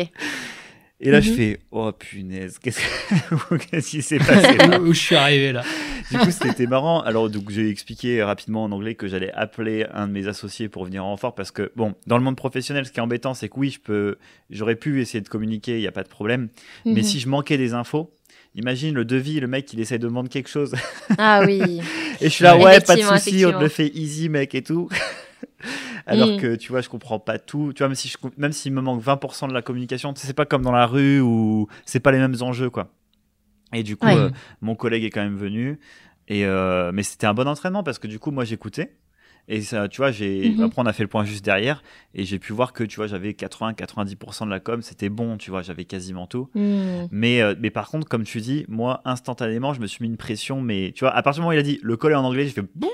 Et 1.01 1.11
là, 1.11 1.21
je 1.21 1.29
Mhm. 1.31 1.35
fais 1.37 1.59
Oh 1.71 1.91
punaise, 1.93 2.59
qu'est-ce 2.59 2.79
que- 2.81 3.55
qu'est-ce 3.71 3.89
qui 3.91 4.01
s'est 4.01 4.17
passé 4.19 4.57
là 4.57 4.79
où, 4.81 4.93
je 4.93 4.99
suis 4.99 5.15
arrivé 5.15 5.53
là. 5.53 5.63
Du 6.11 6.17
coup, 6.17 6.29
c'était 6.31 6.67
marrant. 6.67 6.99
Alors, 7.01 7.29
donc, 7.29 7.49
j'ai 7.49 7.69
expliqué 7.69 8.21
rapidement 8.21 8.65
en 8.65 8.71
anglais 8.73 8.95
que 8.95 9.07
j'allais 9.07 9.31
appeler 9.31 9.85
un 9.93 10.07
de 10.07 10.11
mes 10.11 10.27
associés 10.27 10.67
pour 10.67 10.83
venir 10.83 11.05
en 11.05 11.11
renfort 11.11 11.33
parce 11.35 11.51
que, 11.51 11.71
bon, 11.77 11.95
dans 12.07 12.17
le 12.17 12.23
monde 12.25 12.35
professionnel, 12.35 12.85
ce 12.85 12.91
qui 12.91 12.99
est 12.99 13.01
embêtant, 13.01 13.33
c'est 13.33 13.47
que 13.47 13.53
oui, 13.57 13.69
je 13.69 13.79
peux, 13.79 14.17
j'aurais 14.49 14.75
pu 14.75 14.99
essayer 15.01 15.21
de 15.21 15.29
communiquer, 15.29 15.75
il 15.77 15.81
n'y 15.81 15.87
a 15.87 15.93
pas 15.93 16.03
de 16.03 16.09
problème. 16.09 16.49
Mais 16.83 16.91
Mhm. 16.95 17.03
si 17.03 17.19
je 17.21 17.29
manquais 17.29 17.57
des 17.57 17.73
infos, 17.73 18.13
imagine 18.55 18.93
le 18.93 19.05
devis, 19.05 19.39
le 19.39 19.47
mec, 19.47 19.71
il 19.71 19.79
essaie 19.79 19.99
de 19.99 20.07
demander 20.07 20.27
quelque 20.27 20.49
chose. 20.49 20.75
Ah 21.17 21.43
oui. 21.45 21.79
Et 22.19 22.25
je 22.25 22.29
suis 22.29 22.43
là, 22.43 22.57
Ouais. 22.57 22.81
pas 22.81 22.97
de 22.97 23.01
souci, 23.03 23.45
on 23.45 23.51
te 23.53 23.61
le 23.63 23.69
fait 23.69 23.87
easy, 23.95 24.27
mec, 24.27 24.53
et 24.53 24.63
tout. 24.63 24.89
Alors 26.05 26.29
Mm. 26.29 26.37
que, 26.37 26.55
tu 26.55 26.71
vois, 26.71 26.81
je 26.81 26.89
comprends 26.89 27.19
pas 27.19 27.37
tout. 27.39 27.73
Tu 27.73 27.79
vois, 27.79 27.87
même 27.89 27.95
si 27.95 28.07
je, 28.07 28.17
com- 28.17 28.31
même 28.37 28.51
s'il 28.51 28.71
me 28.73 28.81
manque 28.81 29.01
20% 29.01 29.47
de 29.47 29.53
la 29.53 29.61
communication, 29.61 30.13
c'est 30.15 30.33
pas 30.33 30.45
comme 30.45 30.61
dans 30.61 30.71
la 30.71 30.85
rue 30.87 31.19
où 31.21 31.67
c'est 31.85 31.99
pas 31.99 32.11
les 32.11 32.17
mêmes 32.19 32.35
enjeux, 32.41 32.69
quoi. 32.69 32.91
Et 33.73 33.83
du 33.83 33.95
coup, 33.97 34.07
Ouais. 34.07 34.15
euh, 34.15 34.29
mon 34.61 34.75
collègue 34.75 35.03
est 35.03 35.09
quand 35.11 35.21
même 35.23 35.37
venu. 35.37 35.79
Et, 36.27 36.45
euh, 36.45 36.91
mais 36.93 37.03
c'était 37.03 37.27
un 37.27 37.33
bon 37.33 37.47
entraînement 37.47 37.83
parce 37.83 37.99
que 37.99 38.07
du 38.07 38.19
coup, 38.19 38.31
moi, 38.31 38.43
j'écoutais. 38.45 38.95
Et 39.51 39.61
ça, 39.61 39.87
tu 39.87 39.97
vois, 39.97 40.11
j'ai, 40.11 40.51
Mhm. 40.51 40.61
après, 40.63 40.81
on 40.81 40.85
a 40.85 40.93
fait 40.93 41.01
le 41.01 41.09
point 41.09 41.23
juste 41.25 41.43
derrière. 41.43 41.81
Et 42.13 42.23
j'ai 42.23 42.37
pu 42.37 42.53
voir 42.53 42.71
que, 42.71 42.83
tu 42.83 42.97
vois, 42.97 43.07
j'avais 43.07 43.33
80-90% 43.33 44.45
de 44.45 44.51
la 44.51 44.59
com. 44.59 44.81
C'était 44.83 45.09
bon, 45.09 45.37
tu 45.37 45.49
vois, 45.49 45.63
j'avais 45.63 45.85
quasiment 45.85 46.27
tout. 46.27 46.49
Hmm. 46.53 47.07
Mais, 47.11 47.41
euh, 47.41 47.55
mais 47.59 47.71
par 47.71 47.89
contre, 47.89 48.07
comme 48.07 48.23
tu 48.25 48.41
dis, 48.41 48.65
moi, 48.67 49.01
instantanément, 49.05 49.73
je 49.73 49.81
me 49.81 49.87
suis 49.87 50.03
mis 50.03 50.07
une 50.09 50.17
pression. 50.17 50.61
Mais 50.61 50.91
tu 50.95 50.99
vois, 51.03 51.11
à 51.15 51.21
partir 51.23 51.41
du 51.41 51.45
moment 51.45 51.49
où 51.49 51.53
il 51.53 51.59
a 51.59 51.63
dit 51.63 51.79
le 51.81 51.97
col 51.97 52.11
est 52.11 52.15
en 52.15 52.23
anglais, 52.23 52.45
j'ai 52.45 52.51
fait 52.51 52.61
boum, 52.75 52.89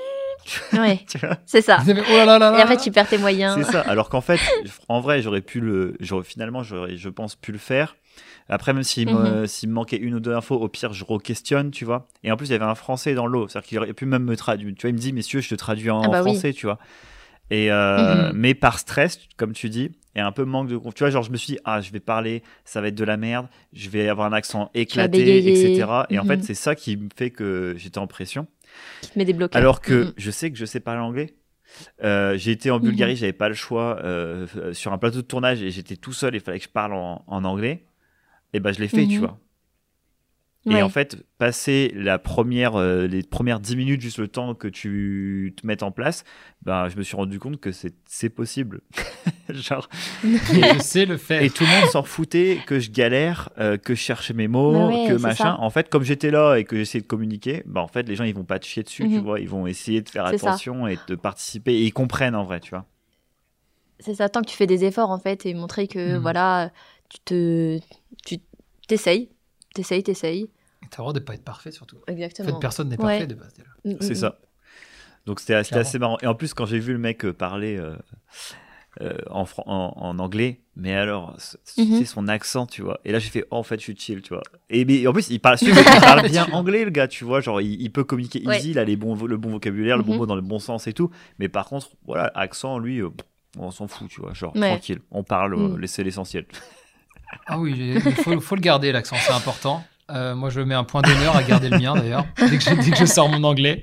Ouais, 0.73 0.99
c'est 1.45 1.61
ça. 1.61 1.79
Oh 2.07 2.17
là 2.17 2.25
là 2.25 2.37
là 2.39 2.57
Et 2.57 2.61
après, 2.61 2.75
là. 2.75 2.81
tu 2.81 2.91
perds 2.91 3.07
tes 3.07 3.17
moyens. 3.17 3.55
C'est 3.65 3.71
ça. 3.71 3.81
Alors 3.81 4.09
qu'en 4.09 4.21
fait, 4.21 4.39
en 4.89 4.99
vrai, 4.99 5.21
j'aurais 5.21 5.41
pu 5.41 5.59
le, 5.59 5.95
j'aurais, 5.99 6.23
finalement, 6.23 6.63
j'aurais, 6.63 6.97
je 6.97 7.09
pense, 7.09 7.35
pu 7.35 7.51
le 7.51 7.57
faire. 7.57 7.95
Après, 8.47 8.73
même 8.73 8.83
s'il 8.83 9.07
me, 9.07 9.41
Mhm. 9.41 9.47
s'il 9.47 9.69
me 9.69 9.73
manquait 9.73 9.97
une 9.97 10.13
ou 10.15 10.19
deux 10.19 10.33
infos, 10.33 10.55
au 10.55 10.67
pire, 10.67 10.93
je 10.93 11.03
re-questionne, 11.03 11.71
tu 11.71 11.83
vois. 11.85 12.07
Et 12.23 12.31
en 12.31 12.37
plus, 12.37 12.47
il 12.47 12.51
y 12.51 12.55
avait 12.55 12.63
un 12.65 12.75
français 12.75 13.13
dans 13.15 13.25
l'eau. 13.27 13.47
C'est-à-dire 13.47 13.67
qu'il 13.67 13.77
aurait 13.79 13.93
pu 13.93 14.05
même 14.05 14.23
me 14.23 14.35
traduire. 14.35 14.73
Tu 14.77 14.81
vois, 14.81 14.89
il 14.91 14.93
me 14.93 14.99
dit, 14.99 15.13
messieurs, 15.13 15.41
je 15.41 15.49
te 15.49 15.55
traduis 15.55 15.89
en 15.89 16.01
Ah 16.03 16.09
bah 16.09 16.21
oui. 16.23 16.31
français, 16.31 16.53
tu 16.53 16.65
vois. 16.67 16.77
Et, 17.51 17.71
euh, 17.71 18.29
Mhm. 18.29 18.31
mais 18.39 18.53
par 18.55 18.79
stress, 18.79 19.19
comme 19.37 19.53
tu 19.53 19.69
dis, 19.69 19.91
et 20.15 20.19
un 20.19 20.31
peu 20.31 20.45
manque 20.45 20.67
de 20.67 20.77
confiance. 20.77 20.93
Tu 20.95 21.03
vois, 21.03 21.09
genre, 21.11 21.23
je 21.23 21.31
me 21.31 21.37
suis 21.37 21.53
dit, 21.53 21.59
ah, 21.65 21.81
je 21.81 21.91
vais 21.91 21.99
parler, 21.99 22.41
ça 22.63 22.81
va 22.81 22.87
être 22.87 22.95
de 22.95 23.03
la 23.03 23.17
merde, 23.17 23.47
je 23.73 23.89
vais 23.89 24.09
avoir 24.09 24.27
un 24.27 24.33
accent 24.33 24.69
éclaté, 24.73 25.37
etc. 25.49 26.05
Et 26.09 26.17
en 26.17 26.23
Mhm. 26.23 26.27
fait, 26.27 26.43
c'est 26.43 26.53
ça 26.55 26.73
qui 26.75 26.97
me 26.97 27.09
fait 27.15 27.29
que 27.31 27.75
j'étais 27.77 27.97
en 27.99 28.07
pression. 28.07 28.47
Qui 29.01 29.11
te 29.11 29.19
met 29.19 29.25
des 29.25 29.33
blocages. 29.33 29.59
Alors 29.59 29.81
que 29.81 30.05
Mhm. 30.05 30.13
je 30.17 30.31
sais 30.31 30.51
que 30.51 30.57
je 30.57 30.65
sais 30.65 30.79
parler 30.79 31.01
anglais. 31.01 31.35
Euh, 32.03 32.37
j'ai 32.37 32.51
été 32.51 32.71
en. 32.71 32.79
Bulgarie, 32.79 33.15
j'avais 33.15 33.33
pas 33.33 33.49
le 33.49 33.55
choix 33.55 33.99
euh, 34.03 34.47
sur 34.73 34.93
un 34.93 34.97
plateau 34.97 35.17
de 35.17 35.21
tournage 35.27 35.61
et 35.61 35.71
j'étais 35.71 35.95
tout 35.97 36.13
seul. 36.13 36.35
Il 36.35 36.41
fallait 36.41 36.59
que 36.59 36.65
je 36.65 36.69
parle 36.69 36.93
en, 36.93 37.23
en 37.27 37.43
anglais. 37.43 37.85
Et 38.53 38.59
ben 38.59 38.71
je 38.73 38.79
l'ai 38.79 38.87
fait, 38.87 39.07
tu 39.07 39.15
Mhm. 39.15 39.19
vois. 39.19 39.39
Ouais. 40.65 40.79
Et 40.79 40.81
en 40.81 40.89
fait, 40.89 41.17
passer 41.37 41.91
la 41.95 42.17
première, 42.17 42.75
euh, 42.75 43.05
les 43.05 43.21
premières 43.21 43.59
10 43.59 43.75
minutes, 43.75 44.01
juste 44.01 44.17
le 44.17 44.27
temps 44.27 44.55
que 44.55 44.67
tu 44.67 45.53
te 45.61 45.67
mettes 45.67 45.83
en 45.83 45.91
place, 45.91 46.23
ben, 46.63 46.89
je 46.89 46.97
me 46.97 47.03
suis 47.03 47.15
rendu 47.15 47.37
compte 47.39 47.59
que 47.59 47.71
c'est 47.71 47.93
c'est 48.07 48.29
possible. 48.29 48.81
Genre, 49.49 49.87
Je 50.23 50.79
sais 50.79 51.05
le 51.05 51.17
faire. 51.17 51.43
et 51.43 51.51
tout 51.51 51.65
le 51.65 51.69
monde 51.69 51.85
s'en 51.85 52.01
foutait 52.01 52.61
que 52.65 52.79
je 52.79 52.89
galère, 52.89 53.49
euh, 53.59 53.77
que 53.77 53.93
je 53.93 53.99
cherchais 53.99 54.33
mes 54.33 54.47
mots, 54.47 54.73
Bah 54.73 54.87
ouais, 54.87 55.05
que 55.07 55.13
machin. 55.13 55.35
ça. 55.55 55.59
En 55.59 55.69
fait, 55.69 55.87
comme 55.89 56.01
j'étais 56.03 56.31
là 56.31 56.55
et 56.55 56.63
que 56.63 56.75
j'essayais 56.77 57.03
de 57.03 57.07
communiquer, 57.07 57.61
bah 57.67 57.81
en 57.81 57.87
fait, 57.87 58.07
les 58.09 58.15
gens 58.15 58.23
ils 58.23 58.33
vont 58.33 58.43
pas 58.43 58.57
te 58.57 58.65
chier 58.65 58.81
dessus, 58.81 59.03
tu 59.07 59.17
Mhm. 59.17 59.23
vois. 59.23 59.39
Ils 59.39 59.47
vont 59.49 59.67
essayer 59.67 60.01
de 60.01 60.09
faire 60.09 60.27
C'est 60.31 60.39
ça. 60.39 60.47
attention 60.47 60.87
et 60.87 60.97
de 61.07 61.13
participer 61.13 61.73
et 61.75 61.83
ils 61.83 61.93
comprennent 61.93 62.35
en 62.35 62.43
vrai, 62.43 62.59
tu 62.59 62.71
vois. 62.71 62.85
C'est 63.99 64.15
ça, 64.15 64.29
tant 64.29 64.41
que 64.41 64.47
tu 64.49 64.55
fais 64.57 64.67
des 64.67 64.83
efforts 64.83 65.11
en 65.11 65.19
fait 65.19 65.45
et 65.45 65.53
montrer 65.53 65.87
que 65.87 66.15
Mhm. 66.15 66.21
voilà, 66.21 66.71
tu 67.09 67.19
te, 67.23 67.79
tu 68.25 68.39
t'essayes, 68.87 69.29
t'essayes, 69.75 70.01
t'essayes. 70.03 70.49
T'as 70.81 70.87
le 70.97 71.03
droit 71.03 71.13
de 71.13 71.19
pas 71.19 71.33
être 71.35 71.43
parfait 71.43 71.71
surtout. 71.71 71.97
En 72.07 72.11
Exactement. 72.11 72.49
fait, 72.53 72.59
personne 72.59 72.89
n'est 72.89 72.97
Ouais. 72.97 73.19
parfait 73.19 73.27
de 73.27 73.35
base 73.35 73.53
déjà. 73.53 73.69
Mm, 73.85 73.97
C'est 74.01 74.13
mm, 74.13 74.15
ça. 74.17 74.39
Donc 75.27 75.39
c'était 75.39 75.53
assez 75.55 75.99
marrant. 75.99 76.17
Et 76.21 76.27
en 76.27 76.35
plus, 76.35 76.53
quand 76.53 76.65
j'ai 76.65 76.79
vu 76.79 76.93
le 76.93 76.99
mec 76.99 77.25
euh, 77.25 77.33
parler 77.33 77.77
euh, 77.77 77.95
euh, 79.01 79.17
en, 79.29 79.45
en, 79.65 79.93
en 79.95 80.19
anglais, 80.19 80.61
mais 80.75 80.93
alors, 80.95 81.35
c'est 81.63 82.05
son 82.05 82.27
accent, 82.27 82.65
tu 82.67 82.81
vois. 82.81 82.99
Et 83.05 83.11
là, 83.11 83.19
j'ai 83.19 83.29
fait, 83.29 83.43
oh, 83.51 83.57
en 83.57 83.63
fait, 83.63 83.77
je 83.79 83.83
suis 83.85 83.95
chill, 83.97 84.21
tu 84.21 84.33
vois. 84.33 84.43
Et 84.69 84.85
mais, 84.85 85.05
en 85.07 85.13
plus, 85.13 85.29
il 85.29 85.39
parle, 85.39 85.57
il 85.61 85.73
parle 86.01 86.27
bien 86.29 86.45
anglais, 86.51 86.85
le 86.85 86.91
gars, 86.91 87.07
tu 87.07 87.23
vois. 87.25 87.41
Genre, 87.41 87.59
il, 87.61 87.81
il 87.81 87.91
peut 87.91 88.03
communiquer 88.03 88.41
Ouais. 88.45 88.57
easy, 88.59 88.71
il 88.71 88.79
a 88.79 88.85
les 88.85 88.95
bons, 88.95 89.15
le 89.25 89.37
bon 89.37 89.49
vocabulaire, 89.49 89.97
le 89.97 90.03
bon 90.03 90.11
Mhm. 90.13 90.17
mot 90.19 90.25
dans 90.27 90.35
le 90.35 90.41
bon 90.41 90.59
sens 90.59 90.87
et 90.87 90.93
tout. 90.93 91.09
Mais 91.39 91.49
par 91.49 91.65
contre, 91.67 91.89
voilà, 92.05 92.31
accent, 92.35 92.77
lui, 92.77 93.01
euh, 93.01 93.09
on 93.57 93.71
s'en 93.71 93.87
fout, 93.87 94.07
tu 94.09 94.21
vois. 94.21 94.33
Genre, 94.33 94.55
Ouais. 94.55 94.69
tranquille. 94.69 94.99
On 95.11 95.23
parle, 95.23 95.55
euh, 95.55 95.69
Mm. 95.69 95.79
laissez 95.79 96.03
l'essentiel. 96.03 96.45
Ah 97.47 97.59
oui, 97.59 97.73
il 98.05 98.11
faut, 98.13 98.39
faut 98.39 98.55
le 98.55 98.61
garder 98.61 98.91
l'accent, 98.91 99.15
c'est 99.19 99.33
important. 99.33 99.83
Euh, 100.11 100.35
moi, 100.35 100.49
je 100.51 100.61
mets 100.61 100.75
un 100.75 100.83
point 100.83 101.01
d'honneur 101.01 101.35
à 101.35 101.41
garder 101.43 101.69
le 101.69 101.79
mien 101.79 101.95
d'ailleurs, 101.95 102.25
dès, 102.37 102.57
que 102.57 102.63
je- 102.63 102.75
dès 102.75 102.91
que 102.91 102.97
je 102.97 103.05
sors 103.05 103.27
mon 103.29 103.43
anglais. 103.43 103.81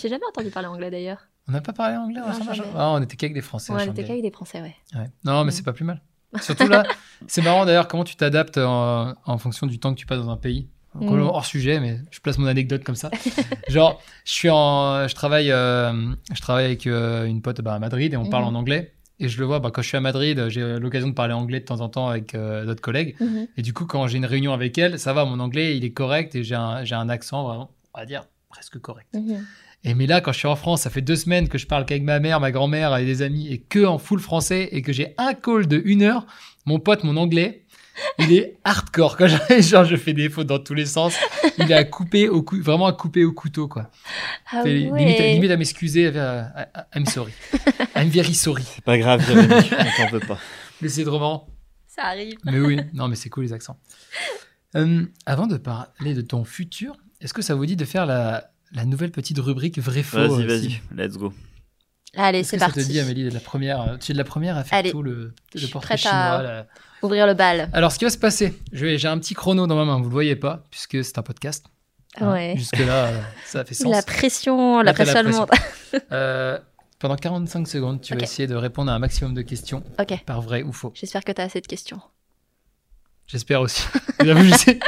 J'ai 0.00 0.08
jamais 0.08 0.24
entendu 0.28 0.50
parler 0.50 0.68
anglais 0.68 0.90
d'ailleurs. 0.90 1.18
On 1.48 1.52
n'a 1.52 1.60
pas 1.60 1.72
parlé 1.72 1.96
anglais 1.96 2.20
Non. 2.20 2.62
Ah, 2.76 2.90
On 2.92 3.02
était 3.02 3.16
qu'avec 3.16 3.34
des 3.34 3.40
Français. 3.40 3.72
Ouais, 3.72 3.82
on 3.86 3.90
était 3.90 4.04
qu'avec 4.04 4.22
des 4.22 4.30
Français, 4.30 4.60
ouais. 4.60 4.76
Ouais. 4.94 5.06
Non, 5.24 5.44
mais 5.44 5.48
Mm. 5.48 5.50
c'est 5.52 5.62
pas 5.64 5.72
plus 5.72 5.84
mal. 5.84 6.00
Surtout 6.42 6.68
là, 6.68 6.84
c'est 7.26 7.40
marrant 7.42 7.64
d'ailleurs 7.64 7.88
comment 7.88 8.04
tu 8.04 8.14
t'adaptes 8.16 8.58
en, 8.58 9.14
en 9.24 9.38
fonction 9.38 9.66
du 9.66 9.78
temps 9.80 9.94
que 9.94 9.98
tu 9.98 10.04
passes 10.06 10.18
dans 10.20 10.30
un 10.30 10.36
pays. 10.36 10.68
Donc, 10.94 11.10
Mm. 11.10 11.20
Hors 11.22 11.44
sujet, 11.46 11.80
mais 11.80 12.00
je 12.10 12.20
place 12.20 12.38
mon 12.38 12.46
anecdote 12.46 12.82
comme 12.84 12.94
ça. 12.96 13.10
Genre, 13.68 14.00
je 14.24 14.32
suis 14.32 14.50
en, 14.50 15.06
je 15.08 15.14
travaille, 15.14 15.50
euh, 15.50 15.92
je 16.34 16.40
travaille 16.40 16.64
avec 16.66 16.86
euh, 16.86 17.24
une 17.24 17.40
pote 17.42 17.60
bah, 17.60 17.74
à 17.74 17.78
Madrid 17.78 18.12
et 18.12 18.16
on 18.16 18.26
parle 18.28 18.44
Mhm. 18.44 18.56
en 18.56 18.58
anglais. 18.58 18.92
Et 19.20 19.28
je 19.28 19.38
le 19.38 19.46
vois, 19.46 19.58
bah, 19.58 19.70
quand 19.72 19.82
je 19.82 19.88
suis 19.88 19.96
à 19.96 20.00
Madrid, 20.00 20.48
j'ai 20.48 20.78
l'occasion 20.78 21.08
de 21.08 21.14
parler 21.14 21.34
anglais 21.34 21.60
de 21.60 21.64
temps 21.64 21.80
en 21.80 21.88
temps 21.88 22.08
avec 22.08 22.34
euh, 22.34 22.64
d'autres 22.64 22.80
collègues. 22.80 23.16
Mhm. 23.20 23.48
Et 23.56 23.62
du 23.62 23.72
coup, 23.72 23.84
quand 23.84 24.06
j'ai 24.06 24.18
une 24.18 24.26
réunion 24.26 24.52
avec 24.52 24.78
elle, 24.78 24.98
ça 24.98 25.12
va, 25.12 25.24
mon 25.24 25.40
anglais, 25.40 25.76
il 25.76 25.84
est 25.84 25.90
correct 25.90 26.34
et 26.34 26.44
j'ai 26.44 26.54
un, 26.54 27.08
accent 27.08 27.42
vraiment, 27.42 27.70
on 27.94 27.98
va 27.98 28.06
dire, 28.06 28.24
presque 28.48 28.78
correct. 28.78 29.08
Mhm. 29.14 29.44
Et 29.84 29.94
mais 29.94 30.06
là, 30.06 30.20
quand 30.20 30.32
je 30.32 30.38
suis 30.38 30.48
en 30.48 30.56
France, 30.56 30.82
ça 30.82 30.90
fait 30.90 31.02
deux 31.02 31.16
semaines 31.16 31.48
que 31.48 31.58
je 31.58 31.66
parle 31.66 31.84
qu'avec 31.86 32.02
ma 32.02 32.20
mère, 32.20 32.40
ma 32.40 32.50
grand-mère 32.50 32.96
et 32.96 33.04
des 33.04 33.22
amis 33.22 33.48
et 33.48 33.58
que 33.58 33.84
en 33.84 33.98
full 33.98 34.18
français 34.20 34.68
et 34.72 34.82
que 34.82 34.92
j'ai 34.92 35.14
un 35.18 35.34
call 35.34 35.66
de 35.66 35.80
une 35.84 36.02
heure. 36.02 36.26
Mon 36.66 36.80
pote, 36.80 37.04
mon 37.04 37.16
anglais, 37.16 37.64
il 38.18 38.32
est 38.32 38.58
hardcore. 38.64 39.16
Quand 39.16 39.26
je, 39.50 39.60
genre, 39.60 39.84
je 39.84 39.96
fais 39.96 40.12
des 40.12 40.28
fautes 40.28 40.46
dans 40.46 40.58
tous 40.58 40.74
les 40.74 40.86
sens. 40.86 41.14
Il 41.58 41.70
est 41.70 41.74
à 41.74 41.84
couper 41.84 42.28
au 42.28 42.42
cou- 42.42 42.60
vraiment 42.62 42.86
à 42.86 42.92
couper 42.92 43.24
au 43.24 43.32
couteau, 43.32 43.68
quoi. 43.68 43.90
Ah 44.52 44.62
ouais. 44.62 44.72
limite, 44.74 45.18
limite 45.18 45.50
à 45.50 45.56
m'excuser. 45.56 46.10
euh, 46.14 46.42
I'm 46.94 47.06
sorry. 47.06 47.32
I'm 47.96 48.08
very 48.08 48.34
sorry. 48.34 48.62
C'est 48.64 48.84
pas 48.84 48.98
grave, 48.98 49.24
Jérémy, 49.26 49.52
on 49.54 50.02
t'en 50.04 50.10
veut 50.10 50.20
pas. 50.20 50.38
Mais 50.80 50.88
c'est 50.88 51.04
marrant. 51.04 51.48
Ça 51.86 52.04
arrive. 52.04 52.36
Mais 52.44 52.60
oui, 52.60 52.80
non, 52.92 53.08
mais 53.08 53.16
c'est 53.16 53.28
cool 53.28 53.44
les 53.44 53.52
accents. 53.52 53.78
Euh, 54.76 55.04
avant 55.26 55.46
de 55.46 55.56
parler 55.56 56.14
de 56.14 56.20
ton 56.20 56.44
futur, 56.44 56.94
est-ce 57.20 57.32
que 57.34 57.42
ça 57.42 57.54
vous 57.54 57.66
dit 57.66 57.74
de 57.76 57.84
faire 57.84 58.06
la, 58.06 58.50
la 58.72 58.84
nouvelle 58.84 59.10
petite 59.10 59.38
rubrique 59.38 59.78
vrai-faux 59.78 60.18
Vas-y, 60.28 60.42
euh, 60.44 60.46
vas-y, 60.46 60.80
let's 60.96 61.16
go. 61.16 61.32
Allez, 62.16 62.42
c'est 62.44 62.56
que 62.56 62.60
ça 62.60 62.66
parti. 62.66 62.80
te 62.84 62.90
dit, 62.90 63.00
Amélie, 63.00 63.24
d'être 63.24 63.34
la 63.34 63.40
première 63.40 63.80
euh, 63.82 63.96
Tu 63.96 64.12
es 64.12 64.14
de 64.14 64.18
la 64.18 64.24
première 64.24 64.56
à 64.56 64.64
faire 64.64 64.78
Allez, 64.78 64.90
tout 64.90 65.02
le, 65.02 65.34
le 65.54 65.66
portrait 65.68 65.94
à- 65.94 65.96
chinois. 65.96 66.66
Ouvrir 67.02 67.26
le 67.26 67.34
bal. 67.34 67.68
Alors, 67.72 67.92
ce 67.92 67.98
qui 67.98 68.04
va 68.04 68.10
se 68.10 68.18
passer, 68.18 68.54
je 68.72 68.84
vais- 68.86 68.98
j'ai 68.98 69.08
un 69.08 69.18
petit 69.18 69.34
chrono 69.34 69.66
dans 69.66 69.76
ma 69.76 69.84
main, 69.84 69.98
vous 69.98 70.04
le 70.04 70.10
voyez 70.10 70.36
pas, 70.36 70.64
puisque 70.70 71.04
c'est 71.04 71.18
un 71.18 71.22
podcast. 71.22 71.64
Hein, 72.20 72.32
Ouais. 72.32 72.54
Jusque-là, 72.56 73.04
euh, 73.06 73.20
ça 73.46 73.64
fait 73.64 73.74
sens. 73.74 73.90
La 73.92 74.02
pression, 74.02 74.80
la 74.82 74.92
pression, 74.92 75.22
le 75.22 75.24
pression. 75.24 75.40
monde. 75.40 75.50
Euh, 76.12 76.58
pendant 76.98 77.16
45 77.16 77.66
secondes, 77.68 78.00
tu 78.02 78.14
vas 78.14 78.20
essayer 78.20 78.46
de 78.48 78.54
répondre 78.56 78.90
à 78.90 78.94
un 78.94 78.98
maximum 78.98 79.32
de 79.34 79.42
questions, 79.42 79.82
ok, 80.00 80.22
par 80.26 80.40
vrai 80.42 80.62
ou 80.62 80.72
faux. 80.72 80.92
j'espère 80.94 81.22
que 81.24 81.32
tu 81.32 81.40
as 81.40 81.44
assez 81.44 81.60
de 81.60 81.66
questions. 81.66 82.00
J'espère 83.26 83.60
aussi. 83.60 83.82
J'avoue, 84.24 84.42
je 84.44 84.54
sais. 84.54 84.78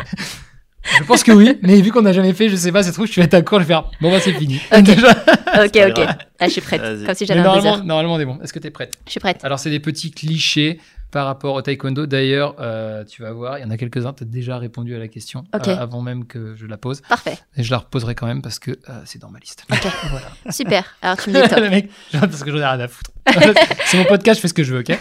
Je 0.98 1.04
pense 1.04 1.22
que 1.22 1.30
oui, 1.32 1.58
mais 1.62 1.80
vu 1.80 1.92
qu'on 1.92 2.02
n'a 2.02 2.12
jamais 2.12 2.32
fait, 2.32 2.48
je 2.48 2.56
sais 2.56 2.72
pas, 2.72 2.82
c'est 2.82 2.92
trop, 2.92 3.06
je 3.06 3.12
suis 3.12 3.22
à 3.22 3.28
ta 3.28 3.42
cour, 3.42 3.58
je 3.61 3.64
vais 3.64 3.74
faire. 3.74 3.90
Bon, 4.00 4.11
bah, 4.11 4.18
c'est 4.20 4.32
fini. 4.32 4.61
Ok. 4.72 4.82
Déjà. 4.82 5.11
Ok, 5.11 5.78
ok. 5.88 6.06
Ah, 6.38 6.46
je 6.46 6.52
suis 6.52 6.61
prête. 6.62 6.80
Comme 7.04 7.14
si 7.14 7.26
j'avais 7.26 7.40
un 7.40 7.44
normalement, 7.44 7.70
désert. 7.72 7.84
normalement, 7.84 8.14
on 8.14 8.20
est 8.20 8.24
bon. 8.24 8.38
Est-ce 8.42 8.52
que 8.52 8.58
tu 8.58 8.66
es 8.66 8.70
prête? 8.70 8.94
Je 9.06 9.11
suis 9.11 9.20
prête. 9.20 9.44
Alors, 9.44 9.58
c'est 9.58 9.70
des 9.70 9.80
petits 9.80 10.11
clichés 10.11 10.80
par 11.11 11.26
rapport 11.26 11.54
au 11.54 11.62
taekwondo. 11.62 12.06
D'ailleurs, 12.06 12.54
euh, 12.61 13.04
tu 13.04 13.22
vas 13.22 13.32
voir, 13.32 13.58
il 13.58 13.62
y 13.62 13.64
en 13.64 13.70
a 13.70 13.76
quelques-uns, 13.76 14.12
tu 14.12 14.22
as 14.22 14.26
déjà 14.26 14.58
répondu 14.58 14.94
à 14.94 14.98
la 14.98 15.08
question 15.08 15.44
euh, 15.54 15.76
avant 15.76 16.00
même 16.02 16.26
que 16.26 16.54
je 16.56 16.66
la 16.66 16.76
pose. 16.76 17.00
Parfait. 17.02 17.38
Et 17.56 17.62
je 17.62 17.70
la 17.70 17.78
reposerai 17.78 18.14
quand 18.14 18.26
même 18.26 18.42
parce 18.42 18.58
que 18.58 18.70
euh, 18.72 19.02
c'est 19.04 19.18
dans 19.18 19.30
ma 19.30 19.38
liste. 19.38 19.64
Voilà. 20.11 20.28
Super. 20.50 20.84
Alors, 21.02 21.16
tu 21.18 21.30
me 21.30 21.61
le 21.61 21.70
mec, 21.70 21.90
parce 22.12 22.42
que 22.44 22.50
j'en 22.50 22.58
ai 22.58 22.64
rien 22.64 22.80
à 22.80 22.88
foutre. 22.88 23.11
c'est 23.86 23.96
mon 23.98 24.04
podcast, 24.04 24.38
je 24.38 24.42
fais 24.42 24.48
ce 24.48 24.54
que 24.54 24.62
je 24.62 24.74
veux, 24.74 24.80
ok 24.80 24.98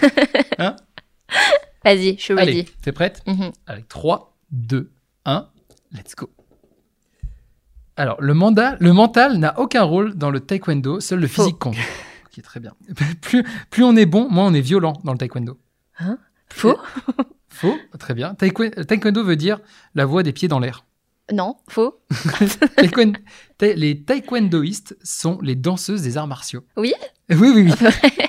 Vas-y, 1.86 2.18
je 2.18 2.22
suis 2.22 2.34
Allez, 2.34 2.52
ready. 2.52 2.66
t'es 2.82 2.92
prête 2.92 3.22
Mhm. 3.26 3.52
Avec 3.68 3.88
3, 3.88 4.36
2, 4.52 4.92
1, 5.26 5.48
let's 5.94 6.16
go. 6.16 6.30
Alors, 7.96 8.22
le, 8.22 8.34
mandat, 8.34 8.76
le 8.80 8.94
mental 8.94 9.38
n'a 9.38 9.60
aucun 9.60 9.84
rôle 9.84 10.16
dans 10.16 10.30
le 10.30 10.40
taekwondo, 10.40 11.00
seul 11.00 11.20
le 11.20 11.28
physique 11.28 11.58
compte. 11.60 11.76
Ok, 12.26 12.42
très 12.44 12.60
bien. 12.60 12.74
Plus, 13.22 13.44
plus 13.70 13.84
on 13.84 13.96
est 13.96 14.06
bon, 14.06 14.30
moins 14.30 14.46
on 14.48 14.54
est 14.54 14.62
violent 14.62 14.94
dans 15.04 15.12
le 15.12 15.18
taekwondo. 15.18 15.58
Faux? 16.50 16.78
Faux, 17.50 17.78
très 18.00 18.14
bien. 18.14 18.36
Taekwondo 18.36 19.24
veut 19.24 19.36
dire 19.36 19.60
la 19.96 20.06
voix 20.06 20.24
des 20.24 20.32
pieds 20.34 20.48
dans 20.48 20.60
l'air. 20.60 20.86
Non, 21.32 21.58
faux. 21.68 22.00
Ta- 23.58 23.74
les 23.74 24.02
taekwondoïstes 24.04 24.98
sont 25.04 25.40
les 25.42 25.56
danseuses 25.56 26.02
des 26.02 26.18
arts 26.18 26.26
martiaux. 26.28 26.64
Oui? 26.76 26.94
Oui, 27.30 27.52
oui, 27.54 27.72
oui. 27.72 27.88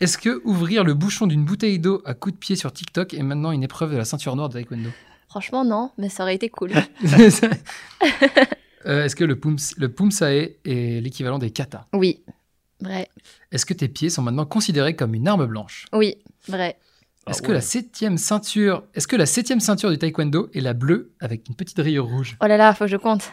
Est-ce 0.00 0.18
que 0.18 0.42
ouvrir 0.44 0.84
le 0.84 0.92
bouchon 0.92 1.26
d'une 1.26 1.44
bouteille 1.46 1.78
d'eau 1.78 2.02
à 2.04 2.12
coups 2.12 2.34
de 2.34 2.38
pied 2.38 2.56
sur 2.56 2.72
TikTok 2.72 3.14
est 3.14 3.22
maintenant 3.22 3.52
une 3.52 3.62
épreuve 3.62 3.92
de 3.92 3.96
la 3.96 4.04
ceinture 4.04 4.36
noire 4.36 4.48
de 4.50 4.54
taekwondo? 4.54 4.90
Franchement, 5.28 5.64
non, 5.64 5.90
mais 5.96 6.08
ça 6.10 6.24
aurait 6.24 6.34
été 6.34 6.50
cool. 6.50 6.72
Euh, 8.84 9.04
Est-ce 9.04 9.16
que 9.16 9.24
le, 9.24 9.38
pums, 9.38 9.56
le 9.78 9.88
pumsae 9.92 10.50
est 10.64 11.02
l'équivalent 11.02 11.38
des 11.38 11.50
katas? 11.50 11.86
Oui. 11.92 12.22
Vrai. 12.80 13.08
Est-ce 13.56 13.64
que 13.64 13.72
tes 13.72 13.88
pieds 13.88 14.10
sont 14.10 14.20
maintenant 14.20 14.44
considérés 14.44 14.94
comme 14.94 15.14
une 15.14 15.26
arme 15.26 15.46
blanche? 15.46 15.86
Oui. 15.94 16.16
Vrai. 16.46 16.76
Ah 17.24 17.30
Est-ce 17.30 17.40
que 17.40 17.52
la 17.52 17.62
septième 17.62 18.18
ceinture, 18.18 18.82
est-ce 18.92 19.08
que 19.08 19.16
la 19.16 19.24
septième 19.24 19.60
ceinture 19.60 19.88
du 19.90 19.96
taekwondo 19.96 20.50
est 20.52 20.60
la 20.60 20.74
bleue 20.74 21.12
avec 21.20 21.48
une 21.48 21.54
petite 21.54 21.78
rayure 21.78 22.04
rouge? 22.04 22.36
Oh 22.42 22.46
là 22.46 22.58
là, 22.58 22.74
faut 22.74 22.84
que 22.84 22.90
je 22.90 22.98
compte. 22.98 23.30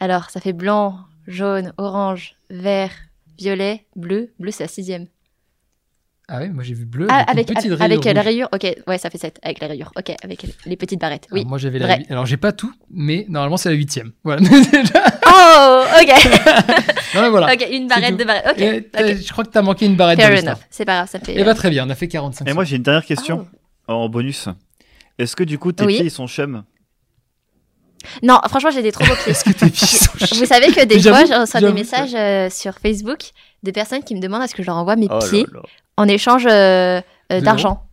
Alors, 0.00 0.28
ça 0.30 0.40
fait 0.40 0.52
blanc, 0.52 0.98
jaune, 1.28 1.72
orange, 1.78 2.34
vert, 2.50 2.90
violet, 3.38 3.86
bleu. 3.94 4.32
Bleu, 4.40 4.50
c'est 4.50 4.64
la 4.64 4.68
sixième. 4.68 5.06
Ah 6.32 6.38
oui, 6.42 6.48
moi 6.48 6.62
j'ai 6.64 6.74
vu 6.74 6.84
bleu 6.84 7.06
Ah, 7.08 7.18
avec, 7.28 7.28
avec, 7.30 7.48
une 7.50 7.54
petite 7.54 7.70
avec, 7.72 7.78
rayure 7.80 8.00
avec 8.00 8.14
la 8.16 8.22
rayure. 8.22 8.48
Ok, 8.52 8.76
ouais, 8.88 8.98
ça 8.98 9.10
fait 9.10 9.18
7 9.18 9.38
avec 9.42 9.60
la 9.60 9.66
rayure. 9.68 9.92
Ok, 9.96 10.12
avec 10.22 10.46
les 10.66 10.76
petites 10.76 11.00
barrettes. 11.00 11.26
Oui. 11.32 11.40
Alors, 11.40 11.48
moi 11.50 11.58
j'avais 11.58 11.78
la 11.78 11.98
Alors 12.08 12.26
j'ai 12.26 12.36
pas 12.36 12.52
tout, 12.52 12.72
mais 12.90 13.26
normalement 13.28 13.56
c'est 13.56 13.68
la 13.68 13.74
huitième. 13.76 14.12
Voilà. 14.24 14.40
Déjà- 14.42 15.04
Oh, 15.26 15.69
ok. 16.00 16.24
non, 17.14 17.22
mais 17.22 17.28
voilà. 17.30 17.52
ok, 17.54 17.66
une 17.70 17.86
barrette, 17.88 18.10
tout. 18.10 18.16
deux 18.16 18.24
barrettes. 18.24 18.46
Ok. 18.50 18.58
Je 19.22 19.32
crois 19.32 19.44
que 19.44 19.50
t'as 19.50 19.62
manqué 19.62 19.86
une 19.86 19.96
barrette 19.96 20.20
Fair 20.20 20.30
de 20.42 20.46
enough. 20.48 20.58
C'est 20.70 20.84
pas 20.84 20.96
grave, 20.96 21.08
ça 21.10 21.18
fait. 21.20 21.38
Et 21.38 21.44
bah 21.44 21.54
très 21.54 21.70
bien, 21.70 21.86
on 21.86 21.90
a 21.90 21.94
fait 21.94 22.08
45 22.08 22.48
Et 22.48 22.52
moi, 22.52 22.64
j'ai 22.64 22.76
une 22.76 22.82
dernière 22.82 23.04
question 23.04 23.46
Oh. 23.88 23.92
en 23.92 24.08
bonus. 24.08 24.48
Est-ce 25.18 25.34
que 25.36 25.44
du 25.44 25.58
coup, 25.58 25.72
tes 25.72 25.84
Oui. 25.84 25.96
pieds 25.96 26.06
ils 26.06 26.10
sont 26.10 26.26
chum? 26.28 26.62
Non, 28.22 28.40
franchement, 28.48 28.70
j'ai 28.70 28.82
des 28.82 28.92
trop 28.92 29.04
beaux 29.04 29.14
pieds. 29.22 29.32
Est-ce 29.32 29.44
que 29.44 29.50
tes 29.50 29.68
pieds 29.68 29.86
sont 29.86 30.10
Vous 30.18 30.26
chauds 30.26 30.46
savez 30.46 30.68
que 30.72 30.84
des 30.84 31.00
fois, 31.02 31.24
je 31.26 31.38
reçois 31.40 31.60
des 31.60 31.72
messages 31.72 32.14
euh, 32.14 32.48
sur 32.48 32.78
Facebook 32.78 33.18
de 33.62 33.70
personnes 33.70 34.02
qui 34.02 34.14
me 34.14 34.20
demandent 34.20 34.42
à 34.42 34.46
ce 34.48 34.54
que 34.54 34.62
je 34.62 34.68
leur 34.68 34.76
envoie 34.76 34.96
mes 34.96 35.08
Oh 35.10 35.18
pieds 35.18 35.44
là. 35.52 35.60
en 35.98 36.08
échange 36.08 36.46
euh, 36.46 37.00
euh, 37.32 37.40
De 37.40 37.44
d'argent. 37.44 37.84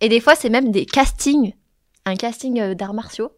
Et 0.00 0.08
des 0.08 0.18
fois, 0.18 0.34
c'est 0.34 0.48
même 0.50 0.72
des 0.72 0.86
castings, 0.86 1.52
un 2.04 2.16
casting 2.16 2.74
d'arts 2.74 2.94
martiaux, 2.94 3.30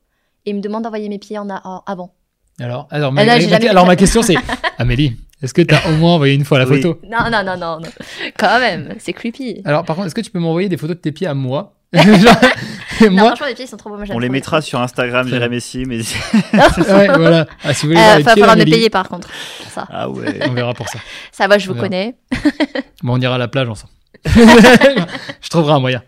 et 0.47 0.51
ils 0.51 0.57
me 0.57 0.61
demandent 0.63 0.85
d'envoyer 0.85 1.09
mes 1.11 1.19
pieds 1.19 1.37
en, 1.39 1.49
en 1.51 1.83
avant. 1.87 2.15
Alors, 2.61 2.87
alors, 2.91 3.13
ma, 3.13 3.23
Ah 3.23 3.25
non, 3.27 3.33
ma- 3.33 3.41
jamais- 3.41 3.69
alors 3.69 3.87
ma 3.87 3.97
question 3.97 4.23
c'est 4.23 4.37
Amélie, 4.79 5.17
est-ce 5.43 5.53
que 5.55 5.63
t'as 5.63 5.89
au 5.89 5.93
moins 5.97 6.15
envoyé 6.15 6.35
une 6.35 6.45
fois 6.45 6.59
la 6.59 6.67
Oui. 6.67 6.77
photo? 6.81 7.01
Non, 7.11 7.31
non, 7.31 7.43
non, 7.45 7.57
non, 7.57 7.81
non. 7.81 7.89
Quand 8.39 8.59
même, 8.61 8.95
c'est 8.99 9.13
creepy. 9.13 9.61
Alors 9.65 9.85
par 9.85 9.97
contre, 9.97 10.07
est-ce 10.07 10.15
que 10.15 10.21
tu 10.21 10.31
peux 10.31 10.39
m'envoyer 10.39 10.69
des 10.69 10.77
photos 10.77 10.97
de 10.97 11.01
tes 11.01 11.13
pieds 11.13 11.27
à 11.27 11.35
moi? 11.35 11.75
Genre, 11.95 12.05
Non, 13.03 13.11
moi, 13.11 13.27
franchement, 13.29 13.47
mes 13.47 13.55
pieds 13.55 13.65
ils 13.65 13.69
sont 13.69 13.77
trop 13.77 13.91
beaux. 13.91 14.03
On 14.11 14.19
les 14.19 14.29
mettra 14.29 14.61
sur 14.61 14.81
Instagram, 14.81 15.27
Très 15.27 15.37
Jérémy 15.37 15.57
Messi, 15.57 15.85
mais 15.87 15.99
ouais, 16.93 17.07
voilà. 17.09 17.47
Ah, 17.65 17.73
si 17.75 17.87
vous 17.87 17.93
voulez 17.93 18.01
voir 18.01 18.15
Euh, 18.15 18.19
les 18.19 18.23
va 18.25 18.31
falloir 18.33 18.57
me 18.57 18.65
payer 18.65 18.91
par 18.91 19.09
contre. 19.09 19.29
pour 19.63 19.71
Ça, 19.73 19.87
ah 19.91 20.09
ouais. 20.09 20.41
on 20.49 20.53
verra 20.53 20.75
pour 20.75 20.89
ça. 20.89 20.99
ça 21.33 21.47
va, 21.49 21.59
je 21.59 21.67
vous 21.69 21.75
Bien. 21.75 21.83
connais. 21.83 22.17
Bon, 23.03 23.15
on 23.15 23.21
ira 23.21 23.35
à 23.37 23.39
la 23.39 23.49
plage 23.49 23.69
ensemble. 23.69 23.93
Je 24.27 25.49
trouverai 25.51 25.75
un 25.75 25.81
moyen. 25.81 26.03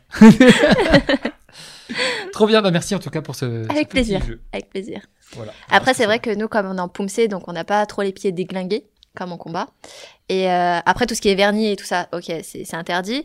Trop 2.32 2.46
bien, 2.46 2.60
bah 2.62 2.70
merci 2.70 2.94
en 2.94 2.98
tout 2.98 3.10
cas 3.10 3.22
pour 3.22 3.34
ce. 3.34 3.64
ce 3.64 3.70
Avec 3.70 3.88
petit 3.88 3.94
plaisir. 3.94 4.20
jeu. 4.26 4.40
Avec 4.52 4.68
plaisir. 4.70 5.00
Voilà. 5.32 5.52
Après, 5.70 5.94
c'est 5.94 6.04
vrai 6.06 6.18
que 6.18 6.30
nous, 6.34 6.48
comme 6.48 6.66
on 6.66 6.76
est 6.78 6.80
en 6.80 6.88
poumsé, 6.88 7.28
donc 7.28 7.48
on 7.48 7.52
n'a 7.52 7.64
pas 7.64 7.84
trop 7.86 8.02
les 8.02 8.12
pieds 8.12 8.32
déglingués, 8.32 8.86
comme 9.16 9.32
en 9.32 9.36
combat. 9.38 9.68
Et 10.28 10.50
euh, 10.50 10.78
après, 10.86 11.06
tout 11.06 11.14
ce 11.14 11.20
qui 11.20 11.28
est 11.28 11.34
vernis 11.34 11.70
et 11.72 11.76
tout 11.76 11.84
ça, 11.84 12.08
ok, 12.12 12.24
c'est 12.42 12.64
c'est 12.64 12.76
interdit. 12.76 13.22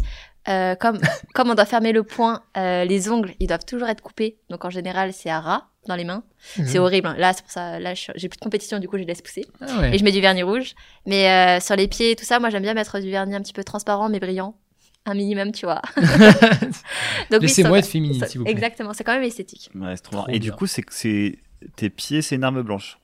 Euh, 0.47 0.73
comme, 0.75 0.99
comme 1.35 1.49
on 1.51 1.55
doit 1.55 1.65
fermer 1.65 1.91
le 1.91 2.03
poing, 2.03 2.41
euh, 2.57 2.83
les 2.85 3.09
ongles, 3.09 3.33
ils 3.39 3.47
doivent 3.47 3.65
toujours 3.65 3.87
être 3.89 4.01
coupés. 4.01 4.37
Donc 4.49 4.65
en 4.65 4.69
général, 4.71 5.13
c'est 5.13 5.29
à 5.29 5.39
ras 5.39 5.67
dans 5.87 5.95
les 5.95 6.03
mains. 6.03 6.23
C'est 6.55 6.77
Mhm. 6.77 6.83
horrible. 6.83 7.07
hein. 7.07 7.15
Là, 7.17 7.33
c'est 7.33 7.43
pour 7.43 7.51
ça. 7.51 7.79
Là, 7.79 7.93
j'ai 7.93 8.29
plus 8.29 8.37
de 8.37 8.43
compétition, 8.43 8.79
du 8.79 8.87
coup, 8.87 8.97
je 8.97 9.01
les 9.01 9.07
laisse 9.07 9.21
pousser. 9.21 9.45
Ah 9.61 9.79
ouais. 9.79 9.95
Et 9.95 9.97
je 9.99 10.03
mets 10.03 10.11
du 10.11 10.21
vernis 10.21 10.43
rouge. 10.43 10.73
Mais 11.05 11.29
euh, 11.29 11.59
sur 11.59 11.75
les 11.75 11.87
pieds 11.87 12.11
et 12.11 12.15
tout 12.15 12.25
ça, 12.25 12.39
moi, 12.39 12.49
j'aime 12.49 12.63
bien 12.63 12.73
mettre 12.73 12.99
du 12.99 13.09
vernis 13.11 13.35
un 13.35 13.41
petit 13.41 13.53
peu 13.53 13.63
transparent, 13.63 14.09
mais 14.09 14.19
brillant. 14.19 14.55
Un 15.05 15.13
minimum, 15.15 15.51
tu 15.51 15.65
vois. 15.65 15.81
Laissez-moi 17.31 17.79
être 17.79 17.87
féminine, 17.87 18.23
s'il 18.27 18.39
vous 18.39 18.45
plaît. 18.45 18.51
Exactement, 18.53 18.93
c'est 18.93 19.03
quand 19.03 19.13
même 19.13 19.23
esthétique. 19.23 19.69
Ouais, 19.75 19.95
c'est 19.95 20.03
trop 20.03 20.27
Et 20.29 20.39
du 20.39 20.51
coup, 20.51 20.67
c'est 20.67 20.81
que 20.81 20.93
c'est 20.93 21.39
tes 21.75 21.89
pieds, 21.89 22.21
c'est 22.21 22.35
une 22.35 22.43
arme 22.43 22.61
blanche. 22.61 22.97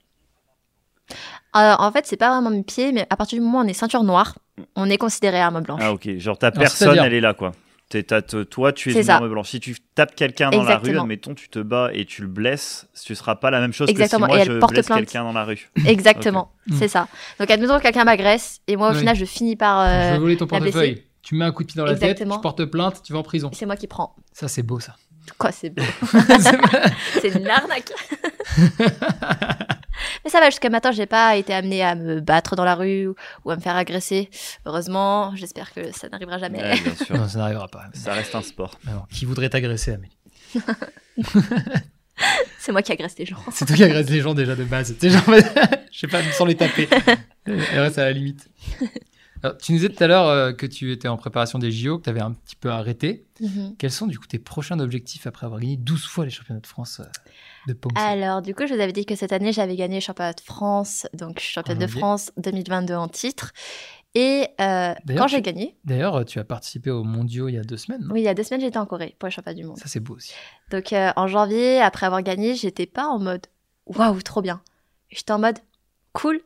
Alors, 1.52 1.80
en 1.80 1.90
fait, 1.90 2.06
c'est 2.06 2.16
pas 2.16 2.30
vraiment 2.30 2.50
mes 2.50 2.62
pieds, 2.62 2.92
mais 2.92 3.06
à 3.10 3.16
partir 3.16 3.38
du 3.38 3.44
moment 3.44 3.60
où 3.60 3.64
on 3.64 3.66
est 3.66 3.72
ceinture 3.72 4.04
noire, 4.04 4.38
on 4.76 4.88
est 4.90 4.98
considéré 4.98 5.40
arme 5.40 5.62
blanche. 5.62 5.80
Ah 5.82 5.92
ok, 5.92 6.18
genre 6.18 6.38
ta 6.38 6.50
personne, 6.50 6.98
elle 6.98 7.14
est 7.14 7.20
là 7.20 7.34
quoi. 7.34 7.52
T'es- 7.88 8.02
t'as- 8.02 8.20
te- 8.20 8.42
toi, 8.42 8.70
tu 8.74 8.90
es 8.90 8.96
une 8.96 9.02
ça. 9.02 9.16
arme 9.16 9.30
blanche. 9.30 9.48
Si 9.48 9.60
tu 9.60 9.74
tapes 9.94 10.14
quelqu'un 10.14 10.50
dans 10.50 10.62
la 10.62 10.76
rue, 10.76 10.98
admettons, 10.98 11.34
tu 11.34 11.48
te 11.48 11.58
bats 11.58 11.88
et 11.94 12.04
tu 12.04 12.20
le 12.20 12.28
blesses, 12.28 12.86
tu 13.02 13.14
seras 13.14 13.36
pas 13.36 13.50
la 13.50 13.60
même 13.60 13.72
chose 13.72 13.88
Exactement, 13.88 14.26
que 14.26 14.32
si 14.32 14.34
et 14.34 14.36
moi 14.36 14.46
elle 14.46 14.52
je 14.56 14.58
porte 14.60 14.72
blesse 14.74 14.86
plainte. 14.86 14.98
quelqu'un 14.98 15.24
dans 15.24 15.32
la 15.32 15.44
rue. 15.44 15.70
Exactement, 15.86 16.52
c'est 16.78 16.88
ça. 16.88 17.08
Donc, 17.40 17.50
admettons 17.50 17.78
que 17.78 17.82
quelqu'un 17.84 18.04
m'agresse, 18.04 18.60
et 18.66 18.76
moi, 18.76 18.90
au 18.90 18.92
Oui. 18.92 18.98
final, 18.98 19.16
je 19.16 19.24
finis 19.24 19.56
par. 19.56 19.86
Je 19.86 19.90
euh, 19.90 20.12
vais 20.12 20.18
voler 20.18 20.36
ton 20.36 20.46
portefeuille. 20.46 21.02
Tu 21.22 21.34
mets 21.34 21.46
un 21.46 21.52
coup 21.52 21.62
de 21.62 21.68
pied 21.68 21.78
dans 21.78 21.86
la 21.86 21.92
Exactement. 21.92 22.34
tête, 22.34 22.38
tu 22.38 22.42
portes 22.42 22.64
plainte, 22.66 23.02
tu 23.02 23.14
vas 23.14 23.20
en 23.20 23.22
prison. 23.22 23.50
c'est 23.54 23.64
moi 23.66 23.76
qui 23.76 23.86
prends. 23.86 24.14
Ça, 24.32 24.48
c'est 24.48 24.62
beau, 24.62 24.80
ça. 24.80 24.94
Quoi, 25.36 25.52
c'est 25.52 25.70
beau. 25.70 25.82
C'est 27.20 27.28
une 27.28 27.48
arnaque. 27.48 27.92
Mais 30.24 30.30
ça 30.30 30.38
va, 30.40 30.46
jusqu'à 30.50 30.70
maintenant, 30.70 30.92
j'ai 30.92 31.06
pas 31.06 31.36
été 31.36 31.52
amenée 31.52 31.82
à 31.82 31.94
me 31.96 32.20
battre 32.20 32.54
dans 32.56 32.64
la 32.64 32.74
rue 32.76 33.08
ou- 33.44 33.50
à 33.50 33.56
me 33.56 33.60
faire 33.60 33.76
agresser. 33.76 34.30
Heureusement, 34.64 35.34
j'espère 35.34 35.72
que 35.74 35.90
ça 35.92 36.08
n'arrivera 36.08 36.38
jamais. 36.38 36.62
Ouais, 36.62 36.80
bien 36.80 36.94
sûr. 36.94 37.16
non, 37.16 37.28
ça 37.28 37.38
n'arrivera 37.38 37.66
pas. 37.68 37.84
Ça 37.94 38.12
reste 38.12 38.34
un 38.34 38.42
sport. 38.42 38.78
Mais 38.84 38.92
bon, 38.92 39.02
qui 39.10 39.24
voudrait 39.24 39.48
t'agresser, 39.50 39.92
Amélie 39.94 40.16
c'est 42.58 42.72
moi 42.72 42.82
qui 42.82 42.90
agresse 42.90 43.14
les 43.18 43.26
gens. 43.26 43.36
C'est 43.52 43.64
toi 43.64 43.76
qui 43.76 43.84
agresses 43.84 44.10
les 44.10 44.20
gens 44.20 44.34
déjà 44.34 44.56
de 44.56 44.64
base. 44.64 44.92
Genre, 45.00 45.22
je 45.92 45.98
sais 45.98 46.08
pas, 46.08 46.20
sans 46.32 46.46
les 46.46 46.56
taper. 46.56 46.88
Et 47.46 47.78
reste 47.78 47.98
à 47.98 48.04
la 48.04 48.12
limite. 48.12 48.48
Alors, 49.42 49.56
tu 49.58 49.72
nous 49.72 49.78
disais 49.78 49.88
tout 49.90 50.02
à 50.02 50.06
l'heure 50.06 50.26
euh, 50.26 50.52
que 50.52 50.66
tu 50.66 50.90
étais 50.92 51.08
en 51.08 51.16
préparation 51.16 51.58
des 51.58 51.70
JO, 51.70 51.98
que 51.98 52.04
tu 52.04 52.10
avais 52.10 52.20
un 52.20 52.32
petit 52.32 52.56
peu 52.56 52.70
arrêté. 52.70 53.26
Mhm. 53.40 53.76
Quels 53.78 53.92
sont 53.92 54.06
du 54.06 54.18
coup 54.18 54.26
tes 54.26 54.38
prochains 54.38 54.80
objectifs 54.80 55.26
après 55.26 55.46
avoir 55.46 55.60
gagné 55.60 55.76
12 55.76 56.04
fois 56.06 56.24
les 56.24 56.30
championnats 56.30 56.60
de 56.60 56.66
France 56.66 57.00
euh, 57.00 57.04
de 57.68 57.72
Pong 57.72 57.92
Alors, 57.96 58.42
du 58.42 58.54
coup, 58.54 58.66
je 58.66 58.74
vous 58.74 58.80
avais 58.80 58.92
dit 58.92 59.06
que 59.06 59.14
cette 59.14 59.32
année, 59.32 59.52
j'avais 59.52 59.76
gagné 59.76 59.96
le 59.96 60.00
championnat 60.00 60.32
de 60.32 60.40
France, 60.40 61.06
donc 61.14 61.38
championne 61.38 61.78
de 61.78 61.86
janvier. 61.86 62.00
France 62.00 62.32
2022 62.36 62.94
en 62.94 63.08
titre. 63.08 63.52
Et 64.14 64.48
euh, 64.60 64.94
quand 65.16 65.28
j'ai 65.28 65.42
gagné, 65.42 65.76
D'ailleurs, 65.84 66.24
tu 66.24 66.38
as 66.40 66.44
participé 66.44 66.90
aux 66.90 67.04
mondiaux 67.04 67.48
il 67.48 67.54
y 67.54 67.58
a 67.58 67.62
deux 67.62 67.76
semaines. 67.76 68.00
non? 68.02 68.14
Oui, 68.14 68.22
il 68.22 68.24
y 68.24 68.28
a 68.28 68.34
deux 68.34 68.42
semaines, 68.42 68.62
j'étais 68.62 68.78
en 68.78 68.86
Corée 68.86 69.14
pour 69.18 69.28
le 69.28 69.32
championnat 69.32 69.54
du 69.54 69.64
monde. 69.64 69.76
Ça, 69.76 69.86
c'est 69.86 70.00
beau 70.00 70.14
aussi. 70.16 70.32
Donc 70.70 70.92
en 70.92 71.26
janvier, 71.28 71.80
après 71.80 72.06
avoir 72.06 72.22
gagné, 72.22 72.54
j'étais 72.54 72.86
pas 72.86 73.06
en 73.06 73.18
mode 73.18 73.46
waouh, 73.86 74.20
trop 74.22 74.42
bien. 74.42 74.62
J'étais 75.10 75.32
en 75.32 75.38
mode 75.38 75.58
cool. 76.14 76.40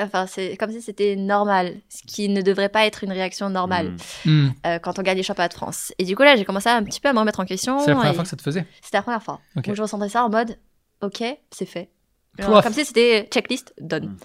Enfin, 0.00 0.26
c'est 0.26 0.56
comme 0.56 0.70
si 0.70 0.82
c'était 0.82 1.16
normal, 1.16 1.74
ce 1.88 2.02
qui 2.06 2.28
ne 2.28 2.42
devrait 2.42 2.68
pas 2.68 2.86
être 2.86 3.04
une 3.04 3.12
réaction 3.12 3.50
normale 3.50 3.88
Mm. 4.24 4.30
Hmm. 4.30 4.50
euh, 4.66 4.78
quand 4.78 4.98
on 4.98 5.02
gagne 5.02 5.16
les 5.16 5.22
championnats 5.22 5.48
de 5.48 5.54
France. 5.54 5.92
Et 5.98 6.04
du 6.04 6.16
coup, 6.16 6.22
là, 6.22 6.36
j'ai 6.36 6.44
commencé 6.44 6.68
un 6.68 6.82
petit 6.82 7.00
peu 7.00 7.08
à 7.08 7.12
me 7.12 7.18
remettre 7.18 7.40
en 7.40 7.44
question. 7.44 7.78
C'est 7.80 7.90
la 7.90 7.96
première 7.96 8.14
fois 8.14 8.24
que 8.24 8.30
ça 8.30 8.36
te 8.36 8.42
faisait. 8.42 8.66
C'était 8.82 8.98
la 8.98 9.02
première 9.02 9.22
fois. 9.22 9.40
Donc, 9.54 9.72
je 9.72 9.80
ressentais 9.82 10.08
ça 10.08 10.24
en 10.24 10.30
mode, 10.30 10.58
ok, 11.02 11.22
c'est 11.50 11.66
fait. 11.66 11.90
Comme 12.38 12.72
si 12.72 12.84
c'était 12.84 13.28
checklist, 13.30 13.74
done. 13.80 14.06
Mm. 14.06 14.16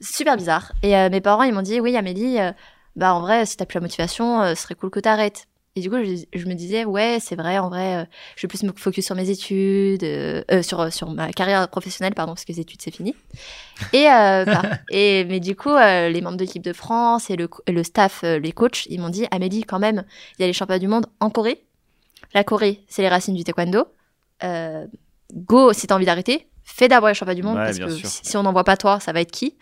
Super 0.00 0.36
bizarre. 0.36 0.72
Et 0.82 0.96
euh, 0.96 1.08
mes 1.10 1.20
parents, 1.20 1.42
ils 1.44 1.52
m'ont 1.52 1.62
dit, 1.62 1.80
oui, 1.80 1.96
Amélie, 1.96 2.38
euh, 2.40 2.52
bah 2.96 3.14
en 3.14 3.20
vrai, 3.20 3.46
si 3.46 3.56
t'as 3.56 3.64
plus 3.64 3.76
la 3.76 3.82
motivation, 3.82 4.42
euh, 4.42 4.54
ce 4.54 4.62
serait 4.62 4.74
cool 4.74 4.90
que 4.90 5.00
t'arrêtes. 5.00 5.46
Et 5.74 5.80
du 5.80 5.88
coup, 5.88 5.96
je, 6.04 6.24
je 6.38 6.46
me 6.46 6.52
disais, 6.52 6.84
ouais, 6.84 7.16
c'est 7.18 7.34
vrai, 7.34 7.58
en 7.58 7.70
vrai, 7.70 7.96
euh, 7.96 8.04
je 8.36 8.42
vais 8.42 8.48
plus 8.48 8.62
me 8.62 8.72
focus 8.76 9.06
sur 9.06 9.14
mes 9.14 9.30
études, 9.30 10.04
euh, 10.04 10.44
euh, 10.50 10.62
sur, 10.62 10.92
sur 10.92 11.10
ma 11.10 11.32
carrière 11.32 11.66
professionnelle, 11.68 12.12
pardon, 12.14 12.32
parce 12.32 12.44
que 12.44 12.52
les 12.52 12.60
études, 12.60 12.82
c'est 12.82 12.94
fini. 12.94 13.14
Et, 13.94 14.04
bah, 14.04 14.62
et, 14.90 15.24
mais 15.24 15.40
du 15.40 15.56
coup, 15.56 15.74
les 15.74 16.20
membres 16.20 16.36
de 16.36 16.42
l'équipe 16.42 16.62
de 16.62 16.74
France 16.74 17.30
et 17.30 17.36
le, 17.36 17.48
le 17.66 17.82
staff, 17.84 18.22
les 18.22 18.52
coachs, 18.52 18.84
ils 18.90 19.00
m'ont 19.00 19.08
dit, 19.08 19.26
Amélie, 19.30 19.64
quand 19.64 19.78
même, 19.78 20.04
il 20.38 20.42
y 20.42 20.44
a 20.44 20.46
les 20.46 20.52
championnats 20.52 20.78
du 20.78 20.88
monde 20.88 21.06
en 21.20 21.30
Corée. 21.30 21.64
La 22.34 22.44
Corée, 22.44 22.84
c'est 22.86 23.00
les 23.00 23.08
racines 23.08 23.34
du 23.34 23.42
taekwondo. 23.42 23.86
Go, 25.32 25.72
si 25.72 25.86
t'as 25.86 25.94
envie 25.94 26.04
d'arrêter, 26.04 26.48
fais 26.64 26.88
d'abord 26.88 27.08
les 27.08 27.14
championnats 27.14 27.34
du 27.40 27.42
monde, 27.42 27.56
Ouais, 27.56 27.64
parce 27.64 27.78
que 27.78 27.88
sûr. 27.88 28.08
si, 28.10 28.36
on 28.36 28.42
n'en 28.42 28.52
voit 28.52 28.64
pas 28.64 28.76
toi, 28.76 29.00
ça 29.00 29.12
va 29.14 29.22
être 29.22 29.30
qui 29.30 29.56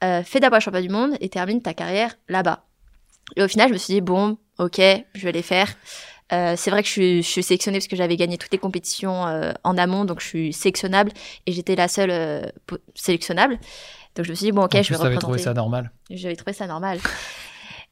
Fais 0.00 0.38
d'abord 0.38 0.58
les 0.58 0.64
championnats 0.64 0.86
du 0.86 0.92
monde 0.92 1.16
et 1.20 1.28
termine 1.28 1.60
ta 1.60 1.74
carrière 1.74 2.16
là-bas. 2.28 2.67
Et 3.36 3.42
au 3.42 3.48
final, 3.48 3.68
je 3.68 3.72
me 3.74 3.78
suis 3.78 3.94
dit, 3.94 4.00
bon, 4.00 4.36
ok, 4.58 4.80
je 5.14 5.24
vais 5.24 5.32
les 5.32 5.42
faire. 5.42 5.68
Euh, 6.32 6.54
c'est 6.56 6.70
vrai 6.70 6.82
que 6.82 6.86
je 6.88 6.92
suis, 6.92 7.22
je 7.22 7.28
suis 7.28 7.42
sélectionnée 7.42 7.78
parce 7.78 7.88
que 7.88 7.96
j'avais 7.96 8.16
gagné 8.16 8.36
toutes 8.36 8.52
les 8.52 8.58
compétitions 8.58 9.26
euh, 9.26 9.52
en 9.64 9.78
amont, 9.78 10.04
donc 10.04 10.20
je 10.20 10.26
suis 10.26 10.52
sélectionnable 10.52 11.10
et 11.46 11.52
j'étais 11.52 11.74
la 11.74 11.88
seule 11.88 12.10
euh, 12.10 12.42
sélectionnable. 12.94 13.58
Donc 14.14 14.26
je 14.26 14.30
me 14.30 14.34
suis 14.36 14.44
dit, 14.46 14.52
bon, 14.52 14.64
ok, 14.64 14.74
en 14.74 14.82
je 14.82 14.88
vais 14.90 14.96
représenter. 14.96 15.20
trouvé 15.20 15.38
ça 15.38 15.54
normal. 15.54 15.90
J'avais 16.10 16.36
trouvé 16.36 16.52
ça 16.52 16.66
normal. 16.66 16.98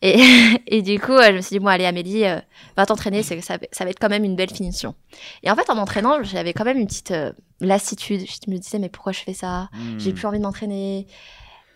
Et, 0.02 0.18
et 0.66 0.82
du 0.82 0.98
coup, 1.00 1.16
je 1.22 1.32
me 1.32 1.40
suis 1.40 1.54
dit, 1.54 1.60
bon, 1.60 1.68
allez, 1.68 1.86
Amélie, 1.86 2.24
euh, 2.26 2.38
va 2.76 2.84
t'entraîner, 2.84 3.22
c'est- 3.22 3.40
ça, 3.40 3.56
va- 3.56 3.66
ça 3.72 3.84
va 3.84 3.90
être 3.90 3.98
quand 3.98 4.10
même 4.10 4.24
une 4.24 4.36
belle 4.36 4.50
finition. 4.50 4.94
Et 5.42 5.50
en 5.50 5.56
fait, 5.56 5.70
en 5.70 5.74
m'entraînant, 5.74 6.22
j'avais 6.22 6.52
quand 6.52 6.64
même 6.64 6.78
une 6.78 6.86
petite 6.86 7.12
euh, 7.12 7.32
lassitude. 7.60 8.20
Je 8.26 8.50
me 8.50 8.58
disais, 8.58 8.78
mais 8.78 8.88
pourquoi 8.90 9.12
je 9.12 9.20
fais 9.20 9.32
ça? 9.34 9.68
Mm. 9.72 9.98
J'ai 9.98 10.12
plus 10.12 10.26
envie 10.26 10.38
de 10.38 10.42
m'entraîner. 10.44 11.06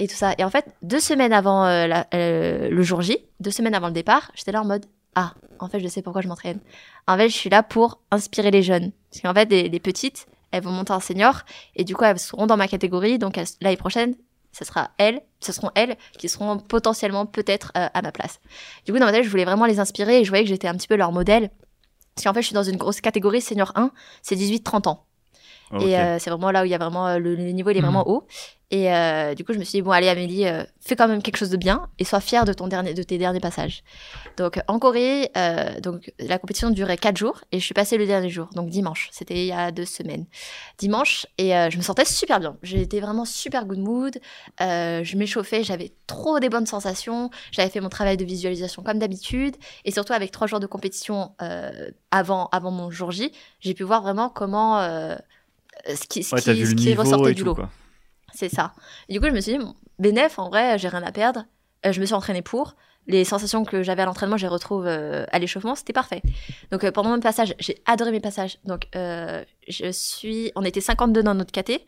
Et 0.00 0.08
tout 0.08 0.16
ça. 0.16 0.34
Et 0.38 0.44
en 0.44 0.50
fait, 0.50 0.64
deux 0.82 0.98
semaines 0.98 1.32
avant 1.32 1.66
euh, 1.66 1.86
euh, 2.14 2.70
le 2.70 2.82
jour 2.82 3.02
J, 3.02 3.18
deux 3.38 3.50
semaines 3.50 3.74
avant 3.74 3.88
le 3.88 3.92
départ, 3.92 4.32
j'étais 4.34 4.50
là 4.50 4.62
en 4.62 4.64
mode, 4.64 4.86
ah, 5.14 5.34
en 5.58 5.68
fait, 5.68 5.78
je 5.78 5.88
sais 5.88 6.00
pourquoi 6.00 6.22
je 6.22 6.28
m'entraîne. 6.28 6.58
En 7.06 7.18
fait, 7.18 7.28
je 7.28 7.36
suis 7.36 7.50
là 7.50 7.62
pour 7.62 8.00
inspirer 8.10 8.50
les 8.50 8.62
jeunes. 8.62 8.92
Parce 9.10 9.20
qu'en 9.20 9.34
fait, 9.34 9.50
les, 9.50 9.80
petites, 9.80 10.26
elles 10.52 10.62
vont 10.62 10.70
monter 10.70 10.94
en 10.94 11.00
senior. 11.00 11.42
Et 11.76 11.84
du 11.84 11.94
coup, 11.94 12.04
elles 12.04 12.18
seront 12.18 12.46
dans 12.46 12.56
ma 12.56 12.66
catégorie. 12.66 13.18
Donc, 13.18 13.38
l'année 13.60 13.76
prochaine, 13.76 14.14
ce 14.52 14.64
sera 14.64 14.90
elles, 14.96 15.20
ce 15.40 15.52
seront 15.52 15.70
elles 15.74 15.98
qui 16.16 16.30
seront 16.30 16.56
potentiellement 16.56 17.26
peut-être 17.26 17.70
euh, 17.76 17.88
à 17.92 18.00
ma 18.00 18.10
place. 18.10 18.40
Du 18.86 18.92
coup, 18.92 18.98
dans 18.98 19.04
ma 19.04 19.22
je 19.22 19.28
voulais 19.28 19.44
vraiment 19.44 19.66
les 19.66 19.80
inspirer 19.80 20.20
et 20.20 20.24
je 20.24 20.30
voyais 20.30 20.44
que 20.44 20.50
j'étais 20.50 20.66
un 20.66 20.74
petit 20.76 20.88
peu 20.88 20.96
leur 20.96 21.12
modèle. 21.12 21.50
Parce 22.14 22.24
qu'en 22.24 22.32
fait, 22.32 22.40
je 22.40 22.46
suis 22.46 22.54
dans 22.54 22.62
une 22.62 22.78
grosse 22.78 23.02
catégorie 23.02 23.42
senior 23.42 23.72
1, 23.74 23.90
c'est 24.22 24.34
18-30 24.34 24.88
ans. 24.88 25.04
Et 25.78 25.96
euh, 25.96 26.18
c'est 26.18 26.30
vraiment 26.30 26.50
là 26.50 26.62
où 26.62 26.64
il 26.64 26.70
y 26.70 26.74
a 26.74 26.78
vraiment 26.78 27.06
euh, 27.06 27.18
le, 27.18 27.36
le 27.36 27.50
niveau, 27.52 27.70
il 27.70 27.76
est 27.76 27.80
vraiment 27.80 28.08
haut. 28.08 28.26
Et 28.72 28.92
euh, 28.92 29.34
du 29.34 29.44
coup, 29.44 29.52
je 29.52 29.58
me 29.58 29.64
suis 29.64 29.78
dit 29.78 29.82
bon, 29.82 29.90
allez 29.90 30.08
Amélie, 30.08 30.46
euh, 30.46 30.62
fais 30.80 30.94
quand 30.94 31.08
même 31.08 31.22
quelque 31.22 31.36
chose 31.36 31.50
de 31.50 31.56
bien 31.56 31.88
et 31.98 32.04
sois 32.04 32.20
fière 32.20 32.44
de 32.44 32.52
ton 32.52 32.68
dernier, 32.68 32.94
de 32.94 33.02
tes 33.02 33.18
derniers 33.18 33.40
passages. 33.40 33.82
Donc 34.36 34.60
en 34.68 34.78
Corée, 34.78 35.30
euh, 35.36 35.80
donc 35.80 36.12
la 36.20 36.38
compétition 36.38 36.70
durait 36.70 36.96
quatre 36.96 37.16
jours 37.16 37.40
et 37.50 37.58
je 37.58 37.64
suis 37.64 37.74
passée 37.74 37.98
le 37.98 38.06
dernier 38.06 38.30
jour, 38.30 38.48
donc 38.54 38.70
dimanche. 38.70 39.08
C'était 39.10 39.34
il 39.34 39.46
y 39.46 39.52
a 39.52 39.72
deux 39.72 39.84
semaines. 39.84 40.24
Dimanche 40.78 41.26
et 41.36 41.56
euh, 41.56 41.68
je 41.68 41.78
me 41.78 41.82
sentais 41.82 42.04
super 42.04 42.38
bien. 42.38 42.56
J'étais 42.62 43.00
vraiment 43.00 43.24
super 43.24 43.66
good 43.66 43.78
mood. 43.80 44.18
Euh, 44.60 45.02
je 45.02 45.16
m'échauffais, 45.16 45.64
j'avais 45.64 45.92
trop 46.06 46.38
des 46.38 46.48
bonnes 46.48 46.66
sensations. 46.66 47.30
J'avais 47.50 47.70
fait 47.70 47.80
mon 47.80 47.88
travail 47.88 48.16
de 48.16 48.24
visualisation 48.24 48.84
comme 48.84 49.00
d'habitude 49.00 49.56
et 49.84 49.90
surtout 49.90 50.12
avec 50.12 50.30
trois 50.30 50.46
jours 50.46 50.60
de 50.60 50.66
compétition 50.66 51.32
euh, 51.42 51.90
avant 52.12 52.48
avant 52.52 52.70
mon 52.70 52.88
jour 52.90 53.10
J, 53.10 53.32
j'ai 53.58 53.74
pu 53.74 53.82
voir 53.82 54.02
vraiment 54.02 54.28
comment 54.28 54.78
euh, 54.78 55.16
ce 55.86 56.06
qui, 56.06 56.22
ce 56.22 56.34
Ouais, 56.34 56.40
qui, 56.40 56.66
ce 56.66 56.74
qui 56.74 56.94
ressortait 56.94 57.34
du 57.34 57.44
lot. 57.44 57.58
C'est 58.34 58.48
ça. 58.48 58.72
Et 59.08 59.14
du 59.14 59.20
coup, 59.20 59.26
je 59.26 59.32
me 59.32 59.40
suis 59.40 59.58
dit, 59.58 59.64
bénéf, 59.98 60.38
en 60.38 60.48
vrai, 60.48 60.78
j'ai 60.78 60.88
rien 60.88 61.02
à 61.02 61.12
perdre. 61.12 61.44
Euh, 61.86 61.92
je 61.92 62.00
me 62.00 62.06
suis 62.06 62.14
entraînée 62.14 62.42
pour. 62.42 62.74
Les 63.06 63.24
sensations 63.24 63.64
que 63.64 63.82
j'avais 63.82 64.02
à 64.02 64.04
l'entraînement, 64.04 64.36
je 64.36 64.42
les 64.42 64.52
retrouve 64.52 64.86
euh, 64.86 65.24
à 65.32 65.38
l'échauffement, 65.38 65.74
c'était 65.74 65.94
parfait. 65.94 66.22
Donc 66.70 66.84
euh, 66.84 66.92
pendant 66.92 67.10
mon 67.10 67.18
passage, 67.18 67.54
j'ai 67.58 67.82
adoré 67.86 68.12
mes 68.12 68.20
passages. 68.20 68.58
Donc 68.64 68.86
euh, 68.94 69.42
je 69.68 69.90
suis, 69.90 70.52
on 70.54 70.64
était 70.64 70.82
52 70.82 71.22
dans 71.22 71.34
notre 71.34 71.50
KT, 71.50 71.80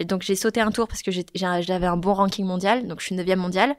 et 0.00 0.04
donc 0.04 0.22
j'ai 0.22 0.34
sauté 0.34 0.60
un 0.60 0.72
tour 0.72 0.88
parce 0.88 1.02
que 1.02 1.10
j'avais 1.34 1.86
un 1.86 1.96
bon 1.96 2.14
ranking 2.14 2.44
mondial, 2.44 2.86
donc 2.88 3.00
je 3.00 3.06
suis 3.06 3.14
9e 3.14 3.36
mondiale. 3.36 3.74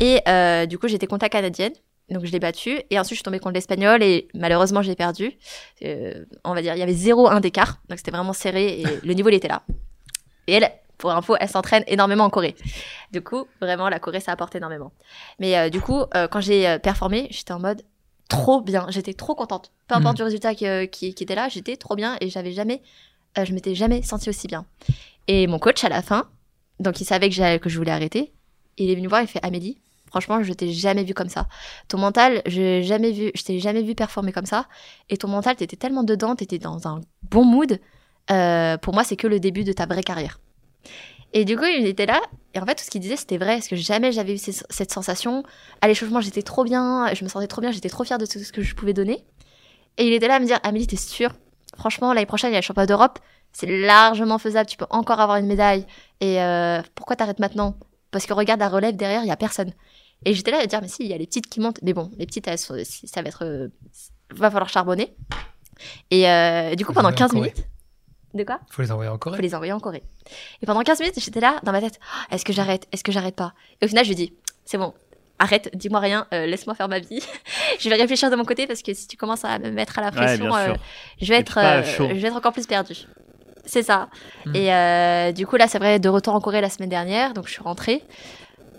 Et 0.00 0.20
euh, 0.28 0.66
du 0.66 0.78
coup, 0.78 0.86
j'étais 0.86 1.06
contact 1.06 1.32
canadienne. 1.32 1.72
Donc 2.10 2.24
je 2.24 2.32
l'ai 2.32 2.38
battue 2.40 2.80
et 2.90 2.98
ensuite 2.98 3.10
je 3.14 3.16
suis 3.16 3.22
tombée 3.22 3.38
contre 3.38 3.54
l'espagnol 3.54 4.02
et 4.02 4.28
malheureusement 4.34 4.80
j'ai 4.82 4.94
perdu. 4.94 5.32
Euh, 5.84 6.24
on 6.44 6.54
va 6.54 6.62
dire 6.62 6.74
il 6.74 6.78
y 6.78 6.82
avait 6.82 6.94
0-1 6.94 7.40
d'écart 7.40 7.80
donc 7.88 7.98
c'était 7.98 8.10
vraiment 8.10 8.32
serré 8.32 8.80
et 8.80 8.86
le 9.04 9.12
niveau 9.14 9.28
il 9.28 9.34
était 9.34 9.48
là. 9.48 9.62
Et 10.46 10.54
elle, 10.54 10.70
pour 10.96 11.10
info, 11.12 11.36
elle 11.38 11.48
s'entraîne 11.48 11.84
énormément 11.86 12.24
en 12.24 12.30
Corée. 12.30 12.56
Du 13.12 13.20
coup, 13.22 13.44
vraiment, 13.60 13.88
la 13.90 13.98
Corée, 14.00 14.20
ça 14.20 14.32
apporte 14.32 14.56
énormément. 14.56 14.92
Mais 15.38 15.56
euh, 15.58 15.68
du 15.68 15.80
coup, 15.80 16.00
euh, 16.14 16.26
quand 16.26 16.40
j'ai 16.40 16.78
performé, 16.80 17.28
j'étais 17.30 17.52
en 17.52 17.60
mode 17.60 17.82
trop 18.28 18.60
bien. 18.62 18.86
J'étais 18.88 19.12
trop 19.14 19.34
contente. 19.34 19.70
Peu 19.86 19.94
importe 19.94 20.14
Mhm. 20.14 20.16
du 20.16 20.22
résultat 20.24 20.54
qui, 20.54 20.66
qui, 20.90 21.14
qui 21.14 21.22
était 21.22 21.34
là, 21.34 21.48
j'étais 21.48 21.76
trop 21.76 21.94
bien 21.94 22.16
et 22.20 22.30
j'avais 22.30 22.52
jamais, 22.52 22.82
je 23.36 23.52
m'étais 23.52 23.74
jamais 23.74 24.02
sentie 24.02 24.28
aussi 24.30 24.48
bien. 24.48 24.64
Et 25.28 25.46
mon 25.46 25.58
coach, 25.58 25.84
à 25.84 25.88
la 25.90 26.02
fin, 26.02 26.28
donc 26.80 27.00
il 27.00 27.04
savait 27.04 27.28
que 27.30 27.68
je 27.68 27.76
voulais 27.78 27.92
arrêter, 27.92 28.32
il 28.78 28.90
est 28.90 28.94
venu 28.94 29.04
me 29.04 29.08
voir, 29.10 29.20
il 29.22 29.28
fait 29.28 29.40
Amélie, 29.44 29.78
franchement, 30.08 30.42
je 30.42 30.52
t'ai 30.52 30.72
jamais 30.72 31.04
vu 31.04 31.14
comme 31.14 31.28
ça. 31.28 31.46
Ton 31.88 31.98
mental, 31.98 32.42
je 32.46 32.82
jamais 32.82 33.12
vu, 33.12 33.30
je 33.34 33.42
t'ai 33.42 33.60
jamais 33.60 33.82
vu 33.82 33.94
performer 33.94 34.32
comme 34.32 34.46
ça. 34.46 34.66
Et 35.08 35.16
ton 35.16 35.28
mental, 35.28 35.56
t'étais 35.56 35.76
tellement 35.76 36.02
dedans, 36.02 36.34
t'étais 36.34 36.58
dans 36.58 36.88
un 36.88 37.00
bon 37.30 37.44
mood. 37.44 37.80
Euh, 38.30 38.76
pour 38.78 38.94
moi, 38.94 39.04
c'est 39.04 39.16
que 39.16 39.26
le 39.26 39.40
début 39.40 39.64
de 39.64 39.72
ta 39.72 39.86
vraie 39.86 40.02
carrière. 40.02 40.40
Et 41.32 41.44
du 41.44 41.56
coup, 41.56 41.64
il 41.64 41.86
était 41.86 42.06
là. 42.06 42.20
Et 42.54 42.60
en 42.60 42.66
fait, 42.66 42.74
tout 42.74 42.84
ce 42.84 42.90
qu'il 42.90 43.00
disait, 43.00 43.16
c'était 43.16 43.38
vrai. 43.38 43.56
Parce 43.56 43.68
que 43.68 43.76
jamais 43.76 44.12
j'avais 44.12 44.34
eu 44.34 44.38
cette 44.38 44.92
sensation. 44.92 45.42
À 45.80 45.88
l'échauffement, 45.88 46.20
j'étais 46.20 46.42
trop 46.42 46.64
bien. 46.64 47.12
Je 47.14 47.24
me 47.24 47.28
sentais 47.28 47.46
trop 47.46 47.60
bien. 47.60 47.70
J'étais 47.70 47.90
trop 47.90 48.04
fière 48.04 48.18
de 48.18 48.26
tout 48.26 48.38
ce 48.38 48.52
que 48.52 48.62
je 48.62 48.74
pouvais 48.74 48.94
donner. 48.94 49.24
Et 49.98 50.06
il 50.06 50.12
était 50.12 50.28
là 50.28 50.36
à 50.36 50.40
me 50.40 50.46
dire 50.46 50.58
Amélie, 50.62 50.86
t'es 50.86 50.96
sûre? 50.96 51.32
Franchement, 51.76 52.12
l'année 52.12 52.26
prochaine, 52.26 52.50
il 52.50 52.54
y 52.54 52.56
a 52.56 52.60
le 52.60 52.64
championnat 52.64 52.86
d'Europe. 52.86 53.18
C'est 53.52 53.66
largement 53.66 54.38
faisable. 54.38 54.68
Tu 54.68 54.76
peux 54.76 54.86
encore 54.90 55.20
avoir 55.20 55.36
une 55.38 55.46
médaille. 55.46 55.86
Et 56.20 56.40
euh, 56.42 56.80
pourquoi 56.94 57.16
t'arrêtes 57.16 57.40
maintenant? 57.40 57.74
Parce 58.10 58.24
que 58.24 58.32
regarde 58.32 58.60
la 58.60 58.68
relève 58.68 58.96
derrière, 58.96 59.22
il 59.22 59.28
y 59.28 59.32
a 59.32 59.36
personne. 59.36 59.72
Et 60.24 60.34
j'étais 60.34 60.50
là 60.50 60.58
à 60.60 60.66
dire 60.66 60.80
Mais 60.82 60.88
si, 60.88 61.04
il 61.04 61.08
y 61.08 61.14
a 61.14 61.18
les 61.18 61.26
petites 61.26 61.48
qui 61.48 61.60
montent. 61.60 61.80
Mais 61.82 61.92
bon, 61.92 62.10
les 62.18 62.26
petites, 62.26 62.46
elles 62.48 62.58
sont- 62.58 62.76
ça 62.84 63.22
va 63.22 63.28
être. 63.28 63.44
euh, 63.44 63.68
va 64.30 64.50
falloir 64.50 64.68
charbonner. 64.68 65.14
Et 66.10 66.28
euh, 66.28 66.74
du 66.74 66.84
coup, 66.84 66.92
pendant 66.92 67.08
les 67.10 67.14
envoyer 67.14 67.24
en 67.24 67.28
15 67.28 67.30
Corée. 67.30 67.52
minutes. 67.54 67.68
De 68.34 68.44
quoi? 68.44 68.60
Faut 68.70 68.82
les 68.82 68.92
envoyer 68.92 69.10
en 69.10 69.16
Corée. 69.16 69.36
faut 69.36 69.42
les 69.42 69.54
envoyer 69.54 69.72
en 69.72 69.80
Corée. 69.80 70.02
Et 70.60 70.66
pendant 70.66 70.82
15 70.82 71.00
minutes, 71.00 71.14
j'étais 71.18 71.40
là, 71.40 71.60
dans 71.62 71.72
ma 71.72 71.80
tête, 71.80 71.98
Ah, 72.30 72.34
est-ce 72.34 72.44
que 72.44 72.52
j'arrête 72.52 72.86
Est-ce 72.92 73.02
que 73.04 73.12
j'arrête 73.12 73.36
pas? 73.36 73.54
Et 73.80 73.86
au 73.86 73.88
final, 73.88 74.04
je 74.04 74.10
lui 74.10 74.16
dis, 74.16 74.34
c'est 74.66 74.76
bon, 74.76 74.92
arrête, 75.38 75.70
dis-moi 75.74 76.00
rien, 76.00 76.26
euh, 76.34 76.44
laisse-moi 76.44 76.74
faire 76.74 76.88
ma 76.88 76.98
vie. 76.98 77.20
je 77.80 77.88
vais 77.88 77.94
réfléchir 77.96 78.30
de 78.30 78.36
mon 78.36 78.44
côté 78.44 78.66
parce 78.66 78.82
que 78.82 78.92
si 78.92 79.06
tu 79.08 79.16
commences 79.16 79.44
à 79.46 79.58
me 79.58 79.70
mettre 79.70 79.98
à 79.98 80.02
la 80.02 80.10
pression, 80.12 80.54
euh, 80.54 80.74
je, 81.22 81.28
vais 81.32 81.38
être, 81.38 81.58
euh, 81.58 81.82
je 81.82 82.02
vais 82.20 82.28
être 82.28 82.36
encore 82.36 82.52
plus 82.52 82.66
perdue. 82.66 83.06
C'est 83.64 83.82
ça. 83.82 84.08
Mm. 84.46 84.54
Et 84.56 84.74
euh, 84.74 85.32
du 85.32 85.46
coup, 85.46 85.56
là, 85.56 85.66
c'est 85.68 85.78
vrai, 85.78 85.98
de 85.98 86.08
retour 86.10 86.34
en 86.34 86.40
Corée 86.40 86.60
la 86.60 86.70
semaine 86.70 86.88
dernière, 86.90 87.32
donc 87.34 87.46
je 87.46 87.52
suis 87.52 87.62
rentrée. 87.62 88.02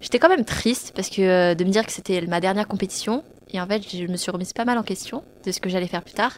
J'étais 0.02 0.20
quand 0.20 0.30
même 0.30 0.46
triste 0.46 0.94
parce 0.96 1.10
que 1.10 1.22
euh, 1.22 1.56
de 1.56 1.64
me 1.64 1.70
dire 1.70 1.86
que 1.86 1.92
c'était 1.92 2.22
ma 2.22 2.40
dernière 2.40 2.68
compétition. 2.68 3.24
Et 3.52 3.60
en 3.60 3.66
fait, 3.66 3.84
je 3.90 4.06
me 4.06 4.16
suis 4.16 4.32
remise 4.32 4.54
pas 4.54 4.64
mal 4.64 4.78
en 4.78 4.84
question 4.84 5.24
de 5.46 5.52
ce 5.52 5.60
que 5.60 5.70
j'allais 5.70 5.88
faire 5.88 6.04
plus 6.04 6.14
tard. 6.14 6.38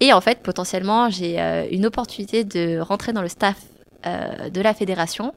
Et 0.00 0.12
en 0.12 0.20
fait, 0.20 0.42
potentiellement, 0.42 1.10
j'ai 1.10 1.40
euh, 1.40 1.66
une 1.70 1.86
opportunité 1.86 2.44
de 2.44 2.78
rentrer 2.80 3.12
dans 3.12 3.22
le 3.22 3.28
staff 3.28 3.56
euh, 4.06 4.48
de 4.48 4.60
la 4.60 4.72
fédération 4.72 5.34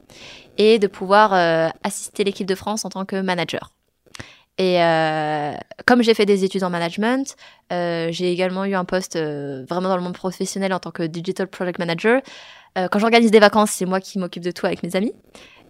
et 0.56 0.78
de 0.78 0.86
pouvoir 0.86 1.32
assister 1.82 2.22
l'équipe 2.22 2.46
de 2.46 2.54
France 2.54 2.84
en 2.84 2.90
tant 2.90 3.06
que 3.06 3.20
manager. 3.20 3.72
Et 4.58 4.76
comme 5.86 6.02
j'ai 6.02 6.12
fait 6.12 6.26
des 6.26 6.44
études 6.44 6.64
en 6.64 6.68
management, 6.68 7.34
j'ai 7.70 8.30
également 8.30 8.66
eu 8.66 8.74
un 8.74 8.84
poste 8.84 9.16
vraiment 9.16 9.88
dans 9.88 9.96
le 9.96 10.02
monde 10.02 10.12
professionnel 10.12 10.74
en 10.74 10.78
tant 10.78 10.90
que 10.90 11.02
digital 11.02 11.46
project 11.46 11.78
manager. 11.78 12.20
Quand 12.76 12.98
j'organise 12.98 13.30
des 13.30 13.40
vacances, 13.40 13.70
c'est 13.70 13.86
moi 13.86 14.00
qui 14.00 14.18
m'occupe 14.18 14.42
de 14.42 14.50
tout 14.50 14.66
avec 14.66 14.82
mes 14.82 14.96
amis. 14.96 15.14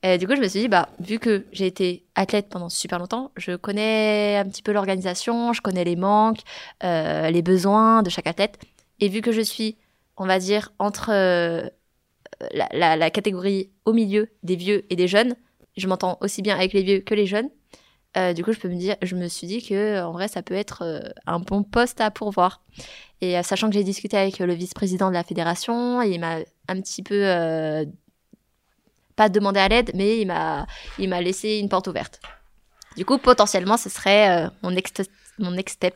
Du 0.03 0.27
coup, 0.27 0.35
je 0.35 0.41
me 0.41 0.49
suis 0.49 0.61
dit, 0.61 0.69
bah, 0.69 0.89
vu 0.99 1.19
que 1.19 1.45
j'ai 1.53 1.67
été 1.67 2.07
athlète 2.15 2.49
pendant 2.49 2.71
super 2.71 2.99
longtemps, 2.99 3.33
je 3.37 3.55
connais 3.55 4.37
un 4.39 4.49
petit 4.49 4.63
peu 4.63 4.73
l'organisation, 4.73 5.53
je 5.53 5.61
connais 5.61 5.85
les 5.85 5.97
manques, 5.97 6.41
euh, 6.85 7.29
les 7.29 7.43
besoins 7.43 8.03
de 8.03 8.09
chaque 8.09 8.27
athlète. 8.27 8.59
Et 9.01 9.09
vu 9.09 9.21
que 9.21 9.31
je 9.31 9.43
suis, 9.43 9.77
on 10.17 10.27
va 10.27 10.39
dire, 10.39 10.73
entre 10.79 11.11
euh, 11.11 11.69
la, 12.73 13.11
catégorie 13.11 13.69
au 13.85 13.93
milieu 13.93 14.31
des 14.43 14.57
vieux 14.57 14.87
et 14.91 14.97
des 14.97 15.07
jeunes, 15.07 15.35
je 15.77 15.87
m'entends 15.87 16.17
aussi 16.23 16.41
bien 16.41 16.57
avec 16.57 16.73
les 16.73 16.83
vieux 16.83 17.01
que 17.01 17.15
les 17.15 17.27
jeunes. 17.27 17.51
Euh, 18.17 18.33
du 18.33 18.43
coup, 18.43 18.53
je 18.53 18.59
peux 18.59 18.69
me 18.69 18.77
dire, 18.77 18.97
je 19.03 19.15
me 19.17 19.29
suis 19.29 19.47
dit 19.47 19.63
que 19.63 20.03
en 20.03 20.13
vrai, 20.13 20.29
ça 20.29 20.43
peut 20.43 20.55
être 20.55 21.13
un 21.27 21.41
bon 21.41 21.63
poste 21.63 22.01
à 22.01 22.11
pourvoir. 22.11 22.65
Et 23.21 23.41
sachant 23.43 23.69
que 23.69 23.75
j'ai 23.75 23.85
discuté 23.85 24.17
avec 24.17 24.39
le 24.39 24.55
vice-président 24.55 25.09
de 25.09 25.15
la 25.15 25.25
fédération, 25.25 26.01
il 26.01 26.19
m'a 26.21 26.39
un 26.69 26.81
petit 26.81 27.03
peu 27.03 27.23
pas 29.21 29.29
demandé 29.29 29.61
à 29.61 29.69
l'aide, 29.69 29.91
mais 29.95 30.21
il 30.23 30.27
m'a, 30.27 30.67
il 30.99 31.09
m'a 31.11 31.21
laissé 31.21 31.59
une 31.59 31.69
porte 31.69 31.87
ouverte. 31.89 32.21
Du 32.97 33.05
coup, 33.05 33.19
potentiellement, 33.19 33.77
ce 33.77 33.91
serait 33.91 34.25
euh, 34.47 34.49
mon, 34.63 34.71
next, 34.71 35.03
mon 35.39 35.51
next 35.51 35.75
step 35.77 35.95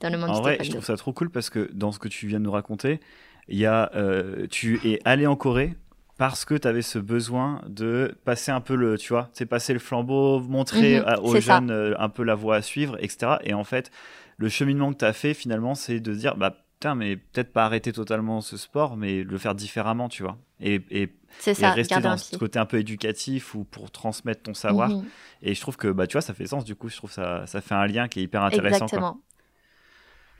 dans 0.00 0.10
le 0.10 0.16
monde 0.18 0.30
En 0.30 0.34
du 0.36 0.40
vrai, 0.40 0.56
je 0.62 0.70
trouve 0.70 0.84
ça 0.84 0.96
trop 0.96 1.12
cool 1.12 1.28
parce 1.30 1.50
que 1.50 1.68
dans 1.74 1.92
ce 1.92 1.98
que 1.98 2.08
tu 2.08 2.26
viens 2.28 2.38
de 2.40 2.44
nous 2.44 2.50
raconter, 2.60 3.00
il 3.48 3.58
y 3.58 3.66
a, 3.66 3.90
euh, 3.94 4.46
tu 4.50 4.80
es 4.88 4.98
allé 5.04 5.26
en 5.26 5.36
Corée 5.36 5.74
parce 6.16 6.44
que 6.44 6.54
tu 6.54 6.66
avais 6.66 6.82
ce 6.82 6.98
besoin 6.98 7.60
de 7.68 8.16
passer 8.24 8.50
un 8.52 8.60
peu 8.62 8.74
le, 8.74 8.96
tu 8.96 9.12
vois, 9.12 9.28
c'est 9.34 9.44
passer 9.46 9.72
le 9.74 9.78
flambeau, 9.78 10.40
montrer 10.40 10.96
Mhm, 10.98 11.04
à- 11.06 11.20
aux 11.20 11.34
ça. 11.34 11.40
jeunes 11.40 11.70
euh, 11.70 11.94
un 11.98 12.08
peu 12.08 12.22
la 12.22 12.34
voie 12.34 12.56
à 12.56 12.62
suivre, 12.62 12.96
etc. 13.00 13.38
Et 13.44 13.52
en 13.54 13.64
fait, 13.64 13.90
le 14.38 14.48
cheminement 14.48 14.92
que 14.92 14.98
tu 14.98 15.04
as 15.04 15.12
fait 15.12 15.34
finalement, 15.34 15.74
c'est 15.74 16.00
de 16.00 16.14
dire, 16.14 16.36
bah 16.36 16.56
putain, 16.82 16.94
mais 16.96 17.16
peut-être 17.16 17.52
pas 17.52 17.64
arrêter 17.64 17.92
totalement 17.92 18.40
ce 18.40 18.56
sport, 18.56 18.96
mais 18.96 19.22
le 19.22 19.38
faire 19.38 19.54
différemment, 19.54 20.08
tu 20.08 20.22
vois. 20.24 20.36
Et, 20.60 20.80
et, 20.90 21.12
C'est 21.38 21.52
et 21.52 21.54
ça, 21.54 21.70
rester 21.70 22.00
dans 22.00 22.16
ce 22.16 22.36
côté 22.36 22.58
un 22.58 22.66
peu 22.66 22.78
éducatif 22.78 23.54
ou 23.54 23.62
pour 23.64 23.90
transmettre 23.92 24.42
ton 24.42 24.54
savoir. 24.54 24.88
Mhm, 24.90 25.04
Et 25.42 25.54
je 25.54 25.60
trouve 25.60 25.76
que, 25.76 25.88
bah 25.88 26.06
tu 26.08 26.14
vois, 26.14 26.22
ça 26.22 26.34
fait 26.34 26.46
sens 26.46 26.64
du 26.64 26.74
coup. 26.74 26.88
Je 26.88 26.96
trouve 26.96 27.12
ça, 27.12 27.46
ça 27.46 27.60
fait 27.60 27.74
un 27.74 27.86
lien 27.86 28.08
qui 28.08 28.18
est 28.20 28.22
hyper 28.24 28.42
intéressant. 28.42 28.86
quoi. 28.86 28.86
Exactement. 28.86 29.20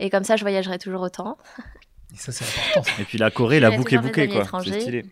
Et 0.00 0.10
comme 0.10 0.24
ça, 0.24 0.34
je 0.36 0.42
voyagerai 0.42 0.78
toujours 0.78 1.02
autant. 1.02 1.38
Et 2.12 2.16
ça, 2.16 2.32
c'est 2.32 2.44
important. 2.44 2.82
ça. 2.82 3.02
Et 3.02 3.04
puis 3.04 3.18
la 3.18 3.30
Corée, 3.30 3.60
la 3.60 3.70
bouquée, 3.70 3.96
amis 3.98 4.10
quoi. 4.10 4.62
C'est 4.64 4.80
stylé. 4.80 5.04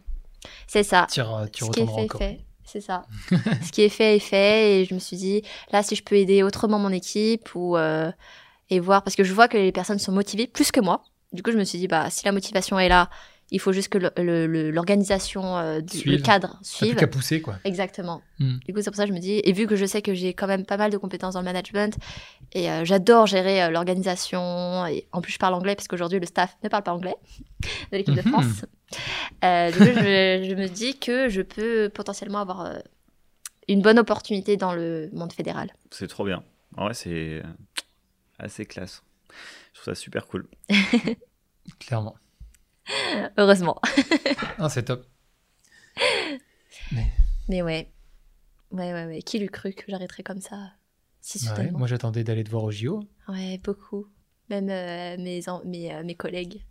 C'est 0.66 0.82
ça. 0.82 1.06
Tu, 1.10 1.20
re- 1.20 1.48
tu 1.50 1.64
Ce 1.64 1.70
qui 1.70 1.80
est 1.80 1.86
fait, 1.86 1.92
est 1.92 2.04
encore. 2.04 2.18
fait. 2.20 2.40
C'est 2.64 2.80
ça. 2.80 3.02
Ce 3.64 3.70
qui 3.72 3.82
est 3.82 3.88
fait 3.88 4.16
est 4.16 4.20
fait. 4.20 4.80
Et 4.80 4.84
je 4.84 4.94
me 4.94 4.98
suis 4.98 5.16
dit, 5.16 5.42
là, 5.70 5.82
si 5.84 5.94
je 5.94 6.02
peux 6.02 6.16
aider 6.16 6.42
autrement 6.42 6.78
mon 6.78 6.90
équipe 6.90 7.54
ou 7.54 7.76
euh, 7.76 8.10
et 8.68 8.80
voir, 8.80 9.02
parce 9.02 9.16
que 9.16 9.24
je 9.24 9.32
vois 9.32 9.48
que 9.48 9.56
les 9.56 9.72
personnes 9.72 9.98
sont 9.98 10.12
motivées 10.12 10.46
plus 10.46 10.70
que 10.72 10.80
moi. 10.80 11.02
Du 11.32 11.42
coup, 11.42 11.52
je 11.52 11.58
me 11.58 11.64
suis 11.64 11.78
dit, 11.78 11.86
bah, 11.88 12.10
si 12.10 12.24
la 12.24 12.32
motivation 12.32 12.78
est 12.78 12.88
là, 12.88 13.08
il 13.52 13.58
faut 13.60 13.72
juste 13.72 13.88
que 13.88 13.98
le- 13.98 14.12
le- 14.16 14.46
le- 14.46 14.70
l'organisation, 14.70 15.58
euh, 15.58 15.80
du- 15.80 15.96
le 15.96 16.02
Suive. 16.02 16.22
cadre 16.22 16.58
suive. 16.62 16.94
qu'à 16.96 17.06
pousser, 17.08 17.40
quoi. 17.42 17.56
Exactement. 17.64 18.22
Hmm. 18.38 18.58
Du 18.66 18.72
coup, 18.72 18.80
c'est 18.80 18.90
pour 18.90 18.96
ça 18.96 19.02
que 19.04 19.08
je 19.08 19.14
me 19.14 19.18
dis, 19.20 19.40
et 19.42 19.52
vu 19.52 19.66
que 19.66 19.74
je 19.74 19.84
sais 19.86 20.02
que 20.02 20.14
j'ai 20.14 20.34
quand 20.34 20.46
même 20.46 20.64
pas 20.64 20.76
mal 20.76 20.90
de 20.92 20.96
compétences 20.98 21.34
dans 21.34 21.40
le 21.40 21.44
management, 21.46 21.96
et 22.52 22.70
euh, 22.70 22.84
j'adore 22.84 23.26
gérer 23.26 23.62
euh, 23.64 23.70
l'organisation, 23.70 24.86
et 24.86 25.06
en 25.12 25.20
plus 25.20 25.32
je 25.32 25.38
parle 25.38 25.54
anglais, 25.54 25.74
parce 25.74 25.88
qu'aujourd'hui 25.88 26.20
le 26.20 26.26
staff 26.26 26.56
ne 26.62 26.68
parle 26.68 26.84
pas 26.84 26.92
anglais 26.94 27.16
de 27.92 27.96
l'équipe 27.96 28.14
de. 28.14 28.22
France. 28.28 28.64
Euh, 29.44 29.70
du 29.72 29.78
coup, 29.78 29.84
je, 29.84 30.46
je 30.48 30.54
me 30.54 30.68
dis 30.68 30.96
que 30.98 31.28
je 31.28 31.42
peux 31.42 31.88
potentiellement 31.88 32.38
avoir 32.40 32.60
euh, 32.66 32.78
une 33.68 33.82
bonne 33.82 33.98
opportunité 33.98 34.56
dans 34.56 34.72
le 34.74 35.10
monde 35.12 35.32
fédéral. 35.32 35.72
C'est 35.90 36.06
trop 36.08 36.24
bien. 36.24 36.42
En 36.76 36.84
vrai, 36.84 36.94
c'est 36.94 37.42
assez 38.38 38.64
classe. 38.64 39.02
Je 39.72 39.80
trouve 39.80 39.94
ça 39.94 40.00
super 40.00 40.26
cool. 40.26 40.46
Clairement. 41.78 42.16
Heureusement. 43.38 43.80
Ah, 44.58 44.68
c'est 44.68 44.84
top. 44.84 45.06
Mais 47.48 47.62
ouais. 47.62 47.90
Ouais, 48.70 48.92
ouais, 48.92 49.06
ouais. 49.06 49.22
Qui 49.22 49.38
l'eût 49.38 49.48
cru 49.50 49.72
que 49.72 49.84
j'arrêterais 49.88 50.22
comme 50.22 50.40
ça 50.40 50.72
si 51.20 51.38
Ouais, 51.38 51.48
soudainement 51.50 51.78
moi, 51.80 51.88
j'attendais 51.88 52.24
d'aller 52.24 52.44
te 52.44 52.50
voir 52.50 52.64
au 52.64 52.70
JO. 52.70 53.00
Ouais, 53.28 53.58
beaucoup. 53.62 54.06
Même 54.48 54.70
euh, 54.70 55.16
mes, 55.22 55.48
en- 55.48 55.62
mes, 55.64 55.92
euh, 55.94 56.02
mes 56.02 56.14
collègues. 56.14 56.64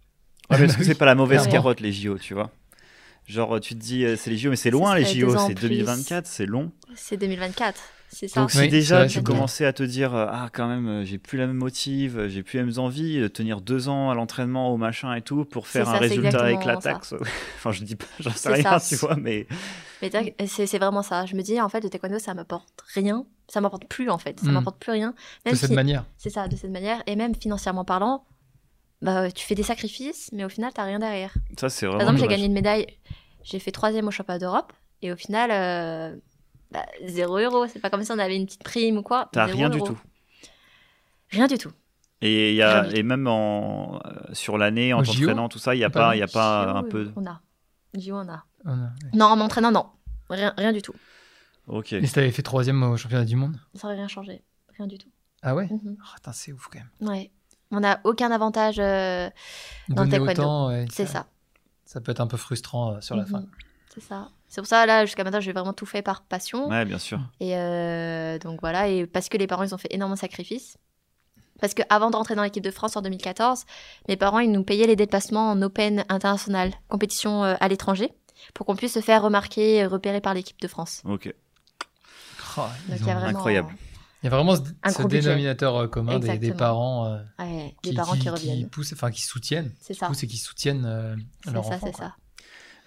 Ouais, 0.49 0.57
mais 0.60 0.66
parce 0.66 0.78
que 0.78 0.84
c'est 0.84 0.95
pas 0.95 1.05
la 1.05 1.16
mauvaise 1.16 1.43
Ouais. 1.45 1.51
carotte, 1.51 1.80
les 1.82 1.91
JO, 1.93 2.18
tu 2.18 2.34
vois. 2.34 2.51
Genre, 3.28 3.60
tu 3.60 3.76
te 3.76 3.80
dis, 3.80 4.05
euh, 4.05 4.16
c'est 4.16 4.32
les 4.32 4.38
JO, 4.38 4.49
mais 4.49 4.55
c'est 4.55 4.72
loin, 4.72 4.95
les 4.95 5.05
JO. 5.05 5.32
C'est 5.32 5.38
en 5.38 5.45
plus. 5.53 5.70
2024, 5.70 6.26
c'est 6.26 6.45
long. 6.47 6.72
C'est 6.95 7.18
2024, 7.18 7.80
c'est 8.10 8.28
ça. 8.28 8.41
Donc, 8.41 8.51
si 8.51 8.57
Oui, 8.60 8.68
déjà 8.70 8.97
vrai, 8.99 9.07
tu 9.07 9.22
commençais 9.24 9.66
à 9.66 9.74
te 9.74 9.84
dire, 9.84 10.14
euh, 10.16 10.26
ah, 10.30 10.49
quand 10.51 10.68
même, 10.68 10.88
euh, 10.88 11.05
j'ai 11.05 11.18
plus 11.18 11.38
la 11.38 11.47
même 11.47 11.55
motive, 11.57 12.18
euh, 12.20 12.28
j'ai 12.30 12.43
plus 12.43 12.57
les 12.57 12.66
mêmes 12.66 12.78
envies, 12.80 13.20
de 13.20 13.28
tenir 13.28 13.62
deux 13.62 13.88
ans 13.88 14.10
à 14.10 14.16
l'entraînement, 14.16 14.74
au 14.74 14.78
machin 14.78 15.14
et 15.14 15.22
tout, 15.22 15.45
pour 15.45 15.68
faire 15.68 15.88
un 15.89 15.97
résultat 15.97 16.28
exactement 16.51 16.62
éclataxe. 16.62 17.14
enfin, 17.55 17.72
je 17.72 17.84
dis 17.84 17.95
pas, 17.95 18.05
j'en 18.20 18.32
sais 18.32 18.51
rien, 18.53 18.80
ça. 18.80 18.95
tu 18.95 18.95
vois, 18.95 19.16
mais 19.16 19.47
Mais 20.01 20.10
t'as- 20.10 20.24
c'est 20.47 20.66
c'est 20.68 20.80
vraiment 20.80 21.01
ça. 21.03 21.26
Je 21.26 21.36
me 21.36 21.41
dis, 21.41 21.60
en 21.62 21.70
fait, 21.70 21.82
le 21.82 21.89
taekwondo, 21.89 22.20
ça 22.20 22.34
m'apporte 22.34 22.68
rien. 22.95 23.26
Ça 23.47 23.62
m'apporte 23.62 23.86
plus, 23.88 24.10
en 24.10 24.18
fait. 24.18 24.39
Ça 24.39 24.47
Mm. 24.49 24.53
m'apporte 24.53 24.80
plus 24.80 24.91
rien. 24.91 25.14
De 25.45 25.55
cette 25.55 25.70
si- 25.70 25.76
manière. 25.76 26.05
C'est 26.18 26.30
ça, 26.30 26.47
de 26.47 26.55
cette 26.55 26.72
manière. 26.72 27.01
Et 27.07 27.16
même 27.16 27.34
financièrement 27.36 27.84
parlant, 27.86 28.26
bah, 29.01 29.32
tu 29.32 29.45
fais 29.45 29.55
des 29.55 29.64
sacrifices, 29.64 30.30
mais 30.34 30.43
au 30.45 30.49
final, 30.49 30.72
t'as 30.74 30.84
rien 30.84 30.99
derrière. 30.99 31.34
ça, 31.60 31.70
c'est 31.70 31.88
Par 31.88 32.01
exemple, 32.01 32.20
j'ai 32.20 32.28
gagné 32.28 32.45
une 32.45 32.53
médaille. 32.53 32.86
J'ai 33.43 33.60
fait 33.60 33.72
troisième 33.72 34.07
au 34.07 34.12
championnat 34.12 34.39
d'Europe. 34.39 34.74
Et 35.01 35.12
au 35.14 35.16
final, 35.16 35.49
euh, 35.51 36.16
bah, 36.72 36.86
zéro 37.05 37.38
euro. 37.38 37.67
C'est 37.67 37.80
pas 37.80 37.89
comme 37.89 38.03
si 38.03 38.11
on 38.11 38.20
avait 38.20 38.36
une 38.36 38.45
petite 38.45 38.63
prime 38.63 38.97
ou 38.97 39.03
quoi. 39.03 39.30
T'as 39.32 39.45
rien 39.45 39.70
du 39.70 39.82
tout. 39.82 39.99
Rien 41.32 41.47
du 41.47 41.57
tout. 41.57 41.72
Et, 42.22 42.49
il 42.51 42.55
y 42.55 42.63
a, 42.63 42.86
et 42.93 43.01
même 43.03 43.28
en, 43.28 43.95
euh, 44.05 44.34
sur 44.34 44.57
l'année, 44.57 44.91
en 44.93 45.01
t'entraînant, 45.03 45.47
tout 45.47 45.59
ça, 45.59 45.74
il 45.74 45.78
n'y 45.78 45.84
a 45.86 45.89
Pas 45.89 46.09
pas, 46.09 46.15
il 46.15 46.20
y 46.20 46.24
a 46.24 46.28
pas 46.28 46.72
un 46.74 46.84
peu. 46.84 47.11
On 47.15 47.26
a. 47.26 47.39
JO, 47.97 48.15
on 48.15 48.28
a. 48.30 48.43
Oh, 48.65 48.70
non. 48.76 48.89
Non, 49.13 49.26
en 49.28 49.36
m'entraînant, 49.38 49.72
non. 49.72 49.86
Rien, 50.30 50.53
rien 50.57 50.74
du 50.74 50.82
tout. 50.82 50.93
Ok. 51.67 51.93
Et 51.93 52.05
si 52.05 52.13
t'avais 52.13 52.32
fait 52.32 52.41
troisième 52.41 52.84
au 52.84 52.97
championnat 52.97 53.24
du 53.26 53.36
monde? 53.38 53.55
Ça 53.74 53.88
aurait 53.88 53.95
rien 53.95 54.07
changé. 54.09 54.43
Rien 54.78 54.88
du 54.88 54.97
tout. 54.97 55.09
Ah 55.41 55.55
ouais? 55.55 55.70
Ah, 55.72 56.15
putain, 56.15 56.34
c'est 56.34 56.51
ouf 56.51 56.67
quand 56.72 56.80
même. 56.80 57.09
Ouais. 57.09 57.32
On 57.72 57.80
n'a 57.80 58.01
aucun 58.03 58.32
avantage. 58.32 58.80
euh, 58.80 59.30
Dans 59.88 60.03
le 60.03 60.09
taekwondo. 60.09 60.32
autant, 60.41 60.67
ouais, 60.70 60.86
c'est 60.91 61.05
ça. 61.05 61.28
Ça 61.86 62.01
peut 62.01 62.11
être 62.11 62.20
un 62.20 62.28
peu 62.28 62.38
frustrant 62.38 62.95
euh, 62.95 63.01
sur 63.01 63.15
la 63.15 63.24
Mhm. 63.24 63.30
fin. 63.30 63.45
C'est 63.93 64.01
ça. 64.01 64.30
C'est 64.49 64.61
pour 64.61 64.67
ça, 64.67 64.85
là, 64.85 65.05
jusqu'à 65.05 65.23
maintenant, 65.23 65.39
j'ai 65.39 65.53
vraiment 65.53 65.73
tout 65.73 65.85
fait 65.85 66.01
par 66.01 66.23
passion. 66.23 66.67
Ouais, 66.69 66.83
bien 66.85 66.97
sûr. 66.97 67.19
Et 67.39 67.55
euh, 67.55 68.39
donc 68.39 68.59
voilà, 68.61 68.87
et 68.87 69.05
parce 69.05 69.29
que 69.29 69.37
les 69.37 69.45
parents, 69.47 69.63
ils 69.63 69.75
ont 69.75 69.77
fait 69.77 69.93
énormément 69.93 70.15
de 70.15 70.19
sacrifices. 70.19 70.77
Parce 71.61 71.73
qu'avant 71.73 72.09
de 72.09 72.15
rentrer 72.15 72.35
dans 72.35 72.43
l'équipe 72.43 72.63
de 72.63 72.71
France 72.71 72.95
en 72.95 73.01
2014, 73.01 73.65
mes 74.07 74.15
parents, 74.17 74.39
ils 74.39 74.51
nous 74.51 74.63
payaient 74.63 74.87
les 74.87 74.95
déplacements 74.95 75.51
en 75.51 75.61
Open 75.61 76.03
international, 76.09 76.71
compétition 76.87 77.43
euh, 77.43 77.55
à 77.59 77.67
l'étranger, 77.67 78.11
pour 78.53 78.65
qu'on 78.65 78.75
puisse 78.75 78.93
se 78.93 79.01
faire 79.01 79.21
remarquer, 79.21 79.83
euh, 79.83 79.87
repérer 79.87 80.21
par 80.21 80.33
l'équipe 80.33 80.59
de 80.61 80.67
France. 80.67 81.01
Ok. 81.05 81.33
Oh, 82.57 82.61
Donc 82.89 82.99
vraiment... 82.99 83.25
Incroyable. 83.27 83.73
Il 84.21 84.25
y 84.25 84.27
a 84.27 84.35
vraiment 84.35 84.55
ce, 84.55 85.03
dénominateur 85.07 85.89
commun 85.89 86.19
des, 86.19 86.37
des 86.37 86.51
parents 86.51 87.05
euh, 87.05 87.19
Ouais, 87.39 87.73
qui, 87.81 87.91
les 87.91 87.95
parents 87.95 88.15
qui, 88.17 88.27
reviennent. 88.29 88.69
poussent, 88.69 88.91
enfin 88.91 89.11
qui 89.11 89.21
soutiennent, 89.21 89.71
C'est 89.79 89.93
qui 89.93 89.99
ça. 89.99 90.07
poussent 90.07 90.23
et 90.23 90.27
qui 90.27 90.35
soutiennent 90.37 90.83
euh, 90.85 91.15
C'est 91.45 91.51
leur 91.51 91.63
ça, 91.63 91.75
enfant. 91.75 91.87
c'est 91.87 91.95
ça. 91.97 92.15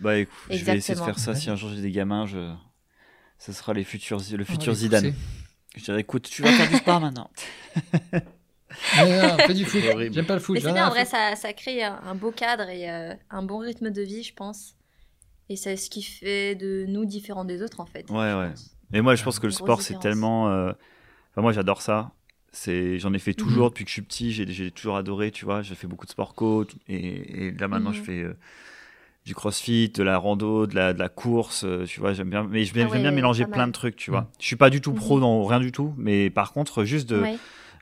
Bah 0.02 0.18
écoute, 0.18 0.34
je 0.50 0.64
vais 0.64 0.76
essayer 0.76 0.98
de 0.98 1.04
faire 1.04 1.18
ça 1.18 1.34
si 1.34 1.48
un 1.50 1.56
jour 1.56 1.70
j'ai 1.70 1.80
des 1.82 1.90
gamins, 1.92 2.26
je... 2.26 2.52
ce 3.38 3.52
sera 3.52 3.72
les 3.72 3.84
futurs, 3.84 4.20
le 4.36 4.44
futur 4.44 4.74
Zidane. 4.74 5.12
pousser. 5.12 5.16
Je 5.76 5.84
dirais, 5.84 6.00
écoute, 6.00 6.28
tu 6.28 6.42
vas 6.42 6.52
faire 6.52 6.68
du 6.68 6.76
sport 6.76 7.00
maintenant. 7.00 7.30
Non, 8.96 9.04
non, 9.04 9.38
fais 9.38 9.54
du 9.54 9.64
foot. 9.66 9.82
J'aime 10.12 10.26
pas 10.26 10.34
le 10.34 10.40
foot. 10.40 10.54
Mais 10.54 10.60
c'est 10.60 10.72
bien, 10.72 10.86
en 10.86 10.90
vrai, 10.90 11.04
ça, 11.04 11.36
ça 11.36 11.52
crée 11.52 11.82
un, 11.82 12.00
un 12.04 12.14
beau 12.14 12.30
cadre 12.30 12.68
et 12.70 12.90
euh, 12.90 13.14
un 13.30 13.42
bon 13.42 13.58
rythme 13.58 13.90
de 13.90 14.00
vie, 14.02 14.22
je 14.22 14.32
pense. 14.34 14.74
Et 15.50 15.56
c'est 15.56 15.76
ce 15.76 15.90
qui 15.90 16.02
fait 16.02 16.54
de 16.54 16.86
nous 16.88 17.04
différents 17.04 17.44
des 17.44 17.62
autres, 17.62 17.80
en 17.80 17.86
fait. 17.86 18.08
Ouais, 18.10 18.32
ouais. 18.34 18.48
pense. 18.50 18.76
Mais 18.90 19.02
moi, 19.02 19.14
je 19.14 19.22
pense 19.22 19.38
que 19.38 19.46
le 19.46 19.52
sport, 19.52 19.82
c'est 19.82 19.98
tellement. 19.98 20.50
euh, 20.50 20.72
Enfin, 21.32 21.42
moi, 21.42 21.52
j'adore 21.52 21.82
ça. 21.82 22.12
C'est, 22.50 22.98
j'en 22.98 23.12
ai 23.14 23.18
fait 23.18 23.34
toujours 23.34 23.68
depuis 23.70 23.84
que 23.84 23.88
je 23.90 23.94
suis 23.94 24.02
petit. 24.02 24.32
J'ai, 24.32 24.70
toujours 24.70 24.96
adoré, 24.96 25.30
tu 25.30 25.44
vois. 25.44 25.62
J'ai 25.62 25.74
fait 25.74 25.86
beaucoup 25.86 26.06
de 26.06 26.10
sport 26.10 26.34
co. 26.34 26.66
Et, 26.88 27.46
et 27.48 27.50
là, 27.52 27.68
maintenant, 27.68 27.90
Mhm. 27.90 27.96
je 27.96 28.02
fais 28.02 28.22
euh, 28.22 28.36
du 29.24 29.34
crossfit, 29.34 29.88
de 29.90 30.02
la 30.02 30.18
rando, 30.18 30.66
de 30.66 30.74
la, 30.74 30.92
de 30.92 30.98
la 30.98 31.08
course. 31.08 31.64
euh, 31.64 31.84
tu 31.86 32.00
vois, 32.00 32.12
j'aime 32.12 32.30
bien. 32.30 32.42
Mais 32.50 32.64
je- 32.64 32.72
Ah 32.74 32.88
j'aime 32.90 33.02
bien 33.02 33.10
mélanger 33.12 33.46
plein 33.46 33.66
de 33.68 33.72
trucs, 33.72 33.96
tu 33.96 34.10
vois. 34.10 34.22
Mhm. 34.22 34.26
Je 34.40 34.46
suis 34.46 34.56
pas 34.56 34.70
du 34.70 34.80
tout 34.80 34.92
pro 34.92 35.16
Mhm. 35.16 35.20
dans 35.20 35.44
rien 35.44 35.60
du 35.60 35.70
tout. 35.72 35.94
Mais 35.96 36.28
par 36.30 36.52
contre, 36.52 36.84
juste 36.84 37.08
de, 37.08 37.20
Ouais. 37.22 37.36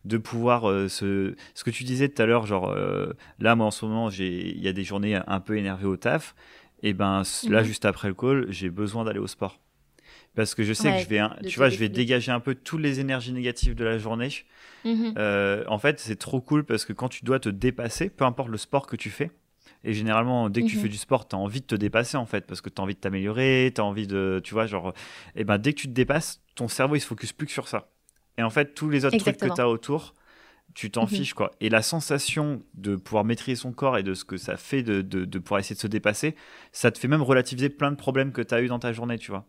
de 0.05 0.19
pouvoir 0.19 0.69
euh, 0.71 0.89
se... 0.89 1.35
ce 1.55 1.65
que 1.65 1.71
tu 1.71 1.85
disais 1.85 2.09
tout 2.09 2.21
à 2.23 2.27
l'heure 2.27 2.47
genre 2.47 2.71
euh, 2.71 3.13
là 3.39 3.55
moi 3.55 3.67
en 3.67 3.71
ce 3.71 3.85
moment 3.85 4.09
j'ai 4.11 4.49
il 4.51 4.63
y 4.63 4.69
a 4.69 4.73
des 4.73 4.83
journées 4.85 5.19
un 5.27 5.41
peu 5.41 5.59
énervées 5.59 5.87
au 5.87 5.97
taf 5.99 6.35
et 6.83 6.95
ben 6.95 7.23
c- 7.23 7.51
là 7.51 7.61
Mhm. 7.61 7.67
juste 7.67 7.85
après 7.85 8.09
le 8.09 8.15
call 8.15 8.47
j'ai 8.49 8.71
besoin 8.71 9.05
d'aller 9.05 9.19
au 9.19 9.27
sport 9.27 9.59
parce 10.35 10.55
que 10.55 10.63
je 10.63 10.73
sais 10.73 10.89
Ouais, 10.89 10.97
que 10.97 11.03
je 11.03 11.09
vais 11.09 11.21
tu 11.47 11.59
vois 11.59 11.69
je 11.69 11.77
vais 11.77 11.91
dégager 11.91 12.33
un 12.33 12.41
peu 12.41 12.55
toutes 12.55 12.81
les 12.81 12.99
énergies 13.01 13.33
négatives 13.33 13.75
de 13.75 13.85
la 13.85 13.99
journée 13.99 14.31
Mhm. 14.87 15.13
Euh, 15.19 15.65
en 15.69 15.79
fait 15.79 16.01
c'est 16.01 16.17
trop 16.17 16.41
cool 16.41 16.65
parce 16.65 16.87
que 16.87 16.95
quand 16.95 17.11
tu 17.11 17.23
dois 17.27 17.39
te 17.39 17.51
dépasser 17.51 18.09
peu 18.09 18.25
importe 18.25 18.49
le 18.49 18.57
sport 18.57 18.87
que 18.87 18.97
tu 18.97 19.11
fais 19.11 19.31
et 19.85 19.93
généralement, 19.95 20.51
dès 20.51 20.63
que 20.63 20.69
tu 20.69 20.77
Mhm. 20.77 20.79
fais 20.79 20.89
du 20.89 20.97
sport, 20.99 21.27
tu 21.29 21.37
as 21.37 21.39
envie 21.39 21.61
de 21.61 21.67
te 21.67 21.75
dépasser 21.75 22.17
en 22.17 22.27
fait, 22.27 22.47
parce 22.47 22.61
que 22.61 22.69
tu 22.69 22.81
as 22.81 22.85
envie 22.85 22.95
de 22.95 23.01
t'améliorer, 23.01 23.73
tu 23.75 23.81
as 23.81 23.85
envie 23.85 24.07
de. 24.07 24.41
Tu 24.45 24.55
vois, 24.55 24.67
genre. 24.67 24.93
Et 25.37 25.45
ben, 25.45 25.59
dès 25.59 25.73
que 25.73 25.81
tu 25.81 25.89
te 25.89 25.93
dépasses, 25.93 26.43
ton 26.55 26.69
cerveau 26.69 26.97
il 26.97 27.01
se 27.01 27.07
focus 27.07 27.33
plus 27.33 27.47
que 27.47 27.53
sur 27.53 27.69
ça. 27.69 27.89
Et 28.39 28.43
en 28.43 28.51
fait, 28.51 28.75
tous 28.75 28.91
les 28.91 29.05
autres 29.05 29.17
trucs 29.17 29.41
que 29.41 29.49
tu 29.49 29.61
as 29.61 29.69
autour, 29.69 30.15
tu 30.75 30.91
t'en 30.91 31.07
Mhm. 31.07 31.09
fiches 31.09 31.35
quoi. 31.35 31.53
Et 31.61 31.69
la 31.71 31.83
sensation 31.83 32.63
de 32.75 32.97
pouvoir 32.97 33.25
maîtriser 33.25 33.57
son 33.57 33.73
corps 33.73 33.99
et 33.99 34.03
de 34.05 34.15
ce 34.15 34.25
que 34.25 34.37
ça 34.37 34.57
fait 34.57 34.83
de, 34.83 35.03
de, 35.03 35.25
de 35.25 35.39
pouvoir 35.39 35.61
essayer 35.61 35.77
de 35.77 35.81
se 35.81 35.87
dépasser, 35.89 36.37
ça 36.73 36.91
te 36.93 36.99
fait 36.99 37.09
même 37.09 37.23
relativiser 37.23 37.71
plein 37.71 37.91
de 37.93 37.97
problèmes 37.97 38.33
que 38.33 38.43
tu 38.43 38.55
as 38.55 38.63
eu 38.63 38.69
dans 38.69 38.79
ta 38.81 38.93
journée, 38.93 39.19
tu 39.19 39.31
vois. 39.33 39.47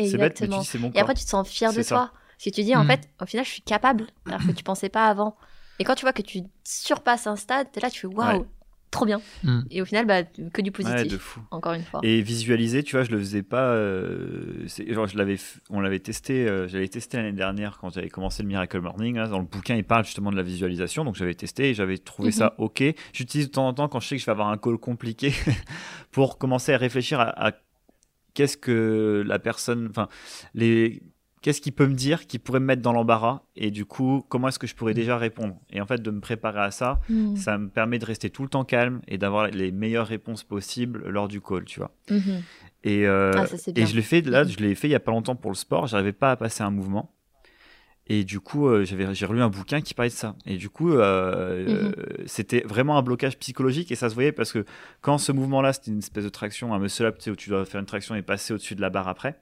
C'est 0.00 0.18
bête, 0.18 0.40
mais 0.40 0.48
tu 0.48 0.58
Exactement. 0.58 0.60
dis 0.60 0.66
c'est 0.66 0.78
mon 0.78 0.90
Et 0.94 1.00
corps. 1.00 1.00
après, 1.00 1.14
tu 1.14 1.24
te 1.24 1.28
sens 1.30 1.48
fier 1.48 1.72
de 1.72 1.82
ça. 1.82 1.82
toi. 1.82 2.12
Parce 2.12 2.44
que 2.44 2.50
tu 2.50 2.62
dis, 2.62 2.76
en 2.76 2.84
Mm. 2.84 2.84
fait, 2.84 3.08
au 3.20 3.26
final, 3.26 3.44
je 3.44 3.50
suis 3.50 3.62
capable, 3.62 4.06
alors 4.28 4.44
que 4.44 4.52
tu 4.52 4.62
pensais 4.62 4.88
pas 4.88 5.08
avant. 5.08 5.36
Et 5.78 5.84
quand 5.84 5.94
tu 5.94 6.02
vois 6.02 6.12
que 6.12 6.22
tu 6.22 6.42
surpasses 6.64 7.26
un 7.26 7.36
stade, 7.36 7.70
t'es 7.72 7.80
là, 7.80 7.90
tu 7.90 8.00
fais 8.00 8.06
waouh, 8.06 8.44
Ouais. 8.44 8.48
Trop 8.90 9.04
bien. 9.06 9.20
Mm. 9.44 9.60
Et 9.70 9.82
au 9.82 9.84
final, 9.84 10.06
bah, 10.06 10.22
que 10.22 10.62
du 10.62 10.70
positif, 10.72 10.96
Ouais, 11.02 11.04
de 11.08 11.18
fou. 11.18 11.40
encore 11.50 11.72
une 11.74 11.82
fois. 11.82 12.00
Et 12.02 12.22
visualiser, 12.22 12.82
tu 12.82 12.96
vois, 12.96 13.04
je 13.04 13.10
le 13.10 13.18
faisais 13.18 13.42
pas. 13.42 13.70
euh, 13.72 14.66
genre, 14.88 15.06
je 15.06 15.16
l'avais, 15.18 15.34
f- 15.34 15.58
on 15.70 15.80
l'avait 15.80 15.98
testé. 16.00 16.48
euh, 16.48 16.68
j'avais 16.68 16.88
testé 16.88 17.16
l'année 17.18 17.32
dernière 17.32 17.78
quand 17.78 17.90
j'avais 17.92 18.08
commencé 18.08 18.42
le 18.42 18.48
Miracle 18.48 18.80
Morning. 18.80 19.16
là, 19.16 19.26
dans 19.28 19.38
le 19.38 19.44
bouquin, 19.44 19.74
il 19.76 19.84
parle 19.84 20.04
justement 20.04 20.30
de 20.30 20.36
la 20.36 20.42
visualisation. 20.42 21.04
Donc, 21.04 21.16
j'avais 21.16 21.34
testé 21.34 21.70
et 21.70 21.74
j'avais 21.74 21.98
trouvé 21.98 22.28
Mhm. 22.28 22.32
ça 22.32 22.54
ok. 22.58 22.82
J'utilise 23.12 23.48
de 23.48 23.52
temps 23.52 23.68
en 23.68 23.74
temps 23.74 23.88
quand 23.88 24.00
je 24.00 24.08
sais 24.08 24.16
que 24.16 24.20
je 24.20 24.26
vais 24.26 24.32
avoir 24.32 24.48
un 24.48 24.56
call 24.58 24.78
compliqué 24.78 25.32
pour 26.10 26.38
commencer 26.38 26.72
à 26.72 26.78
réfléchir 26.78 27.20
à, 27.20 27.48
à 27.48 27.52
qu'est-ce 28.34 28.56
que 28.56 29.22
la 29.26 29.38
personne, 29.38 29.88
enfin, 29.90 30.08
les, 30.54 31.02
qu'est-ce 31.48 31.62
qu'il 31.62 31.72
peut 31.72 31.86
me 31.86 31.94
dire 31.94 32.26
qui 32.26 32.38
pourrait 32.38 32.60
me 32.60 32.66
mettre 32.66 32.82
dans 32.82 32.92
l'embarras 32.92 33.40
et 33.56 33.70
du 33.70 33.86
coup, 33.86 34.22
comment 34.28 34.48
est-ce 34.48 34.58
que 34.58 34.66
je 34.66 34.74
pourrais 34.74 34.92
déjà 34.92 35.16
répondre? 35.16 35.56
Et 35.70 35.80
en 35.80 35.86
fait, 35.86 36.02
de 36.02 36.10
me 36.10 36.20
préparer 36.20 36.60
à 36.60 36.70
ça, 36.70 37.00
Mhm. 37.08 37.36
ça 37.36 37.56
me 37.56 37.70
permet 37.70 37.98
de 37.98 38.04
rester 38.04 38.28
tout 38.28 38.42
le 38.42 38.50
temps 38.50 38.64
calme 38.64 39.00
et 39.08 39.16
d'avoir 39.16 39.46
les 39.48 39.72
meilleures 39.72 40.06
réponses 40.06 40.44
possibles 40.44 41.08
lors 41.08 41.26
du 41.26 41.40
call, 41.40 41.64
tu 41.64 41.80
vois. 41.80 41.90
Mhm. 42.10 42.42
Et, 42.84 43.06
euh, 43.06 43.32
Ah, 43.34 43.46
ça, 43.46 43.56
et 43.74 43.86
je 43.86 43.96
l'ai 43.96 44.02
fait 44.02 44.20
là, 44.26 44.44
Mhm. 44.44 44.50
je 44.50 44.56
l'ai 44.58 44.74
fait 44.74 44.88
il 44.88 44.90
y 44.90 44.94
a 44.94 45.00
pas 45.00 45.10
longtemps 45.10 45.36
pour 45.36 45.50
le 45.50 45.56
sport. 45.56 45.86
J'arrivais 45.86 46.12
pas 46.12 46.32
à 46.32 46.36
passer 46.36 46.62
un 46.62 46.70
mouvement. 46.70 47.14
Et 48.08 48.24
du 48.24 48.40
coup, 48.40 48.68
euh, 48.68 48.84
j'avais 48.84 49.14
j'ai 49.14 49.24
relu 49.24 49.40
un 49.40 49.48
bouquin 49.48 49.80
qui 49.80 49.94
parlait 49.94 50.10
de 50.10 50.14
ça. 50.14 50.36
Et 50.44 50.56
du 50.58 50.68
coup, 50.68 50.92
euh, 50.92 51.64
Mhm. 51.66 51.92
euh, 51.96 52.04
c'était 52.26 52.60
vraiment 52.60 52.98
un 52.98 53.02
blocage 53.02 53.38
psychologique 53.38 53.90
et 53.90 53.94
ça 53.96 54.10
se 54.10 54.14
voyait 54.14 54.32
parce 54.32 54.52
que 54.52 54.66
quand 55.00 55.16
ce 55.16 55.32
mouvement-là, 55.32 55.72
c'était 55.72 55.92
une 55.92 55.98
espèce 56.00 56.24
de 56.24 56.28
traction, 56.28 56.74
un 56.74 56.78
muscle 56.78 57.06
up, 57.06 57.16
tu 57.16 57.24
sais, 57.24 57.30
où 57.30 57.36
tu 57.36 57.48
dois 57.48 57.64
faire 57.64 57.80
une 57.80 57.86
traction 57.86 58.14
et 58.14 58.20
passer 58.20 58.52
au-dessus 58.52 58.74
de 58.74 58.82
la 58.82 58.90
barre 58.90 59.08
après. 59.08 59.40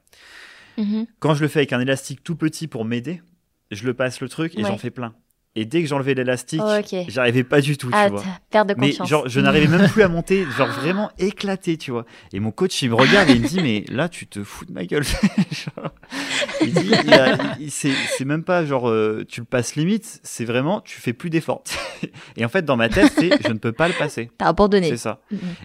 Mhm. 0.79 1.07
Quand 1.21 1.35
je 1.35 1.43
le 1.43 1.49
fais 1.49 1.61
avec 1.61 1.73
un 1.73 1.81
élastique 1.81 2.23
tout 2.25 2.37
petit 2.37 2.67
pour 2.69 2.85
m'aider, 2.85 3.23
je 3.71 3.85
le 3.85 3.95
passe 3.95 4.21
le 4.21 4.29
truc 4.29 4.55
et 4.55 4.63
Ouais. 4.63 4.69
j'en 4.69 4.79
fais 4.79 4.91
plein. 4.91 5.15
Et 5.59 5.65
dès 5.65 5.81
que 5.81 5.89
j'enlevais 5.89 6.13
l'élastique, 6.13 6.61
Oh, 6.63 6.79
j'arrivais 7.09 7.43
pas 7.43 7.63
du 7.63 7.79
tout, 7.79 7.89
Ah, 7.91 8.05
tu 8.09 8.13
vois. 8.13 8.21
t'as- 8.23 8.41
perte 8.51 8.69
de 8.69 8.75
Mais 8.77 8.91
confiance. 8.91 9.09
genre, 9.09 9.27
je 9.27 9.41
n'arrivais 9.41 9.69
même 9.75 9.89
plus 9.89 10.03
à 10.03 10.09
monter, 10.09 10.45
genre 10.55 10.69
vraiment 10.69 11.11
éclaté, 11.19 11.79
tu 11.79 11.93
vois. 11.93 12.05
Et 12.35 12.41
mon 12.41 12.51
coach, 12.51 12.83
il 12.83 12.91
me 12.91 12.95
regarde 12.95 13.31
et 13.31 13.33
il 13.33 13.41
me 13.41 13.49
dit, 13.49 13.61
mais 13.63 13.83
là, 13.89 14.11
tu 14.11 14.27
te 14.27 14.45
fous 14.45 14.67
de 14.67 14.73
ma 14.73 14.85
gueule. 14.85 15.03
Genre, 15.05 15.91
il 16.61 16.75
dit, 16.75 17.71
c'est 17.71 18.25
même 18.27 18.45
pas 18.45 18.67
genre, 18.67 18.89
euh, 18.91 19.25
tu 19.27 19.41
le 19.41 19.47
passes 19.47 19.77
limite, 19.77 20.21
c'est 20.23 20.45
vraiment, 20.45 20.83
tu 20.83 21.01
fais 21.01 21.15
plus 21.15 21.31
d'efforts. 21.31 21.65
et 22.37 22.45
en 22.45 22.51
fait, 22.51 22.67
dans 22.67 22.77
ma 22.77 22.91
tête, 22.91 23.11
c'est, 23.17 23.31
je 23.43 23.49
ne 23.49 23.59
peux 23.59 23.73
pas 23.73 23.89
le 23.89 23.95
passer. 23.95 24.31
T'as 24.39 24.49
abandonné. 24.49 24.91
C'est 24.91 24.97
ça. 24.99 25.23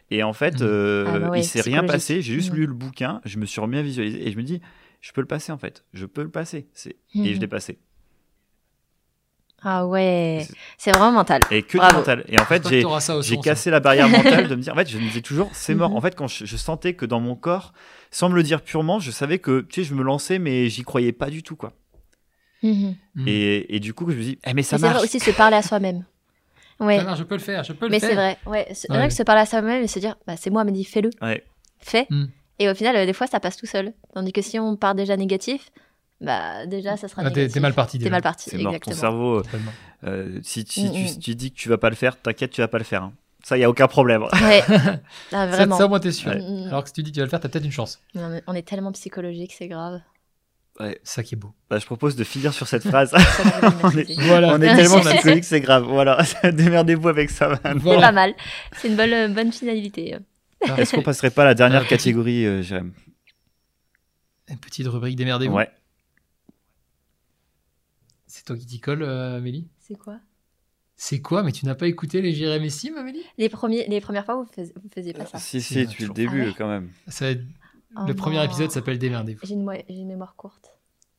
Et 0.09 0.23
en 0.23 0.31
fait, 0.31 0.61
euh, 0.61 1.05
Ah 1.07 1.19
bah 1.19 1.29
ouais, 1.31 1.39
il 1.41 1.43
s'est 1.43 1.59
rien 1.59 1.83
passé. 1.83 2.21
J'ai 2.21 2.33
juste 2.33 2.53
lu 2.53 2.65
le 2.65 2.73
bouquin, 2.73 3.19
je 3.25 3.37
me 3.37 3.45
suis 3.45 3.59
remis 3.59 3.77
à 3.77 3.81
visualiser 3.81 4.25
et 4.25 4.31
je 4.31 4.37
me 4.37 4.43
dis, 4.43 4.61
je 5.01 5.11
peux 5.11 5.21
le 5.21 5.27
passer 5.27 5.51
en 5.51 5.57
fait. 5.57 5.83
Je 5.93 6.05
peux 6.05 6.23
le 6.23 6.29
passer. 6.31 6.67
C'est- 6.73 6.95
Et 7.15 7.19
Mhm. 7.19 7.33
je 7.33 7.39
l'ai 7.39 7.47
passé. 7.47 7.79
Ah 9.63 9.85
ouais. 9.85 10.47
C'est- 10.77 10.91
vraiment 10.91 11.11
mental. 11.11 11.41
Et 11.51 11.61
que 11.61 11.73
du 11.73 11.77
Bravo. 11.77 11.97
mental. 11.97 12.25
Et 12.29 12.39
en 12.39 12.45
fait, 12.45 12.67
j'ai 12.67 13.37
cassé 13.37 13.69
la 13.69 13.79
barrière 13.79 14.09
mentale 14.43 14.47
de 14.47 14.55
me 14.55 14.61
dire, 14.61 14.73
en 14.73 14.75
fait, 14.75 14.89
je 14.89 14.97
me 14.97 15.03
disais 15.03 15.21
toujours, 15.21 15.49
c'est 15.53 15.75
mort. 15.75 15.91
Mhm. 15.91 15.97
En 15.97 16.01
fait, 16.01 16.15
quand 16.15 16.27
je, 16.27 16.45
je 16.45 16.57
sentais 16.57 16.95
que 16.95 17.05
dans 17.05 17.19
mon 17.19 17.35
corps, 17.35 17.73
sans 18.09 18.29
me 18.29 18.35
le 18.35 18.41
dire 18.41 18.61
purement, 18.63 18.99
je 18.99 19.11
savais 19.11 19.37
que, 19.37 19.61
tu 19.61 19.81
sais, 19.83 19.87
je 19.87 19.93
me 19.93 20.01
lançais, 20.01 20.39
mais 20.39 20.67
j'y 20.69 20.81
croyais 20.81 21.11
pas 21.11 21.29
du 21.29 21.43
tout, 21.43 21.55
quoi. 21.55 21.73
Mhm. 22.63 22.95
Mhm. 23.15 23.27
Et, 23.27 23.75
et 23.75 23.79
du 23.79 23.93
coup, 23.93 24.09
je 24.09 24.15
me 24.17 24.21
dis, 24.23 24.39
eh, 24.45 24.53
mais 24.55 24.63
ça 24.63 24.77
Mais 24.77 24.79
c'est 24.79 24.85
vrai 24.87 24.93
marche. 24.93 25.03
aussi 25.03 25.19
se 25.19 25.31
parler 25.31 25.57
à 25.57 25.61
soi-même. 25.61 26.05
Ouais. 26.79 26.97
Ça 26.97 27.03
marche, 27.03 27.19
je 27.19 27.23
peux 27.23 27.35
le 27.35 27.41
faire, 27.41 27.63
je 27.63 27.73
peux 27.73 27.85
le 27.85 27.91
Mais 27.91 27.99
faire. 27.99 28.09
c'est 28.09 28.15
vrai. 28.15 28.37
Ouais. 28.47 28.67
C'est 28.73 28.89
Ouais. 28.89 28.97
vrai 28.97 29.07
que 29.09 29.13
se 29.13 29.21
parler 29.21 29.41
à 29.41 29.45
soi-même 29.45 29.83
et 29.83 29.87
se 29.87 29.99
dire, 29.99 30.15
bah, 30.25 30.37
c'est 30.37 30.49
moi, 30.49 30.63
mais 30.63 30.71
dit, 30.71 30.85
fais-le. 30.85 31.11
Ouais. 31.21 31.43
Fais. 31.79 32.07
Mm. 32.09 32.25
Et 32.61 32.69
au 32.69 32.75
final, 32.75 32.95
euh, 32.95 33.05
des 33.05 33.13
fois, 33.13 33.27
ça 33.27 33.39
passe 33.39 33.57
tout 33.57 33.65
seul. 33.65 33.93
Tandis 34.13 34.31
que 34.33 34.41
si 34.41 34.59
on 34.59 34.75
part 34.75 34.93
déjà 34.95 35.17
négatif, 35.17 35.69
bah, 36.19 36.65
déjà, 36.67 36.97
ça 36.97 37.07
sera 37.07 37.23
Ah, 37.25 37.31
t'es 37.31 37.47
mal 37.59 37.73
parti. 37.73 37.97
T'es 37.97 38.03
déjà. 38.03 38.11
mal 38.11 38.21
parti. 38.21 38.49
C'est 38.49 38.57
mort. 38.57 38.71
Ton 38.73 38.77
Exactement. 38.77 38.95
cerveau, 38.95 39.39
euh, 39.39 39.41
Totalement. 39.41 39.71
euh, 40.05 40.39
si, 40.43 40.65
si 40.67 40.85
Mm, 40.85 40.91
tu, 40.93 40.99
mm. 40.99 41.19
tu 41.19 41.35
dis 41.35 41.51
que 41.51 41.57
tu 41.57 41.69
vas 41.69 41.77
pas 41.79 41.89
le 41.89 41.95
faire, 41.95 42.21
t'inquiète, 42.21 42.51
tu 42.51 42.61
vas 42.61 42.67
pas 42.67 42.77
le 42.77 42.83
faire. 42.83 43.03
hein. 43.03 43.13
Ça, 43.43 43.57
il 43.57 43.61
y 43.61 43.63
a 43.63 43.69
aucun 43.69 43.87
problème. 43.87 44.23
Ouais. 44.43 44.61
Ah, 44.69 44.99
Ça, 45.31 45.47
vraiment. 45.47 45.77
ça, 45.77 45.87
moi, 45.87 45.99
t'es 45.99 46.11
sûr. 46.11 46.31
Mm. 46.31 46.67
Alors 46.67 46.83
que 46.83 46.89
si 46.89 46.93
tu 46.93 47.03
dis 47.03 47.09
que 47.11 47.15
tu 47.15 47.19
vas 47.21 47.25
le 47.25 47.29
faire, 47.31 47.39
t'as 47.39 47.49
peut-être 47.49 47.65
une 47.65 47.71
chance. 47.71 47.99
Non, 48.13 48.39
on 48.45 48.53
est 48.53 48.61
tellement 48.67 48.91
psychologique, 48.91 49.53
c'est 49.57 49.67
grave. 49.67 49.99
C'est 50.79 50.99
ça 51.03 51.21
qui 51.23 51.35
est 51.35 51.37
beau. 51.37 51.51
Bah, 51.69 51.77
je 51.79 51.85
propose 51.85 52.15
de 52.15 52.23
finir 52.23 52.53
sur 52.53 52.67
cette 52.67 52.83
phrase. 52.87 53.13
On 53.83 53.89
est- 53.91 53.95
maîtriser. 53.95 54.21
Voilà. 54.21 54.49
On 54.53 54.55
est 54.55 54.59
Merci. 54.59 54.77
tellement 54.83 54.99
psychologique, 55.01 55.43
c'est 55.43 55.59
grave. 55.61 55.83
Voilà, 55.87 56.19
démerdez-vous 56.43 57.07
avec 57.09 57.29
ça. 57.29 57.59
C'est 57.63 57.83
pas 57.99 58.11
mal. 58.11 58.33
C'est 58.77 58.87
une 58.87 58.95
bonne, 58.95 59.13
euh, 59.13 59.27
bonne 59.27 59.51
finalité. 59.51 60.17
Est-ce 60.77 60.95
qu'on 60.95 61.01
passerait 61.03 61.31
pas 61.31 61.41
à 61.43 61.45
la 61.45 61.53
dernière 61.53 61.87
catégorie, 61.87 62.45
euh, 62.45 62.61
Jérém? 62.61 62.93
Une 64.49 64.57
petite 64.59 64.87
rubrique 64.87 65.15
démerdez-vous. 65.15 65.55
Ouais. 65.55 65.69
C'est 68.27 68.45
toi 68.45 68.57
qui 68.57 68.65
t'y 68.65 68.79
colle, 68.79 69.03
euh, 69.03 69.37
Amélie? 69.37 69.67
C'est 69.79 69.95
quoi? 69.97 70.19
C'est 70.95 71.19
quoi? 71.21 71.43
Mais 71.43 71.51
tu 71.51 71.65
n'as 71.65 71.75
pas 71.75 71.87
écouté 71.87 72.21
les 72.21 72.33
Jérémy 72.33 72.69
Sim, 72.69 72.95
Amélie? 72.97 73.23
Les, 73.37 73.49
premiers, 73.49 73.87
les 73.87 73.99
premières 74.01 74.23
fois, 74.25 74.35
vous 74.35 74.45
faisiez, 74.45 74.73
vous 74.81 74.89
faisiez 74.93 75.13
pas 75.13 75.25
ça. 75.25 75.37
Si, 75.39 75.61
Si, 75.61 75.87
tu 75.87 76.07
le 76.07 76.13
début 76.13 76.41
Ah 76.43 76.45
ouais 76.45 76.53
quand 76.57 76.67
même. 76.67 76.91
Ça 77.07 77.25
va 77.25 77.31
être- 77.31 77.43
Oh 77.97 78.05
Le 78.07 78.13
premier 78.13 78.37
non. 78.37 78.43
épisode 78.43 78.71
s'appelle 78.71 78.97
Démerdez-vous. 78.99 79.45
J'ai 79.45 79.53
une, 79.53 79.63
mo- 79.63 79.73
j'ai 79.73 79.95
une 79.95 80.07
mémoire 80.07 80.35
courte. 80.35 80.69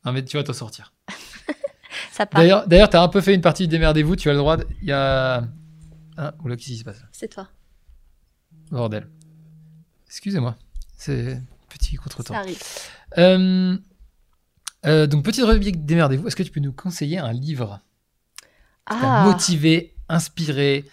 Non, 0.06 0.12
mais 0.12 0.24
tu 0.24 0.38
vas 0.38 0.42
t'en 0.42 0.54
sortir. 0.54 0.94
Ça. 2.12 2.24
D'ailleurs, 2.26 2.66
d'ailleurs, 2.66 2.88
t'as 2.88 3.02
un 3.02 3.08
peu 3.08 3.20
fait 3.20 3.34
une 3.34 3.42
partie 3.42 3.66
de 3.66 3.70
Démerdez-vous. 3.72 4.16
Tu 4.16 4.30
as 4.30 4.32
le 4.32 4.38
droit. 4.38 4.56
de- 4.56 4.66
Il 4.80 4.88
y 4.88 4.92
a. 4.92 5.46
Ah, 6.16 6.34
oula, 6.42 6.56
qu'est-ce 6.56 6.68
qui 6.68 6.76
se 6.78 6.84
passe 6.84 7.02
C'est 7.12 7.28
toi. 7.28 7.48
Bordel. 8.70 9.06
Excusez-moi. 10.12 10.56
C'est 10.96 11.40
petit 11.68 11.96
contretemps. 11.96 12.34
Ça 12.34 12.40
arrive. 12.40 12.62
Euh, 13.18 13.76
euh, 14.86 15.06
donc, 15.06 15.24
petite 15.24 15.44
rubrique 15.44 15.84
Démerdez-vous. 15.84 16.28
Est-ce 16.28 16.36
que 16.36 16.42
tu 16.42 16.50
peux 16.50 16.60
nous 16.60 16.72
conseiller 16.72 17.18
un 17.18 17.32
livre 17.32 17.80
qui 18.90 18.96
t'a 19.00 19.22
Ah, 19.22 19.24
motivé, 19.24 19.94
inspiré, 20.08 20.84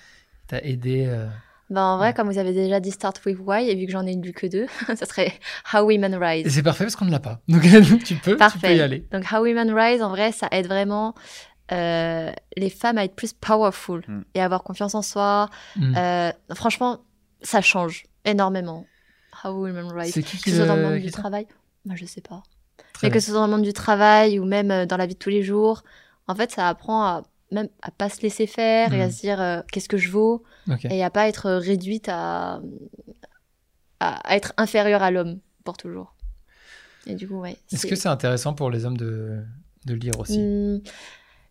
t'a 0.48 0.62
aidé 0.62 1.06
euh, 1.08 1.28
ben 1.70 1.84
en 1.84 1.98
vrai, 1.98 2.16
comme 2.16 2.32
vous 2.32 2.40
avez 2.40 2.54
déjà 2.54 2.80
dit 2.80 2.90
Start 2.90 3.22
with 3.26 3.38
Why, 3.40 3.70
et 3.70 3.76
vu 3.76 3.86
que 3.86 3.92
j'en 3.92 4.06
ai 4.08 4.16
lu 4.16 4.32
que 4.34 4.48
deux, 4.48 4.66
ça 4.88 5.06
serait 5.06 5.34
How 5.72 5.82
Women 5.82 6.14
Et 6.16 6.18
Rise. 6.18 6.54
c'est 6.54 6.64
parfait 6.64 6.86
parce 6.86 6.96
qu'on 6.96 7.06
ne 7.06 7.12
l'a 7.12 7.20
pas. 7.20 7.42
Donc, 7.48 7.62
tu, 8.06 8.16
peux, 8.16 8.38
tu 8.38 8.60
peux 8.60 8.76
y 8.76 8.82
aller. 8.82 9.06
Donc 9.12 9.26
How 9.32 9.42
Women 9.42 9.72
Rise, 9.72 10.02
en 10.02 10.10
vrai, 10.10 10.32
ça 10.32 10.48
aide 10.52 10.66
vraiment 10.66 11.14
euh, 11.72 12.32
les 12.58 12.70
femmes 12.72 12.98
à 12.98 13.04
être 13.04 13.16
plus 13.16 13.34
powerful 13.34 14.02
Mm. 14.08 14.22
et 14.34 14.42
à 14.42 14.46
avoir 14.46 14.64
confiance 14.64 14.96
en 14.96 15.04
soi. 15.04 15.50
Mm. 15.76 15.96
Euh, 15.96 16.32
franchement, 16.56 17.02
ça 17.44 17.62
change 17.62 18.06
énormément. 18.26 18.88
How 19.44 19.50
Women 19.52 19.92
Rise. 19.92 20.14
C'est 20.14 20.24
qui 20.24 20.38
Que 20.38 20.44
qui 20.44 20.50
ce 20.52 20.58
soit 20.58 20.66
dans 20.66 20.76
le 20.76 20.84
monde 20.84 21.00
du 21.00 21.12
travail, 21.12 21.48
moi 21.86 21.96
je 21.96 22.06
sais 22.06 22.22
pas. 22.22 22.44
Très 22.94 23.08
Mais 23.08 23.14
que 23.14 23.20
ce 23.20 23.32
soit 23.32 23.40
dans 23.40 23.48
le 23.48 23.52
monde 23.54 23.64
du 23.64 23.74
travail 23.74 24.40
ou 24.40 24.46
même 24.46 24.72
euh, 24.72 24.86
dans 24.86 24.98
la 24.98 25.06
vie 25.06 25.14
de 25.14 25.20
tous 25.20 25.30
les 25.30 25.44
jours, 25.44 25.84
en 26.28 26.36
fait, 26.36 26.52
ça 26.52 26.68
apprend 26.68 27.04
à 27.04 27.24
même 27.52 27.68
à 27.82 27.90
pas 27.92 28.10
se 28.10 28.22
laisser 28.22 28.46
faire 28.46 28.94
et 28.94 29.02
à 29.02 29.08
Mm. 29.08 29.12
se 29.12 29.22
dire 29.22 29.42
euh, 29.42 29.62
qu'est-ce 29.72 29.90
que 29.90 29.98
je 29.98 30.10
vaux 30.12 30.44
Ok. 30.70 30.86
et 30.86 31.04
à 31.04 31.10
pas 31.10 31.28
être 31.28 31.48
euh, 31.48 31.58
réduite 31.60 32.08
à, 32.08 32.62
à, 34.00 34.36
être 34.36 34.54
inférieure 34.58 35.02
à 35.04 35.12
l'homme 35.12 35.40
pour 35.64 35.78
toujours. 35.78 36.16
Et 37.08 37.16
du 37.16 37.28
coup, 37.28 37.40
ouais. 37.40 37.58
Est-ce 37.72 37.88
que 37.88 37.96
c'est 37.96 38.08
intéressant 38.10 38.54
pour 38.54 38.70
les 38.70 38.86
hommes 38.86 38.98
de, 38.98 39.40
de 39.86 39.94
lire 39.94 40.20
aussi? 40.20 40.38
Hmm, 40.40 40.80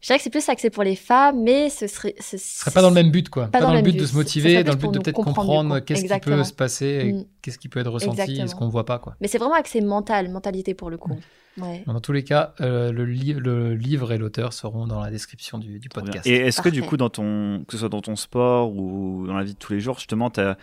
je 0.01 0.07
dirais 0.07 0.19
que 0.19 0.23
c'est 0.23 0.31
plus 0.31 0.49
axé 0.49 0.71
pour 0.71 0.83
les 0.85 0.95
femmes, 0.97 1.43
mais 1.43 1.71
ce 1.71 1.87
serait. 1.87 2.15
Ce 2.21 2.37
Ce 2.39 2.61
serait 2.61 2.71
pas 2.71 2.83
dans 2.83 2.89
le 2.91 2.95
même 2.95 3.11
but, 3.11 3.29
quoi. 3.29 3.47
Pas, 3.49 3.61
dans, 3.61 3.75
le 3.75 3.83
but 3.83 3.93
but. 3.93 4.01
de 4.01 4.07
se 4.07 4.15
motiver, 4.15 4.63
dans 4.63 4.73
le 4.73 4.79
but 4.79 4.93
de 4.93 4.99
peut-être 4.99 5.15
comprendre, 5.17 5.81
qu'est-ce 5.81 6.05
qui 6.05 6.21
peut 6.21 6.45
se 6.45 6.53
passer, 6.53 7.13
Mm. 7.13 7.25
qu'est-ce 7.43 7.59
qui 7.59 7.69
peut 7.69 7.81
être 7.81 7.91
ressenti, 7.91 8.41
et 8.41 8.47
ce 8.47 8.55
qu'on 8.55 8.69
voit 8.69 8.87
pas, 8.87 8.99
quoi. 8.99 9.17
Mais 9.21 9.29
c'est 9.29 9.39
vraiment 9.39 9.55
axé 9.55 9.81
mental, 9.81 10.29
mentalité 10.31 10.75
pour 10.75 10.91
le 10.91 10.99
coup. 10.99 11.19
Ouais. 11.61 11.83
Dans 11.87 11.99
tous 12.01 12.13
les 12.13 12.23
cas, 12.23 12.55
euh, 12.61 12.93
le, 12.93 13.05
li- 13.05 13.33
le 13.33 13.75
livre 13.75 14.13
et 14.13 14.19
l'auteur 14.19 14.53
seront 14.53 14.87
dans 14.87 15.01
la 15.01 15.11
description 15.11 15.59
du, 15.59 15.81
podcast. 15.93 16.25
Et 16.25 16.37
est-ce 16.37 16.63
que 16.63 16.69
du 16.69 16.83
coup, 16.83 16.97
dans 16.97 17.11
ton, 17.11 17.65
que 17.67 17.73
ce 17.73 17.79
soit 17.79 17.89
dans 17.89 18.01
ton 18.01 18.15
sport 18.15 18.71
ou 18.73 19.27
dans 19.27 19.37
la 19.37 19.43
vie 19.43 19.55
de 19.55 19.59
tous 19.59 19.73
les 19.73 19.81
jours, 19.81 19.99
justement, 19.99 20.31
t'as, 20.31 20.55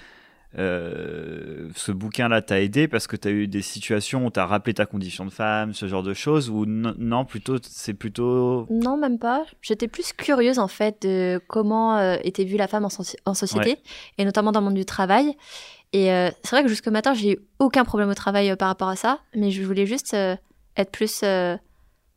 euh, 0.58 1.70
ce 1.76 1.92
bouquin-là 1.92 2.42
t'a 2.42 2.62
aidé 2.62 2.88
parce 2.88 3.08
que 3.08 3.16
tu 3.16 3.28
as 3.28 3.32
eu 3.32 3.48
des 3.48 3.62
situations 3.62 4.26
où 4.26 4.32
tu 4.32 4.40
as 4.40 4.46
rappelé 4.46 4.74
ta 4.74 4.86
condition 4.86 5.26
de 5.26 5.30
femme, 5.30 5.74
ce 5.74 5.88
genre 5.88 6.04
de 6.04 6.14
choses, 6.14 6.50
ou 6.50 6.66
non, 6.66 7.26
plutôt, 7.26 7.58
c'est 7.62 7.94
plutôt. 7.94 8.66
Non, 8.70 8.98
même 8.98 9.20
pas. 9.20 9.46
J'étais 9.62 9.88
plus 9.88 10.14
curieuse 10.14 10.60
en 10.60 10.68
fait 10.68 11.02
de 11.02 11.42
comment 11.48 11.98
euh, 11.98 12.18
était 12.24 12.46
vue 12.46 12.58
la 12.58 12.68
femme 12.68 12.86
en, 12.86 12.90
soci- 12.90 13.18
en 13.26 13.34
société, 13.34 13.78
et 14.18 14.26
notamment 14.26 14.52
dans 14.52 14.62
le 14.62 14.66
monde 14.66 14.76
du 14.76 14.86
travail. 14.86 15.36
Et 15.94 16.12
euh, 16.12 16.30
c'est 16.44 16.52
vrai 16.52 16.64
que 16.64 16.70
jusqu'au 16.70 16.92
matin, 16.92 17.14
j'ai 17.14 17.34
eu 17.34 17.38
aucun 17.60 17.84
problème 17.86 18.10
au 18.10 18.14
travail 18.16 18.56
par 18.56 18.68
rapport 18.68 18.90
à 18.90 18.96
ça, 18.96 19.20
mais 19.36 19.52
je 19.52 19.62
voulais 19.64 19.86
juste 19.86 20.14
être 20.14 20.92
plus 20.92 21.24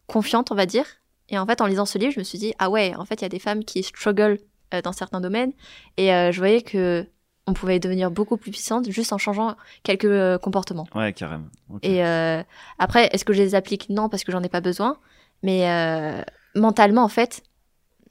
confiante, 0.07 0.51
on 0.51 0.55
va 0.55 0.66
dire. 0.66 0.84
Et 1.28 1.39
en 1.39 1.47
fait, 1.47 1.61
en 1.61 1.66
lisant 1.66 1.86
ce 1.86 1.99
livre, 1.99 2.12
je 2.12 2.18
me 2.18 2.24
suis 2.24 2.39
dit, 2.39 2.55
ah 2.59 2.70
ouais, 2.70 2.95
en 2.97 3.05
fait, 3.05 3.16
il 3.16 3.22
y 3.22 3.26
a 3.26 3.28
des 3.28 3.39
femmes 3.39 3.65
qui 3.65 3.82
struggle 3.82 4.39
dans 4.85 4.93
certains 4.93 5.20
domaines, 5.20 5.52
et 5.97 6.09
je 6.09 6.39
voyais 6.39 6.62
que 6.62 7.06
on 7.48 7.54
pouvait 7.54 7.80
devenir 7.80 8.10
beaucoup 8.10 8.36
plus 8.36 8.50
puissante 8.50 8.90
juste 8.90 9.12
en 9.12 9.18
changeant 9.18 9.56
quelques 9.82 10.04
euh, 10.04 10.38
comportements. 10.38 10.86
Ouais, 10.94 11.12
carrément. 11.12 11.46
Et 11.82 12.04
euh, 12.04 12.42
après, 12.78 13.08
est-ce 13.12 13.24
que 13.24 13.32
je 13.32 13.42
les 13.42 13.54
applique? 13.54 13.88
Non, 13.88 14.08
parce 14.08 14.22
que 14.24 14.32
j'en 14.32 14.42
ai 14.42 14.48
pas 14.48 14.60
besoin. 14.60 14.98
Mais 15.42 15.70
euh, 15.70 16.22
mentalement, 16.54 17.02
en 17.04 17.08
fait, 17.08 17.42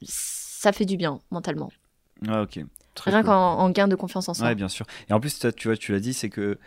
ça 0.02 0.72
fait 0.72 0.84
du 0.84 0.96
bien, 0.96 1.20
mentalement. 1.30 1.70
Ouais, 2.26 2.38
ok. 2.38 2.60
Très 2.94 3.10
Rien 3.12 3.20
cool. 3.20 3.30
qu'en 3.30 3.58
en 3.58 3.70
gain 3.70 3.86
de 3.86 3.94
confiance 3.94 4.28
en 4.28 4.34
soi. 4.34 4.48
Ouais, 4.48 4.54
bien 4.54 4.68
sûr. 4.68 4.86
Et 5.08 5.12
en 5.12 5.20
plus, 5.20 5.38
tu 5.56 5.68
vois, 5.68 5.76
tu 5.76 5.92
l'as 5.92 6.00
dit, 6.00 6.14
c'est 6.14 6.30
que 6.30 6.58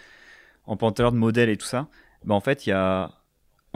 en 0.65 0.77
parlant 0.77 1.11
de 1.11 1.17
modèles 1.17 1.49
et 1.49 1.57
tout 1.57 1.65
ça, 1.65 1.87
bah, 2.23 2.35
en 2.35 2.39
fait, 2.39 2.65
il 2.65 2.69
y 2.69 2.73
a 2.73 3.11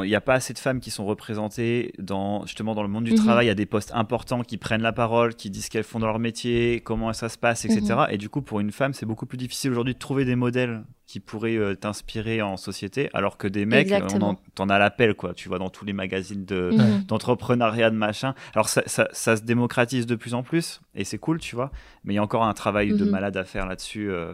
il 0.03 0.07
n'y 0.07 0.15
a 0.15 0.21
pas 0.21 0.33
assez 0.33 0.53
de 0.53 0.59
femmes 0.59 0.79
qui 0.81 0.91
sont 0.91 1.05
représentées 1.05 1.93
dans 1.99 2.45
justement 2.45 2.75
dans 2.75 2.81
le 2.83 2.89
monde 2.89 3.05
du 3.05 3.11
Mhm. 3.13 3.17
travail. 3.19 3.45
Il 3.45 3.47
y 3.47 3.51
a 3.51 3.55
des 3.55 3.65
postes 3.65 3.91
importants 3.93 4.41
qui 4.41 4.57
prennent 4.57 4.81
la 4.81 4.91
parole, 4.91 5.35
qui 5.35 5.49
disent 5.49 5.65
ce 5.65 5.69
qu'elles 5.69 5.83
font 5.85 5.99
dans 5.99 6.07
leur 6.07 6.19
métier, 6.19 6.81
comment 6.81 7.13
ça 7.13 7.29
se 7.29 7.37
passe, 7.37 7.63
etc. 7.65 7.81
Mhm. 7.81 8.07
Et 8.11 8.17
du 8.17 8.27
coup, 8.29 8.41
pour 8.41 8.59
une 8.59 8.71
femme, 8.71 8.93
c'est 8.93 9.05
beaucoup 9.05 9.25
plus 9.25 9.37
difficile 9.37 9.71
aujourd'hui 9.71 9.93
de 9.93 9.99
trouver 9.99 10.25
des 10.25 10.35
modèles 10.35 10.83
qui 11.07 11.19
pourraient 11.19 11.55
euh, 11.55 11.75
t'inspirer 11.75 12.41
en 12.41 12.57
société, 12.57 13.09
alors 13.13 13.37
que 13.37 13.47
des 13.47 13.65
mecs, 13.67 13.91
on 13.91 13.95
Exactement. 13.95 14.29
en- 14.29 14.39
t'en 14.55 14.69
as 14.69 14.79
l'appel, 14.79 15.13
quoi. 15.13 15.33
Tu 15.35 15.49
vois, 15.49 15.59
dans 15.59 15.69
tous 15.69 15.85
les 15.85 15.93
magazines 15.93 16.45
de, 16.45 16.71
Mhm. 16.73 17.03
d'entrepreneuriat, 17.07 17.91
de 17.91 17.95
machin. 17.95 18.33
Alors, 18.55 18.69
ça, 18.69 18.81
ça, 18.87 19.07
ça 19.11 19.37
se 19.37 19.43
démocratise 19.43 20.07
de 20.07 20.15
plus 20.15 20.33
en 20.33 20.41
plus, 20.41 20.81
et 20.95 21.03
c'est 21.03 21.19
cool, 21.19 21.39
tu 21.39 21.55
vois. 21.55 21.71
Mais 22.05 22.13
il 22.13 22.15
y 22.15 22.19
a 22.19 22.23
encore 22.23 22.43
un 22.43 22.53
travail 22.53 22.93
de 22.95 23.05
Mhm. 23.05 23.11
malade 23.11 23.37
à 23.37 23.43
faire 23.43 23.67
là-dessus. 23.67 24.09
euh. 24.09 24.31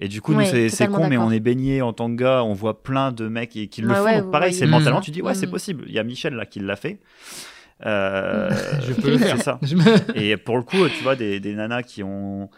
Et 0.00 0.08
du 0.08 0.20
coup, 0.20 0.32
nous, 0.32 0.38
Ouais, 0.38 0.68
c'est, 0.68 0.88
con, 0.88 1.06
mais 1.08 1.18
on 1.18 1.30
est 1.30 1.38
baigné 1.38 1.82
en 1.82 1.92
tant 1.92 2.10
que 2.10 2.16
gars. 2.20 2.42
On 2.42 2.52
voit 2.54 2.82
plein 2.82 3.12
de 3.12 3.28
mecs 3.28 3.50
qui, 3.50 3.68
qui 3.68 3.80
le 3.82 3.88
Ouais, 3.90 3.94
font. 3.94 4.04
ouais, 4.04 4.16
Donc, 4.16 4.24
vous 4.24 4.30
pareil, 4.32 4.50
voyez. 4.50 4.58
c'est 4.58 4.66
mentalement, 4.66 5.00
tu 5.00 5.12
dis, 5.12 5.22
ouais, 5.22 5.34
c'est 5.34 5.46
Mhm. 5.46 5.52
possible. 5.52 5.84
Il 5.86 5.92
y 5.92 5.98
a 6.00 6.02
Michel, 6.04 6.34
là, 6.34 6.46
qui 6.46 6.58
l'a 6.58 6.74
fait. 6.76 6.98
Euh, 7.86 8.50
Je 8.86 8.92
peux 8.92 9.10
le 9.10 9.18
faire. 9.18 9.36
C'est 9.38 9.42
ça. 9.42 9.58
Me- 9.74 10.16
Et 10.16 10.36
pour 10.36 10.56
le 10.56 10.62
coup, 10.62 10.88
tu 10.88 11.02
vois, 11.02 11.16
des, 11.16 11.40
des 11.40 11.54
nanas 11.54 11.82
qui 11.82 12.02
ont 12.04 12.48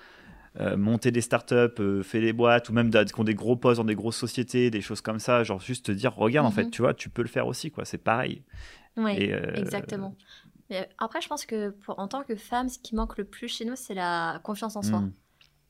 euh, 0.60 0.76
monté 0.76 1.10
des 1.10 1.20
startups, 1.20 1.54
euh, 1.80 2.02
fait 2.02 2.20
des 2.20 2.32
boîtes, 2.32 2.68
ou 2.68 2.72
même 2.72 2.90
qui 2.90 3.20
ont 3.20 3.24
des 3.24 3.34
gros 3.34 3.56
postes 3.56 3.78
dans 3.78 3.84
des 3.84 3.94
grosses 3.96 4.16
sociétés, 4.16 4.70
des 4.70 4.80
choses 4.80 5.00
comme 5.00 5.18
ça, 5.18 5.42
genre 5.42 5.60
juste 5.60 5.86
te 5.86 5.92
dire, 5.92 6.14
regarde, 6.14 6.46
en 6.46 6.50
Mhm. 6.50 6.54
fait, 6.54 6.70
tu 6.70 6.82
vois, 6.82 6.94
tu 6.94 7.08
peux 7.10 7.22
le 7.22 7.28
faire 7.28 7.46
aussi, 7.46 7.70
quoi, 7.70 7.84
c'est 7.84 7.98
pareil. 7.98 8.44
Et, 8.96 9.32
euh, 9.32 9.52
exactement. 9.56 10.14
Mais 10.70 10.88
après, 10.98 11.20
je 11.20 11.28
pense 11.28 11.44
que 11.44 11.70
pour, 11.70 11.98
en 11.98 12.06
tant 12.08 12.22
que 12.22 12.36
femme, 12.36 12.68
ce 12.68 12.78
qui 12.78 12.94
manque 12.94 13.18
le 13.18 13.24
plus 13.24 13.48
chez 13.48 13.64
nous, 13.64 13.74
c'est 13.76 13.94
la 13.94 14.40
confiance 14.44 14.76
en 14.76 14.82
soi. 14.82 15.00
mm, 15.00 15.12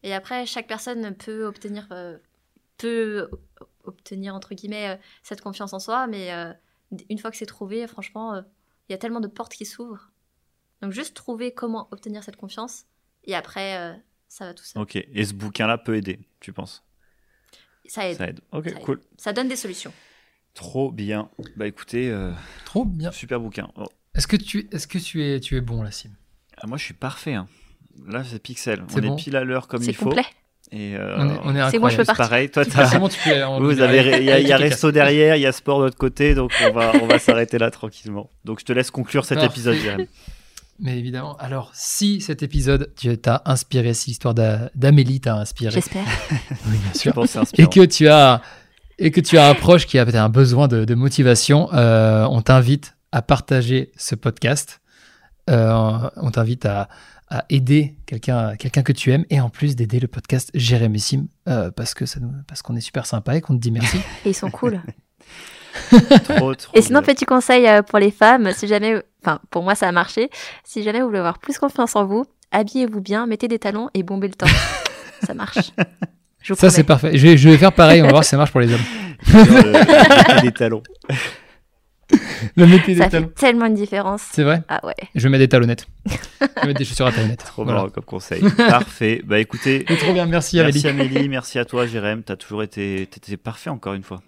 Et 0.03 0.13
après, 0.15 0.45
chaque 0.45 0.67
personne 0.69 1.15
peut 1.17 1.45
obtenir, 1.47 1.89
peut 2.77 3.31
obtenir 3.85 4.35
entre 4.35 4.55
guillemets 4.55 5.01
cette 5.23 5.41
confiance 5.41 5.73
en 5.73 5.79
soi, 5.79 6.07
mais 6.07 6.31
une 7.09 7.19
fois 7.19 7.31
que 7.31 7.37
c'est 7.39 7.47
trouvé, 7.47 7.87
franchement, 7.87 8.37
il 8.89 8.93
y 8.93 8.95
a 8.95 8.99
tellement 8.99 9.21
de 9.21 9.29
portes 9.29 9.55
qui 9.55 9.65
s'ouvrent. 9.65 10.11
Donc 10.83 10.93
juste 10.93 11.15
trouver 11.17 11.53
comment 11.55 11.89
obtenir 11.91 12.23
cette 12.23 12.37
confiance, 12.37 12.85
et 13.25 13.35
après, 13.35 13.99
ça 14.29 14.47
va 14.47 14.55
tout 14.55 14.65
seul. 14.65 14.83
Ok, 14.83 14.97
et 14.97 15.25
ce 15.25 15.35
bouquin-là 15.35 15.79
peut 15.79 15.97
aider, 15.97 16.19
tu 16.41 16.53
penses? 16.53 16.83
Ça 17.87 18.09
aide. 18.09 18.17
Ça 18.17 18.29
aide. 18.29 18.41
Ok, 18.53 18.65
Ça 18.69 18.71
aide. 18.77 18.83
cool. 18.83 19.01
Ça 19.19 19.33
donne 19.33 19.49
des 19.49 19.57
solutions. 19.57 19.93
Trop 20.55 20.91
bien. 20.91 21.29
Bah 21.57 21.67
écoutez, 21.67 22.09
euh, 22.11 22.33
Trop 22.65 22.85
bien. 22.85 23.11
super 23.13 23.41
bouquin. 23.41 23.69
Oh, 23.77 23.85
Est-ce 24.15 24.27
que 24.27 24.37
tu, 24.37 24.69
est-ce 24.73 24.87
que 24.87 24.99
tu 24.99 25.23
es, 25.25 25.41
tu 25.41 25.57
es 25.57 25.61
bon, 25.61 25.83
la 25.83 25.91
Sim 25.91 26.11
ah, 26.59 26.69
moi, 26.69 26.79
je 26.79 26.85
suis 26.85 26.95
parfait. 26.95 27.35
hein. 27.35 27.49
Là, 28.07 28.23
c'est 28.23 28.39
pixel. 28.39 28.85
C'est 28.89 28.99
On 29.05 29.09
bon? 29.09 29.17
est 29.17 29.23
pile 29.23 29.35
à 29.37 29.43
l'heure 29.43 29.67
comme 29.67 29.83
il 29.83 29.93
faut. 29.95 30.15
Et 30.71 30.97
euh, 30.97 31.17
On 31.19 31.29
est, 31.29 31.39
on 31.43 31.57
est 31.57 31.71
C'est 31.71 31.79
moi, 31.81 31.91
je 31.91 31.97
peux 31.97 32.05
pareil. 32.05 32.49
Toi, 32.49 32.65
bon, 32.99 33.09
tu 33.09 33.19
peux- 33.23 33.43
Vous 33.61 33.81
avez, 33.81 34.19
il 34.19 34.25
y 34.25 34.31
a, 34.31 34.39
y 34.39 34.53
resto 34.55 34.93
derrière, 34.93 35.35
il 35.37 35.43
y 35.43 35.47
a 35.47 35.53
sport 35.53 35.81
de 35.81 35.85
l'autre 35.87 35.99
côté, 35.99 36.35
donc 36.35 36.53
on 36.63 36.73
va, 36.73 36.93
on 37.03 37.07
va 37.07 37.19
s'arrêter 37.19 37.59
là 37.59 37.71
tranquillement. 37.73 38.31
Donc 38.45 38.61
je 38.61 38.65
te 38.65 38.73
laisse 38.73 38.91
conclure 38.93 39.25
cet 39.25 39.43
épisode, 39.43 39.77
Jérém. 39.77 40.07
Mais 40.81 40.99
évidemment, 40.99 41.37
alors 41.37 41.71
si 41.75 42.21
cet 42.21 42.43
épisode 42.43 42.93
t'a 43.23 43.43
inspiré, 43.45 43.95
si 43.95 44.11
l'histoire 44.11 44.35
d'A- 44.35 44.71
d'Amélie 44.75 45.21
t'a 45.21 45.37
inspiré, 45.37 45.71
J'espère. 45.71 46.05
oui, 46.67 46.77
bien 46.83 46.93
sûr, 46.95 47.13
et 47.57 47.67
que 47.69 47.85
tu 47.85 48.09
as 48.09 48.43
et 48.99 49.11
que 49.11 49.21
tu 49.21 49.39
as 49.39 49.49
un 49.49 49.55
proche 49.55 49.87
qui 49.87 49.99
a 49.99 50.05
peut-être 50.05 50.17
un 50.17 50.29
besoin 50.29 50.69
de, 50.69 50.85
de 50.85 50.95
motivation, 50.95 51.69
euh, 51.75 52.27
on 52.31 52.43
t'invite 52.43 52.97
à 53.13 53.23
partager 53.23 53.93
ce 53.97 54.15
podcast. 54.15 54.81
Euh, 55.51 55.99
on 56.17 56.31
t'invite 56.31 56.65
à, 56.67 56.89
à 57.29 57.45
aider 57.51 57.97
quelqu'un 58.07 58.57
quelqu'un 58.57 58.83
que 58.83 58.93
tu 58.93 59.13
aimes 59.13 59.25
et 59.31 59.41
en 59.41 59.51
plus 59.51 59.77
d'aider 59.77 60.01
le 60.01 60.09
podcast 60.09 60.51
Jérémy 60.55 60.99
Sim 61.01 61.27
euh, 61.49 61.71
parce 61.71 61.93
que 61.95 62.07
ça 62.07 62.19
nous 62.21 62.33
parce 62.49 62.63
qu'on 62.63 62.77
est 62.77 62.81
super 62.81 63.05
sympa 63.07 63.37
et 63.37 63.41
qu'on 63.41 63.55
te 63.55 63.61
dit 63.61 63.71
merci. 63.71 63.99
Et 64.25 64.31
ils 64.31 64.35
sont 64.35 64.51
cool. 64.51 64.81
Trop, 66.25 66.55
trop 66.55 66.73
Et 66.75 66.83
sinon, 66.83 67.01
bien. 67.01 67.15
petit 67.15 67.25
conseil 67.25 67.67
euh, 67.67 67.83
pour 67.83 67.99
les 67.99 68.11
femmes, 68.13 68.53
si 68.53 68.69
jamais, 68.69 69.03
enfin, 69.25 69.41
pour 69.51 69.63
moi, 69.63 69.75
ça 69.75 69.89
a 69.89 69.93
marché. 69.93 70.31
Si 70.65 70.83
jamais 70.83 71.01
vous 71.01 71.07
voulez 71.07 71.19
avoir 71.19 71.39
plus 71.39 71.59
confiance 71.59 71.97
en 71.97 72.05
vous, 72.05 72.25
habillez-vous 72.53 73.01
bien, 73.01 73.27
mettez 73.27 73.49
des 73.49 73.59
talons 73.59 73.89
et 73.95 74.03
bombez 74.03 74.29
le 74.29 74.35
temps. 74.35 74.47
ça 75.27 75.35
marche. 75.35 75.59
Je 76.43 76.53
vous 76.53 76.59
Ça 76.61 76.69
c'est 76.71 76.85
parfait. 76.85 77.17
Je 77.17 77.27
vais, 77.27 77.37
je 77.37 77.49
vais 77.49 77.57
faire 77.57 77.73
pareil. 77.73 78.03
On 78.03 78.05
va 78.07 78.11
voir 78.11 78.25
si 78.25 78.31
ça 78.31 78.37
marche 78.37 78.51
pour 78.53 78.61
les 78.61 78.73
hommes. 78.73 78.81
Euh, 79.35 80.41
des 80.43 80.53
talons. 80.53 80.83
Le 82.57 82.67
mettez 82.67 82.95
des 82.95 83.01
Ça 83.01 83.09
talons. 83.09 83.29
fait 83.29 83.35
tellement 83.35 83.65
une 83.67 83.75
différence. 83.75 84.21
C'est 84.33 84.43
vrai. 84.43 84.63
Ah 84.69 84.79
ouais. 84.85 84.95
Je 85.15 85.23
vais 85.23 85.31
mettre 85.31 85.41
des 85.45 85.49
talonnettes. 85.49 85.87
Je 86.07 86.61
vais 86.61 86.67
mettre 86.67 86.79
des 86.79 86.85
chaussures 86.85 87.07
à 87.07 87.13
talonnettes. 87.13 87.45
Trop 87.45 87.65
Voilà. 87.65 87.81
bien 87.83 87.91
comme 87.91 88.05
conseil. 88.05 88.43
Parfait. 88.57 89.23
Bah 89.25 89.39
écoutez, 89.41 89.85
C'est 89.89 89.97
trop 89.97 90.13
bien. 90.13 90.27
Merci 90.27 90.61
Amélie. 90.61 90.83
merci 90.85 91.03
Amélie, 91.03 91.29
merci 91.31 91.59
à 91.59 91.65
toi 91.65 91.87
Jérém. 91.87 92.23
T'as 92.23 92.37
toujours 92.37 92.63
été, 92.63 93.09
parfait 93.43 93.71
encore 93.71 93.95
une 93.95 94.03
fois. 94.05 94.21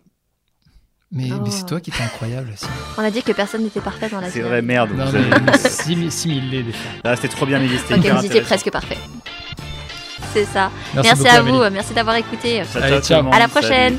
Mais, 1.13 1.31
Oh. 1.33 1.41
mais 1.45 1.51
c'est 1.51 1.65
toi 1.67 1.81
qui 1.81 1.91
étais 1.91 2.03
incroyable 2.03 2.51
aussi. 2.53 2.67
On 2.99 3.03
a 3.05 3.11
dit 3.11 3.23
que 3.23 3.31
personne 3.33 3.63
n'était 3.63 3.81
parfait 3.81 4.09
dans 4.09 4.21
la 4.21 4.27
vie. 4.27 4.33
C'est 4.33 4.41
vrai, 4.43 4.61
merde. 4.61 4.91
Non, 4.91 5.05
mais, 5.13 5.19
avez- 5.21 5.41
mais 5.47 5.59
si, 5.59 6.11
si 6.11 6.37
il 6.37 6.51
l'est 6.51 6.63
des 6.65 6.73
fois. 6.73 6.91
Ah, 7.05 7.15
c'était 7.17 7.29
trop 7.29 7.47
bien. 7.47 7.61
C'était 7.89 7.95
Ok, 8.11 8.17
vous 8.19 8.27
étiez 8.27 8.41
presque 8.41 8.71
parfait. 8.71 8.99
C'est 10.33 10.45
ça. 10.47 10.71
Merci, 10.95 11.09
Merci, 11.09 11.23
beaucoup, 11.23 11.29
à 11.29 11.39
Amélie. 11.39 11.59
vous, 11.59 11.71
merci 11.71 11.95
d'avoir. 11.95 12.17
Ciao, 12.17 12.83
Allez, 12.83 13.01
ciao. 13.01 13.21
À 13.33 13.39
la 13.39 13.49
Salut. 13.49 13.51
prochaine. 13.51 13.99